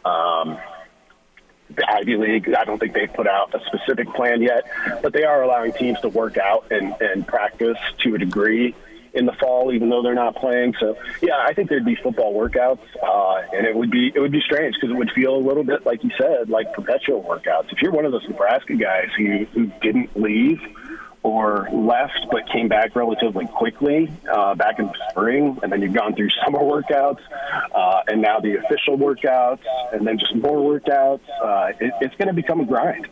Um, 0.08 0.58
the 1.70 1.90
Ivy 1.90 2.16
League, 2.16 2.54
I 2.54 2.64
don't 2.64 2.78
think 2.78 2.94
they've 2.94 3.12
put 3.12 3.26
out 3.26 3.54
a 3.54 3.64
specific 3.66 4.08
plan 4.14 4.42
yet, 4.42 4.64
but 5.02 5.12
they 5.12 5.24
are 5.24 5.42
allowing 5.42 5.72
teams 5.72 6.00
to 6.02 6.08
work 6.08 6.36
out 6.36 6.70
and, 6.70 6.94
and 7.00 7.26
practice 7.26 7.78
to 8.00 8.14
a 8.14 8.18
degree 8.18 8.74
in 9.14 9.26
the 9.26 9.32
fall, 9.32 9.72
even 9.72 9.88
though 9.88 10.02
they're 10.02 10.14
not 10.14 10.36
playing. 10.36 10.74
So, 10.80 10.96
yeah, 11.22 11.38
I 11.38 11.54
think 11.54 11.68
there'd 11.68 11.84
be 11.84 11.96
football 11.96 12.34
workouts, 12.34 12.80
uh, 13.02 13.56
and 13.56 13.66
it 13.66 13.74
would 13.74 13.90
be 13.90 14.12
it 14.14 14.20
would 14.20 14.32
be 14.32 14.40
strange 14.40 14.74
because 14.74 14.90
it 14.90 14.96
would 14.96 15.10
feel 15.12 15.36
a 15.36 15.38
little 15.38 15.64
bit 15.64 15.86
like 15.86 16.02
you 16.02 16.10
said, 16.18 16.50
like 16.50 16.72
perpetual 16.72 17.22
workouts. 17.22 17.72
If 17.72 17.80
you're 17.82 17.92
one 17.92 18.04
of 18.04 18.12
those 18.12 18.28
Nebraska 18.28 18.74
guys 18.74 19.08
who 19.16 19.44
who 19.52 19.66
didn't 19.80 20.16
leave 20.20 20.60
or 21.22 21.68
left 21.72 22.26
but 22.30 22.46
came 22.52 22.68
back 22.68 22.94
relatively 22.94 23.46
quickly 23.46 24.12
uh, 24.30 24.54
back 24.54 24.78
in 24.78 24.86
the 24.86 24.94
spring, 25.10 25.58
and 25.62 25.72
then 25.72 25.80
you've 25.80 25.94
gone 25.94 26.14
through 26.14 26.28
summer 26.44 26.60
workouts, 26.60 27.20
uh, 27.74 28.02
and 28.08 28.20
now 28.20 28.38
the 28.40 28.56
official 28.56 28.98
workouts, 28.98 29.62
and 29.92 30.06
then 30.06 30.18
just 30.18 30.34
more 30.36 30.78
workouts. 30.78 31.22
Uh, 31.42 31.72
it, 31.80 31.92
it's 32.00 32.14
going 32.16 32.28
to 32.28 32.34
become 32.34 32.60
a 32.60 32.64
grind. 32.64 33.08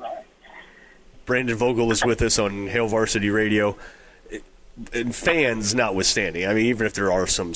Brandon 1.24 1.56
Vogel 1.56 1.90
is 1.92 2.04
with 2.04 2.20
us 2.20 2.38
on 2.38 2.66
Hail 2.66 2.88
Varsity 2.88 3.30
Radio. 3.30 3.76
And 4.94 5.14
fans 5.14 5.74
notwithstanding, 5.74 6.46
I 6.46 6.54
mean, 6.54 6.66
even 6.66 6.86
if 6.86 6.94
there 6.94 7.12
are 7.12 7.26
some 7.26 7.52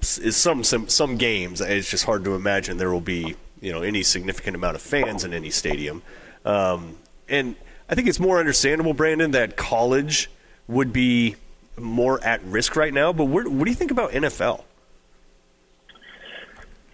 some 0.00 0.64
some 0.64 0.88
some 0.88 1.16
games, 1.16 1.60
it's 1.60 1.90
just 1.90 2.04
hard 2.04 2.24
to 2.24 2.34
imagine 2.34 2.76
there 2.76 2.92
will 2.92 3.00
be 3.00 3.36
you 3.60 3.72
know 3.72 3.82
any 3.82 4.02
significant 4.02 4.56
amount 4.56 4.76
of 4.76 4.82
fans 4.82 5.24
in 5.24 5.32
any 5.32 5.50
stadium. 5.50 6.02
Um, 6.44 6.96
and 7.28 7.56
I 7.88 7.94
think 7.94 8.08
it's 8.08 8.20
more 8.20 8.38
understandable, 8.38 8.94
Brandon, 8.94 9.30
that 9.32 9.56
college 9.56 10.30
would 10.68 10.92
be 10.92 11.36
more 11.78 12.22
at 12.24 12.42
risk 12.44 12.76
right 12.76 12.92
now. 12.92 13.12
But 13.12 13.26
what, 13.26 13.48
what 13.48 13.64
do 13.64 13.70
you 13.70 13.76
think 13.76 13.90
about 13.90 14.12
NFL? 14.12 14.64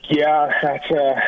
Yeah, 0.09 0.51
that's 0.63 0.91
uh, 0.91 1.21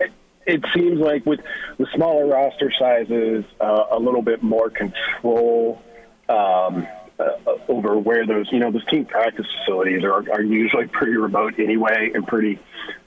it, 0.00 0.12
it 0.46 0.64
seems 0.74 1.00
like 1.00 1.26
with 1.26 1.40
the 1.78 1.86
smaller 1.94 2.26
roster 2.26 2.72
sizes, 2.78 3.44
uh, 3.60 3.86
a 3.90 3.98
little 3.98 4.22
bit 4.22 4.42
more 4.42 4.70
control 4.70 5.82
um, 6.30 6.86
uh, 7.18 7.56
over 7.68 7.98
where 7.98 8.26
those 8.26 8.46
you 8.52 8.58
know 8.58 8.70
those 8.70 8.86
team 8.86 9.04
practice 9.04 9.46
facilities 9.58 10.04
are 10.04 10.30
are 10.30 10.42
usually 10.42 10.86
pretty 10.86 11.16
remote 11.16 11.58
anyway, 11.58 12.10
and 12.14 12.26
pretty 12.26 12.58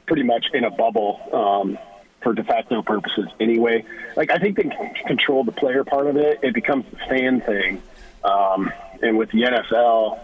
pretty 0.05 0.23
much 0.23 0.45
in 0.53 0.63
a 0.63 0.71
bubble. 0.71 1.19
Um, 1.33 1.77
for 2.21 2.33
de 2.33 2.43
facto 2.45 2.81
purposes, 2.81 3.27
anyway. 3.41 3.83
Like 4.15 4.31
I 4.31 4.37
think 4.37 4.55
they 4.55 4.71
control 5.05 5.43
the 5.43 5.51
player 5.51 5.83
part 5.83 6.07
of 6.07 6.15
it. 6.15 6.39
It 6.41 6.53
becomes 6.53 6.85
the 6.89 6.95
fan 6.95 7.41
thing, 7.41 7.83
um, 8.23 8.71
and 9.01 9.17
with 9.17 9.29
the 9.31 9.41
NFL, 9.41 10.19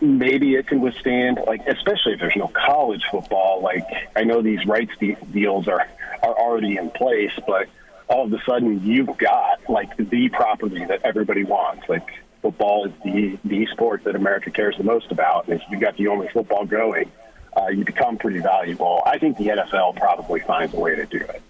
maybe 0.00 0.54
it 0.54 0.66
can 0.66 0.80
withstand 0.80 1.38
like 1.46 1.66
especially 1.66 2.12
if 2.12 2.20
there's 2.20 2.36
no 2.36 2.48
college 2.48 3.02
football 3.10 3.62
like 3.62 3.86
i 4.14 4.22
know 4.22 4.42
these 4.42 4.64
rights 4.66 4.92
de- 5.00 5.16
deals 5.32 5.66
are 5.68 5.88
are 6.22 6.38
already 6.38 6.76
in 6.76 6.90
place 6.90 7.32
but 7.46 7.66
all 8.10 8.26
of 8.26 8.32
a 8.32 8.42
sudden 8.44 8.84
you've 8.84 9.16
got 9.16 9.60
like 9.68 9.96
the 9.96 10.28
property 10.28 10.84
that 10.84 11.00
everybody 11.04 11.44
wants 11.44 11.88
like 11.88 12.06
football 12.42 12.86
is 12.86 12.92
the 13.04 13.38
the 13.44 13.66
sport 13.66 14.04
that 14.04 14.14
america 14.16 14.50
cares 14.50 14.76
the 14.76 14.84
most 14.84 15.10
about 15.10 15.46
and 15.48 15.60
if 15.60 15.62
you've 15.70 15.80
got 15.80 15.96
the 15.96 16.08
only 16.08 16.28
football 16.28 16.66
going 16.66 17.10
uh, 17.56 17.68
you 17.68 17.84
become 17.84 18.18
pretty 18.18 18.40
valuable 18.40 19.02
i 19.06 19.16
think 19.18 19.38
the 19.38 19.46
nfl 19.46 19.96
probably 19.96 20.40
finds 20.40 20.74
a 20.74 20.78
way 20.78 20.94
to 20.94 21.06
do 21.06 21.18
it 21.18 21.42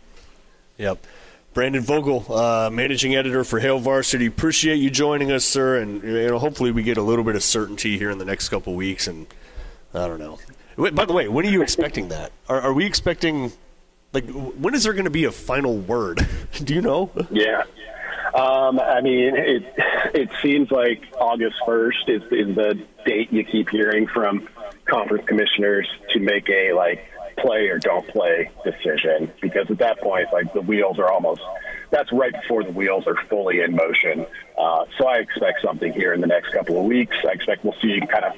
Yep. 0.81 1.07
Brandon 1.53 1.83
Vogel, 1.83 2.25
uh, 2.33 2.71
managing 2.71 3.15
editor 3.15 3.45
for 3.45 3.61
Hail 3.61 3.79
Varsity. 3.79 4.25
Appreciate 4.25 4.77
you 4.77 4.89
joining 4.89 5.31
us, 5.31 5.45
sir. 5.45 5.79
And 5.79 6.03
you 6.03 6.29
know, 6.29 6.39
hopefully 6.39 6.71
we 6.71 6.83
get 6.83 6.97
a 6.97 7.03
little 7.03 7.25
bit 7.25 7.37
of 7.37 7.43
certainty 7.43 7.99
here 7.99 8.11
in 8.11 8.17
the 8.17 8.25
next 8.25 8.49
couple 8.49 8.75
weeks. 8.75 9.07
And 9.07 9.27
I 9.93 10.07
don't 10.07 10.19
know. 10.19 10.39
Wait, 10.79 10.95
by 10.95 11.05
the 11.05 11.13
way, 11.13 11.29
when 11.29 11.45
are 11.45 11.51
you 11.51 11.61
expecting 11.61 12.09
that? 12.09 12.33
Are, 12.49 12.63
are 12.63 12.73
we 12.73 12.87
expecting 12.87 13.53
like 14.13 14.29
when 14.31 14.75
is 14.75 14.85
there 14.85 14.93
going 14.93 15.05
to 15.05 15.11
be 15.11 15.25
a 15.25 15.33
final 15.33 15.77
word? 15.77 16.27
Do 16.65 16.75
you 16.75 16.83
know? 16.83 17.11
Yeah. 17.31 17.63
Um, 18.35 18.79
I 18.79 19.01
mean, 19.01 19.35
it 19.37 19.75
it 20.15 20.31
seems 20.43 20.71
like 20.71 21.03
August 21.19 21.57
first 21.67 22.09
is 22.09 22.23
is 22.31 22.55
the 22.55 22.81
date 23.05 23.33
you 23.33 23.45
keep 23.45 23.69
hearing 23.71 24.07
from 24.07 24.49
conference 24.85 25.25
commissioners 25.27 25.89
to 26.11 26.21
make 26.21 26.49
a 26.49 26.73
like 26.73 27.05
play 27.41 27.69
or 27.69 27.79
don't 27.79 28.07
play 28.09 28.51
decision 28.65 29.33
because 29.41 29.71
at 29.71 29.79
that 29.79 30.01
point, 30.01 30.33
like 30.33 30.53
the 30.53 30.61
wheels 30.61 30.99
are 30.99 31.11
almost. 31.11 31.43
That's 31.91 32.13
right 32.13 32.33
before 32.33 32.63
the 32.63 32.71
wheels 32.71 33.07
are 33.09 33.17
fully 33.29 33.61
in 33.61 33.75
motion. 33.75 34.25
Uh, 34.57 34.85
so 34.97 35.09
I 35.09 35.17
expect 35.17 35.61
something 35.63 35.93
here 35.93 36.13
in 36.13 36.21
the 36.21 36.29
next 36.29 36.53
couple 36.53 36.79
of 36.79 36.85
weeks. 36.85 37.17
I 37.25 37.33
expect 37.33 37.65
we'll 37.65 37.75
see 37.83 38.01
kind 38.01 38.25
of 38.25 38.35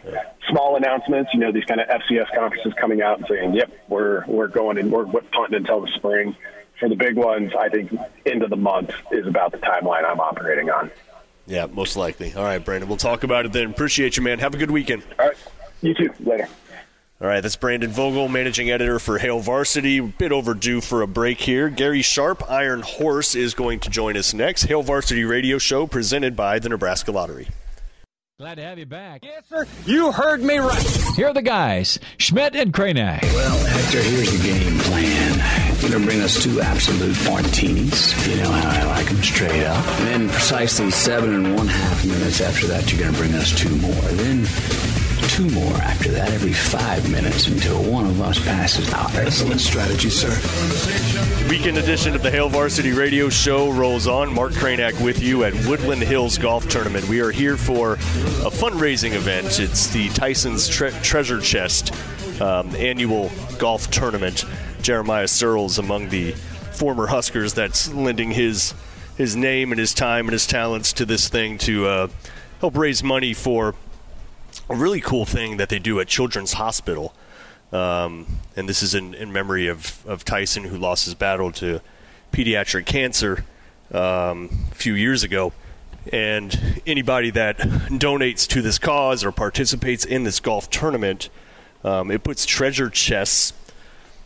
small 0.48 0.76
announcements. 0.76 1.34
You 1.34 1.40
know, 1.40 1.52
these 1.52 1.64
kind 1.64 1.80
of 1.80 1.88
FCS 1.88 2.34
conferences 2.34 2.72
coming 2.80 3.02
out 3.02 3.18
and 3.18 3.26
saying, 3.28 3.54
"Yep, 3.54 3.70
we're 3.88 4.24
we're 4.26 4.48
going 4.48 4.78
and 4.78 4.90
we're 4.90 5.04
punting 5.06 5.56
until 5.56 5.80
the 5.80 5.88
spring." 5.94 6.34
For 6.80 6.88
the 6.88 6.96
big 6.96 7.14
ones, 7.14 7.52
I 7.56 7.68
think 7.68 7.96
end 8.26 8.42
of 8.42 8.50
the 8.50 8.56
month 8.56 8.90
is 9.12 9.26
about 9.26 9.52
the 9.52 9.58
timeline 9.58 10.04
I'm 10.04 10.18
operating 10.18 10.68
on. 10.68 10.90
Yeah, 11.46 11.66
most 11.66 11.96
likely. 11.96 12.32
All 12.34 12.42
right, 12.42 12.64
Brandon, 12.64 12.88
we'll 12.88 12.98
talk 12.98 13.22
about 13.22 13.46
it 13.46 13.52
then. 13.52 13.70
Appreciate 13.70 14.16
you, 14.16 14.22
man. 14.22 14.38
Have 14.38 14.54
a 14.54 14.56
good 14.56 14.70
weekend. 14.70 15.02
All 15.18 15.26
right. 15.26 15.36
You 15.80 15.94
too. 15.94 16.12
Later. 16.20 16.48
All 17.22 17.28
right, 17.28 17.40
that's 17.40 17.54
Brandon 17.54 17.88
Vogel, 17.88 18.26
managing 18.26 18.72
editor 18.72 18.98
for 18.98 19.16
Hail 19.16 19.38
Varsity. 19.38 20.00
Bit 20.00 20.32
overdue 20.32 20.80
for 20.80 21.02
a 21.02 21.06
break 21.06 21.40
here. 21.40 21.68
Gary 21.68 22.02
Sharp, 22.02 22.42
Iron 22.50 22.82
Horse, 22.82 23.36
is 23.36 23.54
going 23.54 23.78
to 23.78 23.90
join 23.90 24.16
us 24.16 24.34
next. 24.34 24.64
Hail 24.64 24.82
Varsity 24.82 25.22
Radio 25.22 25.58
Show 25.58 25.86
presented 25.86 26.34
by 26.34 26.58
the 26.58 26.68
Nebraska 26.68 27.12
Lottery. 27.12 27.46
Glad 28.40 28.56
to 28.56 28.62
have 28.64 28.76
you 28.76 28.86
back. 28.86 29.24
Yes, 29.24 29.44
sir. 29.48 29.68
You 29.86 30.10
heard 30.10 30.42
me 30.42 30.58
right. 30.58 30.98
Here 31.14 31.28
are 31.28 31.32
the 31.32 31.42
guys, 31.42 32.00
Schmidt 32.18 32.56
and 32.56 32.72
Kranak. 32.72 33.22
Well, 33.22 33.66
Hector, 33.66 34.02
here's 34.02 34.32
the 34.32 34.42
game 34.42 34.80
plan. 34.80 35.78
You're 35.80 35.90
going 35.90 36.02
to 36.02 36.08
bring 36.08 36.22
us 36.22 36.42
two 36.42 36.60
absolute 36.60 37.16
martinis. 37.24 38.28
You 38.28 38.42
know 38.42 38.50
how 38.50 38.80
I 38.80 38.96
like 38.96 39.06
them 39.06 39.22
straight 39.22 39.62
up. 39.62 39.86
And 40.00 40.08
then 40.08 40.28
precisely 40.28 40.90
seven 40.90 41.32
and 41.34 41.54
one 41.54 41.68
half 41.68 42.04
minutes 42.04 42.40
after 42.40 42.66
that, 42.66 42.90
you're 42.90 43.00
going 43.00 43.12
to 43.12 43.18
bring 43.20 43.34
us 43.34 43.56
two 43.56 43.76
more. 43.76 43.92
Then 43.92 44.44
two 45.28 45.48
more 45.50 45.74
after 45.74 46.10
that 46.10 46.30
every 46.32 46.52
five 46.52 47.10
minutes 47.10 47.46
until 47.46 47.82
one 47.82 48.06
of 48.06 48.20
us 48.20 48.38
passes 48.44 48.92
out. 48.92 49.14
Excellent 49.14 49.60
strategy, 49.60 50.10
sir. 50.10 50.30
Weekend 51.48 51.78
edition 51.78 52.14
of 52.14 52.22
the 52.22 52.30
Hail 52.30 52.48
Varsity 52.48 52.92
Radio 52.92 53.28
Show 53.28 53.70
rolls 53.70 54.06
on. 54.06 54.32
Mark 54.32 54.52
Kranak 54.52 55.02
with 55.02 55.22
you 55.22 55.44
at 55.44 55.54
Woodland 55.66 56.02
Hills 56.02 56.38
Golf 56.38 56.68
Tournament. 56.68 57.08
We 57.08 57.20
are 57.20 57.30
here 57.30 57.56
for 57.56 57.94
a 57.94 58.50
fundraising 58.50 59.14
event. 59.14 59.60
It's 59.60 59.88
the 59.88 60.08
Tyson's 60.10 60.68
Tre- 60.68 60.90
Treasure 61.02 61.40
Chest 61.40 61.92
um, 62.40 62.74
annual 62.76 63.30
golf 63.58 63.90
tournament. 63.90 64.44
Jeremiah 64.82 65.26
Sirles 65.26 65.78
among 65.78 66.08
the 66.08 66.32
former 66.72 67.06
Huskers 67.06 67.54
that's 67.54 67.92
lending 67.92 68.30
his 68.30 68.74
his 69.16 69.36
name 69.36 69.72
and 69.72 69.78
his 69.78 69.94
time 69.94 70.26
and 70.26 70.32
his 70.32 70.46
talents 70.46 70.92
to 70.94 71.04
this 71.04 71.28
thing 71.28 71.58
to 71.58 71.86
uh, 71.86 72.08
help 72.60 72.76
raise 72.76 73.02
money 73.04 73.34
for 73.34 73.74
a 74.72 74.76
really 74.76 75.00
cool 75.00 75.26
thing 75.26 75.58
that 75.58 75.68
they 75.68 75.78
do 75.78 76.00
at 76.00 76.08
Children's 76.08 76.54
Hospital. 76.54 77.14
Um, 77.72 78.26
and 78.56 78.68
this 78.68 78.82
is 78.82 78.94
in, 78.94 79.14
in 79.14 79.32
memory 79.32 79.68
of, 79.68 80.04
of 80.06 80.24
Tyson, 80.24 80.64
who 80.64 80.76
lost 80.76 81.04
his 81.04 81.14
battle 81.14 81.52
to 81.52 81.80
pediatric 82.32 82.86
cancer 82.86 83.44
um, 83.92 84.50
a 84.70 84.74
few 84.74 84.94
years 84.94 85.22
ago. 85.22 85.52
And 86.12 86.82
anybody 86.86 87.30
that 87.30 87.58
donates 87.58 88.46
to 88.48 88.62
this 88.62 88.78
cause 88.78 89.24
or 89.24 89.30
participates 89.30 90.04
in 90.04 90.24
this 90.24 90.40
golf 90.40 90.68
tournament, 90.70 91.28
um, 91.84 92.10
it 92.10 92.24
puts 92.24 92.44
treasure 92.44 92.90
chests 92.90 93.52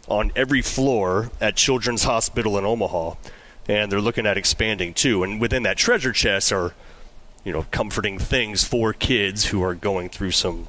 on 0.09 0.33
every 0.37 0.63
floor 0.63 1.31
at 1.41 1.57
Children's 1.57 2.05
Hospital 2.05 2.57
in 2.57 2.65
Omaha. 2.65 3.15
And 3.69 3.91
they're 3.91 4.01
looking 4.01 4.27
at 4.27 4.39
expanding 4.39 4.95
too. 4.95 5.25
And 5.25 5.41
within 5.41 5.65
that 5.65 5.77
treasure 5.77 6.13
chest 6.13 6.53
are, 6.53 6.73
you 7.47 7.53
know, 7.53 7.65
comforting 7.71 8.19
things 8.19 8.65
for 8.65 8.93
kids 8.93 9.47
who 9.47 9.63
are 9.63 9.77
going 9.77 10.09
through 10.09 10.33
some 10.33 10.67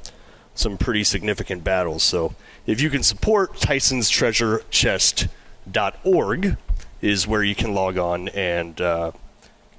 some 0.53 0.77
pretty 0.77 1.03
significant 1.03 1.63
battles. 1.63 2.03
So 2.03 2.35
if 2.67 2.81
you 2.81 2.91
can 2.91 3.01
support 3.01 3.57
Tyson's 3.57 4.09
Treasure 4.09 4.63
Chest.org 4.69 6.55
is 7.01 7.27
where 7.27 7.43
you 7.43 7.55
can 7.55 7.73
log 7.73 7.97
on 7.97 8.27
and 8.29 8.79
uh, 8.79 9.11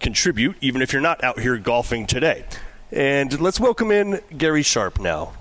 contribute, 0.00 0.56
even 0.60 0.82
if 0.82 0.92
you're 0.92 1.02
not 1.02 1.22
out 1.22 1.38
here 1.40 1.56
golfing 1.56 2.06
today. 2.06 2.44
And 2.90 3.40
let's 3.40 3.60
welcome 3.60 3.90
in 3.92 4.20
Gary 4.36 4.62
Sharp 4.62 5.00
now. 5.00 5.34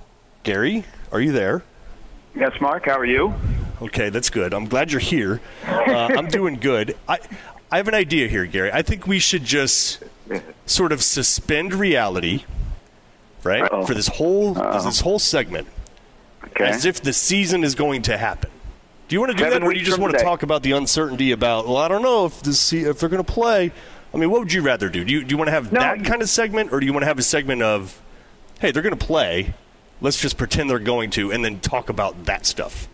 Gary, 0.43 0.85
are 1.11 1.21
you 1.21 1.31
there? 1.31 1.63
Yes, 2.35 2.59
Mark. 2.61 2.85
How 2.85 2.99
are 2.99 3.05
you? 3.05 3.33
Okay, 3.81 4.09
that's 4.09 4.29
good. 4.29 4.53
I'm 4.53 4.67
glad 4.67 4.91
you're 4.91 4.99
here. 4.99 5.41
Uh, 5.65 6.09
I'm 6.17 6.27
doing 6.29 6.55
good. 6.55 6.95
I 7.07 7.19
I 7.71 7.77
have 7.77 7.87
an 7.87 7.95
idea 7.95 8.27
here, 8.27 8.45
Gary. 8.45 8.71
I 8.71 8.81
think 8.81 9.07
we 9.07 9.19
should 9.19 9.43
just 9.43 10.03
sort 10.65 10.91
of 10.91 11.01
suspend 11.03 11.73
reality, 11.73 12.43
right, 13.43 13.63
Uh-oh. 13.63 13.85
for 13.85 13.93
this 13.93 14.07
whole 14.07 14.57
Uh-oh. 14.57 14.83
this 14.83 15.01
whole 15.01 15.19
segment, 15.19 15.67
Okay. 16.45 16.65
as 16.65 16.85
if 16.85 17.01
the 17.01 17.13
season 17.13 17.63
is 17.63 17.75
going 17.75 18.01
to 18.03 18.17
happen. 18.17 18.49
Do 19.07 19.15
you 19.15 19.19
want 19.21 19.31
to 19.31 19.37
do 19.37 19.43
Seven 19.45 19.61
that, 19.61 19.67
or 19.67 19.73
do 19.73 19.79
you 19.79 19.85
just 19.85 19.99
want 19.99 20.11
to 20.11 20.17
today. 20.17 20.29
talk 20.29 20.43
about 20.43 20.63
the 20.63 20.73
uncertainty 20.73 21.31
about? 21.31 21.65
Well, 21.65 21.77
I 21.77 21.87
don't 21.87 22.01
know 22.01 22.25
if 22.25 22.41
this 22.41 22.73
if 22.73 22.99
they're 22.99 23.09
going 23.09 23.23
to 23.23 23.31
play. 23.31 23.71
I 24.13 24.17
mean, 24.17 24.29
what 24.31 24.39
would 24.41 24.51
you 24.53 24.61
rather 24.61 24.89
do? 24.89 25.03
Do 25.05 25.11
you 25.13 25.23
do 25.23 25.31
you 25.33 25.37
want 25.37 25.47
to 25.47 25.51
have 25.53 25.71
that 25.71 26.03
kind 26.03 26.21
of 26.21 26.29
segment, 26.29 26.73
or 26.73 26.79
do 26.79 26.85
you 26.85 26.93
want 26.93 27.03
to 27.03 27.07
have 27.07 27.19
a 27.19 27.23
segment 27.23 27.61
of, 27.61 28.01
hey, 28.59 28.71
they're 28.71 28.81
going 28.83 28.97
to 28.97 29.05
play, 29.05 29.53
let's 30.01 30.19
just 30.19 30.37
pretend 30.37 30.69
they're 30.69 30.79
going 30.79 31.09
to, 31.11 31.31
and 31.31 31.43
then 31.45 31.59
talk 31.59 31.89
about 31.89 32.25
that 32.25 32.45
stuff? 32.45 32.87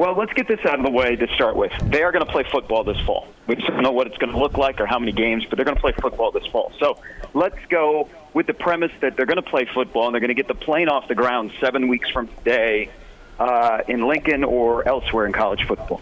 Well, 0.00 0.14
let's 0.14 0.32
get 0.32 0.48
this 0.48 0.60
out 0.64 0.78
of 0.78 0.84
the 0.86 0.90
way 0.90 1.14
to 1.14 1.28
start 1.34 1.56
with. 1.56 1.72
They 1.90 2.02
are 2.02 2.10
going 2.10 2.24
to 2.24 2.32
play 2.32 2.42
football 2.50 2.84
this 2.84 2.98
fall. 3.00 3.28
We 3.46 3.56
just 3.56 3.68
don't 3.68 3.82
know 3.82 3.92
what 3.92 4.06
it's 4.06 4.16
going 4.16 4.32
to 4.32 4.38
look 4.38 4.56
like 4.56 4.80
or 4.80 4.86
how 4.86 4.98
many 4.98 5.12
games, 5.12 5.44
but 5.44 5.56
they're 5.56 5.64
going 5.66 5.74
to 5.74 5.80
play 5.80 5.92
football 5.92 6.30
this 6.32 6.46
fall. 6.46 6.72
So 6.80 6.96
let's 7.34 7.58
go 7.68 8.08
with 8.32 8.46
the 8.46 8.54
premise 8.54 8.92
that 9.02 9.18
they're 9.18 9.26
going 9.26 9.36
to 9.36 9.42
play 9.42 9.66
football 9.66 10.06
and 10.06 10.14
they're 10.14 10.20
going 10.22 10.28
to 10.28 10.34
get 10.34 10.48
the 10.48 10.54
plane 10.54 10.88
off 10.88 11.06
the 11.06 11.14
ground 11.14 11.52
seven 11.60 11.86
weeks 11.86 12.08
from 12.08 12.28
today 12.28 12.90
uh, 13.38 13.82
in 13.88 14.08
Lincoln 14.08 14.42
or 14.42 14.88
elsewhere 14.88 15.26
in 15.26 15.34
college 15.34 15.66
football. 15.66 16.00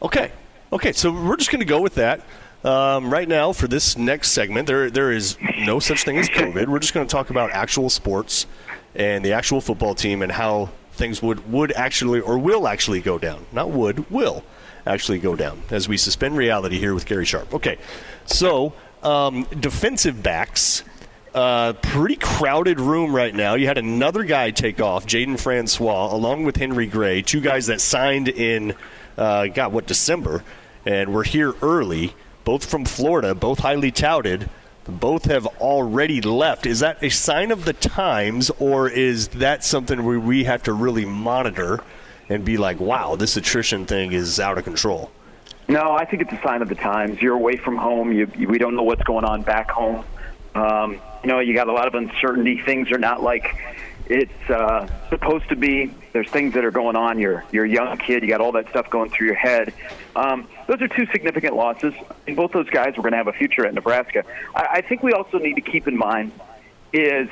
Okay. 0.00 0.32
Okay, 0.72 0.92
so 0.92 1.12
we're 1.12 1.36
just 1.36 1.50
going 1.50 1.60
to 1.60 1.66
go 1.66 1.82
with 1.82 1.96
that. 1.96 2.22
Um, 2.64 3.12
right 3.12 3.28
now, 3.28 3.52
for 3.52 3.68
this 3.68 3.98
next 3.98 4.30
segment, 4.30 4.66
there 4.66 4.90
there 4.90 5.12
is 5.12 5.36
no 5.58 5.78
such 5.78 6.04
thing 6.04 6.16
as 6.16 6.30
COVID. 6.30 6.68
We're 6.68 6.78
just 6.78 6.94
going 6.94 7.06
to 7.06 7.12
talk 7.12 7.28
about 7.28 7.50
actual 7.50 7.90
sports 7.90 8.46
and 8.94 9.22
the 9.22 9.34
actual 9.34 9.60
football 9.60 9.94
team 9.94 10.22
and 10.22 10.32
how 10.32 10.70
things 10.98 11.22
would, 11.22 11.50
would 11.50 11.72
actually 11.72 12.20
or 12.20 12.38
will 12.38 12.68
actually 12.68 13.00
go 13.00 13.18
down. 13.18 13.46
Not 13.52 13.70
would, 13.70 14.10
will 14.10 14.44
actually 14.86 15.18
go 15.18 15.36
down 15.36 15.62
as 15.70 15.88
we 15.88 15.96
suspend 15.96 16.36
reality 16.36 16.78
here 16.78 16.94
with 16.94 17.06
Gary 17.06 17.24
Sharp. 17.24 17.54
Okay, 17.54 17.78
so 18.26 18.74
um, 19.02 19.44
defensive 19.58 20.22
backs. 20.22 20.84
Uh, 21.34 21.74
pretty 21.74 22.16
crowded 22.16 22.80
room 22.80 23.14
right 23.14 23.34
now. 23.34 23.54
You 23.54 23.66
had 23.66 23.78
another 23.78 24.24
guy 24.24 24.50
take 24.50 24.80
off, 24.80 25.06
Jaiden 25.06 25.38
Francois, 25.38 26.12
along 26.12 26.44
with 26.44 26.56
Henry 26.56 26.86
Gray, 26.86 27.22
two 27.22 27.40
guys 27.40 27.66
that 27.66 27.80
signed 27.80 28.28
in, 28.28 28.74
uh, 29.16 29.46
what, 29.68 29.86
December, 29.86 30.42
and 30.86 31.12
were 31.12 31.22
here 31.22 31.54
early, 31.60 32.14
both 32.44 32.64
from 32.64 32.86
Florida, 32.86 33.34
both 33.34 33.60
highly 33.60 33.92
touted. 33.92 34.48
Both 34.88 35.26
have 35.26 35.46
already 35.46 36.22
left. 36.22 36.64
Is 36.64 36.80
that 36.80 37.02
a 37.02 37.10
sign 37.10 37.50
of 37.50 37.66
the 37.66 37.74
times, 37.74 38.50
or 38.58 38.88
is 38.88 39.28
that 39.28 39.62
something 39.62 40.02
where 40.04 40.18
we 40.18 40.44
have 40.44 40.62
to 40.62 40.72
really 40.72 41.04
monitor 41.04 41.80
and 42.30 42.44
be 42.44 42.56
like, 42.56 42.80
wow, 42.80 43.14
this 43.14 43.36
attrition 43.36 43.84
thing 43.84 44.12
is 44.12 44.40
out 44.40 44.56
of 44.56 44.64
control? 44.64 45.10
No, 45.68 45.92
I 45.92 46.06
think 46.06 46.22
it's 46.22 46.32
a 46.32 46.40
sign 46.42 46.62
of 46.62 46.70
the 46.70 46.74
times. 46.74 47.20
You're 47.20 47.34
away 47.34 47.58
from 47.58 47.76
home. 47.76 48.12
You, 48.12 48.30
you, 48.34 48.48
we 48.48 48.56
don't 48.56 48.74
know 48.74 48.82
what's 48.82 49.02
going 49.02 49.26
on 49.26 49.42
back 49.42 49.70
home. 49.70 50.04
Um, 50.54 51.00
you 51.22 51.28
know, 51.28 51.40
you 51.40 51.52
got 51.52 51.68
a 51.68 51.72
lot 51.72 51.86
of 51.86 51.94
uncertainty. 51.94 52.58
Things 52.62 52.90
are 52.90 52.98
not 52.98 53.22
like 53.22 53.54
it's 54.08 54.50
uh, 54.50 54.88
supposed 55.10 55.48
to 55.50 55.56
be. 55.56 55.94
There's 56.12 56.30
things 56.30 56.54
that 56.54 56.64
are 56.64 56.70
going 56.70 56.96
on. 56.96 57.18
You're 57.18 57.44
you're 57.52 57.64
a 57.64 57.70
young 57.70 57.98
kid. 57.98 58.22
You 58.22 58.28
got 58.28 58.40
all 58.40 58.52
that 58.52 58.68
stuff 58.70 58.88
going 58.90 59.10
through 59.10 59.26
your 59.26 59.36
head. 59.36 59.74
Um, 60.16 60.48
those 60.66 60.80
are 60.80 60.88
two 60.88 61.06
significant 61.06 61.54
losses, 61.54 61.94
and 62.26 62.36
both 62.36 62.52
those 62.52 62.68
guys 62.70 62.96
were 62.96 63.02
going 63.02 63.12
to 63.12 63.18
have 63.18 63.28
a 63.28 63.32
future 63.32 63.66
at 63.66 63.74
Nebraska. 63.74 64.24
I, 64.54 64.66
I 64.72 64.80
think 64.80 65.02
we 65.02 65.12
also 65.12 65.38
need 65.38 65.54
to 65.54 65.60
keep 65.60 65.86
in 65.86 65.96
mind 65.96 66.32
is 66.92 67.28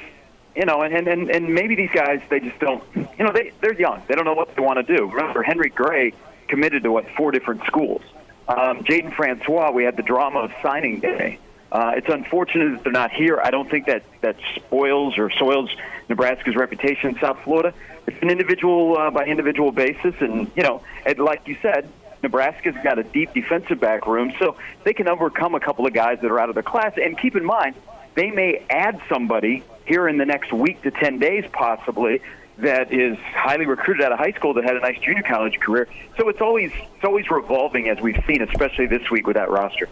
you 0.57 0.65
know, 0.65 0.82
and, 0.82 1.07
and 1.07 1.31
and 1.31 1.55
maybe 1.55 1.74
these 1.74 1.90
guys 1.93 2.20
they 2.31 2.40
just 2.40 2.59
don't, 2.59 2.82
you 2.94 3.24
know, 3.24 3.32
they 3.32 3.53
they're 3.61 3.74
young. 3.74 4.03
They 4.09 4.15
don't 4.15 4.24
know 4.24 4.35
what 4.35 4.55
they 4.57 4.62
want 4.62 4.85
to 4.85 4.97
do. 4.97 5.11
Remember, 5.11 5.43
Henry 5.43 5.69
Gray 5.69 6.15
committed 6.48 6.82
to 6.85 6.93
what 6.93 7.05
four 7.16 7.31
different 7.31 7.65
schools. 7.66 8.03
Um, 8.48 8.85
Jaiden 8.85 9.15
Francois, 9.15 9.70
we 9.73 9.85
had 9.85 9.97
the 9.97 10.03
drama 10.03 10.40
of 10.40 10.53
signing 10.62 11.01
day. 11.01 11.39
Uh, 11.77 11.93
it's 11.94 12.09
unfortunate 12.09 12.73
that 12.73 12.85
they're 12.85 12.93
not 12.93 13.12
here. 13.12 13.39
I 13.39 13.51
don't 13.51 13.69
think 13.69 13.85
that 13.85 14.03
that 14.23 14.36
spoils 14.55 15.19
or 15.19 15.31
soils 15.31 15.69
Nebraska's 16.09 16.57
reputation 16.57 17.11
in 17.11 17.19
South 17.19 17.39
Florida. 17.44 17.74
It's 18.07 18.16
an 18.23 18.31
individual 18.31 18.97
uh, 18.97 19.11
by 19.11 19.27
individual 19.27 19.73
basis, 19.73 20.15
and 20.20 20.51
you 20.57 20.62
know, 20.62 20.82
and 21.05 21.19
like 21.19 21.47
you 21.47 21.59
said, 21.61 21.86
Nebraska's 22.23 22.77
got 22.82 22.98
a 22.98 23.03
deep 23.03 23.35
defensive 23.35 23.78
back 23.78 24.07
room, 24.07 24.32
so 24.39 24.57
they 24.85 24.94
can 24.94 25.07
overcome 25.07 25.55
a 25.55 25.61
couple 25.61 25.86
of 25.86 25.93
guys 25.93 26.19
that 26.23 26.31
are 26.31 26.40
out 26.40 26.48
of 26.48 26.55
their 26.55 26.62
class. 26.62 26.94
And 26.97 27.19
keep 27.19 27.36
in 27.36 27.44
mind, 27.44 27.74
they 28.15 28.31
may 28.31 28.65
add 28.70 28.98
somebody 29.11 29.62
here 29.85 30.09
in 30.09 30.16
the 30.16 30.24
next 30.24 30.55
week 30.55 30.81
to 30.81 30.90
10 30.90 31.19
days, 31.19 31.44
possibly, 31.53 32.23
that 32.57 32.90
is 32.90 33.19
highly 33.19 33.66
recruited 33.66 34.03
out 34.03 34.12
of 34.12 34.19
high 34.19 34.32
school 34.32 34.55
that 34.55 34.65
had 34.65 34.77
a 34.77 34.81
nice 34.81 34.98
junior 35.01 35.24
college 35.24 35.61
career. 35.61 35.89
So 36.16 36.31
it's 36.31 36.40
always 36.40 36.73
it's 36.73 37.05
always 37.05 37.31
revolving, 37.31 37.90
as 37.90 38.01
we've 38.01 38.24
seen, 38.27 38.40
especially 38.40 38.86
this 38.86 39.11
week 39.11 39.27
with 39.27 39.36
that 39.36 39.51
roster. 39.51 39.90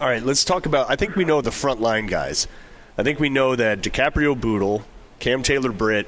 All 0.00 0.08
right, 0.08 0.22
let's 0.22 0.44
talk 0.44 0.66
about. 0.66 0.90
I 0.90 0.96
think 0.96 1.16
we 1.16 1.24
know 1.24 1.40
the 1.40 1.50
front 1.50 1.80
line 1.80 2.06
guys. 2.06 2.46
I 2.98 3.02
think 3.02 3.18
we 3.18 3.28
know 3.28 3.56
that 3.56 3.80
Dicaprio 3.80 4.38
Bootle, 4.38 4.82
Cam 5.18 5.42
Taylor 5.42 5.72
Britt, 5.72 6.06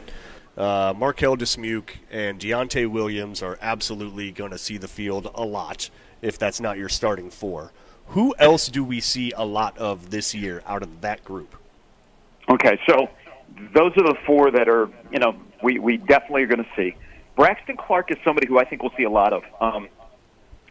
uh, 0.56 0.92
Marquel 0.96 1.36
Dismuke, 1.36 1.90
and 2.10 2.38
Deontai 2.38 2.86
Williams 2.90 3.42
are 3.42 3.58
absolutely 3.62 4.30
going 4.30 4.50
to 4.50 4.58
see 4.58 4.76
the 4.76 4.88
field 4.88 5.30
a 5.34 5.44
lot 5.44 5.90
if 6.20 6.38
that's 6.38 6.60
not 6.60 6.76
your 6.76 6.88
starting 6.88 7.30
four. 7.30 7.72
Who 8.08 8.34
else 8.38 8.68
do 8.68 8.82
we 8.82 9.00
see 9.00 9.32
a 9.36 9.44
lot 9.44 9.76
of 9.78 10.10
this 10.10 10.34
year 10.34 10.62
out 10.66 10.82
of 10.82 11.00
that 11.02 11.24
group? 11.24 11.54
Okay, 12.50 12.78
so 12.88 13.08
those 13.74 13.92
are 13.96 14.04
the 14.04 14.16
four 14.26 14.50
that 14.50 14.68
are, 14.68 14.90
you 15.12 15.18
know, 15.18 15.36
we, 15.62 15.78
we 15.78 15.98
definitely 15.98 16.42
are 16.42 16.46
going 16.46 16.64
to 16.64 16.70
see. 16.76 16.96
Braxton 17.36 17.76
Clark 17.76 18.10
is 18.10 18.16
somebody 18.24 18.48
who 18.48 18.58
I 18.58 18.64
think 18.64 18.82
we'll 18.82 18.94
see 18.96 19.04
a 19.04 19.10
lot 19.10 19.32
of. 19.32 19.44
Um, 19.60 19.88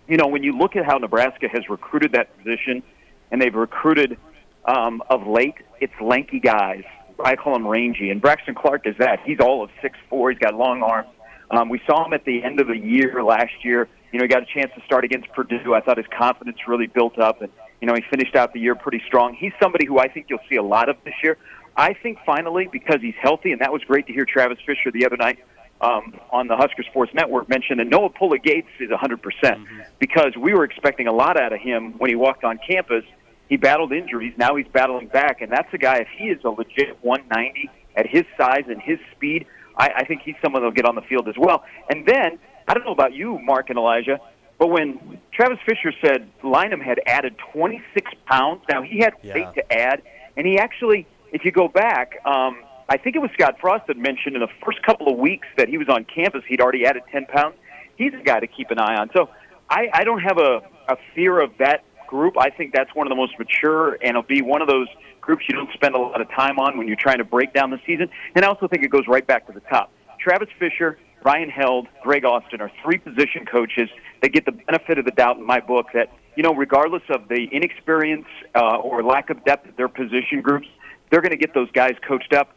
you 0.08 0.18
know, 0.18 0.28
when 0.28 0.44
you 0.44 0.58
look 0.58 0.76
at 0.76 0.86
how 0.86 0.98
Nebraska 0.98 1.48
has 1.48 1.70
recruited 1.70 2.14
that 2.14 2.36
position, 2.38 2.84
and 3.32 3.42
they've 3.42 3.54
recruited 3.54 4.18
um, 4.66 5.02
of 5.10 5.28
late, 5.28 5.56
it's 5.80 5.94
lanky 6.02 6.40
guys. 6.40 6.84
I 7.24 7.36
call 7.36 7.56
him 7.56 7.68
rangy, 7.68 8.10
and 8.12 8.22
Braxton 8.22 8.54
Clark 8.54 8.86
is 8.86 8.96
that. 9.00 9.20
He's 9.26 9.40
all 9.40 9.64
of 9.64 9.70
six 9.82 9.98
four. 10.10 10.30
He's 10.30 10.40
got 10.40 10.54
long 10.54 10.84
arms. 10.84 11.10
Um, 11.50 11.70
we 11.70 11.82
saw 11.88 12.06
him 12.06 12.14
at 12.14 12.26
the 12.26 12.44
end 12.44 12.60
of 12.60 12.68
the 12.68 12.78
year 12.78 13.24
last 13.24 13.64
year. 13.64 13.88
You 14.12 14.20
know, 14.20 14.24
he 14.26 14.28
got 14.28 14.44
a 14.44 14.46
chance 14.46 14.72
to 14.76 14.82
start 14.86 15.04
against 15.04 15.32
Purdue. 15.34 15.74
I 15.74 15.82
thought 15.82 15.98
his 15.98 16.06
confidence 16.16 16.58
really 16.68 16.88
built 16.88 17.18
up, 17.18 17.42
and 17.42 17.52
you 17.82 17.88
know, 17.88 17.96
he 17.96 18.02
finished 18.10 18.36
out 18.36 18.54
the 18.54 18.60
year 18.60 18.76
pretty 18.76 19.02
strong. 19.08 19.34
He's 19.34 19.54
somebody 19.62 19.86
who 19.86 20.00
I 20.00 20.08
think 20.08 20.28
you'll 20.30 20.40
see 20.50 20.58
a 20.58 20.64
lot 20.64 20.90
of 20.90 20.98
this 21.06 21.14
year. 21.24 21.38
I 21.76 21.94
think 21.94 22.20
finally, 22.26 22.68
because 22.72 23.02
he's 23.02 23.16
healthy, 23.22 23.52
and 23.52 23.62
that 23.62 23.72
was 23.72 23.84
great 23.84 24.08
to 24.08 24.14
hear 24.14 24.26
Travis 24.26 24.58
Fisher 24.66 24.92
the 24.92 25.06
other 25.06 25.18
night 25.18 25.40
um, 25.82 26.20
on 26.32 26.48
the 26.48 26.56
Husker 26.56 26.84
Sports 26.84 27.14
Network 27.14 27.50
mention 27.50 27.78
that 27.78 27.88
Noah 27.88 28.10
Pulla 28.10 28.40
Gates 28.40 28.68
is 28.80 28.90
100% 28.90 29.20
mm-hmm. 29.22 29.80
because 30.00 30.36
we 30.36 30.54
were 30.54 30.64
expecting 30.64 31.08
a 31.08 31.12
lot 31.12 31.40
out 31.40 31.54
of 31.54 31.60
him 31.60 31.94
when 32.00 32.10
he 32.10 32.16
walked 32.16 32.44
on 32.44 32.60
campus. 32.68 33.04
He 33.50 33.58
battled 33.58 33.94
injuries. 33.94 34.34
Now 34.38 34.56
he's 34.56 34.68
battling 34.68 35.08
back, 35.08 35.42
and 35.42 35.52
that's 35.52 35.74
a 35.74 35.78
guy. 35.78 35.98
If 35.98 36.08
he 36.18 36.26
is 36.26 36.44
a 36.44 36.50
legit 36.50 36.98
190 37.02 37.70
at 37.96 38.08
his 38.08 38.24
size 38.38 38.66
and 38.68 38.82
his 38.82 39.00
speed, 39.16 39.46
I, 39.78 39.90
I 39.98 40.06
think 40.06 40.22
he's 40.24 40.36
someone 40.42 40.62
that'll 40.62 40.72
get 40.72 40.86
on 40.86 40.96
the 40.96 41.02
field 41.02 41.28
as 41.28 41.36
well. 41.38 41.64
And 41.90 42.06
then 42.06 42.40
I 42.68 42.74
don't 42.74 42.86
know 42.86 42.92
about 42.92 43.14
you, 43.14 43.40
Mark 43.40 43.70
and 43.70 43.78
Elijah, 43.78 44.20
but 44.58 44.68
when 44.68 45.20
Travis 45.32 45.60
Fisher 45.66 45.94
said 46.02 46.30
Lynum 46.44 46.82
had 46.82 47.00
added 47.06 47.36
26 47.54 48.12
pounds, 48.26 48.62
now 48.70 48.82
he 48.82 49.00
had 49.00 49.14
weight 49.24 49.54
to 49.56 49.72
add, 49.72 50.02
and 50.36 50.46
he 50.46 50.58
actually, 50.58 51.08
if 51.32 51.46
you 51.46 51.52
go 51.52 51.68
back, 51.68 52.18
um, 52.26 52.64
I 52.90 52.98
think 52.98 53.16
it 53.16 53.20
was 53.20 53.30
Scott 53.34 53.58
Frost 53.62 53.88
that 53.88 53.98
mentioned 53.98 54.36
in 54.36 54.42
the 54.42 54.50
first 54.66 54.82
couple 54.84 55.12
of 55.12 55.18
weeks 55.18 55.48
that 55.58 55.68
he 55.68 55.78
was 55.78 55.90
on 55.90 56.06
campus, 56.06 56.44
he'd 56.48 56.62
already 56.62 56.86
added 56.86 57.04
10 57.12 57.26
pounds. 57.26 57.56
He's 57.98 58.14
a 58.14 58.24
guy 58.24 58.40
to 58.40 58.48
keep 58.48 58.72
an 58.72 58.80
eye 58.80 58.96
on. 58.96 59.10
So 59.14 59.30
I, 59.70 59.90
I 59.94 60.04
don't 60.04 60.22
have 60.22 60.38
a, 60.38 60.62
a 60.88 60.98
fear 61.14 61.40
of 61.40 61.52
that 61.60 61.84
group. 62.08 62.36
I 62.38 62.50
think 62.50 62.74
that's 62.74 62.94
one 62.96 63.06
of 63.08 63.10
the 63.10 63.16
most 63.16 63.38
mature, 63.38 63.94
and 64.02 64.12
it'll 64.12 64.24
be 64.24 64.42
one 64.42 64.62
of 64.62 64.68
those 64.68 64.88
groups 65.22 65.44
you 65.50 65.56
don't 65.56 65.72
spend 65.74 65.94
a 65.94 65.98
lot 66.00 66.22
of 66.22 66.30
time 66.30 66.58
on 66.58 66.78
when 66.78 66.88
you're 66.88 66.96
trying 66.96 67.18
to 67.18 67.26
break 67.26 67.54
down 67.54 67.70
the 67.70 67.80
season. 67.86 68.10
And 68.34 68.46
I 68.46 68.48
also 68.48 68.68
think 68.68 68.84
it 68.84 68.90
goes 68.90 69.08
right 69.08 69.26
back 69.26 69.46
to 69.48 69.54
the 69.54 69.60
top. 69.62 69.92
Travis 70.20 70.50
Fisher, 70.58 70.98
Ryan 71.24 71.50
Held, 71.50 71.88
Greg 72.02 72.26
Austin 72.26 72.62
are 72.62 72.72
three 72.84 72.98
position 72.98 73.46
coaches 73.46 73.90
that 74.22 74.30
get 74.30 74.46
the 74.46 74.54
benefit 74.54 74.98
of 74.98 75.06
the 75.06 75.12
doubt 75.12 75.38
in 75.38 75.46
my 75.46 75.60
book 75.60 75.88
that, 75.94 76.12
you 76.36 76.44
know, 76.44 76.54
regardless 76.54 77.04
of 77.10 77.28
the 77.28 77.48
inexperience 77.52 78.28
uh, 78.56 78.78
or 78.78 79.04
lack 79.04 79.30
of 79.30 79.44
depth 79.44 79.68
of 79.68 79.76
their 79.76 79.90
position 79.90 80.42
groups, 80.42 80.68
they're 81.12 81.22
going 81.22 81.32
to 81.32 81.38
get 81.38 81.54
those 81.54 81.72
guys 81.72 81.96
coached 82.08 82.34
up, 82.34 82.56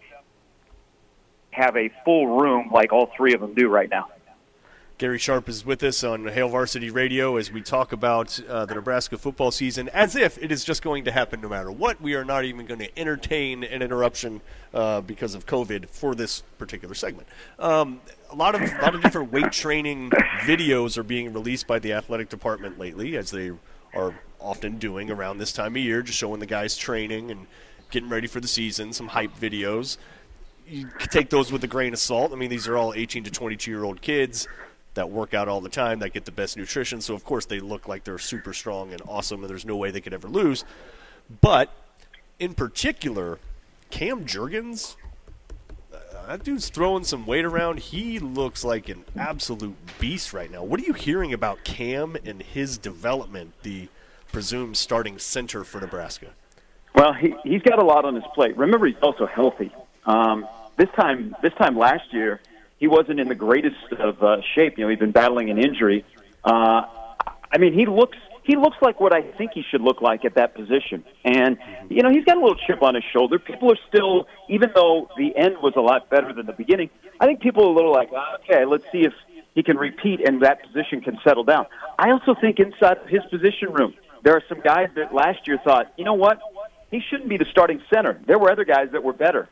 have 1.51 1.77
a 1.77 1.91
full 2.05 2.39
room 2.41 2.71
like 2.73 2.93
all 2.93 3.11
three 3.17 3.35
of 3.35 3.41
them 3.41 3.55
do 3.55 3.69
right 3.69 3.91
now. 3.91 4.09
Gary 5.01 5.19
Sharp 5.19 5.49
is 5.49 5.65
with 5.65 5.83
us 5.83 6.05
on 6.05 6.27
Hail 6.27 6.51
Varsity 6.51 6.91
Radio 6.91 7.39
as 7.39 7.51
we 7.51 7.63
talk 7.63 7.93
about 7.93 8.39
uh, 8.47 8.67
the 8.67 8.75
Nebraska 8.75 9.17
football 9.17 9.51
season 9.51 9.89
as 9.95 10.15
if 10.15 10.37
it 10.37 10.53
is 10.53 10.63
just 10.63 10.83
going 10.83 11.07
to 11.07 11.11
happen 11.11 11.41
no 11.41 11.49
matter 11.49 11.73
what. 11.73 12.03
We 12.03 12.13
are 12.17 12.25
not 12.25 12.45
even 12.45 12.67
going 12.67 12.81
to 12.81 12.99
entertain 12.99 13.65
an 13.65 13.81
interruption 13.81 14.43
uh, 14.75 15.01
because 15.01 15.35
of 15.35 15.47
COVID 15.47 15.89
for 15.89 16.15
this 16.15 16.43
particular 16.59 16.95
segment. 16.95 17.29
Um, 17.59 18.03
a 18.29 18.35
lot 18.35 18.55
of 18.55 18.61
a 18.61 18.83
lot 18.83 18.95
of 18.95 19.01
different 19.01 19.33
weight 19.33 19.53
training 19.53 20.11
videos 20.45 20.99
are 20.99 21.03
being 21.03 21.33
released 21.33 21.67
by 21.67 21.79
the 21.79 21.95
athletic 21.95 22.29
department 22.29 22.79
lately, 22.79 23.17
as 23.17 23.31
they 23.31 23.53
are 23.95 24.21
often 24.39 24.77
doing 24.77 25.11
around 25.11 25.39
this 25.39 25.55
time 25.55 25.77
of 25.77 25.83
year, 25.83 26.03
just 26.03 26.19
showing 26.19 26.41
the 26.41 26.47
guys 26.47 26.77
training 26.77 27.31
and 27.31 27.47
getting 27.91 28.11
ready 28.11 28.27
for 28.27 28.41
the 28.41 28.49
season. 28.49 28.93
Some 28.93 29.09
hype 29.09 29.35
videos. 29.35 29.97
You 30.69 30.89
take 31.11 31.31
those 31.31 31.51
with 31.51 31.65
a 31.65 31.67
grain 31.67 31.95
of 31.95 31.99
salt. 31.99 32.33
I 32.33 32.37
mean, 32.37 32.51
these 32.51 32.69
are 32.69 32.77
all 32.77 32.93
18 32.93 33.25
to 33.25 33.31
22 33.31 33.71
year 33.71 33.83
old 33.83 34.03
kids 34.03 34.47
that 34.95 35.11
work 35.11 35.35
out 35.35 35.49
all 35.49 35.61
the 35.61 35.69
time, 35.69 36.01
that 36.01 36.13
get 36.13 36.25
the 36.25 36.33
best 36.33 36.57
nutrition. 36.57 37.01
So 37.01 37.15
of 37.15 37.25
course 37.25 37.47
they 37.47 37.61
look 37.61 37.89
like 37.89 38.05
they're 38.05 38.19
super 38.19 38.53
strong 38.53 38.93
and 38.93 39.01
awesome, 39.07 39.41
and 39.41 39.51
there's 39.51 39.65
no 39.65 39.77
way 39.77 39.91
they 39.91 40.01
could 40.01 40.15
ever 40.15 40.29
lose. 40.29 40.65
But 41.41 41.73
in 42.39 42.55
particular, 42.55 43.39
Cam 43.91 44.25
Jurgens, 44.25 44.97
uh, 45.93 46.27
that 46.27 46.45
dude's 46.45 46.69
throwing 46.69 47.05
some 47.05 47.27
weight 47.27 47.45
around. 47.45 47.79
He 47.79 48.19
looks 48.19 48.65
like 48.65 48.89
an 48.89 49.05
absolute 49.17 49.77
beast 49.99 50.33
right 50.33 50.51
now. 50.51 50.65
What 50.65 50.81
are 50.81 50.85
you 50.85 50.93
hearing 50.95 51.33
about 51.33 51.63
Cam 51.65 52.17
and 52.25 52.43
his 52.43 52.79
development, 52.79 53.53
the 53.63 53.89
presumed 54.33 54.77
starting 54.77 55.19
center 55.19 55.65
for 55.65 55.81
Nebraska? 55.81 56.29
Well, 56.95 57.13
he, 57.13 57.35
he's 57.45 57.63
got 57.63 57.79
a 57.79 57.85
lot 57.85 58.05
on 58.05 58.15
his 58.15 58.25
plate. 58.35 58.57
Remember, 58.57 58.87
he's 58.87 58.97
also 59.03 59.27
healthy. 59.27 59.73
Um, 60.07 60.47
this 60.77 60.89
time, 60.97 61.37
this 61.43 61.53
time 61.55 61.77
last 61.77 62.13
year, 62.13 62.41
he 62.81 62.89
wasn't 62.89 63.21
in 63.21 63.29
the 63.29 63.35
greatest 63.35 63.93
of 63.99 64.23
uh, 64.23 64.39
shape. 64.55 64.79
You 64.79 64.85
know, 64.85 64.91
he'd 64.91 64.99
been 64.99 65.13
battling 65.13 65.51
an 65.51 65.59
injury. 65.59 66.05
Uh, 66.43 66.83
I 67.53 67.59
mean, 67.59 67.75
he 67.75 67.87
looks 67.87 68.19
he 68.43 68.57
looks 68.57 68.79
like 68.81 68.99
what 68.99 69.13
I 69.13 69.23
think 69.23 69.53
he 69.55 69.63
should 69.71 69.83
look 69.83 70.01
like 70.01 70.25
at 70.25 70.35
that 70.35 70.55
position. 70.55 71.05
And 71.25 71.59
you 71.89 72.03
know, 72.03 72.11
he's 72.11 72.25
got 72.25 72.39
a 72.39 72.41
little 72.41 72.59
chip 72.67 72.83
on 72.83 72.95
his 72.95 73.05
shoulder. 73.13 73.39
People 73.39 73.71
are 73.71 73.79
still, 73.89 74.27
even 74.49 74.71
though 74.75 75.09
the 75.17 75.37
end 75.37 75.57
was 75.63 75.75
a 75.77 75.81
lot 75.81 76.09
better 76.11 76.33
than 76.33 76.47
the 76.47 76.53
beginning, 76.53 76.91
I 77.21 77.27
think 77.27 77.41
people 77.41 77.65
are 77.65 77.71
a 77.71 77.75
little 77.75 77.93
like, 77.93 78.11
okay, 78.43 78.65
let's 78.65 78.85
see 78.91 79.05
if 79.05 79.13
he 79.55 79.63
can 79.63 79.77
repeat 79.77 80.27
and 80.27 80.43
that 80.43 80.63
position 80.63 81.03
can 81.03 81.19
settle 81.23 81.45
down. 81.45 81.67
I 81.99 82.11
also 82.11 82.35
think 82.35 82.59
inside 82.59 82.97
his 83.09 83.21
position 83.31 83.73
room, 83.73 83.95
there 84.25 84.35
are 84.35 84.43
some 84.49 84.61
guys 84.61 84.89
that 84.97 85.13
last 85.15 85.47
year 85.47 85.59
thought, 85.63 85.93
you 85.99 86.05
know 86.05 86.15
what, 86.15 86.41
he 86.91 87.01
shouldn't 87.11 87.29
be 87.29 87.37
the 87.37 87.47
starting 87.51 87.83
center. 87.93 88.21
There 88.27 88.39
were 88.39 88.51
other 88.51 88.65
guys 88.65 88.89
that 88.93 89.03
were 89.05 89.13
better. 89.13 89.49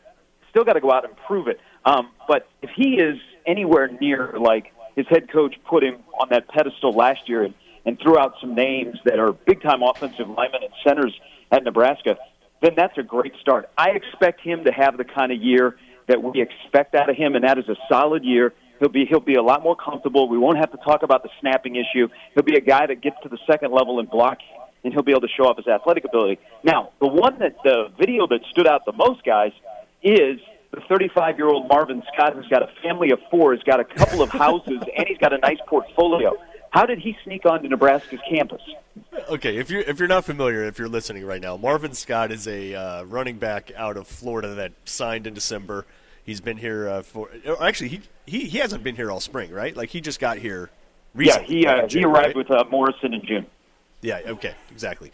Still 0.51 0.65
got 0.65 0.75
to 0.75 0.81
go 0.81 0.91
out 0.91 1.05
and 1.05 1.15
prove 1.27 1.47
it. 1.47 1.61
Um, 1.85 2.11
but 2.27 2.49
if 2.63 2.71
he 2.77 2.95
is 3.01 3.19
anywhere 3.47 3.89
near 4.01 4.35
like 4.39 4.73
his 4.97 5.07
head 5.09 5.31
coach 5.31 5.55
put 5.69 5.83
him 5.83 5.97
on 6.21 6.29
that 6.31 6.49
pedestal 6.49 6.93
last 6.93 7.29
year 7.29 7.45
and, 7.45 7.55
and 7.87 7.99
threw 8.01 8.19
out 8.19 8.35
some 8.41 8.55
names 8.55 8.99
that 9.05 9.19
are 9.19 9.33
big 9.33 9.63
time 9.63 9.83
offensive 9.83 10.29
linemen 10.29 10.63
and 10.65 10.73
centers 10.85 11.19
at 11.51 11.65
Nebraska, 11.65 12.17
then 12.61 12.73
that's 12.77 12.99
a 12.99 13.03
great 13.03 13.33
start. 13.41 13.71
I 13.79 13.91
expect 13.91 14.41
him 14.41 14.65
to 14.65 14.73
have 14.73 14.97
the 14.97 15.05
kind 15.05 15.33
of 15.33 15.41
year 15.41 15.77
that 16.09 16.23
we 16.23 16.43
expect 16.43 16.95
out 16.95 17.09
of 17.09 17.17
him, 17.17 17.35
and 17.35 17.45
that 17.45 17.59
is 17.59 17.69
a 17.69 17.77
solid 17.89 18.25
year. 18.25 18.53
He'll 18.81 18.89
be 18.89 19.07
he'll 19.07 19.21
be 19.21 19.35
a 19.35 19.43
lot 19.43 19.63
more 19.63 19.77
comfortable. 19.77 20.29
We 20.29 20.39
won't 20.39 20.59
have 20.59 20.71
to 20.73 20.79
talk 20.79 21.03
about 21.03 21.23
the 21.23 21.31
snapping 21.41 21.77
issue. 21.77 22.09
He'll 22.35 22.45
be 22.45 22.57
a 22.57 22.61
guy 22.61 22.87
that 22.87 23.01
gets 23.01 23.17
to 23.23 23.29
the 23.29 23.39
second 23.51 23.73
level 23.73 23.99
and 24.01 24.11
block, 24.11 24.39
and 24.85 24.93
he'll 24.93 25.03
be 25.03 25.13
able 25.13 25.23
to 25.23 25.29
show 25.37 25.45
off 25.45 25.57
his 25.57 25.67
athletic 25.67 26.05
ability. 26.05 26.39
Now, 26.65 26.91
the 27.01 27.09
one 27.09 27.39
that 27.41 27.57
the 27.65 27.89
video 27.99 28.27
that 28.29 28.41
stood 28.51 28.67
out 28.67 28.85
the 28.85 28.93
most, 28.93 29.25
guys, 29.25 29.53
is 30.03 30.41
the 30.70 30.81
35 30.89 31.39
year 31.39 31.49
old 31.49 31.69
Marvin 31.69 32.03
Scott, 32.12 32.35
who's 32.35 32.49
got 32.49 32.62
a 32.62 32.70
family 32.82 33.11
of 33.11 33.20
four, 33.31 33.55
has 33.55 33.62
got 33.62 33.81
a 33.81 33.85
couple 33.85 34.23
of 34.23 34.31
houses, 34.31 34.81
and 34.97 35.07
he's 35.07 35.19
got 35.19 35.32
a 35.32 35.39
nice 35.39 35.59
portfolio. 35.66 36.36
How 36.70 36.85
did 36.85 36.99
he 36.99 37.16
sneak 37.24 37.47
onto 37.47 37.69
Nebraska's 37.69 38.20
campus? 38.28 38.61
Okay, 39.31 39.57
if 39.57 39.70
you're 39.70 39.81
if 39.82 39.99
you're 39.99 40.09
not 40.09 40.24
familiar, 40.24 40.65
if 40.65 40.78
you're 40.78 40.89
listening 40.89 41.24
right 41.24 41.40
now, 41.40 41.57
Marvin 41.57 41.95
Scott 41.95 42.31
is 42.31 42.47
a 42.47 42.74
uh, 42.74 43.03
running 43.05 43.39
back 43.39 43.73
out 43.74 43.97
of 43.97 44.07
Florida 44.07 44.55
that 44.57 44.73
signed 44.85 45.27
in 45.27 45.35
December. 45.35 45.86
He's 46.24 46.43
been 46.43 46.59
here 46.59 46.89
uh, 46.89 47.03
for 47.03 47.31
actually 47.61 47.89
he, 47.89 48.01
he 48.27 48.40
he 48.40 48.59
hasn't 48.59 48.85
been 48.85 48.97
here 48.97 49.11
all 49.11 49.20
spring, 49.20 49.51
right? 49.51 49.74
Like 49.74 49.89
he 49.89 50.03
just 50.03 50.20
got 50.20 50.36
here 50.36 50.70
recently. 51.15 51.62
Yeah, 51.62 51.77
he 51.78 51.82
uh, 51.82 51.86
June, 51.86 52.01
he 52.01 52.07
arrived 52.07 52.27
right? 52.27 52.36
with 52.36 52.51
uh, 52.51 52.65
Morrison 52.70 53.15
in 53.15 53.24
June. 53.24 53.47
Yeah. 54.03 54.20
Okay. 54.27 54.55
Exactly. 54.70 55.11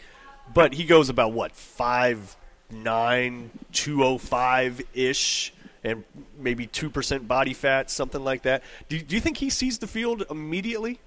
But 0.53 0.73
he 0.73 0.83
goes 0.83 1.09
about 1.09 1.31
what 1.31 1.53
five 1.53 2.35
nine, 2.71 3.51
two 3.71 4.03
oh 4.03 4.17
five 4.17 4.81
ish, 4.93 5.53
and 5.83 6.03
maybe 6.37 6.67
two 6.67 6.89
percent 6.89 7.27
body 7.27 7.53
fat, 7.53 7.89
something 7.89 8.23
like 8.23 8.43
that. 8.43 8.63
Do, 8.89 8.99
do 8.99 9.15
you 9.15 9.21
think 9.21 9.37
he 9.37 9.49
sees 9.49 9.79
the 9.79 9.87
field 9.87 10.23
immediately? 10.29 10.99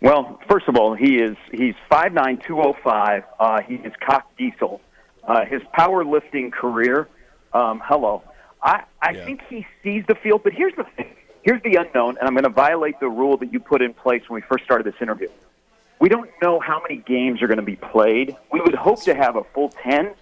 Well, 0.00 0.40
first 0.48 0.66
of 0.68 0.76
all, 0.76 0.94
he 0.94 1.16
is 1.16 1.36
he's 1.52 1.74
five 1.88 2.12
nine 2.12 2.40
two 2.46 2.60
oh 2.60 2.74
five. 2.82 3.24
Uh, 3.38 3.60
he 3.62 3.74
is 3.74 3.92
cock 4.04 4.30
diesel. 4.36 4.80
Uh, 5.22 5.44
his 5.44 5.62
powerlifting 5.78 6.50
career, 6.50 7.08
um, 7.52 7.82
hello. 7.84 8.22
I 8.62 8.84
I 9.00 9.10
yeah. 9.10 9.24
think 9.24 9.42
he 9.48 9.66
sees 9.82 10.04
the 10.08 10.14
field, 10.14 10.42
but 10.42 10.52
here's 10.52 10.74
the 10.76 10.84
thing. 10.96 11.14
Here's 11.42 11.62
the 11.62 11.76
unknown, 11.76 12.18
and 12.18 12.26
I'm 12.28 12.34
going 12.34 12.44
to 12.44 12.50
violate 12.50 13.00
the 13.00 13.08
rule 13.08 13.38
that 13.38 13.52
you 13.52 13.60
put 13.60 13.80
in 13.80 13.94
place 13.94 14.22
when 14.28 14.42
we 14.42 14.46
first 14.46 14.64
started 14.64 14.86
this 14.86 15.00
interview. 15.00 15.28
We 15.98 16.08
don't 16.08 16.30
know 16.42 16.60
how 16.60 16.82
many 16.82 16.96
games 16.96 17.42
are 17.42 17.46
going 17.46 17.58
to 17.58 17.62
be 17.62 17.76
played. 17.76 18.36
We 18.52 18.60
would 18.60 18.74
hope 18.74 19.02
to 19.04 19.14
have 19.14 19.36
a 19.36 19.44
full 19.54 19.70
10, 19.82 20.12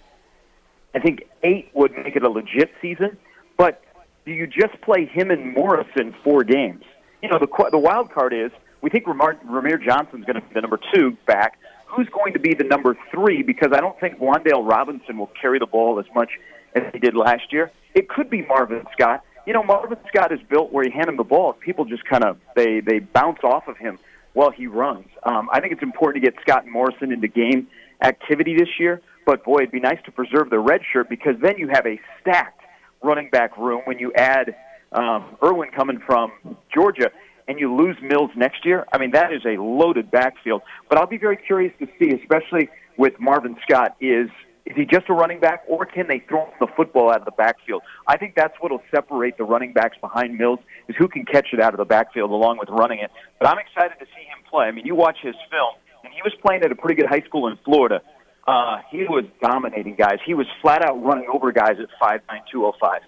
I 0.95 0.99
think 0.99 1.23
eight 1.43 1.69
would 1.73 1.91
make 1.91 2.15
it 2.15 2.23
a 2.23 2.29
legit 2.29 2.71
season. 2.81 3.17
But 3.57 3.83
do 4.25 4.31
you 4.31 4.47
just 4.47 4.79
play 4.81 5.05
him 5.05 5.31
and 5.31 5.53
Morrison 5.53 6.15
four 6.23 6.43
games? 6.43 6.83
You 7.21 7.29
know, 7.29 7.39
the 7.39 7.47
the 7.71 7.77
wild 7.77 8.11
card 8.11 8.33
is 8.33 8.51
we 8.81 8.89
think 8.89 9.05
Ramir, 9.05 9.43
Rahmir 9.45 9.83
Johnson's 9.83 10.25
going 10.25 10.35
to 10.35 10.41
be 10.41 10.53
the 10.53 10.61
number 10.61 10.79
two 10.93 11.17
back. 11.27 11.57
who's 11.87 12.07
going 12.09 12.33
to 12.33 12.39
be 12.39 12.53
the 12.53 12.63
number 12.63 12.97
three 13.11 13.43
because 13.43 13.71
I 13.73 13.81
don't 13.81 13.99
think 13.99 14.19
Wan'Dale 14.19 14.67
Robinson 14.67 15.17
will 15.17 15.31
carry 15.41 15.59
the 15.59 15.65
ball 15.65 15.99
as 15.99 16.05
much 16.13 16.29
as 16.75 16.83
he 16.93 16.99
did 16.99 17.15
last 17.15 17.51
year. 17.51 17.71
It 17.95 18.09
could 18.09 18.29
be 18.29 18.45
Marvin 18.45 18.85
Scott. 18.93 19.23
You 19.45 19.53
know, 19.53 19.63
Marvin 19.63 19.97
Scott 20.07 20.31
is 20.31 20.39
built 20.49 20.71
where 20.71 20.85
you 20.85 20.91
hand 20.91 21.09
him 21.09 21.17
the 21.17 21.23
ball, 21.23 21.53
people 21.53 21.85
just 21.85 22.05
kind 22.05 22.23
of 22.23 22.37
they 22.55 22.81
they 22.81 22.99
bounce 22.99 23.39
off 23.43 23.67
of 23.67 23.77
him 23.77 23.97
while 24.33 24.51
he 24.51 24.67
runs. 24.67 25.07
Um, 25.23 25.49
I 25.51 25.59
think 25.59 25.73
it's 25.73 25.81
important 25.81 26.23
to 26.23 26.31
get 26.31 26.39
Scott 26.41 26.63
and 26.63 26.71
Morrison 26.71 27.11
into 27.11 27.27
game 27.27 27.67
activity 28.01 28.55
this 28.55 28.69
year. 28.79 29.01
But 29.29 29.43
boy, 29.43 29.57
it'd 29.57 29.71
be 29.71 29.79
nice 29.79 29.99
to 30.05 30.11
preserve 30.11 30.49
the 30.49 30.57
red 30.57 30.81
shirt 30.91 31.07
because 31.07 31.35
then 31.39 31.59
you 31.59 31.67
have 31.71 31.85
a 31.85 31.99
stacked 32.19 32.63
running 33.03 33.29
back 33.29 33.55
room 33.59 33.83
when 33.85 33.99
you 33.99 34.11
add 34.15 34.55
um, 34.91 35.37
Irwin 35.43 35.69
coming 35.69 35.99
from 36.03 36.31
Georgia 36.73 37.11
and 37.47 37.59
you 37.59 37.71
lose 37.71 37.95
Mills 38.01 38.31
next 38.35 38.65
year. 38.65 38.87
I 38.91 38.97
mean, 38.97 39.11
that 39.11 39.31
is 39.31 39.43
a 39.45 39.61
loaded 39.61 40.09
backfield. 40.09 40.63
But 40.89 40.97
I'll 40.97 41.05
be 41.05 41.19
very 41.19 41.37
curious 41.37 41.71
to 41.77 41.85
see, 41.99 42.09
especially 42.09 42.69
with 42.97 43.19
Marvin 43.19 43.55
Scott, 43.61 43.95
is 44.01 44.29
is 44.65 44.75
he 44.75 44.85
just 44.85 45.07
a 45.09 45.13
running 45.13 45.39
back, 45.39 45.63
or 45.67 45.85
can 45.85 46.07
they 46.07 46.23
throw 46.27 46.51
the 46.59 46.67
football 46.75 47.11
out 47.11 47.19
of 47.19 47.25
the 47.25 47.37
backfield? 47.37 47.83
I 48.07 48.17
think 48.17 48.33
that's 48.35 48.55
what 48.59 48.71
will 48.71 48.81
separate 48.89 49.37
the 49.37 49.43
running 49.43 49.73
backs 49.73 49.97
behind 50.01 50.39
Mills 50.39 50.59
is 50.87 50.95
who 50.97 51.07
can 51.07 51.23
catch 51.25 51.49
it 51.53 51.59
out 51.59 51.75
of 51.75 51.77
the 51.77 51.85
backfield 51.85 52.31
along 52.31 52.57
with 52.57 52.69
running 52.69 52.97
it. 52.97 53.11
But 53.37 53.47
I'm 53.47 53.59
excited 53.59 53.99
to 53.99 54.05
see 54.05 54.23
him 54.23 54.43
play. 54.49 54.65
I 54.65 54.71
mean, 54.71 54.87
you 54.87 54.95
watch 54.95 55.17
his 55.21 55.35
film, 55.51 55.75
and 56.03 56.11
he 56.11 56.21
was 56.23 56.33
playing 56.43 56.63
at 56.63 56.71
a 56.71 56.75
pretty 56.75 56.95
good 56.99 57.07
high 57.07 57.21
school 57.21 57.47
in 57.47 57.57
Florida. 57.63 58.01
Uh, 58.47 58.79
he 58.89 59.03
was 59.03 59.25
dominating 59.41 59.95
guys. 59.95 60.19
He 60.25 60.33
was 60.33 60.47
flat 60.61 60.83
out 60.83 61.03
running 61.03 61.27
over 61.31 61.51
guys 61.51 61.77
at 61.79 61.89
five 61.99 62.21
nine 62.27 62.41
two 62.51 62.65
oh 62.65 62.73
five. 62.79 63.01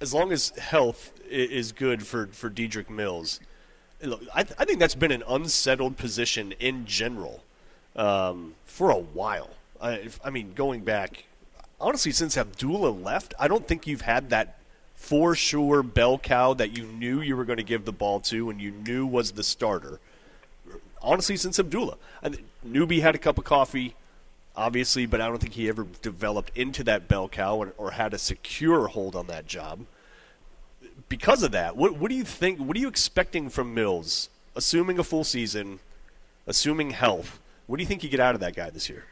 As 0.00 0.12
long 0.12 0.32
as 0.32 0.50
health 0.50 1.12
is 1.28 1.72
good 1.72 2.06
for 2.06 2.26
for 2.28 2.50
Dedrick 2.50 2.90
Mills, 2.90 3.40
look, 4.02 4.22
I, 4.34 4.42
th- 4.42 4.56
I 4.58 4.64
think 4.64 4.80
that's 4.80 4.94
been 4.96 5.12
an 5.12 5.22
unsettled 5.28 5.96
position 5.96 6.52
in 6.58 6.84
general 6.84 7.42
um, 7.96 8.54
for 8.64 8.90
a 8.90 8.98
while. 8.98 9.50
I, 9.80 10.08
I 10.24 10.30
mean, 10.30 10.52
going 10.54 10.82
back, 10.82 11.24
honestly, 11.80 12.12
since 12.12 12.36
Abdullah 12.36 12.90
left, 12.90 13.34
I 13.38 13.48
don't 13.48 13.68
think 13.68 13.86
you've 13.86 14.02
had 14.02 14.30
that 14.30 14.56
for 14.94 15.34
sure 15.34 15.82
bell 15.82 16.18
cow 16.18 16.54
that 16.54 16.76
you 16.76 16.86
knew 16.86 17.20
you 17.20 17.36
were 17.36 17.44
going 17.44 17.58
to 17.58 17.64
give 17.64 17.84
the 17.84 17.92
ball 17.92 18.20
to 18.20 18.48
and 18.50 18.60
you 18.60 18.70
knew 18.70 19.06
was 19.06 19.32
the 19.32 19.44
starter. 19.44 20.00
Honestly, 21.02 21.36
since 21.36 21.58
Abdullah, 21.58 21.96
I, 22.22 22.32
Newby 22.62 23.00
had 23.00 23.14
a 23.14 23.18
cup 23.18 23.36
of 23.36 23.44
coffee, 23.44 23.94
obviously, 24.56 25.06
but 25.06 25.20
I 25.20 25.28
don't 25.28 25.38
think 25.38 25.54
he 25.54 25.68
ever 25.68 25.86
developed 26.02 26.56
into 26.56 26.84
that 26.84 27.08
bell 27.08 27.28
cow 27.28 27.56
or, 27.56 27.72
or 27.76 27.92
had 27.92 28.14
a 28.14 28.18
secure 28.18 28.88
hold 28.88 29.16
on 29.16 29.26
that 29.26 29.46
job. 29.46 29.86
Because 31.08 31.42
of 31.42 31.52
that, 31.52 31.76
what, 31.76 31.96
what 31.96 32.08
do 32.10 32.16
you 32.16 32.24
think? 32.24 32.58
What 32.58 32.76
are 32.76 32.80
you 32.80 32.88
expecting 32.88 33.50
from 33.50 33.74
Mills, 33.74 34.28
assuming 34.56 34.98
a 34.98 35.04
full 35.04 35.24
season, 35.24 35.80
assuming 36.46 36.90
health? 36.90 37.40
What 37.66 37.76
do 37.76 37.82
you 37.82 37.86
think 37.86 38.02
you 38.02 38.08
get 38.08 38.20
out 38.20 38.34
of 38.34 38.40
that 38.40 38.56
guy 38.56 38.70
this 38.70 38.88
year? 38.88 39.04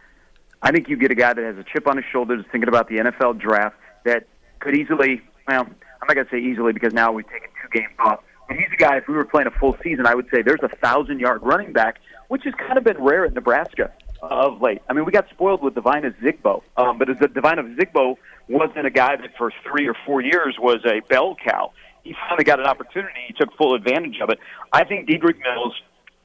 I 0.63 0.71
think 0.71 0.89
you 0.89 0.97
get 0.97 1.11
a 1.11 1.15
guy 1.15 1.33
that 1.33 1.43
has 1.43 1.57
a 1.59 1.65
chip 1.65 1.87
on 1.87 1.97
his 1.97 2.07
shoulder, 2.11 2.37
that's 2.37 2.49
thinking 2.51 2.69
about 2.69 2.89
the 2.89 2.99
NFL 2.99 3.39
draft, 3.39 3.77
that 4.05 4.27
could 4.61 4.77
easily, 4.77 5.21
well, 5.49 5.63
I'm 5.63 6.07
not 6.07 6.15
going 6.15 6.27
to 6.27 6.31
say 6.31 6.39
easily 6.39 6.73
because 6.73 6.93
now 6.93 7.13
we've 7.13 7.29
taken 7.29 7.49
two 7.61 7.81
games 7.81 7.93
off. 7.99 8.21
But 8.47 8.57
he's 8.57 8.69
a 8.73 8.77
guy, 8.77 8.99
if 8.99 9.09
we 9.09 9.15
were 9.15 9.25
playing 9.25 9.49
a 9.49 9.51
full 9.51 9.77
season, 9.83 10.07
I 10.07 10.15
would 10.15 10.29
say 10.31 10.43
there's 10.43 10.63
a 10.63 10.69
thousand 10.69 11.19
yard 11.19 11.43
running 11.43 11.73
back, 11.73 11.99
which 12.29 12.45
has 12.45 12.55
kind 12.55 12.79
of 12.79 12.85
been 12.85 13.03
rare 13.03 13.25
at 13.25 13.35
Nebraska 13.35 13.93
of 14.23 14.63
late. 14.63 14.81
I 14.89 14.93
mean, 14.93 15.05
we 15.05 15.13
got 15.13 15.29
spoiled 15.31 15.63
with 15.63 15.75
Devine 15.75 16.05
Ozigbo, 16.05 16.63
um, 16.77 16.99
but 16.99 17.09
the 17.21 17.29
Devine 17.29 17.57
Ozigbo 17.59 18.17
wasn't 18.49 18.87
a 18.87 18.91
guy 18.91 19.17
that 19.17 19.37
for 19.37 19.53
three 19.69 19.89
or 19.89 19.95
four 20.07 20.21
years 20.21 20.57
was 20.59 20.79
a 20.85 21.01
bell 21.09 21.37
cow. 21.45 21.73
He 22.05 22.15
finally 22.29 22.45
got 22.45 22.61
an 22.61 22.67
opportunity. 22.67 23.21
He 23.27 23.35
took 23.35 23.57
full 23.57 23.75
advantage 23.75 24.21
of 24.23 24.31
it. 24.31 24.39
I 24.73 24.85
think 24.85 25.09
Dedrick 25.09 25.39
Mills, 25.39 25.75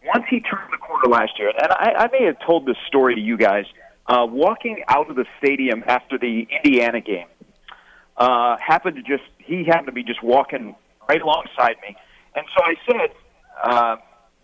once 0.06 0.26
he 0.30 0.40
turned 0.40 0.72
the 0.72 0.78
corner 0.78 1.10
last 1.10 1.34
year, 1.38 1.50
and 1.50 1.72
I, 1.72 2.06
I 2.06 2.08
may 2.12 2.26
have 2.26 2.38
told 2.46 2.66
this 2.66 2.78
story 2.88 3.16
to 3.16 3.22
you 3.22 3.38
guys– 3.38 3.66
uh, 4.08 4.26
walking 4.26 4.84
out 4.88 5.10
of 5.10 5.16
the 5.16 5.26
stadium 5.38 5.84
after 5.86 6.18
the 6.18 6.48
Indiana 6.64 7.02
game, 7.02 7.28
uh, 8.16 8.58
happened 8.66 8.96
to 8.96 9.02
just 9.02 9.30
he 9.38 9.66
happened 9.66 9.88
to 9.88 9.92
be 9.92 10.04
just 10.04 10.24
walking 10.24 10.76
right 11.08 11.22
alongside 11.22 11.76
me, 11.82 11.96
and 12.36 12.46
so 12.56 12.64
I 12.64 12.76
said, 12.90 13.10
uh, 13.64 13.96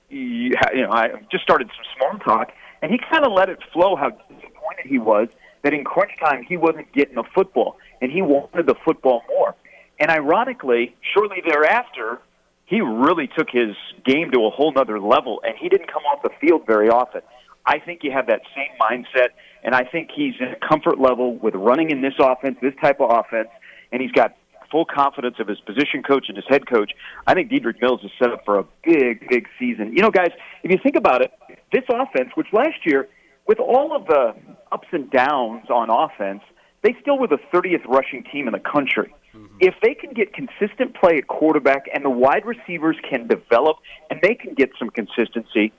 you 0.09 0.51
know, 0.51 0.91
I 0.91 1.09
just 1.31 1.43
started 1.43 1.69
some 1.69 1.85
small 1.97 2.19
talk, 2.19 2.51
and 2.83 2.91
he 2.91 2.99
kind 3.09 3.25
of 3.25 3.31
let 3.31 3.49
it 3.49 3.57
flow 3.71 3.95
how 3.95 4.09
disappointed 4.09 4.85
he 4.85 4.99
was 4.99 5.29
that 5.63 5.73
in 5.73 5.85
crunch 5.85 6.11
time 6.19 6.43
he 6.43 6.57
wasn't 6.57 6.91
getting 6.91 7.15
the 7.15 7.23
football, 7.33 7.77
and 8.01 8.11
he 8.11 8.21
wanted 8.21 8.67
the 8.67 8.75
football 8.85 9.23
more. 9.29 9.55
And 9.99 10.11
ironically, 10.11 10.93
shortly 11.13 11.41
thereafter, 11.47 12.19
he 12.65 12.81
really 12.81 13.27
took 13.27 13.47
his 13.49 13.75
game 14.05 14.31
to 14.31 14.45
a 14.45 14.49
whole 14.49 14.73
nother 14.73 14.99
level, 14.99 15.41
and 15.45 15.55
he 15.57 15.69
didn't 15.69 15.91
come 15.91 16.03
off 16.03 16.21
the 16.21 16.31
field 16.41 16.67
very 16.67 16.89
often. 16.89 17.21
I 17.65 17.79
think 17.79 18.03
you 18.03 18.11
have 18.11 18.27
that 18.27 18.41
same 18.53 18.77
mindset 18.81 19.29
and 19.63 19.73
I 19.73 19.85
think 19.85 20.09
he's 20.13 20.33
in 20.39 20.49
a 20.49 20.67
comfort 20.67 20.99
level 20.99 21.35
with 21.35 21.55
running 21.55 21.89
in 21.89 22.01
this 22.01 22.13
offense, 22.19 22.57
this 22.61 22.73
type 22.81 22.99
of 22.99 23.09
offense, 23.09 23.47
and 23.91 24.01
he's 24.01 24.11
got 24.11 24.35
full 24.73 24.85
confidence 24.85 25.35
of 25.39 25.47
his 25.47 25.59
position 25.61 26.01
coach 26.01 26.25
and 26.27 26.35
his 26.35 26.45
head 26.49 26.67
coach. 26.67 26.91
I 27.27 27.35
think 27.35 27.51
Dedrick 27.51 27.79
Mills 27.79 28.01
is 28.03 28.09
set 28.17 28.31
up 28.31 28.43
for 28.43 28.57
a 28.57 28.65
big, 28.83 29.29
big 29.29 29.47
season. 29.59 29.93
You 29.95 30.01
know, 30.01 30.09
guys, 30.09 30.31
if 30.63 30.71
you 30.71 30.79
think 30.81 30.95
about 30.95 31.21
it, 31.21 31.31
this 31.71 31.83
offense, 31.87 32.31
which 32.33 32.47
last 32.51 32.83
year, 32.83 33.07
with 33.47 33.59
all 33.59 33.95
of 33.95 34.07
the 34.07 34.33
ups 34.71 34.87
and 34.91 35.11
downs 35.11 35.69
on 35.69 35.89
offense, 35.91 36.41
they 36.81 36.95
still 37.01 37.19
were 37.19 37.27
the 37.27 37.39
30th 37.53 37.85
rushing 37.85 38.23
team 38.23 38.47
in 38.47 38.53
the 38.53 38.59
country. 38.59 39.13
Mm-hmm. 39.35 39.57
If 39.59 39.75
they 39.83 39.93
can 39.93 40.11
get 40.11 40.33
consistent 40.33 40.95
play 40.95 41.17
at 41.19 41.27
quarterback 41.27 41.85
and 41.93 42.03
the 42.03 42.09
wide 42.09 42.45
receivers 42.45 42.97
can 43.07 43.27
develop 43.27 43.77
and 44.09 44.19
they 44.23 44.33
can 44.33 44.55
get 44.55 44.71
some 44.79 44.89
consistency, 44.89 45.71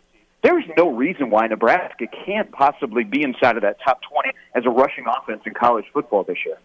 there's 0.45 0.65
no 0.77 0.91
reason 0.91 1.31
why 1.31 1.47
Nebraska 1.49 2.07
can't 2.25 2.53
possibly 2.53 3.03
be 3.03 3.23
inside 3.23 3.57
of 3.57 3.63
that 3.63 3.79
top 3.85 4.01
20 4.13 4.31
as 4.55 4.65
a 4.67 4.71
rushing 4.71 5.05
offense 5.09 5.43
in 5.47 5.55
college 5.55 5.87
football 5.93 6.23
this 6.23 6.39
year. 6.47 6.59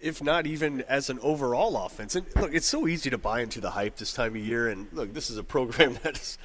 If 0.00 0.22
not 0.22 0.46
even 0.46 0.82
as 0.82 1.10
an 1.10 1.18
overall 1.20 1.76
offense. 1.76 2.14
And 2.14 2.26
look, 2.36 2.54
it's 2.54 2.66
so 2.66 2.86
easy 2.86 3.10
to 3.10 3.18
buy 3.18 3.40
into 3.42 3.60
the 3.60 3.70
hype 3.70 3.96
this 3.96 4.12
time 4.12 4.34
of 4.34 4.42
year. 4.42 4.68
And 4.68 4.88
look, 4.92 5.12
this 5.12 5.30
is 5.30 5.36
a 5.36 5.44
program 5.44 5.98
that's 6.02 6.38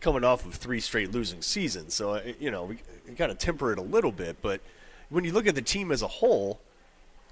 coming 0.00 0.24
off 0.24 0.44
of 0.44 0.54
three 0.54 0.80
straight 0.80 1.10
losing 1.12 1.42
seasons. 1.42 1.94
So, 1.94 2.14
uh, 2.14 2.22
you 2.38 2.50
know, 2.50 2.64
we, 2.64 2.78
we 3.06 3.14
got 3.14 3.28
to 3.28 3.34
temper 3.34 3.72
it 3.72 3.78
a 3.78 3.82
little 3.82 4.12
bit. 4.12 4.40
But 4.42 4.60
when 5.08 5.24
you 5.24 5.32
look 5.32 5.46
at 5.46 5.54
the 5.54 5.62
team 5.62 5.90
as 5.90 6.02
a 6.02 6.08
whole, 6.08 6.60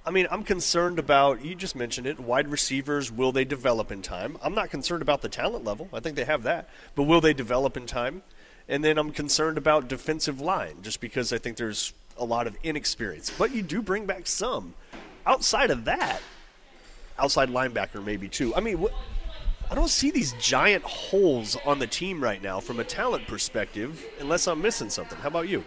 I 0.05 0.11
mean, 0.11 0.29
I'm 0.31 0.45
concerned 0.45 0.99
about, 0.99 1.45
you 1.45 1.55
just 1.55 1.75
mentioned 1.75 2.07
it, 2.07 2.21
wide 2.21 2.49
receivers, 2.49 3.11
will 3.11 3.33
they 3.33 3.45
develop 3.45 3.91
in 3.91 4.03
time? 4.03 4.39
I'm 4.41 4.55
not 4.55 4.71
concerned 4.71 5.03
about 5.03 5.21
the 5.21 5.29
talent 5.29 5.65
level. 5.65 5.89
I 5.93 6.01
think 6.01 6.15
they 6.17 6.25
have 6.25 6.45
that. 6.45 6.69
But 6.95 7.05
will 7.05 7.21
they 7.21 7.35
develop 7.35 7.77
in 7.77 7.87
time? 7.87 8.23
And 8.69 8.85
then 8.85 8.99
I'm 8.99 9.11
concerned 9.11 9.59
about 9.59 9.89
defensive 9.89 10.41
line, 10.41 10.77
just 10.83 11.01
because 11.01 11.33
I 11.33 11.39
think 11.39 11.57
there's 11.57 11.93
a 12.17 12.25
lot 12.25 12.47
of 12.47 12.57
inexperience. 12.63 13.31
But 13.37 13.53
you 13.53 13.63
do 13.63 13.83
bring 13.83 14.07
back 14.07 14.27
some. 14.27 14.75
Outside 15.27 15.71
of 15.71 15.85
that, 15.87 16.21
outside 17.19 17.51
linebacker 17.51 18.05
maybe 18.05 18.29
too. 18.29 18.55
I 18.55 18.61
mean, 18.61 18.87
I 19.69 19.75
don't 19.75 19.91
see 19.91 20.13
these 20.13 20.35
giant 20.35 20.85
holes 20.85 21.57
on 21.67 21.81
the 21.81 21.87
team 21.87 22.23
right 22.23 22.41
now 22.41 22.61
from 22.61 22.79
a 22.79 22.85
talent 22.85 23.27
perspective, 23.27 24.05
unless 24.21 24.47
I'm 24.47 24.63
missing 24.63 24.89
something. 24.89 25.19
How 25.19 25.29
about 25.29 25.49
you? 25.49 25.65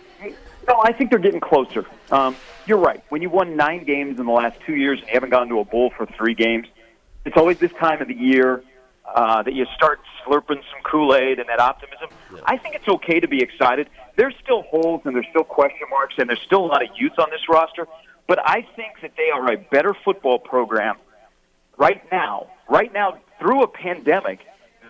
No, 0.67 0.81
I 0.83 0.93
think 0.93 1.09
they're 1.09 1.19
getting 1.19 1.41
closer. 1.41 1.85
Um, 2.09 2.35
you're 2.67 2.77
right. 2.77 3.03
When 3.09 3.21
you 3.21 3.29
won 3.29 3.57
nine 3.57 3.83
games 3.83 4.19
in 4.19 4.25
the 4.25 4.31
last 4.31 4.59
two 4.65 4.75
years 4.75 4.99
and 4.99 5.07
you 5.07 5.13
haven't 5.13 5.31
gone 5.31 5.49
to 5.49 5.59
a 5.59 5.65
bowl 5.65 5.91
for 5.97 6.05
three 6.05 6.35
games, 6.35 6.67
it's 7.25 7.35
always 7.35 7.57
this 7.57 7.73
time 7.73 8.01
of 8.01 8.07
the 8.07 8.15
year 8.15 8.63
uh, 9.13 9.43
that 9.43 9.53
you 9.53 9.65
start 9.75 9.99
slurping 10.25 10.61
some 10.71 10.81
Kool 10.83 11.15
Aid 11.15 11.39
and 11.39 11.49
that 11.49 11.59
optimism. 11.59 12.09
Yeah. 12.33 12.41
I 12.45 12.57
think 12.57 12.75
it's 12.75 12.87
okay 12.87 13.19
to 13.19 13.27
be 13.27 13.41
excited. 13.41 13.89
There's 14.15 14.35
still 14.41 14.61
holes 14.61 15.01
and 15.05 15.15
there's 15.15 15.27
still 15.31 15.43
question 15.43 15.87
marks 15.89 16.15
and 16.17 16.29
there's 16.29 16.41
still 16.41 16.63
a 16.63 16.67
lot 16.67 16.83
of 16.83 16.89
youth 16.95 17.17
on 17.17 17.29
this 17.31 17.41
roster, 17.49 17.87
but 18.27 18.39
I 18.43 18.65
think 18.75 19.01
that 19.01 19.13
they 19.17 19.29
are 19.33 19.51
a 19.51 19.57
better 19.57 19.93
football 20.05 20.39
program 20.39 20.97
right 21.77 22.01
now, 22.11 22.47
right 22.69 22.93
now 22.93 23.19
through 23.39 23.63
a 23.63 23.67
pandemic 23.67 24.39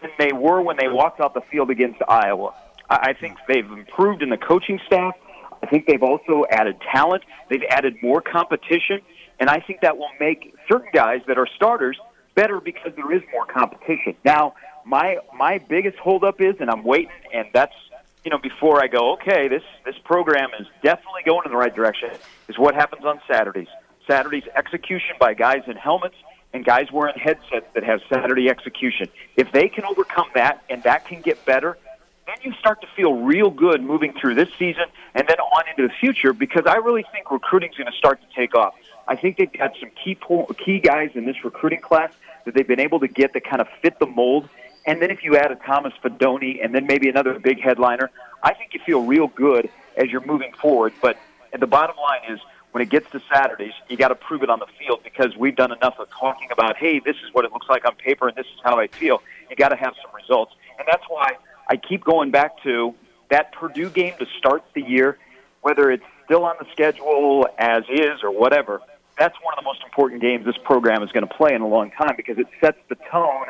than 0.01 0.11
they 0.17 0.33
were 0.33 0.61
when 0.61 0.77
they 0.77 0.87
walked 0.87 1.19
off 1.19 1.33
the 1.33 1.41
field 1.51 1.69
against 1.69 1.99
Iowa. 2.07 2.53
I 2.89 3.13
think 3.13 3.37
they've 3.47 3.65
improved 3.65 4.23
in 4.23 4.29
the 4.29 4.37
coaching 4.37 4.79
staff. 4.87 5.13
I 5.61 5.67
think 5.67 5.85
they've 5.85 6.01
also 6.01 6.45
added 6.49 6.77
talent. 6.91 7.23
They've 7.49 7.63
added 7.69 7.97
more 8.01 8.21
competition, 8.21 9.01
and 9.39 9.49
I 9.49 9.59
think 9.59 9.81
that 9.81 9.97
will 9.97 10.09
make 10.19 10.55
certain 10.71 10.89
guys 10.93 11.21
that 11.27 11.37
are 11.37 11.47
starters 11.55 11.97
better 12.35 12.59
because 12.59 12.93
there 12.95 13.11
is 13.11 13.21
more 13.31 13.45
competition. 13.45 14.15
Now, 14.25 14.55
my 14.85 15.17
my 15.37 15.57
biggest 15.57 15.97
holdup 15.97 16.41
is, 16.41 16.55
and 16.59 16.69
I'm 16.69 16.83
waiting, 16.83 17.11
and 17.33 17.47
that's 17.53 17.75
you 18.23 18.31
know 18.31 18.37
before 18.37 18.81
I 18.81 18.87
go, 18.87 19.13
okay, 19.13 19.47
this 19.47 19.63
this 19.85 19.97
program 20.03 20.49
is 20.59 20.67
definitely 20.83 21.23
going 21.25 21.43
in 21.45 21.51
the 21.51 21.57
right 21.57 21.73
direction. 21.73 22.09
Is 22.47 22.57
what 22.57 22.75
happens 22.75 23.05
on 23.05 23.21
Saturdays. 23.27 23.67
Saturdays 24.07 24.43
execution 24.55 25.15
by 25.19 25.33
guys 25.33 25.63
in 25.67 25.75
helmets 25.75 26.15
and 26.53 26.65
guys 26.65 26.91
wearing 26.91 27.17
headsets 27.17 27.67
that 27.75 27.83
have 27.83 28.01
Saturday 28.11 28.49
execution. 28.49 29.07
If 29.37 29.51
they 29.51 29.69
can 29.69 29.85
overcome 29.85 30.27
that 30.33 30.63
and 30.69 30.81
that 30.83 31.05
can 31.05 31.21
get 31.21 31.45
better, 31.45 31.77
then 32.25 32.37
you 32.41 32.53
start 32.59 32.81
to 32.81 32.87
feel 32.95 33.13
real 33.13 33.51
good 33.51 33.83
moving 33.83 34.13
through 34.19 34.35
this 34.35 34.49
season 34.57 34.85
and 35.13 35.27
then 35.27 35.39
on 35.39 35.63
into 35.69 35.87
the 35.87 35.93
future 35.99 36.33
because 36.33 36.63
I 36.65 36.77
really 36.77 37.05
think 37.11 37.29
recruiting 37.31 37.69
is 37.69 37.77
going 37.77 37.91
to 37.91 37.97
start 37.97 38.19
to 38.21 38.27
take 38.35 38.55
off. 38.55 38.73
I 39.07 39.15
think 39.15 39.37
they've 39.37 39.51
got 39.51 39.73
some 39.79 39.89
key 40.03 40.17
key 40.63 40.79
guys 40.79 41.11
in 41.15 41.25
this 41.25 41.43
recruiting 41.43 41.81
class 41.81 42.11
that 42.45 42.53
they've 42.53 42.67
been 42.67 42.79
able 42.79 42.99
to 42.99 43.07
get 43.07 43.33
that 43.33 43.43
kind 43.43 43.61
of 43.61 43.67
fit 43.81 43.99
the 43.99 44.05
mold 44.05 44.49
and 44.85 45.01
then 45.01 45.11
if 45.11 45.23
you 45.23 45.35
add 45.37 45.51
a 45.51 45.55
Thomas 45.55 45.93
Fidone 46.03 46.63
and 46.63 46.73
then 46.73 46.87
maybe 46.87 47.09
another 47.09 47.37
big 47.39 47.59
headliner, 47.59 48.09
I 48.43 48.53
think 48.53 48.73
you 48.73 48.79
feel 48.85 49.03
real 49.03 49.27
good 49.27 49.69
as 49.97 50.09
you're 50.09 50.25
moving 50.25 50.53
forward. 50.61 50.93
But 51.01 51.17
the 51.57 51.67
bottom 51.67 51.95
line 51.97 52.33
is, 52.33 52.39
when 52.71 52.83
it 52.83 52.89
gets 52.89 53.09
to 53.11 53.21
Saturdays, 53.33 53.73
you 53.87 53.97
got 53.97 54.09
to 54.09 54.15
prove 54.15 54.43
it 54.43 54.49
on 54.49 54.59
the 54.59 54.67
field 54.77 55.01
because 55.03 55.35
we've 55.35 55.55
done 55.55 55.71
enough 55.71 55.95
of 55.97 56.07
talking 56.11 56.49
about, 56.51 56.77
hey, 56.77 56.99
this 56.99 57.15
is 57.25 57.33
what 57.33 57.43
it 57.43 57.51
looks 57.51 57.67
like 57.67 57.83
on 57.83 57.95
paper 57.95 58.27
and 58.27 58.37
this 58.37 58.45
is 58.45 58.59
how 58.63 58.77
I 58.79 58.87
feel. 58.87 59.23
You 59.49 59.55
got 59.55 59.69
to 59.69 59.75
have 59.75 59.93
some 60.03 60.13
results, 60.13 60.53
and 60.77 60.87
that's 60.87 61.03
why 61.09 61.31
I 61.67 61.77
keep 61.77 62.03
going 62.03 62.29
back 62.29 62.61
to 62.63 62.93
that 63.29 63.51
Purdue 63.53 63.89
game 63.89 64.13
to 64.19 64.27
start 64.37 64.63
the 64.75 64.81
year, 64.81 65.17
whether 65.61 65.89
it's 65.89 66.03
still 66.25 66.45
on 66.45 66.55
the 66.59 66.67
schedule 66.71 67.47
as 67.57 67.83
is 67.89 68.21
or 68.21 68.31
whatever. 68.31 68.81
That's 69.17 69.35
one 69.41 69.53
of 69.57 69.63
the 69.63 69.65
most 69.65 69.81
important 69.83 70.21
games 70.21 70.45
this 70.45 70.57
program 70.63 71.01
is 71.03 71.11
going 71.11 71.27
to 71.27 71.33
play 71.33 71.53
in 71.53 71.61
a 71.61 71.67
long 71.67 71.91
time 71.91 72.13
because 72.15 72.37
it 72.37 72.47
sets 72.61 72.77
the 72.87 72.95
tone 73.11 73.47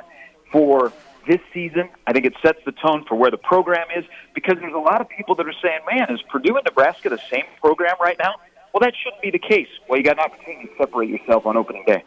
for 0.51 0.91
this 1.29 1.39
season. 1.53 1.87
I 2.07 2.11
think 2.11 2.25
it 2.25 2.33
sets 2.41 2.59
the 2.65 2.71
tone 2.71 3.05
for 3.07 3.15
where 3.15 3.29
the 3.29 3.37
program 3.37 3.87
is 3.95 4.03
because 4.33 4.55
there's 4.59 4.73
a 4.73 4.79
lot 4.79 4.99
of 4.99 5.07
people 5.07 5.35
that 5.35 5.47
are 5.47 5.53
saying, 5.61 5.79
man, 5.89 6.07
is 6.09 6.21
Purdue 6.23 6.55
and 6.55 6.65
Nebraska 6.65 7.09
the 7.09 7.19
same 7.31 7.45
program 7.61 7.95
right 8.01 8.17
now? 8.17 8.35
Well, 8.73 8.81
that 8.81 8.93
shouldn't 9.01 9.21
be 9.21 9.31
the 9.31 9.39
case. 9.39 9.67
Well, 9.87 9.97
you 9.97 10.03
got 10.03 10.17
an 10.17 10.25
opportunity 10.25 10.67
to 10.67 10.73
separate 10.77 11.09
yourself 11.09 11.45
on 11.45 11.55
opening 11.55 11.83
day. 11.85 12.03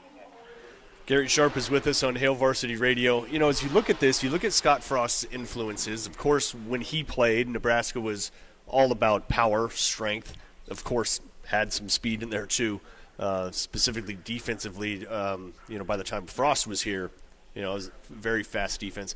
Garrett 1.06 1.30
Sharp 1.30 1.56
is 1.56 1.70
with 1.70 1.86
us 1.86 2.02
on 2.02 2.16
Hail 2.16 2.34
Varsity 2.34 2.76
Radio. 2.76 3.24
You 3.26 3.38
know, 3.38 3.48
as 3.48 3.62
you 3.62 3.68
look 3.70 3.90
at 3.90 4.00
this, 4.00 4.22
you 4.22 4.30
look 4.30 4.44
at 4.44 4.52
Scott 4.52 4.82
Frost's 4.82 5.24
influences. 5.32 6.06
Of 6.06 6.18
course, 6.18 6.54
when 6.54 6.80
he 6.80 7.02
played, 7.02 7.48
Nebraska 7.48 8.00
was 8.00 8.30
all 8.66 8.92
about 8.92 9.28
power, 9.28 9.68
strength. 9.70 10.36
Of 10.68 10.84
course, 10.84 11.20
had 11.46 11.72
some 11.72 11.88
speed 11.88 12.22
in 12.22 12.30
there 12.30 12.46
too, 12.46 12.80
uh, 13.18 13.50
specifically 13.50 14.16
defensively. 14.24 15.06
Um, 15.06 15.54
you 15.68 15.78
know, 15.78 15.84
by 15.84 15.96
the 15.96 16.04
time 16.04 16.26
Frost 16.26 16.66
was 16.68 16.82
here, 16.82 17.10
you 17.54 17.62
know, 17.62 17.78
very 18.08 18.42
fast 18.42 18.80
defense. 18.80 19.14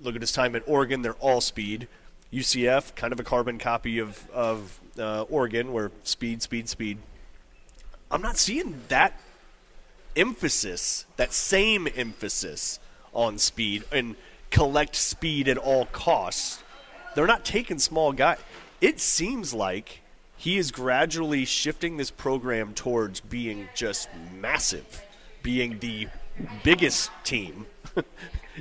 Look 0.00 0.14
at 0.14 0.20
his 0.20 0.32
time 0.32 0.54
at 0.54 0.62
Oregon; 0.66 1.02
they're 1.02 1.14
all 1.14 1.40
speed. 1.40 1.88
UCF, 2.32 2.94
kind 2.94 3.12
of 3.12 3.20
a 3.20 3.24
carbon 3.24 3.58
copy 3.58 3.98
of 3.98 4.28
of 4.30 4.80
uh, 4.98 5.22
Oregon, 5.22 5.72
where 5.72 5.90
speed, 6.02 6.42
speed, 6.42 6.68
speed. 6.68 6.98
I'm 8.10 8.22
not 8.22 8.36
seeing 8.36 8.80
that 8.88 9.20
emphasis, 10.16 11.06
that 11.16 11.32
same 11.32 11.88
emphasis 11.96 12.78
on 13.12 13.38
speed 13.38 13.84
and 13.90 14.16
collect 14.50 14.94
speed 14.94 15.48
at 15.48 15.58
all 15.58 15.86
costs. 15.86 16.62
They're 17.14 17.26
not 17.26 17.44
taking 17.44 17.78
small 17.78 18.12
guys. 18.12 18.38
It 18.80 19.00
seems 19.00 19.54
like 19.54 20.02
he 20.36 20.58
is 20.58 20.70
gradually 20.70 21.44
shifting 21.44 21.96
this 21.96 22.10
program 22.10 22.74
towards 22.74 23.20
being 23.20 23.68
just 23.74 24.08
massive, 24.40 25.02
being 25.42 25.78
the 25.78 26.08
biggest 26.62 27.10
team 27.24 27.66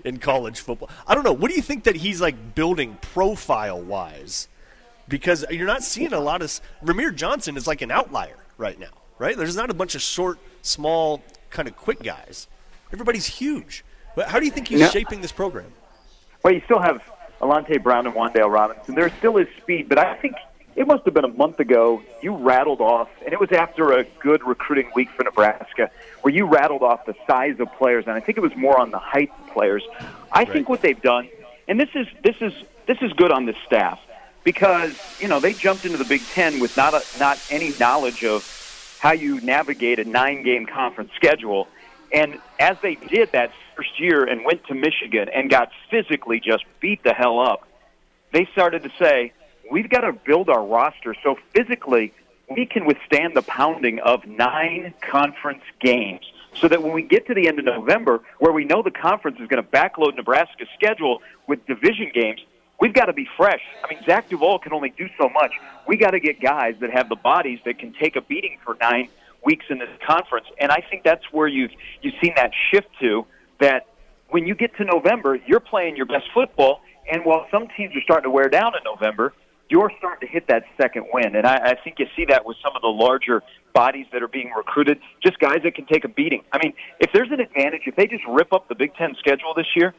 in 0.06 0.18
college 0.18 0.60
football. 0.60 0.90
I 1.08 1.16
don't 1.16 1.24
know. 1.24 1.34
What 1.34 1.50
do 1.50 1.56
you 1.56 1.62
think 1.62 1.84
that 1.86 1.96
he's 1.96 2.22
like 2.22 2.56
building 2.56 2.98
profile 3.02 3.82
wise? 3.82 4.48
Because 5.08 5.46
you're 5.50 5.68
not 5.68 5.84
seeing 5.84 6.14
a 6.14 6.20
lot 6.20 6.42
of. 6.42 6.60
Rahmir 6.84 7.14
Johnson 7.16 7.58
is 7.58 7.68
like 7.68 7.82
an 7.82 7.92
outlier 7.92 8.38
right 8.58 8.80
now, 8.80 8.88
right? 9.20 9.36
There's 9.36 9.56
not 9.56 9.70
a 9.70 9.74
bunch 9.74 9.96
of 9.96 10.02
short, 10.02 10.40
small, 10.62 11.22
kind 11.50 11.68
of 11.68 11.76
quick 11.76 12.02
guys. 12.02 12.48
Everybody's 12.92 13.26
huge. 13.26 13.84
But 14.16 14.30
how 14.30 14.40
do 14.40 14.46
you 14.46 14.52
think 14.52 14.68
he's 14.68 14.80
No. 14.80 14.90
shaping 14.90 15.22
this 15.22 15.32
program? 15.32 15.72
Well, 16.44 16.54
you 16.54 16.62
still 16.66 16.80
have 16.80 17.02
Alante 17.42 17.82
Brown 17.82 18.06
and 18.06 18.16
Wan'Dale 18.16 18.52
Robinson. 18.52 18.96
There 18.96 19.10
still 19.18 19.38
is 19.38 19.48
speed, 19.58 19.90
but 19.90 19.98
I 19.98 20.16
think 20.18 20.36
it 20.76 20.88
must 20.88 21.06
have 21.06 21.14
been 21.14 21.26
a 21.26 21.34
month 21.34 21.60
ago 21.60 22.02
you 22.22 22.36
rattled 22.36 22.82
off, 22.82 23.10
and 23.24 23.34
it 23.34 23.40
was 23.40 23.52
after 23.52 23.92
a 23.94 24.04
good 24.22 24.44
recruiting 24.46 24.92
week 24.96 25.10
for 25.12 25.24
Nebraska, 25.24 25.92
where 26.22 26.34
you 26.34 26.46
rattled 26.46 26.84
off 26.84 27.06
the 27.06 27.16
size 27.28 27.60
of 27.60 27.72
players, 27.74 28.06
and 28.08 28.16
I 28.16 28.20
think 28.20 28.38
it 28.38 28.42
was 28.42 28.56
more 28.56 28.80
on 28.80 28.92
the 28.92 29.00
height 29.00 29.32
of 29.40 29.54
players. 29.54 29.84
I 30.32 30.46
think 30.46 30.70
what 30.70 30.82
they've 30.82 31.02
done, 31.02 31.30
and 31.68 31.80
this 31.80 31.90
is 31.94 32.08
this 32.24 32.36
is 32.42 32.54
this 32.88 32.98
is 33.02 33.14
good 33.14 33.32
on 33.32 33.46
this 33.46 33.58
staff 33.66 34.00
because 34.44 34.94
you 35.20 35.28
know 35.28 35.40
they 35.40 35.54
jumped 35.54 35.86
into 35.86 35.98
the 35.98 36.06
Big 36.06 36.22
Ten 36.34 36.60
with 36.60 36.76
not 36.76 36.94
a, 36.94 37.04
not 37.20 37.40
any 37.50 37.74
knowledge 37.80 38.24
of 38.24 38.44
how 39.00 39.12
you 39.14 39.42
navigate 39.42 40.00
a 40.00 40.06
nine 40.06 40.44
game 40.44 40.66
conference 40.66 41.12
schedule. 41.16 41.68
And 42.14 42.40
as 42.60 42.78
they 42.82 42.96
did 42.96 43.32
that 43.32 43.52
first 43.76 44.00
year 44.00 44.24
and 44.24 44.46
went 44.46 44.66
to 44.68 44.76
Michigan 44.76 45.30
and 45.30 45.50
got 45.50 45.72
physically 45.90 46.40
just 46.40 46.64
beat 46.80 47.04
the 47.04 47.14
hell 47.14 47.40
up, 47.40 47.68
they 48.32 48.48
started 48.54 48.84
to 48.84 48.92
say, 49.00 49.34
we've 49.74 49.90
got 49.90 50.02
to 50.02 50.14
build 50.14 50.50
our 50.50 50.64
roster 50.64 51.16
so 51.24 51.36
physically 51.56 52.14
we 52.48 52.68
can 52.68 52.86
withstand 52.86 53.36
the 53.36 53.42
pounding 53.42 54.00
of 54.02 54.24
nine 54.28 54.94
conference 55.02 55.64
games. 55.82 56.22
So 56.62 56.68
that 56.68 56.84
when 56.84 56.94
we 56.94 57.02
get 57.02 57.26
to 57.26 57.34
the 57.34 57.48
end 57.48 57.58
of 57.58 57.66
November, 57.66 58.22
where 58.38 58.54
we 58.54 58.66
know 58.66 58.84
the 58.84 58.92
conference 58.92 59.40
is 59.40 59.48
going 59.48 59.64
to 59.64 59.68
backload 59.68 60.16
Nebraska's 60.16 60.68
schedule 60.76 61.24
with 61.48 61.66
division 61.66 62.12
games, 62.14 62.42
we've 62.80 62.94
got 62.94 63.06
to 63.06 63.14
be 63.14 63.28
fresh. 63.36 63.62
I 63.84 63.92
mean, 63.92 64.04
Zach 64.06 64.30
Duval 64.30 64.60
can 64.60 64.74
only 64.74 64.94
do 64.96 65.10
so 65.18 65.28
much. 65.30 65.52
We 65.88 65.98
got 65.98 66.12
to 66.12 66.20
get 66.20 66.40
guys 66.40 66.76
that 66.82 66.92
have 66.92 67.10
the 67.10 67.16
bodies 67.16 67.58
that 67.66 67.80
can 67.80 67.94
take 68.00 68.16
a 68.16 68.22
beating 68.22 68.60
for 68.64 68.78
nine 68.80 69.10
weeks 69.44 69.66
in 69.72 69.80
this 69.80 69.90
conference. 70.06 70.46
And 70.60 70.72
I 70.72 70.84
think 70.88 71.04
that's 71.04 71.24
where 71.32 71.48
you've 71.48 71.72
you've 72.04 72.14
seen 72.22 72.34
that 72.36 72.52
shift 72.70 72.90
to 73.02 73.26
that 73.60 73.88
when 74.30 74.46
you 74.46 74.54
get 74.54 74.78
to 74.78 74.86
November, 74.86 75.40
you're 75.48 75.60
playing 75.60 75.96
your 75.96 76.06
best 76.06 76.26
football. 76.36 76.82
And 77.12 77.26
while 77.26 77.48
some 77.50 77.68
teams 77.76 77.96
are 77.96 78.02
starting 78.02 78.26
to 78.26 78.30
wear 78.30 78.48
down 78.48 78.74
in 78.78 78.84
November, 78.84 79.34
you're 79.70 79.92
starting 79.98 80.28
to 80.28 80.32
hit 80.32 80.48
that 80.48 80.64
second 80.80 81.06
win. 81.12 81.36
And 81.36 81.48
I, 81.48 81.56
I 81.56 81.76
think 81.84 82.00
you 82.00 82.08
see 82.16 82.26
that 82.26 82.46
with 82.46 82.58
some 82.64 82.76
of 82.76 82.82
the 82.82 82.90
larger 82.90 83.42
bodies 83.74 84.06
that 84.14 84.22
are 84.22 84.28
being 84.28 84.52
recruited, 84.56 85.00
just 85.22 85.40
guys 85.40 85.60
that 85.64 85.76
can 85.76 85.86
take 85.86 86.04
a 86.04 86.08
beating. 86.08 86.44
I 86.52 86.60
mean, 86.64 86.74
if 87.00 87.12
there's 87.14 87.32
an 87.32 87.40
advantage, 87.40 87.82
if 87.86 87.96
they 87.96 88.08
just 88.08 88.24
rip 88.28 88.54
up 88.54 88.68
the 88.68 88.76
Big 88.76 88.94
Ten 88.96 89.16
schedule 89.20 89.54
this 89.56 89.68
year, 89.76 89.96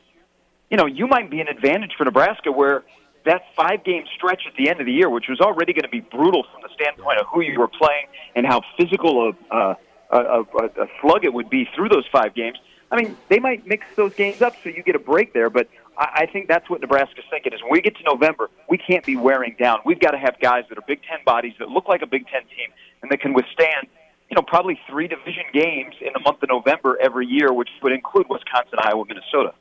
you 0.71 0.77
know, 0.77 0.87
you 0.87 1.07
might 1.07 1.31
be 1.31 1.41
an 1.41 1.49
advantage 1.49 1.93
for 1.97 2.05
Nebraska 2.05 2.53
where 2.53 2.85
that 3.25 3.43
five 3.57 3.85
game 3.85 4.05
stretch 4.15 4.43
at 4.47 4.55
the 4.57 4.69
end 4.69 4.81
of 4.81 4.87
the 4.87 4.93
year, 4.93 5.09
which 5.09 5.27
was 5.29 5.41
already 5.41 5.73
going 5.73 5.85
to 5.85 5.89
be 5.89 6.01
brutal 6.01 6.45
from 6.53 6.63
the 6.63 6.69
standpoint 6.75 7.19
of 7.19 7.27
who 7.33 7.41
you 7.41 7.59
were 7.59 7.69
playing 7.69 8.07
and 8.35 8.47
how 8.47 8.61
physical 8.79 9.33
a, 9.51 9.57
a, 9.57 9.77
a, 10.11 10.19
a, 10.19 10.83
a 10.83 10.87
slug 11.01 11.25
it 11.25 11.33
would 11.33 11.51
be 11.51 11.69
through 11.75 11.89
those 11.89 12.07
five 12.13 12.35
games. 12.35 12.59
I 12.91 12.97
mean, 12.97 13.17
they 13.29 13.39
might 13.39 13.67
mix 13.67 13.87
those 13.97 14.15
games 14.15 14.43
up 14.43 14.55
so 14.63 14.69
you 14.69 14.83
get 14.83 14.95
a 14.95 15.01
break 15.01 15.33
there, 15.33 15.51
but 15.51 15.69
I, 15.99 16.23
I 16.23 16.27
think 16.27 16.49
that's 16.49 16.69
what 16.71 16.81
Nebraska's 16.81 17.25
thinking 17.31 17.53
is 17.53 17.63
when 17.63 17.73
we 17.73 17.81
get 17.81 17.97
to 17.97 18.03
November, 18.05 18.51
we 18.69 18.79
can't 18.79 19.05
be 19.05 19.17
wearing 19.17 19.57
down. 19.59 19.79
We've 19.85 20.01
got 20.01 20.13
to 20.13 20.19
have 20.19 20.39
guys 20.41 20.65
that 20.69 20.79
are 20.79 20.85
Big 20.87 21.01
Ten 21.09 21.19
bodies 21.25 21.55
that 21.59 21.69
look 21.69 21.89
like 21.89 22.03
a 22.03 22.07
Big 22.07 22.27
Ten 22.29 22.43
team 22.43 22.71
and 23.03 23.11
that 23.11 23.21
can 23.21 23.33
withstand, 23.35 23.87
you 24.31 24.35
know, 24.37 24.43
probably 24.43 24.79
three 24.89 25.09
division 25.09 25.45
games 25.53 25.95
in 26.01 26.11
the 26.15 26.21
month 26.21 26.43
of 26.43 26.49
November 26.49 26.99
every 27.01 27.27
year, 27.27 27.53
which 27.53 27.69
would 27.83 27.93
include 27.93 28.27
Wisconsin, 28.29 28.79
Iowa, 28.79 29.05
Minnesota. 29.07 29.55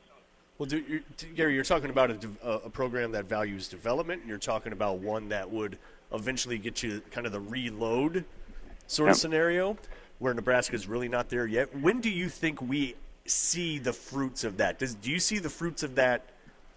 Well, 0.58 0.66
do, 0.68 1.00
Gary, 1.34 1.54
you're 1.54 1.64
talking 1.64 1.90
about 1.90 2.10
a, 2.10 2.48
a 2.64 2.70
program 2.70 3.10
that 3.12 3.24
values 3.24 3.66
development, 3.68 4.20
and 4.20 4.28
you're 4.28 4.38
talking 4.38 4.72
about 4.72 4.98
one 4.98 5.28
that 5.30 5.50
would 5.50 5.78
eventually 6.12 6.58
get 6.58 6.82
you 6.82 7.02
kind 7.10 7.26
of 7.26 7.32
the 7.32 7.40
reload 7.40 8.24
sort 8.86 9.10
of 9.10 9.16
Yeah. 9.16 9.20
scenario, 9.20 9.76
where 10.20 10.32
Nebraska's 10.32 10.86
really 10.86 11.08
not 11.08 11.28
there 11.28 11.46
yet. 11.46 11.74
When 11.76 12.00
do 12.00 12.08
you 12.08 12.28
think 12.28 12.62
we 12.62 12.94
see 13.26 13.78
the 13.78 13.92
fruits 13.92 14.44
of 14.44 14.58
that? 14.58 14.78
Does, 14.78 14.94
do 14.94 15.10
you 15.10 15.18
see 15.18 15.38
the 15.38 15.50
fruits 15.50 15.82
of 15.82 15.94
that, 15.96 16.22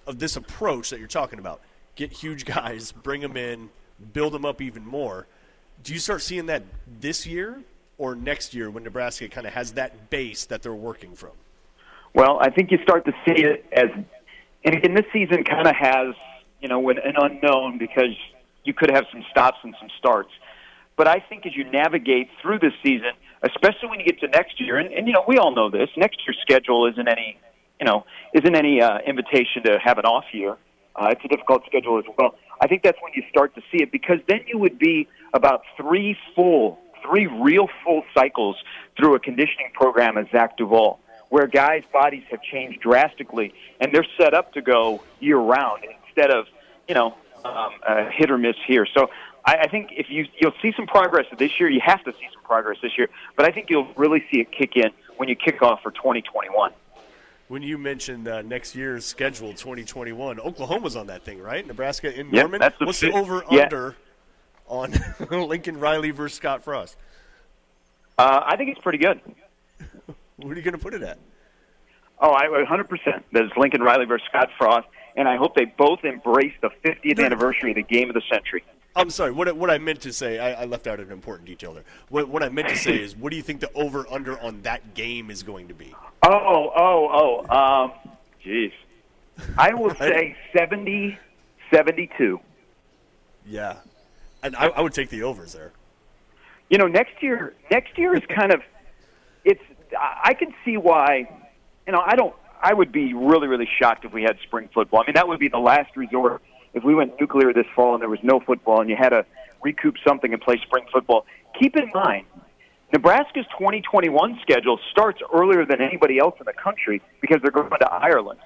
of 0.05 0.19
this 0.19 0.35
approach 0.35 0.89
that 0.89 0.99
you're 0.99 1.07
talking 1.07 1.39
about? 1.39 1.61
Get 1.95 2.11
huge 2.11 2.45
guys, 2.45 2.91
bring 2.91 3.21
them 3.21 3.37
in, 3.37 3.69
build 4.13 4.33
them 4.33 4.45
up 4.45 4.61
even 4.61 4.85
more. 4.85 5.27
Do 5.83 5.93
you 5.93 5.99
start 5.99 6.21
seeing 6.21 6.47
that 6.47 6.63
this 6.99 7.25
year 7.25 7.59
or 7.97 8.15
next 8.15 8.53
year 8.53 8.69
when 8.69 8.83
Nebraska 8.83 9.27
kind 9.27 9.47
of 9.47 9.53
has 9.53 9.73
that 9.73 10.09
base 10.09 10.45
that 10.45 10.61
they're 10.61 10.73
working 10.73 11.15
from? 11.15 11.31
Well, 12.13 12.39
I 12.39 12.49
think 12.49 12.71
you 12.71 12.79
start 12.81 13.05
to 13.05 13.11
see 13.25 13.43
it 13.43 13.65
as, 13.71 13.89
and 14.63 14.75
again, 14.75 14.93
this 14.93 15.05
season 15.11 15.43
kind 15.43 15.67
of 15.67 15.75
has, 15.75 16.15
you 16.61 16.67
know, 16.67 16.89
an 16.89 16.97
an 16.97 17.13
unknown 17.15 17.77
because 17.77 18.15
you 18.63 18.73
could 18.73 18.89
have 18.89 19.05
some 19.11 19.23
stops 19.29 19.57
and 19.63 19.75
some 19.79 19.89
starts. 19.99 20.31
But 20.95 21.07
I 21.07 21.19
think 21.19 21.45
as 21.45 21.55
you 21.55 21.63
navigate 21.63 22.29
through 22.41 22.59
this 22.59 22.73
season, 22.81 23.11
especially 23.43 23.89
when 23.89 23.99
you 23.99 24.05
get 24.05 24.19
to 24.21 24.27
next 24.27 24.59
year, 24.59 24.77
and, 24.77 24.91
and 24.93 25.07
you 25.07 25.13
know, 25.13 25.23
we 25.27 25.37
all 25.37 25.53
know 25.53 25.69
this, 25.69 25.89
next 25.97 26.19
year's 26.25 26.37
schedule 26.41 26.87
isn't 26.87 27.07
any, 27.07 27.37
you 27.79 27.85
know, 27.85 28.05
isn't 28.33 28.55
any 28.55 28.81
uh, 28.81 28.99
invitation 29.05 29.63
to 29.63 29.79
have 29.83 29.97
an 29.97 30.05
off 30.05 30.25
year. 30.33 30.57
Uh, 30.95 31.09
it's 31.11 31.21
a 31.23 31.27
difficult 31.27 31.63
schedule 31.67 31.99
as 31.99 32.05
well. 32.17 32.35
I 32.59 32.67
think 32.67 32.81
that's 32.81 32.97
when 33.01 33.13
you 33.15 33.23
start 33.29 33.53
to 33.55 33.61
see 33.71 33.83
it 33.83 33.91
because 33.91 34.19
then 34.27 34.41
you 34.47 34.57
would 34.57 34.79
be 34.79 35.07
about 35.33 35.61
three 35.75 36.17
full, 36.35 36.79
three 37.03 37.27
real 37.27 37.67
full 37.83 38.03
cycles 38.13 38.55
through 38.97 39.13
a 39.13 39.19
conditioning 39.19 39.69
program 39.73 40.17
as 40.17 40.25
Zach 40.31 40.57
Duval, 40.57 40.99
where 41.29 41.45
guys' 41.45 41.83
bodies 41.93 42.23
have 42.31 42.41
changed 42.41 42.81
drastically 42.81 43.53
and 43.79 43.93
they're 43.93 44.07
set 44.19 44.33
up 44.33 44.53
to 44.53 44.61
go 44.61 45.03
year 45.19 45.37
round 45.37 45.83
instead 46.07 46.31
of, 46.31 46.47
you 46.87 46.95
know, 46.95 47.15
um, 47.45 47.69
uh, 47.87 48.09
hit 48.11 48.31
or 48.31 48.37
miss 48.37 48.55
here. 48.65 48.87
So 48.91 49.09
I, 49.47 49.53
I 49.61 49.67
think 49.67 49.89
if 49.95 50.07
you 50.09 50.25
you'll 50.39 50.53
see 50.61 50.73
some 50.75 50.85
progress 50.85 51.25
this 51.39 51.59
year, 51.59 51.69
you 51.69 51.79
have 51.83 52.03
to 52.03 52.11
see 52.11 52.27
some 52.33 52.43
progress 52.43 52.77
this 52.81 52.91
year. 52.97 53.09
But 53.35 53.45
I 53.47 53.51
think 53.51 53.69
you'll 53.69 53.91
really 53.95 54.23
see 54.31 54.41
it 54.41 54.51
kick 54.51 54.75
in 54.75 54.91
when 55.15 55.29
you 55.29 55.35
kick 55.35 55.61
off 55.63 55.81
for 55.81 55.91
2021. 55.91 56.71
When 57.47 57.61
you 57.63 57.77
mentioned 57.77 58.27
uh, 58.27 58.41
next 58.41 58.75
year's 58.75 59.05
schedule, 59.05 59.53
2021, 59.53 60.39
Oklahoma's 60.41 60.97
on 60.97 61.07
that 61.07 61.23
thing, 61.23 61.41
right? 61.41 61.65
Nebraska 61.65 62.13
in 62.13 62.27
Yep, 62.27 62.33
Norman. 62.33 62.59
that's 62.59 62.77
the 62.77 62.85
What's 62.85 62.99
the 62.99 63.13
over 63.13 63.41
yeah. 63.49 63.63
under 63.63 63.95
on 64.67 64.93
Lincoln 65.31 65.79
Riley 65.79 66.11
versus 66.11 66.35
Scott 66.37 66.63
Frost? 66.65 66.97
Uh, 68.17 68.41
I 68.45 68.57
think 68.57 68.71
it's 68.71 68.81
pretty 68.81 68.99
good. 68.99 69.21
What 70.39 70.51
are 70.51 70.55
you 70.55 70.61
going 70.61 70.75
to 70.75 70.79
put 70.79 70.93
it 70.93 71.01
at? 71.01 71.17
Oh, 72.19 72.31
I 72.31 72.45
100%. 72.45 73.23
There's 73.31 73.49
Lincoln 73.57 73.81
Riley 73.81 74.05
versus 74.05 74.27
Scott 74.29 74.49
Frost. 74.55 74.87
and 75.15 75.27
I 75.27 75.35
hope 75.35 75.55
they 75.55 75.65
both 75.65 76.03
embrace 76.03 76.53
the 76.61 76.69
50th 76.85 77.23
anniversary 77.25 77.71
of 77.71 77.75
the 77.77 77.81
game 77.81 78.07
of 78.09 78.13
the 78.13 78.21
century. 78.31 78.63
I'm 78.97 79.09
sorry. 79.09 79.31
What 79.31 79.47
I- 79.47 79.51
what 79.51 79.69
I 79.69 79.77
meant 79.77 80.01
to 80.01 80.11
say, 80.13 80.39
I, 80.39 80.63
I 80.63 80.65
left 80.65 80.87
out 80.87 80.99
an 80.99 81.11
important 81.11 81.47
detail 81.47 81.73
there. 81.73 81.83
What, 82.09 82.27
what 82.27 82.43
I 82.43 82.49
meant 82.49 82.69
to 82.69 82.75
say 82.75 82.97
is, 83.01 83.15
what 83.15 83.29
do 83.31 83.37
you 83.37 83.43
think 83.43 83.59
the 83.61 83.71
over 83.73 84.05
under 84.11 84.39
on 84.39 84.61
that 84.63 84.93
game 84.95 85.29
is 85.29 85.43
going 85.43 85.67
to 85.67 85.73
be? 85.73 85.93
Oh, 86.23 86.71
oh, 86.75 87.45
oh. 87.49 87.83
Um, 87.83 87.91
jeez. 88.43 88.71
I 89.57 89.73
will 89.73 89.93
say 89.99 90.35
70 90.57 91.17
72. 91.71 92.39
Yeah, 93.45 93.77
and 94.43 94.55
I, 94.55 94.67
I 94.67 94.81
would 94.81 94.93
take 94.93 95.09
the 95.09 95.23
overs 95.23 95.53
there. 95.53 95.71
You 96.69 96.77
know, 96.77 96.87
next 96.87 97.21
year, 97.21 97.53
next 97.71 97.97
year 97.97 98.15
is 98.15 98.23
kind 98.27 98.53
of, 98.53 98.61
it's. 99.45 99.61
I 99.97 100.33
can 100.33 100.53
see 100.65 100.75
why. 100.75 101.29
You 101.85 101.93
know, 101.93 102.03
I 102.05 102.15
don't. 102.15 102.35
I 102.61 102.73
would 102.73 102.91
be 102.91 103.13
really, 103.13 103.47
really 103.47 103.69
shocked 103.79 104.03
if 104.03 104.11
we 104.11 104.23
had 104.23 104.37
spring 104.43 104.69
football. 104.73 105.01
I 105.01 105.07
mean, 105.07 105.13
that 105.13 105.27
would 105.27 105.39
be 105.39 105.47
the 105.47 105.59
last 105.59 105.95
resort 105.95 106.41
if 106.77 106.83
we 106.83 106.95
went 106.95 107.19
nuclear 107.19 107.53
this 107.53 107.65
fall 107.75 107.93
and 107.93 108.01
there 108.01 108.09
was 108.09 108.19
no 108.23 108.39
football 108.39 108.81
and 108.81 108.89
you 108.89 108.95
had 108.95 109.09
to 109.09 109.25
recoup 109.63 109.95
something 110.07 110.31
and 110.31 110.41
play 110.41 110.57
spring 110.65 110.85
football. 110.91 111.25
Keep 111.59 111.75
in 111.75 111.91
mind, 111.93 112.25
Nebraska's 112.93 113.45
2021 113.57 114.39
schedule 114.41 114.79
starts 114.91 115.19
earlier 115.33 115.65
than 115.65 115.81
anybody 115.81 116.19
else 116.19 116.35
in 116.39 116.45
the 116.45 116.53
country 116.53 117.01
because 117.19 117.39
they're 117.41 117.51
going 117.51 117.69
to 117.69 117.91
Ireland. 117.91 118.39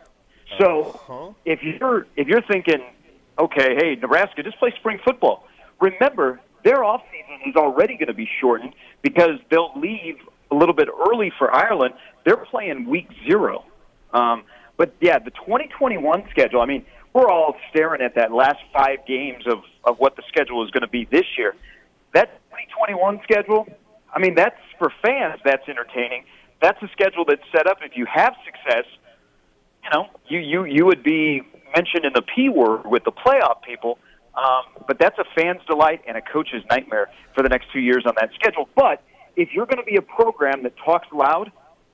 So 0.60 1.36
if 1.46 1.62
you're 1.64 2.08
if 2.16 2.28
you're 2.28 2.42
thinking, 2.42 2.82
okay, 3.40 3.76
hey, 3.76 3.96
Nebraska, 3.96 4.44
just 4.44 4.58
play 4.58 4.74
spring 4.78 5.00
football. 5.04 5.48
Remember, 5.80 6.40
their 6.64 6.84
off 6.84 7.02
season 7.12 7.50
is 7.50 7.56
already 7.56 7.96
going 7.96 8.08
to 8.08 8.14
be 8.14 8.30
shortened 8.40 8.74
because 9.02 9.40
they'll 9.50 9.72
leave 9.76 10.18
a 10.52 10.56
little 10.56 10.76
bit 10.76 10.90
early 11.10 11.32
for 11.38 11.54
Ireland. 11.54 11.94
They're 12.26 12.38
playing 12.38 12.88
week 12.88 13.08
zero. 13.26 13.64
Um, 14.14 14.44
but 14.78 14.94
yeah, 15.00 15.20
the 15.20 15.32
2021 15.32 16.24
schedule. 16.32 16.62
I 16.62 16.66
mean, 16.66 16.86
we're 17.14 17.30
all 17.30 17.56
staring 17.70 18.02
at 18.02 18.16
that 18.16 18.32
last 18.32 18.60
five 18.74 19.06
games 19.08 19.46
of 19.48 19.60
of 19.84 19.98
what 19.98 20.16
the 20.16 20.24
schedule 20.28 20.64
is 20.64 20.72
going 20.72 20.82
to 20.82 20.88
be 20.88 21.06
this 21.06 21.26
year. 21.38 21.56
That 22.14 22.40
2021 22.52 23.22
schedule. 23.24 23.68
I 24.14 24.20
mean, 24.20 24.36
that's 24.36 24.60
for 24.78 24.92
fans. 25.02 25.40
That's 25.46 25.68
entertaining. 25.68 26.26
That's 26.62 26.82
a 26.84 26.90
schedule 26.92 27.26
that's 27.26 27.42
set 27.52 27.68
up. 27.68 27.78
If 27.82 27.96
you 27.96 28.06
have 28.14 28.34
success, 28.46 28.86
you 29.84 29.90
know, 29.94 30.08
you 30.28 30.40
you 30.40 30.66
you 30.66 30.86
would 30.86 31.04
be 31.04 31.42
mentioned 31.76 32.06
in 32.06 32.14
the 32.14 32.22
P 32.22 32.50
word 32.50 32.86
with 32.86 33.04
the 33.04 33.12
playoff 33.12 33.62
people. 33.64 33.98
Um, 34.34 34.64
but 34.88 34.98
that's 34.98 35.18
a 35.20 35.26
fan's 35.36 35.62
delight 35.68 36.02
and 36.08 36.16
a 36.16 36.22
coach's 36.22 36.64
nightmare 36.70 37.10
for 37.36 37.44
the 37.44 37.50
next 37.50 37.68
two 37.74 37.80
years 37.82 38.06
on 38.06 38.14
that 38.20 38.30
schedule. 38.34 38.70
But 38.76 39.04
if 39.36 39.50
you're 39.54 39.66
going 39.66 39.78
to 39.78 39.84
be 39.84 39.98
a 39.98 40.02
program 40.02 40.64
that 40.64 40.74
talks 40.78 41.08
loud, 41.12 41.52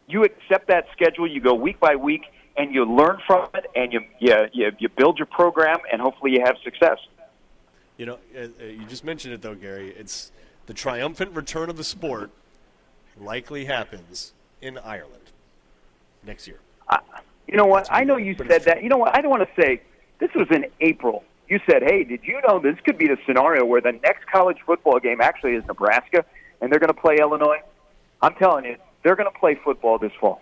you 0.08 0.24
accept 0.24 0.68
that 0.68 0.86
schedule. 0.92 1.28
You 1.28 1.42
go 1.42 1.54
week 1.54 1.80
by 1.80 1.96
week, 1.96 2.26
and 2.58 2.74
you 2.74 2.86
learn 2.86 3.20
from 3.26 3.50
it, 3.54 3.66
and 3.76 3.94
you 3.94 4.02
you 4.20 4.36
you, 4.54 4.72
you 4.80 4.90
build 4.90 5.18
your 5.18 5.28
program, 5.28 5.80
and 5.92 6.02
hopefully 6.02 6.32
you 6.32 6.42
have 6.44 6.56
success. 6.64 6.98
You 7.98 8.06
know, 8.06 8.20
uh, 8.36 8.48
uh, 8.62 8.66
you 8.66 8.86
just 8.86 9.04
mentioned 9.04 9.34
it 9.34 9.42
though, 9.42 9.56
Gary. 9.56 9.94
It's 9.98 10.32
the 10.66 10.74
triumphant 10.74 11.36
return 11.36 11.70
of 11.70 11.78
the 11.78 11.84
sport. 11.84 12.32
Likely 13.20 13.66
happens 13.66 14.34
in 14.62 14.78
Ireland 14.78 15.32
next 16.24 16.48
year. 16.48 16.60
You 17.48 17.56
know 17.56 17.66
what? 17.66 17.88
I 17.90 18.04
know 18.04 18.18
you 18.18 18.36
said 18.36 18.64
that. 18.64 18.84
You 18.84 18.90
know 18.90 18.98
what? 18.98 19.16
I 19.16 19.22
don't 19.22 19.32
want 19.32 19.44
to 19.44 19.62
say 19.62 19.82
this 20.20 20.30
was 20.36 20.48
in 20.52 20.66
April. 20.82 21.24
You 21.48 21.60
said, 21.70 21.82
"Hey, 21.82 22.04
did 22.04 22.20
you 22.24 22.40
know 22.48 22.60
this 22.60 22.76
could 22.84 22.98
be 22.98 23.08
the 23.08 23.18
scenario 23.26 23.66
where 23.66 23.82
the 23.82 23.94
next 23.94 24.28
college 24.28 24.58
football 24.66 25.00
game 25.00 25.22
actually 25.22 25.54
is 25.54 25.66
Nebraska, 25.66 26.26
and 26.62 26.72
they're 26.72 26.80
going 26.80 26.94
to 26.94 27.02
play 27.02 27.18
Illinois?" 27.20 27.62
I'm 28.22 28.36
telling 28.36 28.66
you, 28.66 28.76
they're 29.04 29.16
going 29.16 29.32
to 29.32 29.40
play 29.40 29.56
football 29.64 29.98
this 29.98 30.12
fall. 30.20 30.42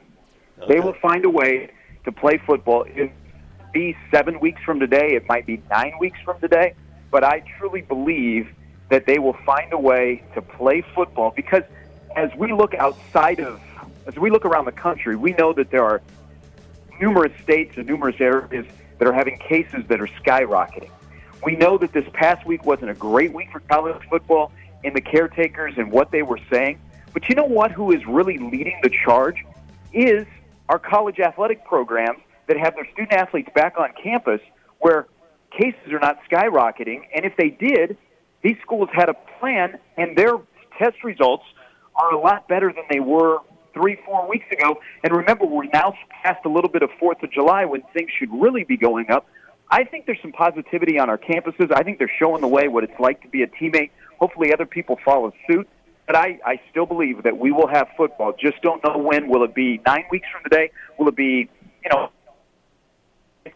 They 0.67 0.79
will 0.79 0.95
find 1.01 1.25
a 1.25 1.29
way 1.29 1.69
to 2.05 2.11
play 2.11 2.37
football. 2.37 2.85
It 2.87 3.11
be 3.73 3.95
seven 4.09 4.39
weeks 4.39 4.61
from 4.63 4.79
today. 4.79 5.15
It 5.15 5.27
might 5.27 5.45
be 5.45 5.61
nine 5.69 5.93
weeks 5.99 6.17
from 6.23 6.39
today. 6.39 6.75
But 7.11 7.23
I 7.23 7.43
truly 7.57 7.81
believe 7.81 8.47
that 8.89 9.05
they 9.05 9.19
will 9.19 9.37
find 9.45 9.73
a 9.73 9.77
way 9.77 10.23
to 10.33 10.41
play 10.41 10.81
football 10.93 11.33
because 11.35 11.63
as 12.15 12.29
we 12.37 12.53
look 12.53 12.73
outside 12.73 13.39
of, 13.41 13.61
as 14.07 14.15
we 14.15 14.29
look 14.29 14.45
around 14.45 14.65
the 14.65 14.71
country, 14.71 15.15
we 15.15 15.33
know 15.33 15.51
that 15.53 15.71
there 15.71 15.83
are 15.83 16.01
numerous 17.01 17.33
states 17.43 17.75
and 17.77 17.85
numerous 17.85 18.15
areas 18.19 18.65
that 18.97 19.07
are 19.07 19.13
having 19.13 19.37
cases 19.37 19.83
that 19.89 19.99
are 19.99 20.07
skyrocketing. 20.07 20.89
We 21.43 21.55
know 21.57 21.77
that 21.77 21.91
this 21.91 22.05
past 22.13 22.45
week 22.45 22.65
wasn't 22.65 22.91
a 22.91 22.95
great 22.95 23.33
week 23.33 23.51
for 23.51 23.59
college 23.59 24.01
football 24.09 24.51
in 24.83 24.93
the 24.93 25.01
caretakers 25.01 25.73
and 25.77 25.91
what 25.91 26.11
they 26.11 26.21
were 26.21 26.39
saying. 26.49 26.79
But 27.13 27.27
you 27.27 27.35
know 27.35 27.45
what? 27.45 27.71
Who 27.71 27.91
is 27.91 28.05
really 28.05 28.37
leading 28.37 28.79
the 28.81 28.89
charge 28.89 29.43
is 29.91 30.25
our 30.69 30.79
college 30.79 31.19
athletic 31.19 31.65
programs 31.65 32.19
that 32.47 32.57
have 32.57 32.75
their 32.75 32.85
student 32.93 33.13
athletes 33.13 33.49
back 33.55 33.75
on 33.77 33.89
campus 34.01 34.41
where 34.79 35.07
cases 35.51 35.91
are 35.91 35.99
not 35.99 36.19
skyrocketing. 36.29 37.01
And 37.15 37.25
if 37.25 37.33
they 37.37 37.49
did, 37.49 37.97
these 38.43 38.57
schools 38.61 38.89
had 38.93 39.09
a 39.09 39.15
plan 39.39 39.79
and 39.97 40.17
their 40.17 40.33
test 40.77 41.03
results 41.03 41.43
are 41.95 42.13
a 42.13 42.19
lot 42.19 42.47
better 42.47 42.71
than 42.73 42.83
they 42.89 42.99
were 42.99 43.39
three, 43.73 43.97
four 44.05 44.27
weeks 44.27 44.45
ago. 44.51 44.79
And 45.03 45.13
remember, 45.15 45.45
we're 45.45 45.65
now 45.65 45.93
past 46.23 46.45
a 46.45 46.49
little 46.49 46.69
bit 46.69 46.81
of 46.81 46.89
Fourth 46.99 47.21
of 47.23 47.31
July 47.31 47.65
when 47.65 47.81
things 47.93 48.09
should 48.17 48.29
really 48.31 48.63
be 48.63 48.77
going 48.77 49.09
up. 49.09 49.27
I 49.69 49.83
think 49.83 50.05
there's 50.05 50.21
some 50.21 50.31
positivity 50.31 50.99
on 50.99 51.09
our 51.09 51.17
campuses. 51.17 51.71
I 51.73 51.83
think 51.83 51.97
they're 51.97 52.11
showing 52.19 52.41
the 52.41 52.47
way 52.47 52.67
what 52.67 52.83
it's 52.83 52.99
like 52.99 53.21
to 53.21 53.27
be 53.27 53.41
a 53.41 53.47
teammate. 53.47 53.89
Hopefully, 54.19 54.53
other 54.53 54.65
people 54.65 54.97
follow 55.03 55.33
suit. 55.49 55.67
But 56.07 56.15
I, 56.15 56.39
I 56.45 56.61
still 56.69 56.85
believe 56.85 57.23
that 57.23 57.37
we 57.37 57.51
will 57.51 57.67
have 57.67 57.87
football. 57.97 58.33
Just 58.39 58.61
don't 58.61 58.83
know 58.83 58.97
when. 58.97 59.27
Will 59.27 59.43
it 59.43 59.55
be 59.55 59.81
nine 59.85 60.05
weeks 60.11 60.27
from 60.31 60.43
today? 60.43 60.71
Will 60.99 61.07
it 61.07 61.15
be, 61.15 61.49
you 61.83 61.89
know, 61.91 62.09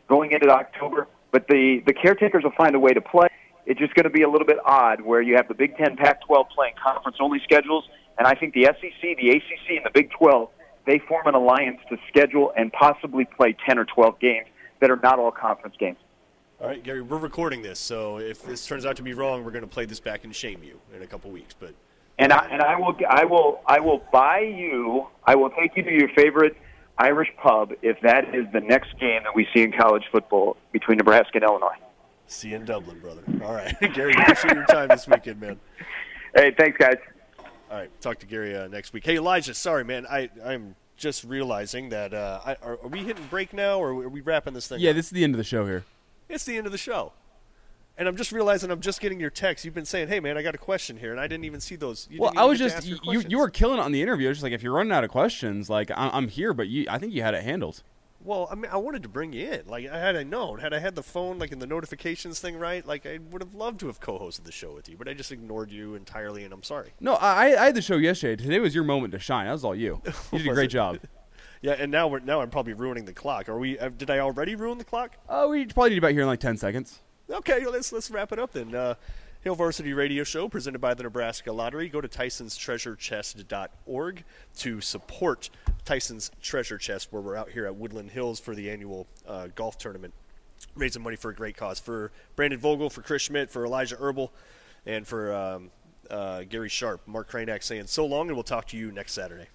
going 0.08 0.32
into 0.32 0.50
October? 0.50 1.08
But 1.32 1.48
the, 1.48 1.84
the 1.86 1.94
caretakers 1.94 2.44
will 2.44 2.54
find 2.58 2.76
a 2.76 2.80
way 2.80 2.92
to 2.92 3.02
play. 3.02 3.28
It's 3.68 3.80
just 3.80 3.94
going 3.94 4.06
to 4.06 4.10
be 4.10 4.24
a 4.24 4.30
little 4.30 4.48
bit 4.48 4.58
odd 4.66 5.02
where 5.02 5.22
you 5.22 5.36
have 5.36 5.48
the 5.48 5.54
Big 5.54 5.78
Ten, 5.78 5.96
Pac 5.96 6.26
12 6.26 6.48
playing 6.56 6.74
conference 6.84 7.18
only 7.20 7.40
schedules. 7.44 7.88
And 8.18 8.28
I 8.28 8.34
think 8.34 8.56
the 8.56 8.64
SEC, 8.64 9.18
the 9.18 9.30
ACC, 9.30 9.78
and 9.78 9.86
the 9.86 9.92
Big 9.94 10.10
12, 10.12 10.50
they 10.88 10.98
form 11.08 11.28
an 11.28 11.36
alliance 11.36 11.80
to 11.90 11.98
schedule 12.08 12.52
and 12.58 12.74
possibly 12.74 13.26
play 13.26 13.56
10 13.68 13.78
or 13.78 13.86
12 13.86 14.20
games 14.20 14.48
that 14.80 14.90
are 14.90 15.00
not 15.04 15.20
all 15.20 15.32
conference 15.32 15.76
games. 15.80 15.98
All 16.60 16.68
right, 16.68 16.84
Gary, 16.84 17.02
we're 17.02 17.18
recording 17.18 17.62
this, 17.62 17.80
so 17.80 18.18
if 18.18 18.44
this 18.44 18.66
turns 18.66 18.86
out 18.86 18.98
to 18.98 19.04
be 19.04 19.14
wrong, 19.14 19.46
we're 19.46 19.52
going 19.52 19.64
to 19.64 19.68
play 19.68 19.86
this 19.86 20.02
back 20.02 20.26
and 20.26 20.36
shame 20.36 20.62
you 20.62 20.80
in 20.94 21.02
a 21.02 21.08
couple 21.08 21.32
weeks. 21.32 21.56
But 21.58 21.74
And 22.20 22.34
I, 22.34 22.48
and 22.52 22.62
I 22.62 22.78
will 22.78 22.96
I 23.10 23.24
will 23.24 23.62
I 23.66 23.80
will 23.80 24.04
buy 24.12 24.40
you 24.40 25.08
I 25.24 25.36
will 25.36 25.50
take 25.52 25.78
you 25.78 25.84
to 25.84 25.92
your 25.92 26.10
favorite 26.10 26.56
Irish 26.98 27.30
pub 27.42 27.72
if 27.82 28.00
that 28.02 28.36
is 28.36 28.46
the 28.52 28.60
next 28.60 29.00
game 29.00 29.24
that 29.24 29.34
we 29.34 29.48
see 29.54 29.64
in 29.64 29.72
college 29.72 30.04
football 30.12 30.58
between 30.74 30.98
Nebraska 30.98 31.36
and 31.36 31.44
Illinois. 31.44 31.78
see 32.28 32.50
you 32.50 32.58
in 32.58 32.66
Dublin, 32.66 33.00
brother. 33.00 33.24
All 33.42 33.54
right, 33.54 33.74
Gary, 33.94 34.12
appreciate 34.12 34.54
your 34.54 34.66
time 34.66 34.90
this 34.90 35.08
weekend, 35.08 35.40
man. 35.40 35.60
Hey, 36.36 36.54
thanks, 36.58 36.78
guys. 36.78 36.98
All 37.72 37.78
right, 37.78 38.02
talk 38.02 38.20
to 38.20 38.26
Gary 38.26 38.54
uh, 38.54 38.68
next 38.68 38.92
week. 38.92 39.06
Hey, 39.06 39.16
Elijah, 39.16 39.54
sorry, 39.54 39.86
man. 39.86 40.06
I 40.06 40.30
I'm 40.44 40.76
just 40.98 41.24
realizing 41.24 41.88
that 41.90 42.14
uh, 42.14 42.42
I, 42.46 42.56
are, 42.62 42.80
are 42.84 42.90
we 42.90 43.00
hitting 43.00 43.26
break 43.30 43.54
now, 43.54 43.80
or 43.80 43.92
are 43.92 44.10
we 44.10 44.20
wrapping 44.20 44.54
this 44.54 44.68
thing? 44.68 44.82
Yeah, 44.82 44.90
up? 44.90 44.98
this 44.98 45.06
is 45.06 45.12
the 45.12 45.24
end 45.24 45.34
of 45.34 45.38
the 45.38 45.46
show 45.46 45.66
here. 45.66 45.86
It's 46.28 46.44
the 46.44 46.58
end 46.58 46.66
of 46.66 46.74
the 46.74 46.78
show. 46.78 47.14
And 48.00 48.08
I'm 48.08 48.16
just 48.16 48.32
realizing 48.32 48.72
I'm 48.72 48.80
just 48.80 49.02
getting 49.02 49.20
your 49.20 49.30
text. 49.30 49.66
You've 49.66 49.74
been 49.74 49.84
saying, 49.84 50.08
"Hey, 50.08 50.22
man, 50.22 50.38
I 50.38 50.42
got 50.42 50.56
a 50.56 50.58
question 50.58 50.96
here," 50.96 51.12
and 51.12 51.20
I 51.20 51.28
didn't 51.28 51.44
even 51.44 51.60
see 51.60 51.76
those. 51.76 52.08
You 52.10 52.22
well, 52.22 52.32
I 52.38 52.46
was 52.46 52.58
just 52.58 52.86
you, 52.86 52.98
you 53.04 53.38
were 53.38 53.50
killing 53.50 53.78
it 53.78 53.82
on 53.82 53.92
the 53.92 54.02
interview. 54.02 54.28
I 54.28 54.30
was 54.30 54.38
just 54.38 54.44
like, 54.44 54.54
if 54.54 54.64
you're 54.64 54.74
running 54.74 54.94
out 54.94 55.04
of 55.04 55.10
questions, 55.10 55.70
like 55.70 55.92
I'm, 55.92 56.10
I'm 56.14 56.28
here, 56.30 56.54
but 56.54 56.70
you, 56.70 56.86
I 56.90 56.98
think 56.98 57.14
you 57.14 57.22
had 57.22 57.34
it 57.34 57.44
handled. 57.44 57.84
Well, 58.22 58.48
I 58.50 58.56
mean, 58.56 58.72
I 58.72 58.78
wanted 58.78 59.04
to 59.04 59.10
bring 59.10 59.34
you 59.34 59.50
in. 59.50 59.64
Like, 59.68 59.90
I 59.90 59.98
had 59.98 60.16
I 60.16 60.24
known, 60.24 60.60
had 60.60 60.74
I 60.74 60.80
had 60.80 60.96
the 60.96 61.04
phone 61.04 61.40
like 61.40 61.52
in 61.52 61.60
the 61.60 61.68
notifications 61.68 62.40
thing 62.40 62.58
right, 62.58 62.86
like 62.88 63.06
I 63.06 63.20
would 63.32 63.42
have 63.42 63.54
loved 63.54 63.82
to 63.82 63.88
have 63.88 64.00
co-hosted 64.00 64.46
the 64.46 64.52
show 64.52 64.74
with 64.74 64.88
you, 64.88 64.96
but 64.96 65.10
I 65.10 65.14
just 65.14 65.34
ignored 65.34 65.70
you 65.70 65.96
entirely, 65.96 66.46
and 66.46 66.54
I'm 66.54 66.64
sorry. 66.64 66.94
No, 67.02 67.16
I, 67.16 67.62
I 67.62 67.66
had 67.66 67.76
the 67.76 67.82
show 67.82 67.98
yesterday. 67.98 68.42
Today 68.42 68.60
was 68.60 68.74
your 68.74 68.86
moment 68.86 69.12
to 69.12 69.20
shine. 69.20 69.46
That 69.46 69.54
was 69.54 69.66
all 69.66 69.76
you. 69.76 70.02
You 70.32 70.40
did 70.40 70.48
a 70.48 70.54
great 70.54 70.70
job. 70.70 71.00
Yeah, 71.62 71.74
and 71.74 71.92
now 71.92 72.08
we're 72.08 72.20
now 72.20 72.40
I'm 72.40 72.50
probably 72.50 72.72
ruining 72.72 73.04
the 73.04 73.12
clock. 73.12 73.50
Are 73.50 73.58
we? 73.60 73.78
Uh, 73.78 73.90
did 73.90 74.10
I 74.10 74.20
already 74.20 74.56
ruin 74.56 74.78
the 74.78 74.86
clock? 74.86 75.18
Oh, 75.28 75.50
we 75.50 75.66
probably 75.66 75.90
need 75.90 75.98
about 75.98 76.12
here 76.12 76.22
in 76.22 76.28
like 76.28 76.40
ten 76.40 76.56
seconds. 76.56 77.02
Okay, 77.32 77.64
let's 77.68 77.92
let's 77.92 78.10
wrap 78.10 78.32
it 78.32 78.40
up 78.40 78.54
then. 78.54 78.74
Uh, 78.74 78.96
Hail 79.42 79.54
Varsity 79.54 79.94
Radio 79.94 80.24
Show 80.24 80.50
presented 80.50 80.80
by 80.80 80.96
the 80.96 81.04
Nebraska 81.04 81.54
Lottery. 81.54 81.88
Go 81.88 82.02
to 82.02 82.08
Tyson'sTreasureChest.org 82.08 84.24
to 84.58 84.82
support 84.82 85.52
Tyson's 85.86 86.32
Treasure 86.42 86.80
Chest, 86.80 87.10
where 87.12 87.22
we're 87.22 87.36
out 87.36 87.52
here 87.52 87.68
at 87.68 87.76
Woodland 87.76 88.10
Hills 88.12 88.40
for 88.40 88.56
the 88.56 88.72
annual 88.72 89.06
uh, 89.28 89.50
golf 89.56 89.78
tournament, 89.78 90.16
raising 90.76 91.04
money 91.04 91.16
for 91.16 91.30
a 91.30 91.36
great 91.36 91.56
cause 91.56 91.80
for 91.80 92.12
Brandon 92.36 92.60
Vogel, 92.60 92.90
for 92.90 93.04
Chris 93.04 93.22
Schmidt, 93.22 93.52
for 93.52 93.64
Elijah 93.64 93.96
Herbal, 93.96 94.34
and 94.86 95.08
for 95.08 95.34
um, 95.34 95.72
uh, 96.10 96.44
Gary 96.44 96.68
Sharp. 96.68 97.08
Mark 97.08 97.32
Kranak 97.32 97.64
saying 97.64 97.88
so 97.88 98.06
long, 98.06 98.28
and 98.28 98.36
we'll 98.36 98.44
talk 98.44 98.68
to 98.70 98.78
you 98.78 98.92
next 98.92 99.14
Saturday. 99.14 99.48